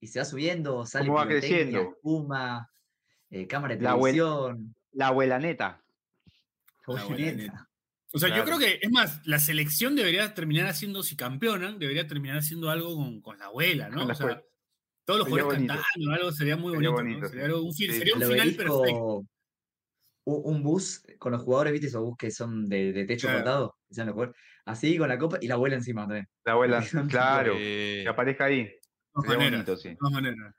y 0.00 0.08
se 0.08 0.18
va 0.18 0.24
subiendo, 0.24 0.84
sale 0.86 1.06
Cómo 1.06 1.18
va 1.18 1.26
creciendo. 1.28 1.80
espuma, 1.82 2.68
eh, 3.30 3.46
cámara 3.46 3.76
de 3.76 3.82
La 3.82 3.94
televisión. 3.94 4.74
La 4.92 5.08
abuela 5.08 5.38
neta. 5.38 5.81
O 6.86 8.18
sea, 8.18 8.36
yo 8.36 8.44
creo 8.44 8.58
que, 8.58 8.78
es 8.82 8.90
más, 8.90 9.20
la 9.26 9.38
selección 9.38 9.96
debería 9.96 10.34
terminar 10.34 10.66
haciendo, 10.66 11.02
si 11.02 11.16
campeonan, 11.16 11.78
debería 11.78 12.06
terminar 12.06 12.36
haciendo 12.38 12.68
algo 12.70 12.94
con, 12.96 13.20
con 13.22 13.38
la 13.38 13.46
abuela, 13.46 13.88
¿no? 13.88 13.98
Con 14.00 14.08
la 14.08 14.12
o 14.12 14.16
sea, 14.16 14.26
abuela. 14.26 14.42
todos 15.06 15.18
los 15.20 15.28
Sería 15.28 15.42
jugadores 15.44 15.68
bonito. 15.68 15.74
cantando, 15.84 16.12
algo 16.12 16.32
sería 16.32 16.56
muy 16.56 16.72
Sería 16.74 16.90
bonito. 16.90 17.26
Sería, 17.28 17.42
sí. 17.44 17.46
algo- 17.50 17.62
un, 17.62 17.74
fin- 17.74 17.90
Sí, 17.92 17.98
sería 17.98 18.14
un 18.16 18.22
Al 18.22 18.28
final 18.32 18.54
perfecto. 18.54 19.24
un 20.24 20.62
bus 20.62 21.02
con 21.18 21.32
los 21.32 21.42
jugadores, 21.42 21.72
¿viste? 21.72 21.86
Esos 21.88 22.02
bus 22.02 22.16
que 22.18 22.30
son 22.30 22.68
de, 22.68 22.92
de 22.92 23.04
techo 23.06 23.26
Claro. 23.28 23.38
cortado. 23.38 23.76
Así 24.64 24.96
con 24.96 25.08
la 25.08 25.18
copa 25.18 25.38
y 25.40 25.48
la 25.48 25.54
abuela 25.54 25.76
encima 25.76 26.02
también. 26.02 26.28
La 26.44 26.52
abuela. 26.52 26.80
Claro. 27.10 27.54
Eh, 27.56 28.00
Que 28.04 28.08
aparezca 28.08 28.44
ahí. 28.44 28.64
De 28.64 29.28
maneras, 29.28 29.50
bonito, 29.66 29.76
sí. 29.76 29.96
maneras. 30.00 30.54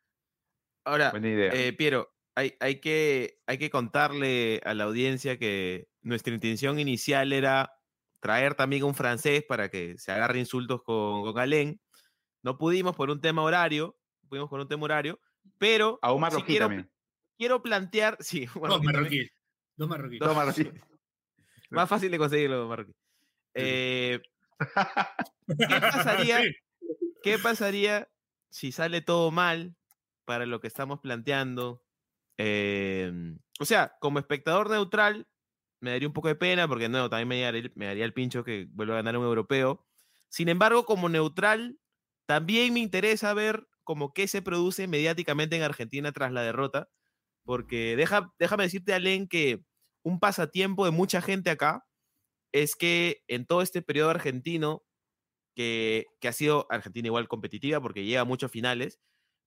ahora, 0.85 1.11
Buena 1.11 1.29
idea. 1.29 1.51
eh, 1.53 1.73
Piero, 1.73 2.13
hay, 2.35 2.55
hay, 2.59 2.79
que, 2.81 3.39
hay 3.47 3.57
que 3.57 3.69
contarle 3.69 4.59
a 4.65 4.73
la 4.73 4.83
audiencia 4.83 5.37
que 5.39 5.87
nuestra 6.03 6.33
intención 6.33 6.79
inicial 6.79 7.33
era 7.33 7.73
traer 8.19 8.55
también 8.55 8.83
un 8.83 8.95
francés 8.95 9.43
para 9.47 9.69
que 9.69 9.97
se 9.97 10.11
agarre 10.11 10.39
insultos 10.39 10.81
con, 10.83 11.23
con 11.23 11.37
Alén, 11.39 11.81
No 12.41 12.57
pudimos 12.57 12.95
por 12.95 13.09
un 13.09 13.19
tema 13.19 13.41
horario, 13.41 13.97
pudimos 14.29 14.49
por 14.49 14.59
un 14.59 14.67
tema 14.67 14.83
horario, 14.83 15.19
pero 15.57 15.99
A 16.01 16.13
un 16.13 16.23
quiero, 16.45 16.67
también. 16.67 16.91
quiero 17.37 17.61
plantear, 17.61 18.17
sí, 18.19 18.47
Dos 18.55 18.83
marroquíes. 18.83 19.31
Dos 19.75 19.89
marroquíes. 19.89 20.19
Dos 20.19 20.35
marroquí. 20.35 20.71
más 21.69 21.89
fácil 21.89 22.11
de 22.11 22.17
conseguirlo, 22.17 22.67
marroquí. 22.67 22.93
Eh, 23.55 24.19
¿Qué 24.59 25.79
pasaría? 25.81 26.41
Sí. 26.43 26.55
¿Qué 27.21 27.39
pasaría 27.39 28.09
si 28.49 28.71
sale 28.71 29.01
todo 29.01 29.31
mal 29.31 29.75
para 30.25 30.45
lo 30.45 30.59
que 30.59 30.67
estamos 30.67 30.99
planteando? 30.99 31.83
Em, 32.37 33.39
o 33.59 33.65
sea, 33.65 33.95
como 33.99 34.19
espectador 34.19 34.69
neutral, 34.69 35.27
me 35.83 35.91
daría 35.91 36.07
un 36.07 36.13
poco 36.13 36.29
de 36.29 36.35
pena 36.35 36.67
porque 36.67 36.89
no, 36.89 37.09
también 37.09 37.27
me 37.27 37.41
daría, 37.41 37.59
el- 37.61 37.73
me 37.75 37.85
daría 37.87 38.05
el 38.05 38.13
pincho 38.13 38.43
que 38.43 38.67
vuelva 38.71 38.95
a 38.95 38.97
ganar 38.97 39.17
un 39.17 39.25
europeo. 39.25 39.85
Sin 40.29 40.49
embargo, 40.49 40.85
como 40.85 41.09
neutral, 41.09 41.79
también 42.25 42.73
me 42.73 42.79
interesa 42.79 43.33
ver 43.33 43.67
como 43.83 44.13
qué 44.13 44.27
se 44.27 44.41
produce 44.41 44.87
mediáticamente 44.87 45.55
en 45.57 45.63
Argentina 45.63 46.11
tras 46.13 46.31
la 46.31 46.41
derrota, 46.43 46.89
porque 47.43 47.95
deja, 47.97 48.33
déjame 48.39 48.63
decirte, 48.63 48.93
Alen, 48.93 49.27
que 49.27 49.65
un 50.03 50.19
pasatiempo 50.19 50.85
de 50.85 50.91
mucha 50.91 51.21
gente 51.21 51.49
acá 51.49 51.85
es 52.53 52.75
que 52.75 53.23
en 53.27 53.45
todo 53.45 53.61
este 53.61 53.81
periodo 53.81 54.11
argentino, 54.11 54.83
que, 55.55 56.05
que 56.19 56.27
ha 56.27 56.33
sido 56.33 56.65
Argentina 56.69 57.07
igual 57.07 57.27
competitiva 57.27 57.81
porque 57.81 58.05
llega 58.05 58.21
a 58.21 58.25
muchos 58.25 58.51
finales, 58.51 58.99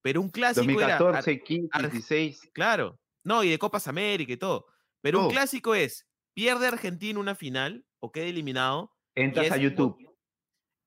pero 0.03 0.20
un 0.20 0.30
clásico 0.30 0.80
era... 0.80 0.99
Ar- 0.99 1.03
2014, 1.03 1.43
15, 1.43 1.68
Ar- 1.72 1.91
16. 1.91 2.51
Claro, 2.53 3.01
no, 3.24 3.43
y 3.43 3.51
de 3.51 3.59
Copas 3.59 3.89
América 3.89 4.32
y 4.32 4.37
todo. 4.37 4.66
Pero 5.01 5.18
un 5.18 5.24
Todo. 5.24 5.32
clásico 5.32 5.74
es, 5.74 6.07
pierde 6.37 6.66
Argentina 6.66 7.18
una 7.18 7.34
final 7.34 7.87
o 7.99 8.12
queda 8.12 8.26
eliminado, 8.26 8.93
Entras 9.14 9.47
es 9.47 9.53
a 9.53 9.55
un- 9.57 9.61
YouTube. 9.62 9.97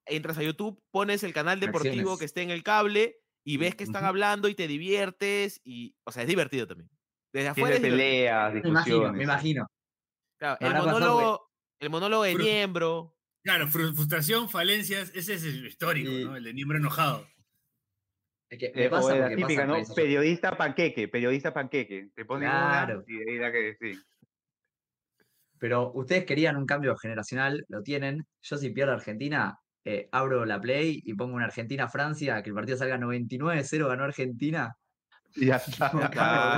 entras 0.06 0.38
a 0.38 0.44
YouTube, 0.44 0.80
pones 0.92 1.24
el 1.24 1.34
canal 1.34 1.60
deportivo 1.60 2.18
que 2.20 2.26
esté 2.26 2.42
en 2.44 2.52
el 2.52 2.62
cable 2.64 3.18
y 3.44 3.58
ves 3.58 3.74
que 3.76 3.84
están 3.84 4.06
hablando 4.06 4.48
y 4.48 4.54
te 4.56 4.68
diviertes 4.68 5.60
y, 5.64 5.96
o 6.06 6.12
sea, 6.12 6.24
es 6.24 6.30
divertido 6.30 6.68
también. 6.68 6.90
Desde 7.34 7.50
afuera 7.50 7.76
es 7.76 7.82
peleas, 7.82 8.54
Me 8.54 8.60
imagino, 8.60 8.74
me 8.74 8.80
discusiones. 9.20 9.24
imagino. 9.24 9.68
Claro, 10.40 10.58
el 10.62 10.74
monólogo, 10.74 11.52
el 11.80 11.90
monólogo 11.90 12.24
de 12.24 12.36
Niembro, 12.36 13.16
Claro, 13.44 13.68
fru- 13.68 13.94
frustración, 13.96 14.50
falencias, 14.50 15.12
ese 15.16 15.34
es 15.36 15.44
el 15.46 15.66
histórico, 15.66 16.12
¿no? 16.12 16.36
El 16.36 16.44
de 16.44 16.54
miembro 16.54 16.78
enojado. 16.78 17.28
Es 18.52 18.60
que 18.60 18.72
me 18.76 18.84
Eh, 18.84 18.88
o 18.88 18.92
pasa 18.92 19.16
la 19.16 19.30
típica, 19.30 19.66
pasa 19.68 19.90
¿no? 19.90 19.96
Periodista 19.96 20.58
panqueque, 20.58 21.08
periodista 21.08 21.54
panqueque. 21.54 22.10
Te 22.16 22.26
ponen 22.26 22.50
Claro. 22.50 23.04
una 23.08 23.32
y 23.32 23.38
la 23.38 23.52
que 23.52 23.78
sí. 23.80 24.00
Pero 25.60 25.92
ustedes 25.94 26.26
querían 26.26 26.58
un 26.58 26.66
cambio 26.66 26.96
generacional, 26.98 27.64
lo 27.68 27.84
tienen. 27.84 28.26
Yo 28.42 28.58
si 28.58 28.70
pierdo 28.72 28.94
Argentina, 28.94 29.60
eh, 29.86 30.10
abro 30.12 30.46
la 30.46 30.60
Play 30.60 31.02
y 31.04 31.14
pongo 31.14 31.36
una 31.36 31.46
Argentina-Francia, 31.46 32.42
que 32.42 32.50
el 32.50 32.56
partido 32.56 32.78
salga 32.78 32.98
99-0, 32.98 33.88
ganó 33.88 34.04
Argentina. 34.06 34.74
Y 35.36 35.46
ya 35.48 35.56
está. 35.58 35.92
No, 35.94 36.02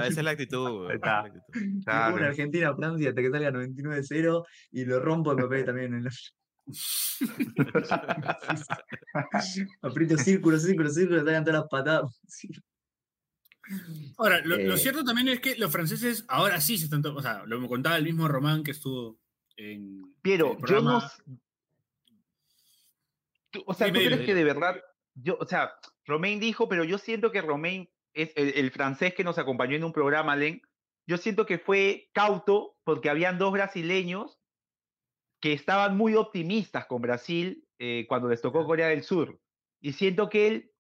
esa 0.04 0.20
es 0.20 0.24
la 0.24 0.32
actitud. 0.32 0.90
está. 0.92 1.24
la 1.24 1.28
actitud. 1.28 1.62
Y 1.62 1.70
pongo 1.72 1.84
Claro. 1.84 2.16
una 2.16 2.28
Argentina-Francia 2.28 3.10
hasta 3.10 3.22
que 3.22 3.32
salga 3.32 3.52
99-0 3.52 4.44
y 4.72 4.86
lo 4.86 5.00
rompo 5.00 5.32
el 5.32 5.38
papel 5.44 5.66
también. 5.66 5.94
En 5.96 6.04
los... 6.06 6.36
Aprieto 9.82 10.18
círculo, 10.18 10.58
círculo, 10.60 10.90
círculo, 10.90 11.24
salgan 11.24 11.44
todas 11.44 11.62
las 11.62 11.70
patadas. 11.70 12.22
Ahora, 14.18 14.42
lo, 14.46 14.58
lo 14.58 14.74
Eh. 14.76 14.78
cierto 14.78 15.04
también 15.04 15.28
es 15.28 15.40
que 15.40 15.56
los 15.58 15.72
franceses 15.72 16.26
ahora 16.28 16.60
sí 16.62 16.78
se 16.78 16.86
están, 16.86 17.06
o 17.06 17.22
sea, 17.22 17.44
lo 17.46 17.60
me 17.60 17.68
contaba 17.68 17.98
el 17.98 18.04
mismo 18.04 18.28
Román 18.28 18.64
que 18.64 18.72
estuvo 18.72 19.20
en 19.58 20.14
Pero 20.22 20.58
el 20.60 20.66
yo 20.68 20.82
no. 20.82 21.02
Tú- 23.52 23.64
o 23.66 23.74
sea, 23.74 23.88
¿tú 23.88 23.94
crees 23.94 24.22
que 24.22 24.34
de 24.34 24.44
verdad? 24.44 24.82
Yo, 25.16 25.38
o 25.40 25.46
sea, 25.46 25.74
Romain 26.06 26.40
dijo, 26.40 26.70
pero 26.70 26.84
yo 26.84 26.98
siento 26.98 27.32
que 27.32 27.42
Romain 27.42 27.90
es 28.14 28.32
el, 28.36 28.50
el 28.56 28.72
francés 28.72 29.14
que 29.14 29.24
nos 29.24 29.38
acompañó 29.38 29.76
en 29.76 29.84
un 29.84 29.92
programa, 29.94 30.36
Len. 30.36 30.62
Yo 31.06 31.18
siento 31.18 31.46
que 31.46 31.60
fue 31.60 32.10
cauto 32.14 32.78
porque 32.84 33.10
habían 33.10 33.38
dos 33.38 33.52
brasileños 33.52 34.40
que 35.42 35.54
estaban 35.54 35.98
muy 35.98 36.16
optimistas 36.16 36.86
con 36.86 37.02
Brasil 37.02 37.66
eh, 37.80 38.06
cuando 38.08 38.30
les 38.30 38.42
tocó 38.42 38.66
Corea 38.66 38.88
del 38.88 39.04
Sur. 39.04 39.40
Y 39.82 39.94
siento 39.94 40.30
que 40.30 40.48
él 40.48 40.71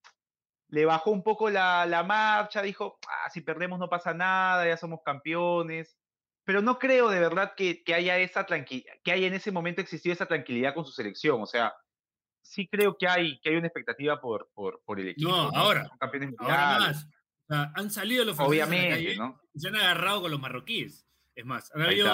le 0.72 0.86
bajó 0.86 1.12
un 1.12 1.22
poco 1.24 1.50
la, 1.50 1.86
la 1.86 2.02
marcha, 2.04 2.62
dijo, 2.62 2.98
ah, 3.08 3.30
si 3.30 3.42
perdemos 3.42 3.78
no 3.78 3.90
pasa 3.90 4.14
nada, 4.14 4.66
ya 4.66 4.78
somos 4.78 5.02
campeones. 5.06 5.98
Pero 6.44 6.62
no 6.62 6.80
creo 6.80 7.10
de 7.10 7.20
verdad 7.20 7.54
que, 7.56 7.84
que 7.84 7.94
haya 7.94 8.18
esa 8.18 8.46
tranquilidad, 8.46 8.94
que 9.04 9.12
haya 9.12 9.28
en 9.28 9.34
ese 9.36 9.52
momento 9.52 9.80
existido 9.82 10.14
esa 10.14 10.26
tranquilidad 10.26 10.74
con 10.74 10.84
su 10.86 10.92
selección. 10.92 11.42
O 11.42 11.46
sea, 11.46 11.74
sí 12.42 12.68
creo 12.68 12.98
que 12.98 13.08
hay, 13.08 13.40
que 13.42 13.50
hay 13.50 13.56
una 13.58 13.68
expectativa 13.68 14.20
por, 14.20 14.50
por, 14.54 14.82
por 14.84 15.00
el 15.00 15.10
equipo. 15.10 15.30
No, 15.30 15.52
ahora, 15.54 15.88
Son 15.88 15.98
campeones 16.00 16.34
Ahora 16.40 16.80
más. 16.80 17.06
O 17.06 17.54
sea, 17.54 17.72
han 17.76 17.92
salido 17.92 18.26
los 18.26 18.36
franceses 18.36 18.64
Obviamente, 18.66 18.90
calle 18.96 19.16
¿no? 19.18 19.40
y 19.54 19.60
se 19.60 19.68
han 19.68 19.76
agarrado 19.76 20.22
con 20.22 20.32
los 20.32 20.40
marroquíes. 20.40 21.06
Es 21.36 21.46
más, 21.46 21.70
han 21.76 21.84
habido 21.84 22.08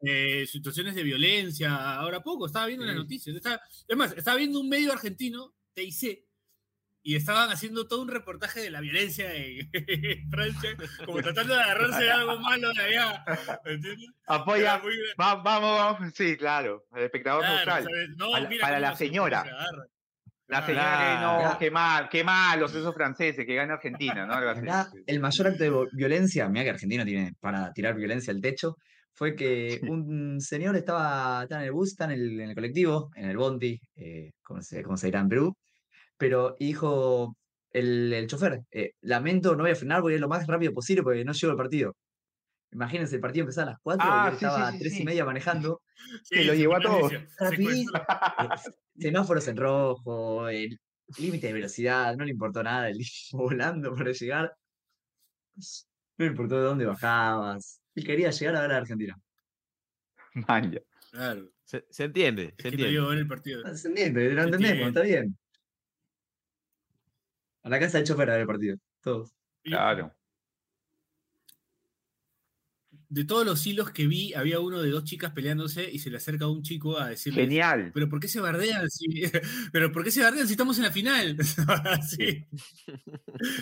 eh, 0.00 0.46
situaciones 0.46 0.94
de 0.94 1.02
violencia. 1.02 1.94
Ahora 1.96 2.20
poco, 2.20 2.46
estaba 2.46 2.66
viendo 2.66 2.84
las 2.84 2.94
Sí. 2.94 3.00
noticias. 3.00 3.36
Estaba- 3.36 3.60
es 3.86 3.96
más, 3.96 4.12
estaba 4.12 4.36
viendo 4.36 4.60
un 4.60 4.68
medio 4.68 4.92
argentino, 4.92 5.54
TIC, 5.74 6.27
y 7.08 7.16
estaban 7.16 7.48
haciendo 7.50 7.86
todo 7.88 8.02
un 8.02 8.08
reportaje 8.08 8.60
de 8.60 8.70
la 8.70 8.80
violencia 8.82 9.32
en 9.34 10.30
Francia, 10.30 10.70
como 11.06 11.22
tratando 11.22 11.54
de 11.54 11.60
agarrarse 11.62 12.04
de 12.04 12.10
algo 12.10 12.38
malo 12.38 12.70
de 12.74 12.82
allá. 12.82 13.24
¿entiendes? 13.64 14.10
Apoya. 14.26 14.74
Era 14.74 14.82
muy- 14.82 14.92
Va- 15.18 15.36
vamos, 15.36 15.78
vamos. 15.78 16.12
Sí, 16.14 16.36
claro. 16.36 16.84
El 16.94 17.04
espectador 17.04 17.40
claro, 17.42 17.56
neutral. 17.56 18.16
No, 18.16 18.30
Para- 18.32 18.48
mira 18.48 18.60
para 18.60 18.78
la 18.80 18.92
se- 18.94 19.06
señora. 19.06 19.42
se. 19.44 19.50
La 19.50 20.64
Claro. 20.64 20.66
señora 20.66 20.98
que 20.98 21.22
no, 21.24 21.38
Claro. 21.40 21.58
qué 21.58 21.70
mal, 21.70 22.08
qué 22.10 22.24
malos 22.24 22.74
esos 22.74 22.94
franceses, 22.94 23.46
que 23.46 23.54
gana 23.54 23.74
Argentina, 23.74 24.26
¿no? 24.26 24.34
Algo 24.34 24.50
así. 24.50 24.60
Acá, 24.68 24.90
Sí. 24.92 24.98
el 25.06 25.20
mayor 25.20 25.46
acto 25.46 25.64
de 25.64 25.86
violencia, 25.92 26.48
mira 26.48 26.64
que 26.64 26.70
Argentina 26.70 27.04
tiene 27.06 27.32
para 27.40 27.72
tirar 27.72 27.94
violencia 27.94 28.32
al 28.34 28.40
techo, 28.42 28.76
fue 29.14 29.34
que 29.34 29.78
un 29.92 30.40
señor 30.40 30.76
estaba, 30.76 31.42
estaba 31.44 31.62
en 31.62 31.66
el 31.68 31.72
bus, 31.72 31.88
está 31.90 32.04
en 32.04 32.10
el, 32.12 32.40
en 32.40 32.48
el 32.50 32.54
colectivo, 32.54 33.10
en 33.14 33.28
el 33.30 33.36
bondi, 33.38 33.80
eh, 33.96 34.30
como, 34.42 34.60
se, 34.62 34.82
como 34.82 34.96
se 34.98 35.06
dirá 35.08 35.20
en 35.20 35.28
Perú, 35.28 35.56
pero 36.18 36.56
dijo 36.58 37.36
el, 37.70 38.12
el 38.12 38.26
chofer, 38.26 38.62
eh, 38.72 38.92
lamento, 39.02 39.56
no 39.56 39.62
voy 39.64 39.72
a 39.72 39.76
frenar, 39.76 40.02
voy 40.02 40.12
a 40.14 40.16
ir 40.16 40.20
lo 40.20 40.28
más 40.28 40.46
rápido 40.46 40.72
posible 40.74 41.02
porque 41.02 41.24
no 41.24 41.32
llego 41.32 41.52
al 41.52 41.56
partido. 41.58 41.96
Imagínense, 42.72 43.14
el 43.16 43.20
partido 43.22 43.44
empezaba 43.44 43.68
a 43.68 43.70
las 43.72 43.80
4 43.82 44.06
Ah, 44.08 44.24
y 44.24 44.28
él 44.28 44.38
sí, 44.38 44.38
sí, 44.40 44.44
estaba 44.46 44.68
a 44.68 44.72
sí, 44.72 44.78
3 44.80 44.92
sí. 44.94 45.02
y 45.02 45.04
media 45.04 45.24
manejando, 45.24 45.80
Que 46.30 46.44
lo 46.44 46.54
llevó 46.54 46.76
a 46.76 46.80
rapidito, 46.80 47.08
secuencia. 47.38 48.06
eh, 48.38 48.48
semáforos 48.98 49.48
en 49.48 49.56
rojo, 49.56 50.48
el 50.48 50.78
límite 51.18 51.46
de 51.48 51.52
velocidad, 51.54 52.16
no 52.16 52.24
le 52.24 52.32
importó 52.32 52.62
nada, 52.62 52.88
el 52.90 52.98
volando 53.32 53.94
para 53.94 54.12
llegar. 54.12 54.52
No 56.18 56.24
le 56.24 56.26
importó 56.26 56.56
de 56.56 56.62
dónde 56.64 56.84
bajabas. 56.86 57.80
Él 57.94 58.04
quería 58.04 58.30
llegar 58.30 58.56
a 58.56 58.60
ver 58.62 58.72
a 58.72 58.76
Argentina. 58.78 59.16
Man, 60.34 60.72
ya. 60.72 60.80
Claro. 61.10 61.50
Se, 61.64 61.84
se 61.90 62.04
entiende, 62.04 62.54
Es 62.56 62.62
se 62.62 62.70
que 62.70 62.76
lo 62.78 62.84
entiende. 62.84 63.08
ver 63.10 63.18
el 63.18 63.26
partido. 63.28 63.58
Está 63.66 63.88
entendiendo, 63.88 64.20
lo 64.20 64.42
entendemos, 64.42 64.86
entiende. 64.88 64.88
está 64.88 65.02
bien. 65.02 65.38
A 67.68 67.70
la 67.70 67.78
casa 67.80 67.98
del 67.98 68.06
chofer 68.06 68.30
a 68.30 68.32
ver 68.32 68.40
el 68.40 68.46
partido. 68.46 68.76
Todos. 69.02 69.30
Claro. 69.62 70.14
De 73.10 73.24
todos 73.24 73.44
los 73.44 73.66
hilos 73.66 73.90
que 73.90 74.06
vi, 74.06 74.32
había 74.32 74.58
uno 74.60 74.80
de 74.80 74.88
dos 74.90 75.04
chicas 75.04 75.32
peleándose 75.32 75.90
y 75.90 75.98
se 75.98 76.08
le 76.08 76.16
acerca 76.16 76.48
un 76.48 76.62
chico 76.62 76.98
a 76.98 77.10
decirle. 77.10 77.42
Genial. 77.42 77.90
Pero 77.92 78.08
¿por 78.08 78.20
qué 78.20 78.28
se 78.28 78.40
bardean 78.40 78.88
si, 78.88 79.04
pero 79.72 79.92
¿por 79.92 80.02
qué 80.02 80.10
se 80.10 80.22
bardean 80.22 80.46
si 80.46 80.54
estamos 80.54 80.78
en 80.78 80.84
la 80.84 80.90
final? 80.90 81.36
Sí. 82.08 82.46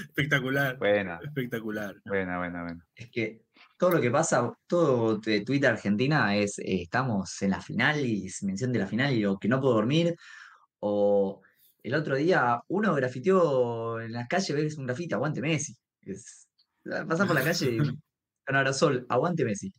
Espectacular. 0.02 0.78
Buena, 0.78 1.18
Espectacular. 1.24 1.96
buena, 2.04 2.38
buena, 2.38 2.62
buena. 2.62 2.86
Es 2.94 3.10
que 3.10 3.42
todo 3.76 3.90
lo 3.90 4.00
que 4.00 4.12
pasa, 4.12 4.52
todo 4.68 5.18
de 5.18 5.40
Twitter 5.40 5.70
Argentina 5.70 6.36
es 6.36 6.60
eh, 6.60 6.82
estamos 6.82 7.42
en 7.42 7.50
la 7.50 7.60
final 7.60 8.06
y 8.06 8.26
es 8.26 8.44
mención 8.44 8.72
de 8.72 8.78
la 8.78 8.86
final 8.86 9.12
y 9.14 9.24
o 9.24 9.36
que 9.36 9.48
no 9.48 9.60
puedo 9.60 9.74
dormir. 9.74 10.14
O 10.78 11.42
el 11.86 11.94
otro 11.94 12.16
día 12.16 12.60
uno 12.66 12.92
grafiteó 12.94 14.00
en 14.00 14.10
las 14.10 14.26
calles, 14.26 14.56
ves 14.56 14.76
un 14.76 14.86
grafite, 14.86 15.14
aguante 15.14 15.40
Messi. 15.40 15.76
Es, 16.00 16.48
por 16.82 17.34
la 17.34 17.44
calle 17.44 17.78
con 18.46 18.56
aerosol, 18.56 19.06
aguante 19.08 19.44
Messi. 19.44 19.72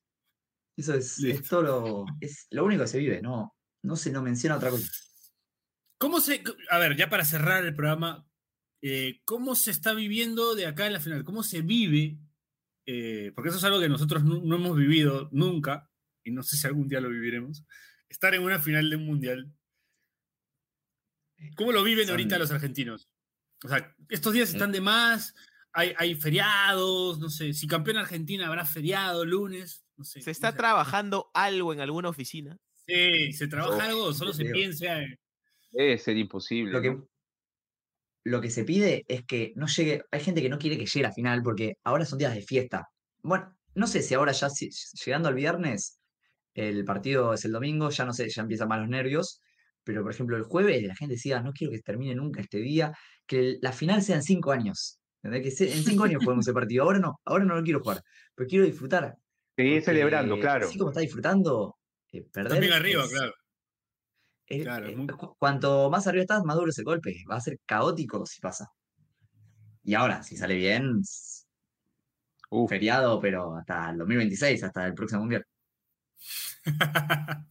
Eso 0.78 0.94
es, 0.94 1.22
es 1.22 1.50
todo 1.50 1.62
lo, 1.64 2.06
es 2.22 2.48
lo 2.52 2.64
único 2.64 2.84
que 2.84 2.88
se 2.88 3.00
vive, 3.00 3.22
no, 3.22 3.54
no 3.84 3.98
se 3.98 4.12
no 4.12 4.22
menciona 4.22 4.56
otra 4.56 4.70
cosa. 4.70 4.90
¿Cómo 6.00 6.22
se, 6.22 6.42
a 6.70 6.78
ver, 6.78 6.96
ya 6.96 7.10
para 7.10 7.26
cerrar 7.26 7.66
el 7.66 7.76
programa, 7.76 8.26
eh, 8.82 9.20
¿cómo 9.26 9.56
se 9.56 9.72
está 9.72 9.94
viviendo 9.94 10.56
de 10.56 10.66
acá 10.66 10.88
en 10.88 10.94
la 10.94 11.02
final? 11.02 11.26
¿Cómo 11.26 11.44
se 11.44 11.62
vive? 11.62 12.20
Eh, 12.86 13.34
porque 13.36 13.50
eso 13.50 13.58
es 13.58 13.64
algo 13.66 13.82
que 13.82 13.90
nosotros 13.90 14.24
no, 14.24 14.40
no 14.42 14.56
hemos 14.56 14.78
vivido 14.78 15.28
nunca, 15.34 15.90
y 16.24 16.32
no 16.32 16.42
sé 16.42 16.56
si 16.56 16.68
algún 16.68 16.88
día 16.88 17.02
lo 17.02 17.10
viviremos, 17.10 17.66
estar 18.08 18.34
en 18.34 18.44
una 18.44 18.60
final 18.60 18.90
de 18.90 18.96
un 18.96 19.06
mundial. 19.06 19.52
¿Cómo 21.56 21.72
lo 21.72 21.84
viven 21.84 22.10
ahorita 22.10 22.38
los 22.40 22.52
argentinos? 22.52 23.10
O 23.64 23.70
sea, 23.70 23.96
estos 24.10 24.34
días 24.34 24.50
están 24.50 24.72
de 24.72 24.82
más, 24.82 25.34
hay, 25.74 25.94
hay 25.98 26.16
feriados, 26.16 27.20
no 27.20 27.30
sé, 27.30 27.54
si 27.54 27.68
campeón 27.68 27.98
Argentina 27.98 28.48
habrá 28.48 28.66
feriado, 28.66 29.26
lunes, 29.26 29.86
no 29.96 30.04
sé. 30.04 30.22
¿Se 30.22 30.32
está 30.32 30.48
no 30.50 30.52
sé. 30.54 30.58
trabajando 30.58 31.32
algo 31.34 31.74
en 31.74 31.82
alguna 31.82 32.10
oficina? 32.10 32.58
Sí, 32.86 33.34
¿se 33.34 33.48
trabaja 33.48 33.76
Uf, 33.78 33.84
algo 33.84 34.14
solo 34.14 34.34
se 34.34 34.46
piensa 34.46 35.02
en... 35.02 35.20
Debe 35.72 35.98
ser 35.98 36.18
imposible. 36.18 36.72
Lo 36.72 36.82
que, 36.82 36.92
¿no? 36.92 37.10
lo 38.24 38.42
que 38.42 38.50
se 38.50 38.64
pide 38.64 39.06
es 39.08 39.26
que 39.26 39.54
no 39.56 39.68
llegue, 39.68 40.04
hay 40.12 40.20
gente 40.22 40.42
que 40.42 40.50
no 40.50 40.58
quiere 40.60 40.78
que 40.78 40.86
llegue 40.86 41.06
a 41.06 41.10
la 41.10 41.14
final 41.14 41.44
porque 41.44 41.78
ahora 41.84 42.06
son 42.06 42.20
días 42.20 42.34
de 42.34 42.42
fiesta. 42.42 42.88
Bueno, 43.22 43.58
no 43.76 43.88
sé 43.88 44.02
si 44.02 44.14
ahora 44.14 44.32
ya 44.32 44.50
si- 44.50 44.70
llegando 45.06 45.30
al 45.30 45.36
viernes, 45.36 46.00
el 46.54 46.84
partido 46.86 47.34
es 47.34 47.46
el 47.46 47.52
domingo, 47.52 47.90
ya 47.90 48.06
no 48.06 48.14
sé, 48.14 48.30
ya 48.30 48.42
empiezan 48.42 48.68
más 48.68 48.80
los 48.80 48.90
nervios, 48.90 49.42
pero 49.88 50.04
por 50.04 50.12
ejemplo 50.12 50.36
el 50.38 50.44
jueves 50.44 50.84
la 50.84 50.96
gente 50.96 51.16
decía, 51.16 51.42
no 51.42 51.54
quiero 51.54 51.72
que 51.72 51.80
termine 51.80 52.14
nunca 52.14 52.42
este 52.42 52.58
día, 52.60 52.94
que 53.26 53.58
la 53.62 53.72
final 53.72 54.02
sea 54.04 54.18
en 54.18 54.24
cinco 54.24 54.52
años. 54.52 55.00
Que 55.24 55.38
en 55.38 55.84
cinco 55.84 56.04
años 56.04 56.22
juguemos 56.24 56.46
ese 56.46 56.54
partido, 56.54 56.84
ahora 56.84 57.00
no, 57.00 57.20
ahora 57.26 57.44
no 57.46 57.56
lo 57.56 57.64
quiero 57.64 57.80
jugar, 57.80 58.02
pero 58.36 58.48
quiero 58.48 58.66
disfrutar. 58.66 59.16
Seguir 59.56 59.82
celebrando, 59.82 60.38
claro. 60.40 60.68
Así 60.68 60.78
como 60.78 60.92
está 60.92 61.02
disfrutando, 61.02 61.76
eh, 62.12 62.24
perder. 62.32 62.52
También 62.52 62.74
arriba, 62.74 63.04
es- 63.06 63.10
claro. 63.12 63.34
es- 64.46 64.64
Claro, 64.64 64.86
es 64.86 64.94
eh, 64.94 64.96
muy- 64.96 65.08
cu- 65.08 65.36
Cuanto 65.40 65.90
más 65.90 66.06
arriba 66.08 66.22
estás, 66.22 66.44
más 66.44 66.56
duro 66.58 66.70
es 66.70 66.78
el 66.78 66.86
golpe. 66.86 67.16
Va 67.30 67.38
a 67.38 67.42
ser 67.42 67.58
caótico 67.66 68.26
si 68.26 68.40
pasa. 68.42 68.68
Y 69.84 69.94
ahora, 69.96 70.22
si 70.24 70.36
sale 70.38 70.56
bien, 70.56 71.02
Uf. 72.50 72.70
feriado, 72.70 73.20
pero 73.20 73.56
hasta 73.56 73.90
el 73.90 73.98
2026, 73.98 74.64
hasta 74.64 74.86
el 74.86 74.94
próximo 74.94 75.22
mundial. 75.22 75.44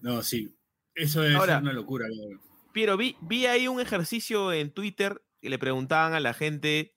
no, 0.00 0.22
sí. 0.22 0.54
Eso 0.94 1.24
es 1.24 1.34
Ahora- 1.34 1.58
una 1.58 1.72
locura. 1.72 2.06
Pero 2.72 2.96
vi, 2.96 3.16
vi 3.20 3.46
ahí 3.46 3.68
un 3.68 3.80
ejercicio 3.80 4.52
en 4.52 4.70
Twitter 4.70 5.22
que 5.40 5.50
le 5.50 5.58
preguntaban 5.58 6.14
a 6.14 6.20
la 6.20 6.32
gente 6.34 6.94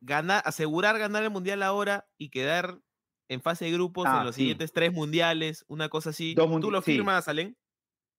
ganar, 0.00 0.42
asegurar 0.44 0.98
ganar 0.98 1.22
el 1.24 1.30
mundial 1.30 1.62
ahora 1.62 2.08
y 2.18 2.30
quedar 2.30 2.80
en 3.28 3.40
fase 3.40 3.64
de 3.64 3.72
grupos 3.72 4.06
Ah, 4.08 4.18
en 4.20 4.26
los 4.26 4.34
sí. 4.34 4.42
siguientes 4.42 4.72
tres 4.72 4.92
mundiales, 4.92 5.64
una 5.68 5.88
cosa 5.88 6.10
así. 6.10 6.34
Dos 6.34 6.60
¿Tú 6.60 6.70
lo 6.70 6.82
sí. 6.82 6.92
firmas, 6.92 7.26
Alen? 7.28 7.56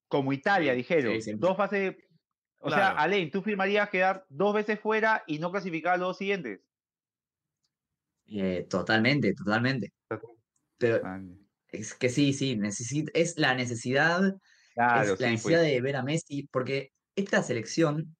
Como 0.07 0.33
Italia, 0.33 0.73
dijeron. 0.73 1.21
Sí, 1.21 1.33
dos 1.35 1.55
fases. 1.55 1.95
O 2.59 2.69
sea. 2.69 2.89
Alain, 2.89 3.29
¿tú 3.29 3.41
firmarías 3.43 3.89
quedar 3.89 4.25
dos 4.29 4.53
veces 4.55 4.79
fuera 4.79 5.23
y 5.27 5.37
no 5.39 5.51
clasificar 5.51 5.93
a 5.93 5.97
los 5.97 6.07
dos 6.09 6.17
siguientes? 6.17 6.61
Eh, 8.27 8.65
totalmente, 8.69 9.33
totalmente. 9.35 9.93
Pero 10.77 11.01
Ah, 11.05 11.21
es 11.69 11.93
que 11.93 12.09
sí, 12.09 12.33
sí, 12.33 12.55
necesit- 12.55 13.11
es 13.13 13.37
la 13.37 13.53
necesidad, 13.53 14.35
Claro, 14.75 15.13
es 15.13 15.19
la 15.21 15.27
sí, 15.27 15.33
necesidad 15.33 15.59
pues. 15.61 15.71
de 15.71 15.81
ver 15.81 15.95
a 15.95 16.03
Messi, 16.03 16.47
porque 16.51 16.91
esta 17.15 17.41
selección 17.41 18.15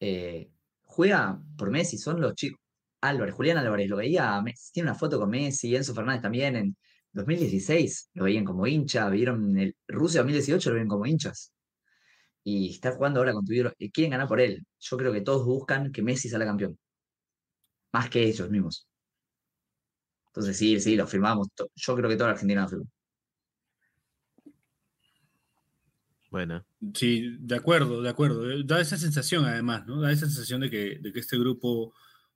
eh, 0.00 0.50
juega 0.82 1.40
por 1.56 1.70
Messi, 1.70 1.98
son 1.98 2.20
los 2.20 2.34
chicos. 2.34 2.60
Álvarez, 3.02 3.34
Julián 3.34 3.58
Álvarez, 3.58 3.88
lo 3.88 3.96
veía, 3.96 4.40
Messi, 4.42 4.72
tiene 4.72 4.90
una 4.90 4.98
foto 4.98 5.18
con 5.18 5.30
Messi, 5.30 5.74
Enzo 5.76 5.94
Fernández 5.94 6.22
también 6.22 6.56
en 6.56 6.76
2016, 7.12 8.10
lo 8.14 8.24
veían 8.24 8.44
como 8.44 8.66
hincha, 8.66 9.08
vieron 9.10 9.56
el 9.58 9.76
Rusia 9.88 10.20
2018, 10.20 10.70
lo 10.70 10.76
ven 10.76 10.88
como 10.88 11.06
hinchas. 11.06 11.52
Y 12.44 12.70
está 12.70 12.92
jugando 12.92 13.20
ahora 13.20 13.32
con 13.34 13.44
tu 13.44 13.52
y 13.52 13.90
quieren 13.90 14.12
ganar 14.12 14.28
por 14.28 14.40
él. 14.40 14.66
Yo 14.78 14.96
creo 14.96 15.12
que 15.12 15.20
todos 15.22 15.44
buscan 15.46 15.92
que 15.92 16.02
Messi 16.02 16.28
salga 16.28 16.46
campeón. 16.46 16.78
Más 17.92 18.10
que 18.10 18.22
ellos 18.24 18.50
mismos. 18.50 18.88
Entonces 20.28 20.56
sí, 20.56 20.78
sí, 20.80 20.96
lo 20.96 21.06
firmamos. 21.06 21.48
Yo 21.74 21.96
creo 21.96 22.08
que 22.08 22.16
toda 22.16 22.28
la 22.28 22.32
Argentina 22.34 22.62
lo 22.62 22.68
firmó. 22.68 22.86
Bueno. 26.30 26.64
Sí, 26.94 27.36
de 27.40 27.56
acuerdo, 27.56 28.02
de 28.02 28.08
acuerdo. 28.08 28.50
Eh, 28.50 28.62
Da 28.64 28.80
esa 28.80 28.96
sensación 28.96 29.44
además, 29.44 29.86
¿no? 29.86 30.00
Da 30.00 30.12
esa 30.12 30.26
sensación 30.26 30.60
de 30.60 30.70
que, 30.70 30.98
de 31.00 31.12
que 31.12 31.20
este 31.20 31.38
grupo 31.38 31.94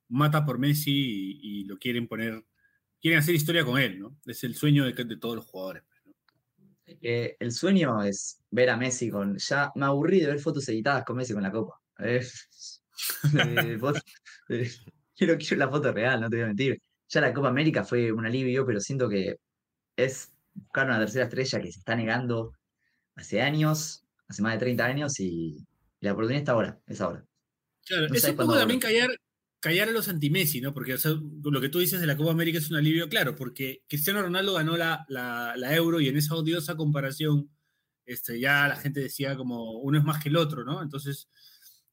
mata 0.09 0.45
por 0.45 0.59
Messi 0.59 0.91
y, 0.93 1.61
y 1.63 1.65
lo 1.65 1.79
quieren 1.79 2.09
poner, 2.09 2.45
quieren 3.01 3.21
hacer 3.21 3.35
historia 3.35 3.65
con 3.65 3.81
él, 3.81 3.99
¿no? 4.01 4.19
Es 4.27 4.45
el 4.45 4.55
sueño 4.57 4.85
de, 4.85 4.93
de 5.05 5.17
todos 5.17 5.37
los 5.37 5.47
jugadores. 5.47 5.85
pues, 5.89 6.01
¿no? 6.07 6.15
Eh, 6.87 7.37
el 7.41 7.53
sueño 7.53 8.03
es 8.03 8.43
ver 8.51 8.71
a 8.71 8.77
Messi 8.77 9.11
con. 9.11 9.37
Ya 9.39 9.71
me 9.75 9.87
aburrí 9.87 10.21
de 10.21 10.27
ver 10.29 10.39
fotos 10.41 10.69
editadas 10.69 11.05
con 11.05 11.17
Messi 11.17 11.33
con 11.35 11.43
la 11.43 11.53
copa. 11.53 11.81
Eh, 11.99 12.23
eh, 13.39 13.79
foto- 13.79 14.01
eh, 14.49 14.71
quiero, 15.17 15.37
quiero 15.39 15.57
la 15.57 15.69
foto 15.71 15.93
real, 15.93 16.21
no 16.21 16.29
te 16.31 16.37
voy 16.37 16.45
a 16.45 16.47
mentir. 16.49 16.79
Ya 17.09 17.21
la 17.21 17.33
Copa 17.35 17.49
América 17.49 17.85
fue 17.85 18.13
un 18.13 18.27
alivio, 18.27 18.67
pero 18.67 18.81
siento 18.81 19.09
que 19.09 19.37
es 19.97 20.35
buscar 20.55 20.87
una 20.87 20.99
tercera 21.01 21.25
estrella 21.27 21.61
que 21.61 21.73
se 21.73 21.79
está 21.81 21.97
negando 21.97 22.53
hace 23.15 23.41
años, 23.41 24.05
hace 24.29 24.43
más 24.43 24.55
de 24.55 24.59
30 24.59 24.85
años, 24.85 25.21
y, 25.21 25.67
y 26.01 26.05
la 26.05 26.13
oportunidad 26.13 26.41
está 26.41 26.53
ahora, 26.53 26.81
es 26.87 27.01
ahora. 27.01 27.25
Claro, 27.87 28.09
No 28.09 28.15
es 28.15 28.25
un 28.25 28.37
poco 28.37 28.55
también 28.55 28.81
callar, 28.81 29.11
callar 29.61 29.89
a 29.89 29.93
los 29.93 30.09
anti-Messi, 30.09 30.61
¿no? 30.61 30.73
Porque 30.75 30.95
o 30.95 30.99
sea, 30.99 31.13
lo 31.13 31.61
que 31.61 31.69
tú 31.69 31.79
dices 31.79 32.01
de 32.01 32.07
la 32.07 32.17
Copa 32.17 32.33
América 32.33 32.59
es 32.59 32.71
un 32.71 32.77
alivio, 32.77 33.09
claro, 33.09 33.35
porque 33.35 33.83
Cristiano 33.89 34.23
Ronaldo 34.23 34.55
ganó 34.55 34.77
la, 34.77 35.05
la, 35.09 35.55
la 35.57 35.75
Euro 35.75 36.01
y 36.01 36.09
en 36.09 36.17
esa 36.17 36.35
odiosa 36.35 36.77
comparación, 36.77 37.51
este, 38.07 38.39
ya 38.39 38.69
la 38.69 38.77
gente 38.77 39.01
decía 39.01 39.37
como 39.37 39.79
uno 39.79 39.99
es 39.99 40.05
más 40.05 40.23
que 40.23 40.29
el 40.29 40.37
otro, 40.37 40.65
¿no? 40.65 40.83
Entonces, 40.83 41.29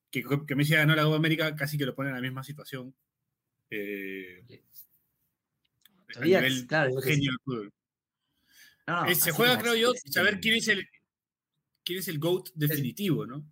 que, 0.09 0.23
que 0.47 0.55
Messi 0.55 0.73
ganó 0.73 0.95
la 0.95 1.03
Copa 1.03 1.15
América 1.15 1.55
casi 1.55 1.77
que 1.77 1.85
lo 1.85 1.95
pone 1.95 2.09
en 2.09 2.15
la 2.15 2.21
misma 2.21 2.43
situación. 2.43 2.93
Eh, 3.69 4.43
a 6.15 6.19
nivel 6.25 6.67
claro, 6.67 6.95
genio 7.01 7.31
del 7.31 7.39
fútbol. 7.43 7.73
No, 8.87 9.03
no, 9.03 9.09
Eh, 9.09 9.15
se 9.15 9.31
juega, 9.31 9.57
creo 9.57 9.75
yo, 9.75 9.93
saber 10.09 10.39
quién 10.41 10.55
es 10.55 10.67
el 10.67 10.85
quién 11.83 11.99
es 11.99 12.07
el 12.07 12.19
GOAT 12.19 12.49
definitivo, 12.55 13.25
¿no? 13.25 13.45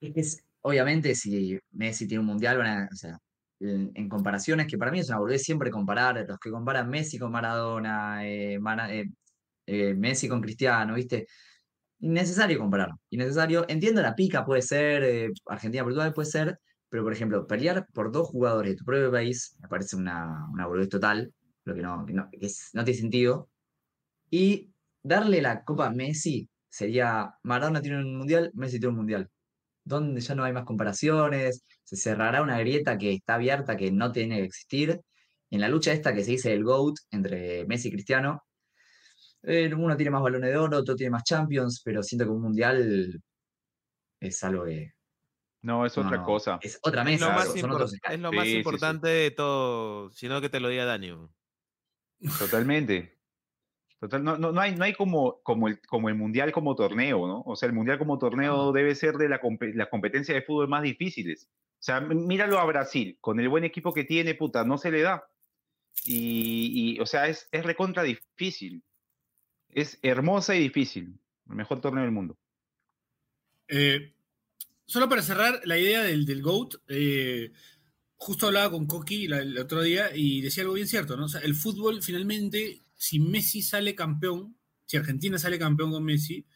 Es 0.00 0.44
obviamente, 0.60 1.14
si 1.14 1.58
Messi 1.72 2.06
tiene 2.06 2.20
un 2.20 2.26
mundial, 2.26 2.58
van 2.58 2.66
a- 2.84 2.88
o 2.92 2.96
sea, 2.96 3.18
en, 3.60 3.90
en 3.94 4.08
comparaciones, 4.08 4.66
que 4.66 4.76
para 4.78 4.90
mí 4.90 5.00
es 5.00 5.08
una 5.08 5.18
boludez 5.18 5.42
siempre 5.42 5.70
comparar, 5.70 6.24
los 6.28 6.38
que 6.38 6.50
comparan 6.50 6.88
Messi 6.90 7.18
con 7.18 7.32
Maradona, 7.32 8.26
eh, 8.26 8.58
Mara- 8.58 8.92
eh, 8.94 9.06
eh, 9.66 9.94
Messi 9.94 10.28
con 10.28 10.40
Cristiano, 10.42 10.94
¿viste? 10.94 11.26
Innecesario 12.00 12.58
comparar, 12.58 12.90
innecesario. 13.10 13.66
Entiendo 13.68 14.02
la 14.02 14.14
pica, 14.16 14.44
puede 14.46 14.62
ser, 14.62 15.32
Argentina-Portugal 15.46 16.12
puede 16.14 16.30
ser, 16.30 16.58
pero 16.90 17.04
por 17.04 17.12
ejemplo, 17.12 17.46
pelear 17.46 17.86
por 17.94 18.12
dos 18.12 18.28
jugadores 18.28 18.72
de 18.72 18.76
tu 18.78 18.84
propio 18.86 19.10
país 19.12 19.56
me 19.62 19.68
parece 19.68 19.96
una, 19.96 20.46
una 20.52 20.66
boludez 20.66 20.88
total, 20.90 21.32
lo 21.64 21.74
que 21.74 21.82
no, 21.82 22.06
que 22.06 22.12
no, 22.14 22.30
que 22.30 22.46
es- 22.46 22.70
no 22.74 22.84
tiene 22.84 23.00
sentido. 23.00 23.50
Y 24.30 24.73
darle 25.04 25.42
la 25.42 25.64
copa 25.64 25.88
a 25.88 25.92
Messi 25.92 26.48
sería, 26.70 27.34
Maradona 27.44 27.82
tiene 27.82 27.98
un 28.00 28.18
mundial, 28.18 28.52
Messi 28.54 28.78
tiene 28.80 28.90
un 28.90 28.96
mundial 28.98 29.30
donde 29.84 30.20
ya 30.20 30.34
no 30.36 30.44
hay 30.44 30.52
más 30.54 30.64
comparaciones, 30.66 31.64
se 31.84 31.96
cerrará 31.96 32.42
una 32.42 32.58
grieta 32.60 32.98
que 32.98 33.12
está 33.14 33.36
abierta, 33.36 33.76
que 33.76 33.92
no 33.92 34.12
tiene 34.12 34.38
que 34.38 34.44
existir. 34.46 35.00
En 35.50 35.60
la 35.62 35.68
lucha 35.68 35.92
esta 35.92 36.14
que 36.14 36.24
se 36.24 36.32
dice 36.32 36.52
el 36.54 36.64
GOAT 36.64 36.96
entre 37.12 37.66
Messi 37.66 37.88
y 37.88 37.92
Cristiano, 37.92 38.42
eh, 39.42 39.72
uno 39.74 39.96
tiene 39.96 40.10
más 40.10 40.22
balones 40.22 40.50
de 40.50 40.56
oro, 40.56 40.78
otro 40.78 40.96
tiene 40.96 41.10
más 41.10 41.24
Champions, 41.24 41.82
pero 41.84 42.02
siento 42.02 42.24
que 42.24 42.30
un 42.30 42.42
mundial 42.42 43.20
es 44.20 44.44
algo 44.44 44.64
que... 44.64 44.92
No, 45.62 45.86
es 45.86 45.96
no, 45.96 46.04
otra 46.04 46.16
no, 46.16 46.24
cosa. 46.24 46.60
Es 46.60 46.78
otra 46.82 47.04
Es 47.04 47.10
mesa, 47.10 47.26
lo 47.26 47.32
más, 47.32 47.48
son 47.48 47.70
impor- 47.70 47.74
otros 47.76 47.92
es 48.06 48.20
lo 48.20 48.30
Sí, 48.30 48.36
más 48.36 48.46
sí, 48.46 48.52
sí. 48.52 48.60
importante 48.60 49.08
de 49.08 49.30
todo, 49.30 50.10
sino 50.10 50.40
que 50.40 50.48
te 50.50 50.60
lo 50.60 50.68
diga 50.68 50.84
Dani. 50.84 51.12
Totalmente. 52.36 53.18
Total, 54.04 54.22
no, 54.22 54.36
no, 54.36 54.52
no 54.52 54.60
hay, 54.60 54.74
no 54.74 54.84
hay 54.84 54.92
como, 54.92 55.40
como, 55.42 55.66
el, 55.66 55.80
como 55.80 56.10
el 56.10 56.14
mundial 56.14 56.52
como 56.52 56.74
torneo, 56.76 57.26
¿no? 57.26 57.42
O 57.46 57.56
sea, 57.56 57.68
el 57.68 57.72
mundial 57.72 57.96
como 57.96 58.18
torneo 58.18 58.70
debe 58.70 58.94
ser 58.94 59.14
de 59.14 59.30
la, 59.30 59.40
compe- 59.40 59.72
las 59.72 59.88
competencias 59.88 60.34
de 60.34 60.42
fútbol 60.42 60.68
más 60.68 60.82
difíciles. 60.82 61.48
O 61.78 61.82
sea, 61.82 62.00
míralo 62.02 62.58
a 62.58 62.66
Brasil, 62.66 63.16
con 63.22 63.40
el 63.40 63.48
buen 63.48 63.64
equipo 63.64 63.94
que 63.94 64.04
tiene, 64.04 64.34
puta, 64.34 64.62
no 64.62 64.76
se 64.76 64.90
le 64.90 65.00
da. 65.00 65.24
Y, 66.04 66.96
y, 66.96 67.00
o 67.00 67.06
sea, 67.06 67.28
es, 67.28 67.48
es 67.50 67.64
recontra 67.64 68.02
difícil. 68.02 68.82
Es 69.70 69.98
hermosa 70.02 70.54
y 70.54 70.60
difícil. 70.60 71.18
El 71.48 71.56
mejor 71.56 71.80
torneo 71.80 72.02
del 72.02 72.12
mundo. 72.12 72.36
Eh, 73.68 74.12
solo 74.84 75.08
para 75.08 75.22
cerrar 75.22 75.62
la 75.64 75.78
idea 75.78 76.02
del, 76.02 76.26
del 76.26 76.42
GOAT, 76.42 76.74
eh, 76.88 77.52
justo 78.16 78.48
hablaba 78.48 78.70
con 78.70 78.86
Coqui 78.86 79.28
la- 79.28 79.38
el 79.38 79.56
otro 79.56 79.80
día 79.80 80.10
y 80.14 80.42
decía 80.42 80.62
algo 80.62 80.74
bien 80.74 80.88
cierto, 80.88 81.16
¿no? 81.16 81.24
O 81.24 81.28
sea, 81.28 81.40
el 81.40 81.54
fútbol 81.54 82.02
finalmente, 82.02 82.80
si 82.94 83.20
Messi 83.20 83.62
sale 83.62 83.94
campeón, 83.94 84.58
si 84.86 84.96
Argentina 84.96 85.38
sale 85.38 85.58
campeón 85.58 85.90
con 85.92 86.04
Messi, 86.04 86.46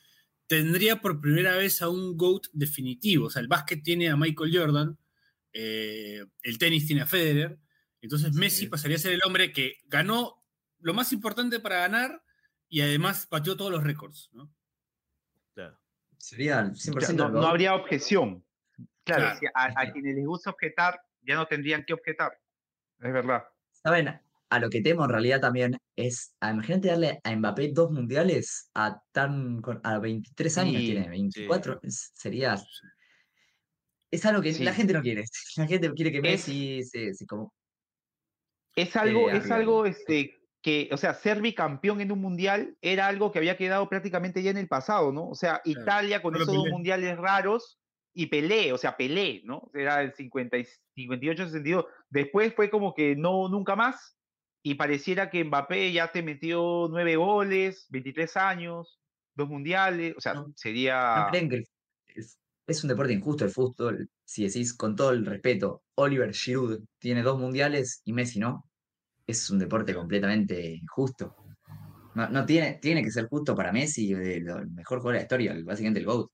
tendría 0.47 1.01
por 1.01 1.21
primera 1.21 1.57
vez 1.57 1.83
a 1.83 1.89
un 1.89 2.17
GOAT 2.17 2.47
definitivo. 2.53 3.27
O 3.27 3.31
sea, 3.31 3.41
el 3.43 3.49
básquet 3.49 3.83
tiene 3.83 4.09
a 4.09 4.17
Michael 4.17 4.51
Jordan, 4.57 4.99
eh, 5.53 6.25
el 6.43 6.59
tenis 6.59 6.87
tiene 6.87 7.03
a 7.03 7.07
Federer, 7.07 7.59
entonces 8.01 8.33
Messi 8.33 8.67
pasaría 8.67 8.97
a 8.97 9.01
ser 9.01 9.13
el 9.13 9.23
hombre 9.25 9.53
que 9.53 9.77
ganó 9.87 10.45
lo 10.81 10.95
más 10.95 11.13
importante 11.13 11.61
para 11.61 11.81
ganar 11.81 12.23
y 12.69 12.81
además 12.81 13.27
batió 13.31 13.57
todos 13.57 13.71
los 13.73 13.83
récords, 13.83 14.31
¿no? 14.33 14.53
Claro. 15.55 15.79
Sería 16.17 16.61
el 16.61 16.75
Ya 16.75 16.93
100% 16.93 17.31
no, 17.33 17.47
habría 17.47 17.75
objeción. 17.75 18.45
Claro, 19.05 19.23
Claro. 19.23 19.39
si 19.41 19.47
a, 19.47 19.81
a 19.81 19.93
quienes 19.93 20.15
les 20.15 20.27
gusta 20.27 20.51
objetar, 20.51 21.01
ya 21.23 21.35
no 21.35 21.47
tendrían 21.47 21.85
que 21.85 21.95
objetar. 21.95 22.39
Es 23.01 23.13
verdad. 23.13 23.45
¿Saben? 23.71 24.21
A 24.51 24.59
lo 24.59 24.71
que 24.71 24.81
temo 24.81 25.05
en 25.05 25.11
realidad 25.11 25.41
también 25.41 25.77
es, 25.95 26.35
imagínate 26.43 26.89
darle 26.89 27.21
a 27.23 27.37
Mbappé 27.37 27.71
dos 27.73 27.91
mundiales 27.91 28.71
a 28.75 28.99
tan 29.13 29.61
a 29.83 29.99
23 29.99 30.59
años 30.59 30.81
Sí, 30.81 30.87
tiene, 30.87 31.09
24, 31.09 31.81
es- 31.83 32.13
sería... 32.15 32.57
Es 34.11 34.25
algo 34.25 34.41
que 34.41 34.55
Sí. 34.55 34.65
la 34.65 34.73
gente 34.73 34.95
no 34.95 35.03
quiere. 35.03 35.25
La 35.57 35.67
gente 35.67 35.93
quiere 35.93 36.11
que 36.13 36.19
Es- 36.19 36.23
Messi 36.49 36.83
se, 36.83 37.13
se 37.15 37.27
como... 37.27 37.53
Es 38.75 38.97
algo, 38.97 39.29
Eh, 39.31 39.37
es 39.39 39.51
algo 39.51 39.85
este, 39.85 40.35
que, 40.63 40.89
o 40.93 40.97
sea, 40.97 41.13
ser 41.15 41.43
bicampeón 41.43 42.01
en 42.01 42.13
un 42.13 42.21
mundial 42.21 42.77
era 42.81 43.07
algo 43.09 43.33
que 43.33 43.39
había 43.39 43.57
quedado 43.57 43.89
prácticamente 43.89 44.43
ya 44.43 44.51
en 44.51 44.57
el 44.57 44.69
pasado, 44.69 45.13
¿no? 45.13 45.29
O 45.29 45.35
sea, 45.35 45.61
Italia 45.65 46.23
con 46.23 46.33
solo 46.35 46.45
esos 46.45 46.55
dos 46.55 46.69
mundiales 46.71 47.17
raros 47.19 47.81
y 48.15 48.27
Pelé, 48.27 48.73
o 48.73 48.79
sea, 48.79 48.97
Pelé, 48.97 49.43
¿no? 49.45 49.71
Era 49.75 50.01
el 50.03 50.15
50 50.15 50.57
y 50.59 50.65
58, 50.95 51.45
62. 51.47 51.87
Después 52.09 52.55
fue 52.55 52.71
como 52.71 52.95
que 52.95 53.15
no, 53.17 53.49
nunca 53.49 53.77
más. 53.77 54.18
Y 54.69 54.75
pareciera 54.75 55.31
que 55.31 55.43
Mbappé 55.45 55.91
ya 55.95 56.13
te 56.13 56.23
metió 56.23 56.89
nueve 56.91 57.17
goles, 57.17 57.87
23 57.89 58.37
años, 58.37 59.01
dos 59.35 59.49
mundiales, 59.49 60.13
o 60.15 60.21
sea, 60.21 60.35
No- 60.35 60.53
sería... 60.55 61.15
¿No 61.17 61.31
creen 61.31 61.49
que 61.49 61.57
el- 61.57 61.69
es, 62.09 62.39
es 62.67 62.85
un 62.85 62.89
deporte 62.89 63.15
injusto 63.15 63.47
el 63.47 63.51
fútbol? 63.51 64.11
Si 64.27 64.45
decís 64.45 64.75
con 64.75 64.95
todo 64.95 65.13
el 65.13 65.25
respeto, 65.25 65.85
Oliver 65.95 66.35
Giroud 66.35 66.81
tiene 66.99 67.23
dos 67.23 67.41
mundiales 67.41 68.03
y 68.05 68.13
Messi 68.13 68.41
no. 68.41 68.69
Es 69.27 69.49
un 69.49 69.59
deporte 69.59 69.95
completamente 69.95 70.63
injusto. 70.75 71.35
No, 72.15 72.29
no 72.29 72.45
tiene, 72.45 72.75
tiene 72.75 73.03
que 73.03 73.11
ser 73.11 73.27
justo 73.27 73.55
para 73.57 73.73
Messi, 73.73 74.13
el, 74.13 74.21
el 74.51 74.71
mejor 74.71 74.99
jugador 74.99 75.15
de 75.15 75.19
la 75.21 75.23
historia, 75.23 75.53
el- 75.53 75.65
básicamente 75.65 76.01
el 76.01 76.05
GOAT. 76.07 76.31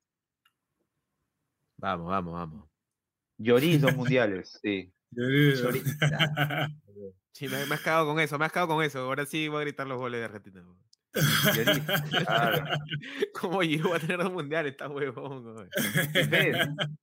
Vamos, 1.77 2.09
vamos, 2.09 2.35
vamos. 2.35 2.69
Lloris, 3.39 3.81
dos 3.81 3.94
mundiales, 3.97 4.59
sí. 4.61 4.93
Llori- 5.12 5.85
Sí, 7.33 7.49
me, 7.49 7.67
me 7.67 7.75
has 7.75 7.81
cagado 7.81 8.07
con 8.07 8.21
eso, 8.21 8.39
me 8.39 8.45
has 8.45 8.53
cagado 8.53 8.75
con 8.75 8.85
eso. 8.85 9.01
Ahora 9.01 9.27
sí 9.27 9.49
voy 9.49 9.59
a 9.59 9.65
gritar 9.65 9.87
los 9.87 9.99
goles 9.99 10.21
de 10.21 10.25
Argentina. 10.27 10.63
claro. 12.25 12.65
¿Cómo 13.41 13.63
llegó 13.63 13.95
a 13.95 14.01
tener 14.01 14.19
dos 14.19 14.33
mundiales? 14.33 14.73
Está 14.73 14.89
huevón. 14.89 15.69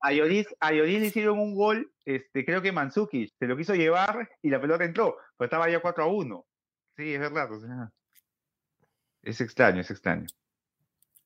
A 0.01 0.11
Lloris, 0.11 0.47
a 0.59 0.71
Lloris 0.71 0.99
le 0.99 1.07
hicieron 1.07 1.39
un 1.39 1.55
gol, 1.55 1.91
este, 2.05 2.45
creo 2.45 2.61
que 2.61 2.71
Mandzukic 2.71 3.33
se 3.37 3.47
lo 3.47 3.55
quiso 3.55 3.75
llevar 3.75 4.29
y 4.41 4.49
la 4.49 4.59
pelota 4.59 4.83
entró, 4.83 5.17
pero 5.37 5.45
estaba 5.45 5.69
ya 5.69 5.81
4 5.81 6.03
a 6.03 6.07
1. 6.07 6.45
Sí, 6.97 7.13
es 7.13 7.19
verdad. 7.19 7.51
o 7.51 7.59
sea, 7.59 7.89
es 9.23 9.39
extraño, 9.39 9.81
es 9.81 9.91
extraño. 9.91 10.25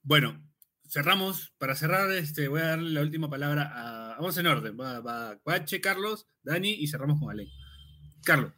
Bueno, 0.03 0.39
cerramos. 0.87 1.53
Para 1.57 1.75
cerrar, 1.75 2.11
este, 2.11 2.47
voy 2.47 2.61
a 2.61 2.67
darle 2.67 2.91
la 2.91 3.01
última 3.01 3.29
palabra 3.29 3.71
a. 3.73 4.15
Vamos 4.15 4.37
en 4.37 4.47
orden. 4.47 4.77
Va, 4.79 4.99
va 4.99 5.39
Carlos, 5.81 6.27
Dani 6.43 6.71
y 6.71 6.87
cerramos 6.87 7.19
con 7.19 7.31
Ale. 7.31 7.47
Carlos. 8.23 8.53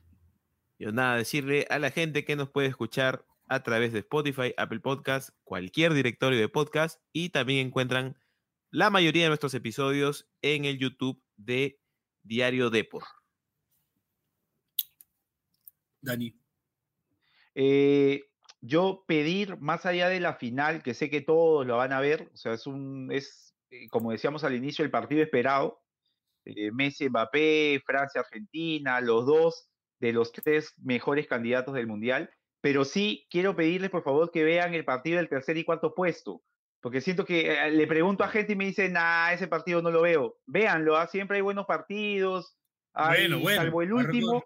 Yo 0.80 0.92
nada, 0.92 1.18
decirle 1.18 1.66
a 1.72 1.80
la 1.80 1.90
gente 1.90 2.24
que 2.24 2.36
nos 2.36 2.50
puede 2.50 2.68
escuchar 2.68 3.26
a 3.48 3.64
través 3.64 3.94
de 3.94 4.00
Spotify, 4.00 4.54
Apple 4.58 4.80
Podcast, 4.80 5.30
cualquier 5.44 5.94
directorio 5.94 6.40
de 6.40 6.50
podcast 6.50 7.02
y 7.12 7.30
también 7.30 7.66
encuentran 7.66 8.16
la 8.70 8.92
mayoría 8.92 9.24
de 9.24 9.30
nuestros 9.30 9.56
episodios 9.56 10.30
en 10.42 10.66
el 10.66 10.78
YouTube 10.78 11.24
de 11.36 11.80
Diario 12.22 12.70
Depor. 12.70 13.04
Dani. 16.02 16.40
Eh, 17.56 18.26
yo 18.62 19.04
pedir, 19.08 19.58
más 19.58 19.88
allá 19.88 20.10
de 20.10 20.20
la 20.20 20.36
final, 20.36 20.84
que 20.84 20.94
sé 20.94 21.10
que 21.10 21.22
todos 21.22 21.66
lo 21.66 21.78
van 21.78 21.94
a 21.94 22.02
ver, 22.02 22.30
o 22.34 22.38
sea, 22.38 22.54
es 22.54 22.68
un, 22.68 23.12
es, 23.12 23.56
eh, 23.72 23.90
como 23.90 24.12
decíamos 24.12 24.44
al 24.44 24.56
inicio, 24.56 24.86
el 24.86 24.92
partido 24.92 25.24
esperado. 25.24 25.82
eh, 26.46 26.72
Messi, 26.72 27.10
Mbappé, 27.10 27.82
Francia, 27.84 28.22
Argentina, 28.22 29.02
los 29.02 29.26
dos 29.26 29.70
de 30.00 30.14
los 30.14 30.32
tres 30.32 30.74
mejores 30.78 31.28
candidatos 31.28 31.74
del 31.74 31.88
Mundial. 31.88 32.30
Pero 32.62 32.86
sí 32.86 33.28
quiero 33.30 33.56
pedirles, 33.56 33.90
por 33.92 34.04
favor, 34.04 34.32
que 34.32 34.44
vean 34.44 34.74
el 34.74 34.84
partido 34.86 35.18
del 35.18 35.30
tercer 35.30 35.58
y 35.58 35.64
cuarto 35.64 35.94
puesto. 35.94 36.42
Porque 36.82 37.02
siento 37.02 37.26
que 37.26 37.52
eh, 37.54 37.72
le 37.72 37.88
pregunto 37.88 38.24
a 38.24 38.28
gente 38.30 38.54
y 38.54 38.56
me 38.56 38.66
dicen, 38.66 38.94
nah, 38.94 39.32
ese 39.32 39.48
partido 39.48 39.82
no 39.82 39.92
lo 39.92 40.02
veo. 40.02 40.38
Véanlo, 40.46 40.96
¿ah? 40.98 41.08
siempre 41.08 41.38
hay 41.38 41.42
buenos 41.42 41.66
partidos. 41.66 42.58
hay- 42.94 43.22
Bueno, 43.28 43.40
bueno, 43.40 43.62
salvo 43.62 43.82
el 43.82 43.94
último, 43.94 44.44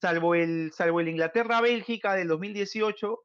salvo 0.00 0.34
el, 0.34 0.72
salvo 0.72 1.00
el 1.00 1.08
Inglaterra-Bélgica 1.08 2.14
del 2.14 2.28
2018, 2.28 3.18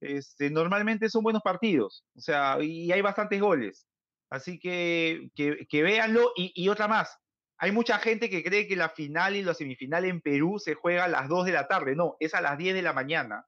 este, 0.00 0.50
normalmente 0.50 1.08
son 1.08 1.22
buenos 1.22 1.42
partidos. 1.42 2.04
O 2.16 2.20
sea, 2.20 2.58
y 2.60 2.90
hay 2.92 3.00
bastantes 3.00 3.40
goles. 3.40 3.86
Así 4.30 4.58
que, 4.58 5.30
que, 5.34 5.66
que 5.68 5.82
véanlo. 5.82 6.32
Y, 6.36 6.52
y 6.54 6.68
otra 6.68 6.86
más, 6.88 7.16
hay 7.58 7.72
mucha 7.72 7.98
gente 7.98 8.30
que 8.30 8.42
cree 8.44 8.66
que 8.68 8.76
la 8.76 8.88
final 8.88 9.36
y 9.36 9.42
la 9.42 9.52
semifinal 9.54 10.04
en 10.04 10.20
Perú 10.20 10.58
se 10.58 10.74
juega 10.74 11.04
a 11.04 11.08
las 11.08 11.28
2 11.28 11.46
de 11.46 11.52
la 11.52 11.66
tarde. 11.68 11.96
No, 11.96 12.16
es 12.20 12.34
a 12.34 12.40
las 12.40 12.56
10 12.56 12.74
de 12.74 12.82
la 12.82 12.92
mañana. 12.92 13.44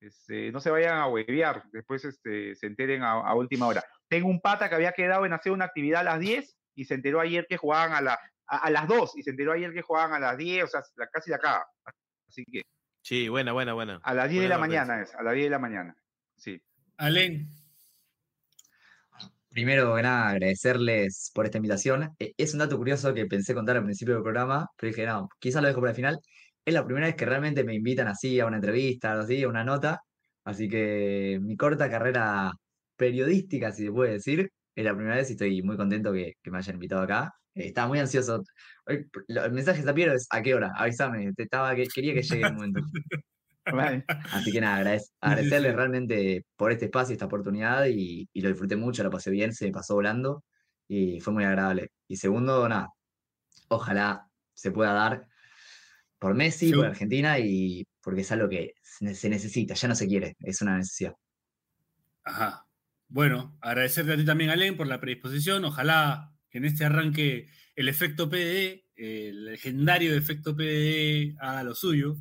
Este, 0.00 0.50
no 0.50 0.60
se 0.60 0.70
vayan 0.70 0.96
a 0.98 1.06
huevear, 1.06 1.62
después 1.72 2.04
este, 2.04 2.54
se 2.56 2.66
enteren 2.66 3.02
a, 3.02 3.12
a 3.12 3.34
última 3.36 3.66
hora. 3.68 3.84
Tengo 4.08 4.28
un 4.28 4.40
pata 4.40 4.68
que 4.68 4.74
había 4.74 4.92
quedado 4.92 5.24
en 5.26 5.32
hacer 5.32 5.52
una 5.52 5.66
actividad 5.66 6.00
a 6.00 6.04
las 6.04 6.18
10 6.20 6.56
y 6.74 6.86
se 6.86 6.94
enteró 6.94 7.20
ayer 7.20 7.46
que 7.48 7.56
jugaban 7.56 7.92
a, 7.92 8.00
la, 8.00 8.18
a, 8.48 8.56
a 8.58 8.70
las 8.70 8.88
2 8.88 9.12
y 9.16 9.22
se 9.22 9.30
enteró 9.30 9.52
ayer 9.52 9.72
que 9.72 9.82
jugaban 9.82 10.12
a 10.14 10.18
las 10.18 10.36
10, 10.38 10.64
o 10.64 10.66
sea, 10.66 10.82
la- 10.96 11.06
casi 11.08 11.30
la 11.30 11.36
acaba. 11.36 11.66
Así 12.28 12.44
que 12.50 12.62
Sí, 13.04 13.28
buena, 13.28 13.52
buena, 13.52 13.74
buena. 13.74 14.00
a 14.02 14.14
las 14.14 14.28
10 14.30 14.42
de 14.42 14.48
la 14.48 14.58
mañana 14.58 15.02
es, 15.02 15.14
a 15.14 15.22
las 15.22 15.34
10 15.34 15.46
de 15.46 15.50
la 15.50 15.58
mañana. 15.58 15.96
Sí. 16.36 16.60
Alen. 16.96 17.48
Primero 19.52 19.94
que 19.94 20.02
nada, 20.02 20.30
agradecerles 20.30 21.30
por 21.34 21.44
esta 21.44 21.58
invitación. 21.58 22.10
Eh, 22.18 22.32
Es 22.38 22.54
un 22.54 22.60
dato 22.60 22.78
curioso 22.78 23.12
que 23.12 23.26
pensé 23.26 23.54
contar 23.54 23.76
al 23.76 23.84
principio 23.84 24.14
del 24.14 24.22
programa, 24.22 24.66
pero 24.76 24.90
dije, 24.90 25.06
no, 25.06 25.28
quizás 25.38 25.60
lo 25.62 25.68
dejo 25.68 25.80
para 25.80 25.90
el 25.90 25.96
final. 25.96 26.18
Es 26.64 26.72
la 26.74 26.84
primera 26.86 27.06
vez 27.06 27.16
que 27.16 27.26
realmente 27.26 27.62
me 27.64 27.74
invitan 27.74 28.08
así 28.08 28.40
a 28.40 28.46
una 28.46 28.56
entrevista, 28.56 29.18
así, 29.20 29.42
a 29.42 29.48
una 29.48 29.64
nota. 29.64 30.00
Así 30.44 30.68
que 30.68 31.38
mi 31.42 31.56
corta 31.56 31.90
carrera 31.90 32.52
periodística, 32.96 33.72
si 33.72 33.84
se 33.86 33.92
puede 33.92 34.12
decir, 34.12 34.50
es 34.74 34.84
la 34.84 34.94
primera 34.94 35.16
vez 35.16 35.28
y 35.30 35.32
estoy 35.34 35.62
muy 35.62 35.76
contento 35.76 36.12
que, 36.12 36.34
que 36.42 36.50
me 36.50 36.58
hayan 36.58 36.76
invitado 36.76 37.02
acá. 37.02 37.34
Eh, 37.54 37.66
estaba 37.68 37.88
muy 37.88 37.98
ansioso. 37.98 38.42
El 38.86 39.52
mensaje 39.52 39.80
está 39.80 39.94
Piero 39.94 40.14
es 40.14 40.26
¿a 40.30 40.42
qué 40.42 40.54
hora? 40.54 40.72
Avísame, 40.76 41.32
te 41.34 41.42
estaba, 41.44 41.74
que, 41.74 41.86
quería 41.86 42.14
que 42.14 42.22
llegue 42.22 42.46
el 42.46 42.54
momento. 42.54 42.80
Vale. 43.64 44.04
Así 44.32 44.50
que 44.52 44.60
nada, 44.60 44.80
agradec- 44.82 45.10
agradecerles 45.20 45.74
realmente 45.74 46.44
por 46.56 46.72
este 46.72 46.86
espacio, 46.86 47.12
esta 47.12 47.26
oportunidad 47.26 47.86
y, 47.86 48.28
y 48.32 48.40
lo 48.40 48.48
disfruté 48.48 48.76
mucho, 48.76 49.02
lo 49.02 49.10
pasé 49.10 49.30
bien, 49.30 49.52
se 49.54 49.66
me 49.66 49.72
pasó 49.72 49.94
volando 49.94 50.44
y 50.88 51.20
fue 51.20 51.32
muy 51.32 51.44
agradable. 51.44 51.90
Y 52.08 52.16
segundo, 52.16 52.68
nada, 52.68 52.90
ojalá 53.68 54.26
se 54.54 54.70
pueda 54.70 54.92
dar 54.92 55.26
por 56.18 56.34
Messi, 56.34 56.66
por 56.66 56.70
Seguro. 56.74 56.88
Argentina 56.90 57.38
y 57.38 57.86
porque 58.00 58.20
es 58.22 58.32
algo 58.32 58.48
que 58.48 58.74
se 58.82 59.04
ne- 59.04 59.14
se 59.14 59.28
necesita, 59.28 59.74
ya 59.74 59.88
no 59.88 59.94
se 59.94 60.06
quiere, 60.06 60.36
es 60.40 60.60
una 60.62 60.76
necesidad. 60.76 61.14
Ajá. 62.24 62.66
Bueno, 63.08 63.56
agradecerte 63.60 64.12
a 64.12 64.16
ti 64.16 64.24
también, 64.24 64.50
Alen, 64.50 64.76
por 64.76 64.86
la 64.86 65.00
predisposición. 65.00 65.64
Ojalá 65.64 66.32
que 66.50 66.58
en 66.58 66.64
este 66.64 66.84
arranque 66.84 67.48
el 67.76 67.88
efecto 67.88 68.28
PDD, 68.30 68.84
el 68.96 69.44
legendario 69.46 70.14
efecto 70.14 70.56
PDD, 70.56 71.36
haga 71.40 71.62
lo 71.62 71.74
suyo. 71.74 72.16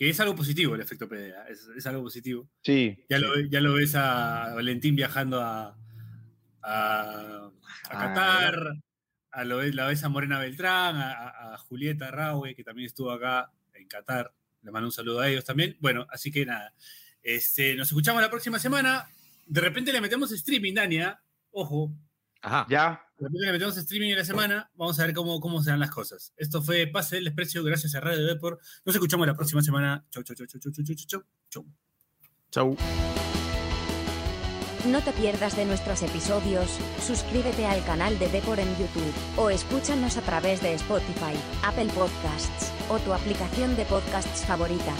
Que 0.00 0.08
es 0.08 0.18
algo 0.18 0.34
positivo 0.34 0.74
el 0.74 0.80
efecto 0.80 1.06
PDD, 1.06 1.34
¿ah? 1.36 1.44
es, 1.50 1.68
es 1.76 1.86
algo 1.86 2.02
positivo. 2.04 2.48
Sí. 2.62 3.04
Ya 3.10 3.18
lo, 3.18 3.38
ya 3.38 3.60
lo 3.60 3.74
ves 3.74 3.94
a 3.94 4.54
Valentín 4.54 4.96
viajando 4.96 5.42
a, 5.42 5.76
a, 6.62 6.62
a 6.62 7.50
Ah, 7.90 7.98
Qatar, 8.14 8.76
a 9.30 9.44
lo, 9.44 9.62
la 9.62 9.86
ves 9.86 10.02
a 10.02 10.08
Morena 10.08 10.38
Beltrán, 10.38 10.96
a 10.96 11.58
Julieta 11.58 12.10
Raue, 12.10 12.54
que 12.54 12.64
también 12.64 12.86
estuvo 12.86 13.10
acá 13.10 13.52
en 13.74 13.86
Qatar. 13.88 14.32
Le 14.62 14.70
mando 14.70 14.88
un 14.88 14.92
saludo 14.92 15.20
a 15.20 15.28
ellos 15.28 15.44
también. 15.44 15.76
Bueno, 15.80 16.06
así 16.10 16.32
que 16.32 16.46
nada. 16.46 16.72
Este, 17.22 17.74
nos 17.74 17.88
escuchamos 17.88 18.22
la 18.22 18.30
próxima 18.30 18.58
semana. 18.58 19.06
De 19.44 19.60
repente 19.60 19.92
le 19.92 20.00
metemos 20.00 20.32
streaming, 20.32 20.72
Dania. 20.72 21.20
Ojo, 21.50 21.92
Ajá. 22.40 22.66
Ya. 22.70 23.04
Después 23.20 23.44
que 23.44 23.52
metemos 23.52 23.76
streaming 23.76 24.10
en 24.10 24.18
la 24.18 24.24
semana, 24.24 24.70
vamos 24.74 24.98
a 24.98 25.04
ver 25.04 25.14
cómo, 25.14 25.40
cómo 25.40 25.62
se 25.62 25.70
dan 25.70 25.78
las 25.78 25.90
cosas. 25.90 26.32
Esto 26.38 26.62
fue 26.62 26.86
Pase 26.86 27.16
del 27.16 27.26
Desprecio, 27.26 27.62
gracias 27.62 27.94
a 27.94 28.00
Radio 28.00 28.26
Deport. 28.26 28.60
Nos 28.86 28.94
escuchamos 28.94 29.26
la 29.26 29.36
próxima 29.36 29.62
semana. 29.62 30.06
Chau, 30.10 30.22
chau, 30.22 30.34
chau, 30.34 30.46
chau, 30.46 30.60
chau, 30.60 30.72
chau, 30.72 30.94
chau, 30.94 31.24
chau. 31.50 31.66
Chau. 32.50 32.76
No 34.86 35.02
te 35.02 35.12
pierdas 35.12 35.54
de 35.54 35.66
nuestros 35.66 36.02
episodios, 36.02 36.70
suscríbete 37.06 37.66
al 37.66 37.84
canal 37.84 38.18
de 38.18 38.28
Depor 38.28 38.58
en 38.58 38.70
YouTube, 38.70 39.12
o 39.36 39.50
escúchanos 39.50 40.16
a 40.16 40.22
través 40.22 40.62
de 40.62 40.72
Spotify, 40.72 41.36
Apple 41.62 41.90
Podcasts, 41.94 42.72
o 42.88 42.98
tu 43.00 43.12
aplicación 43.12 43.76
de 43.76 43.84
podcasts 43.84 44.46
favorita. 44.46 44.94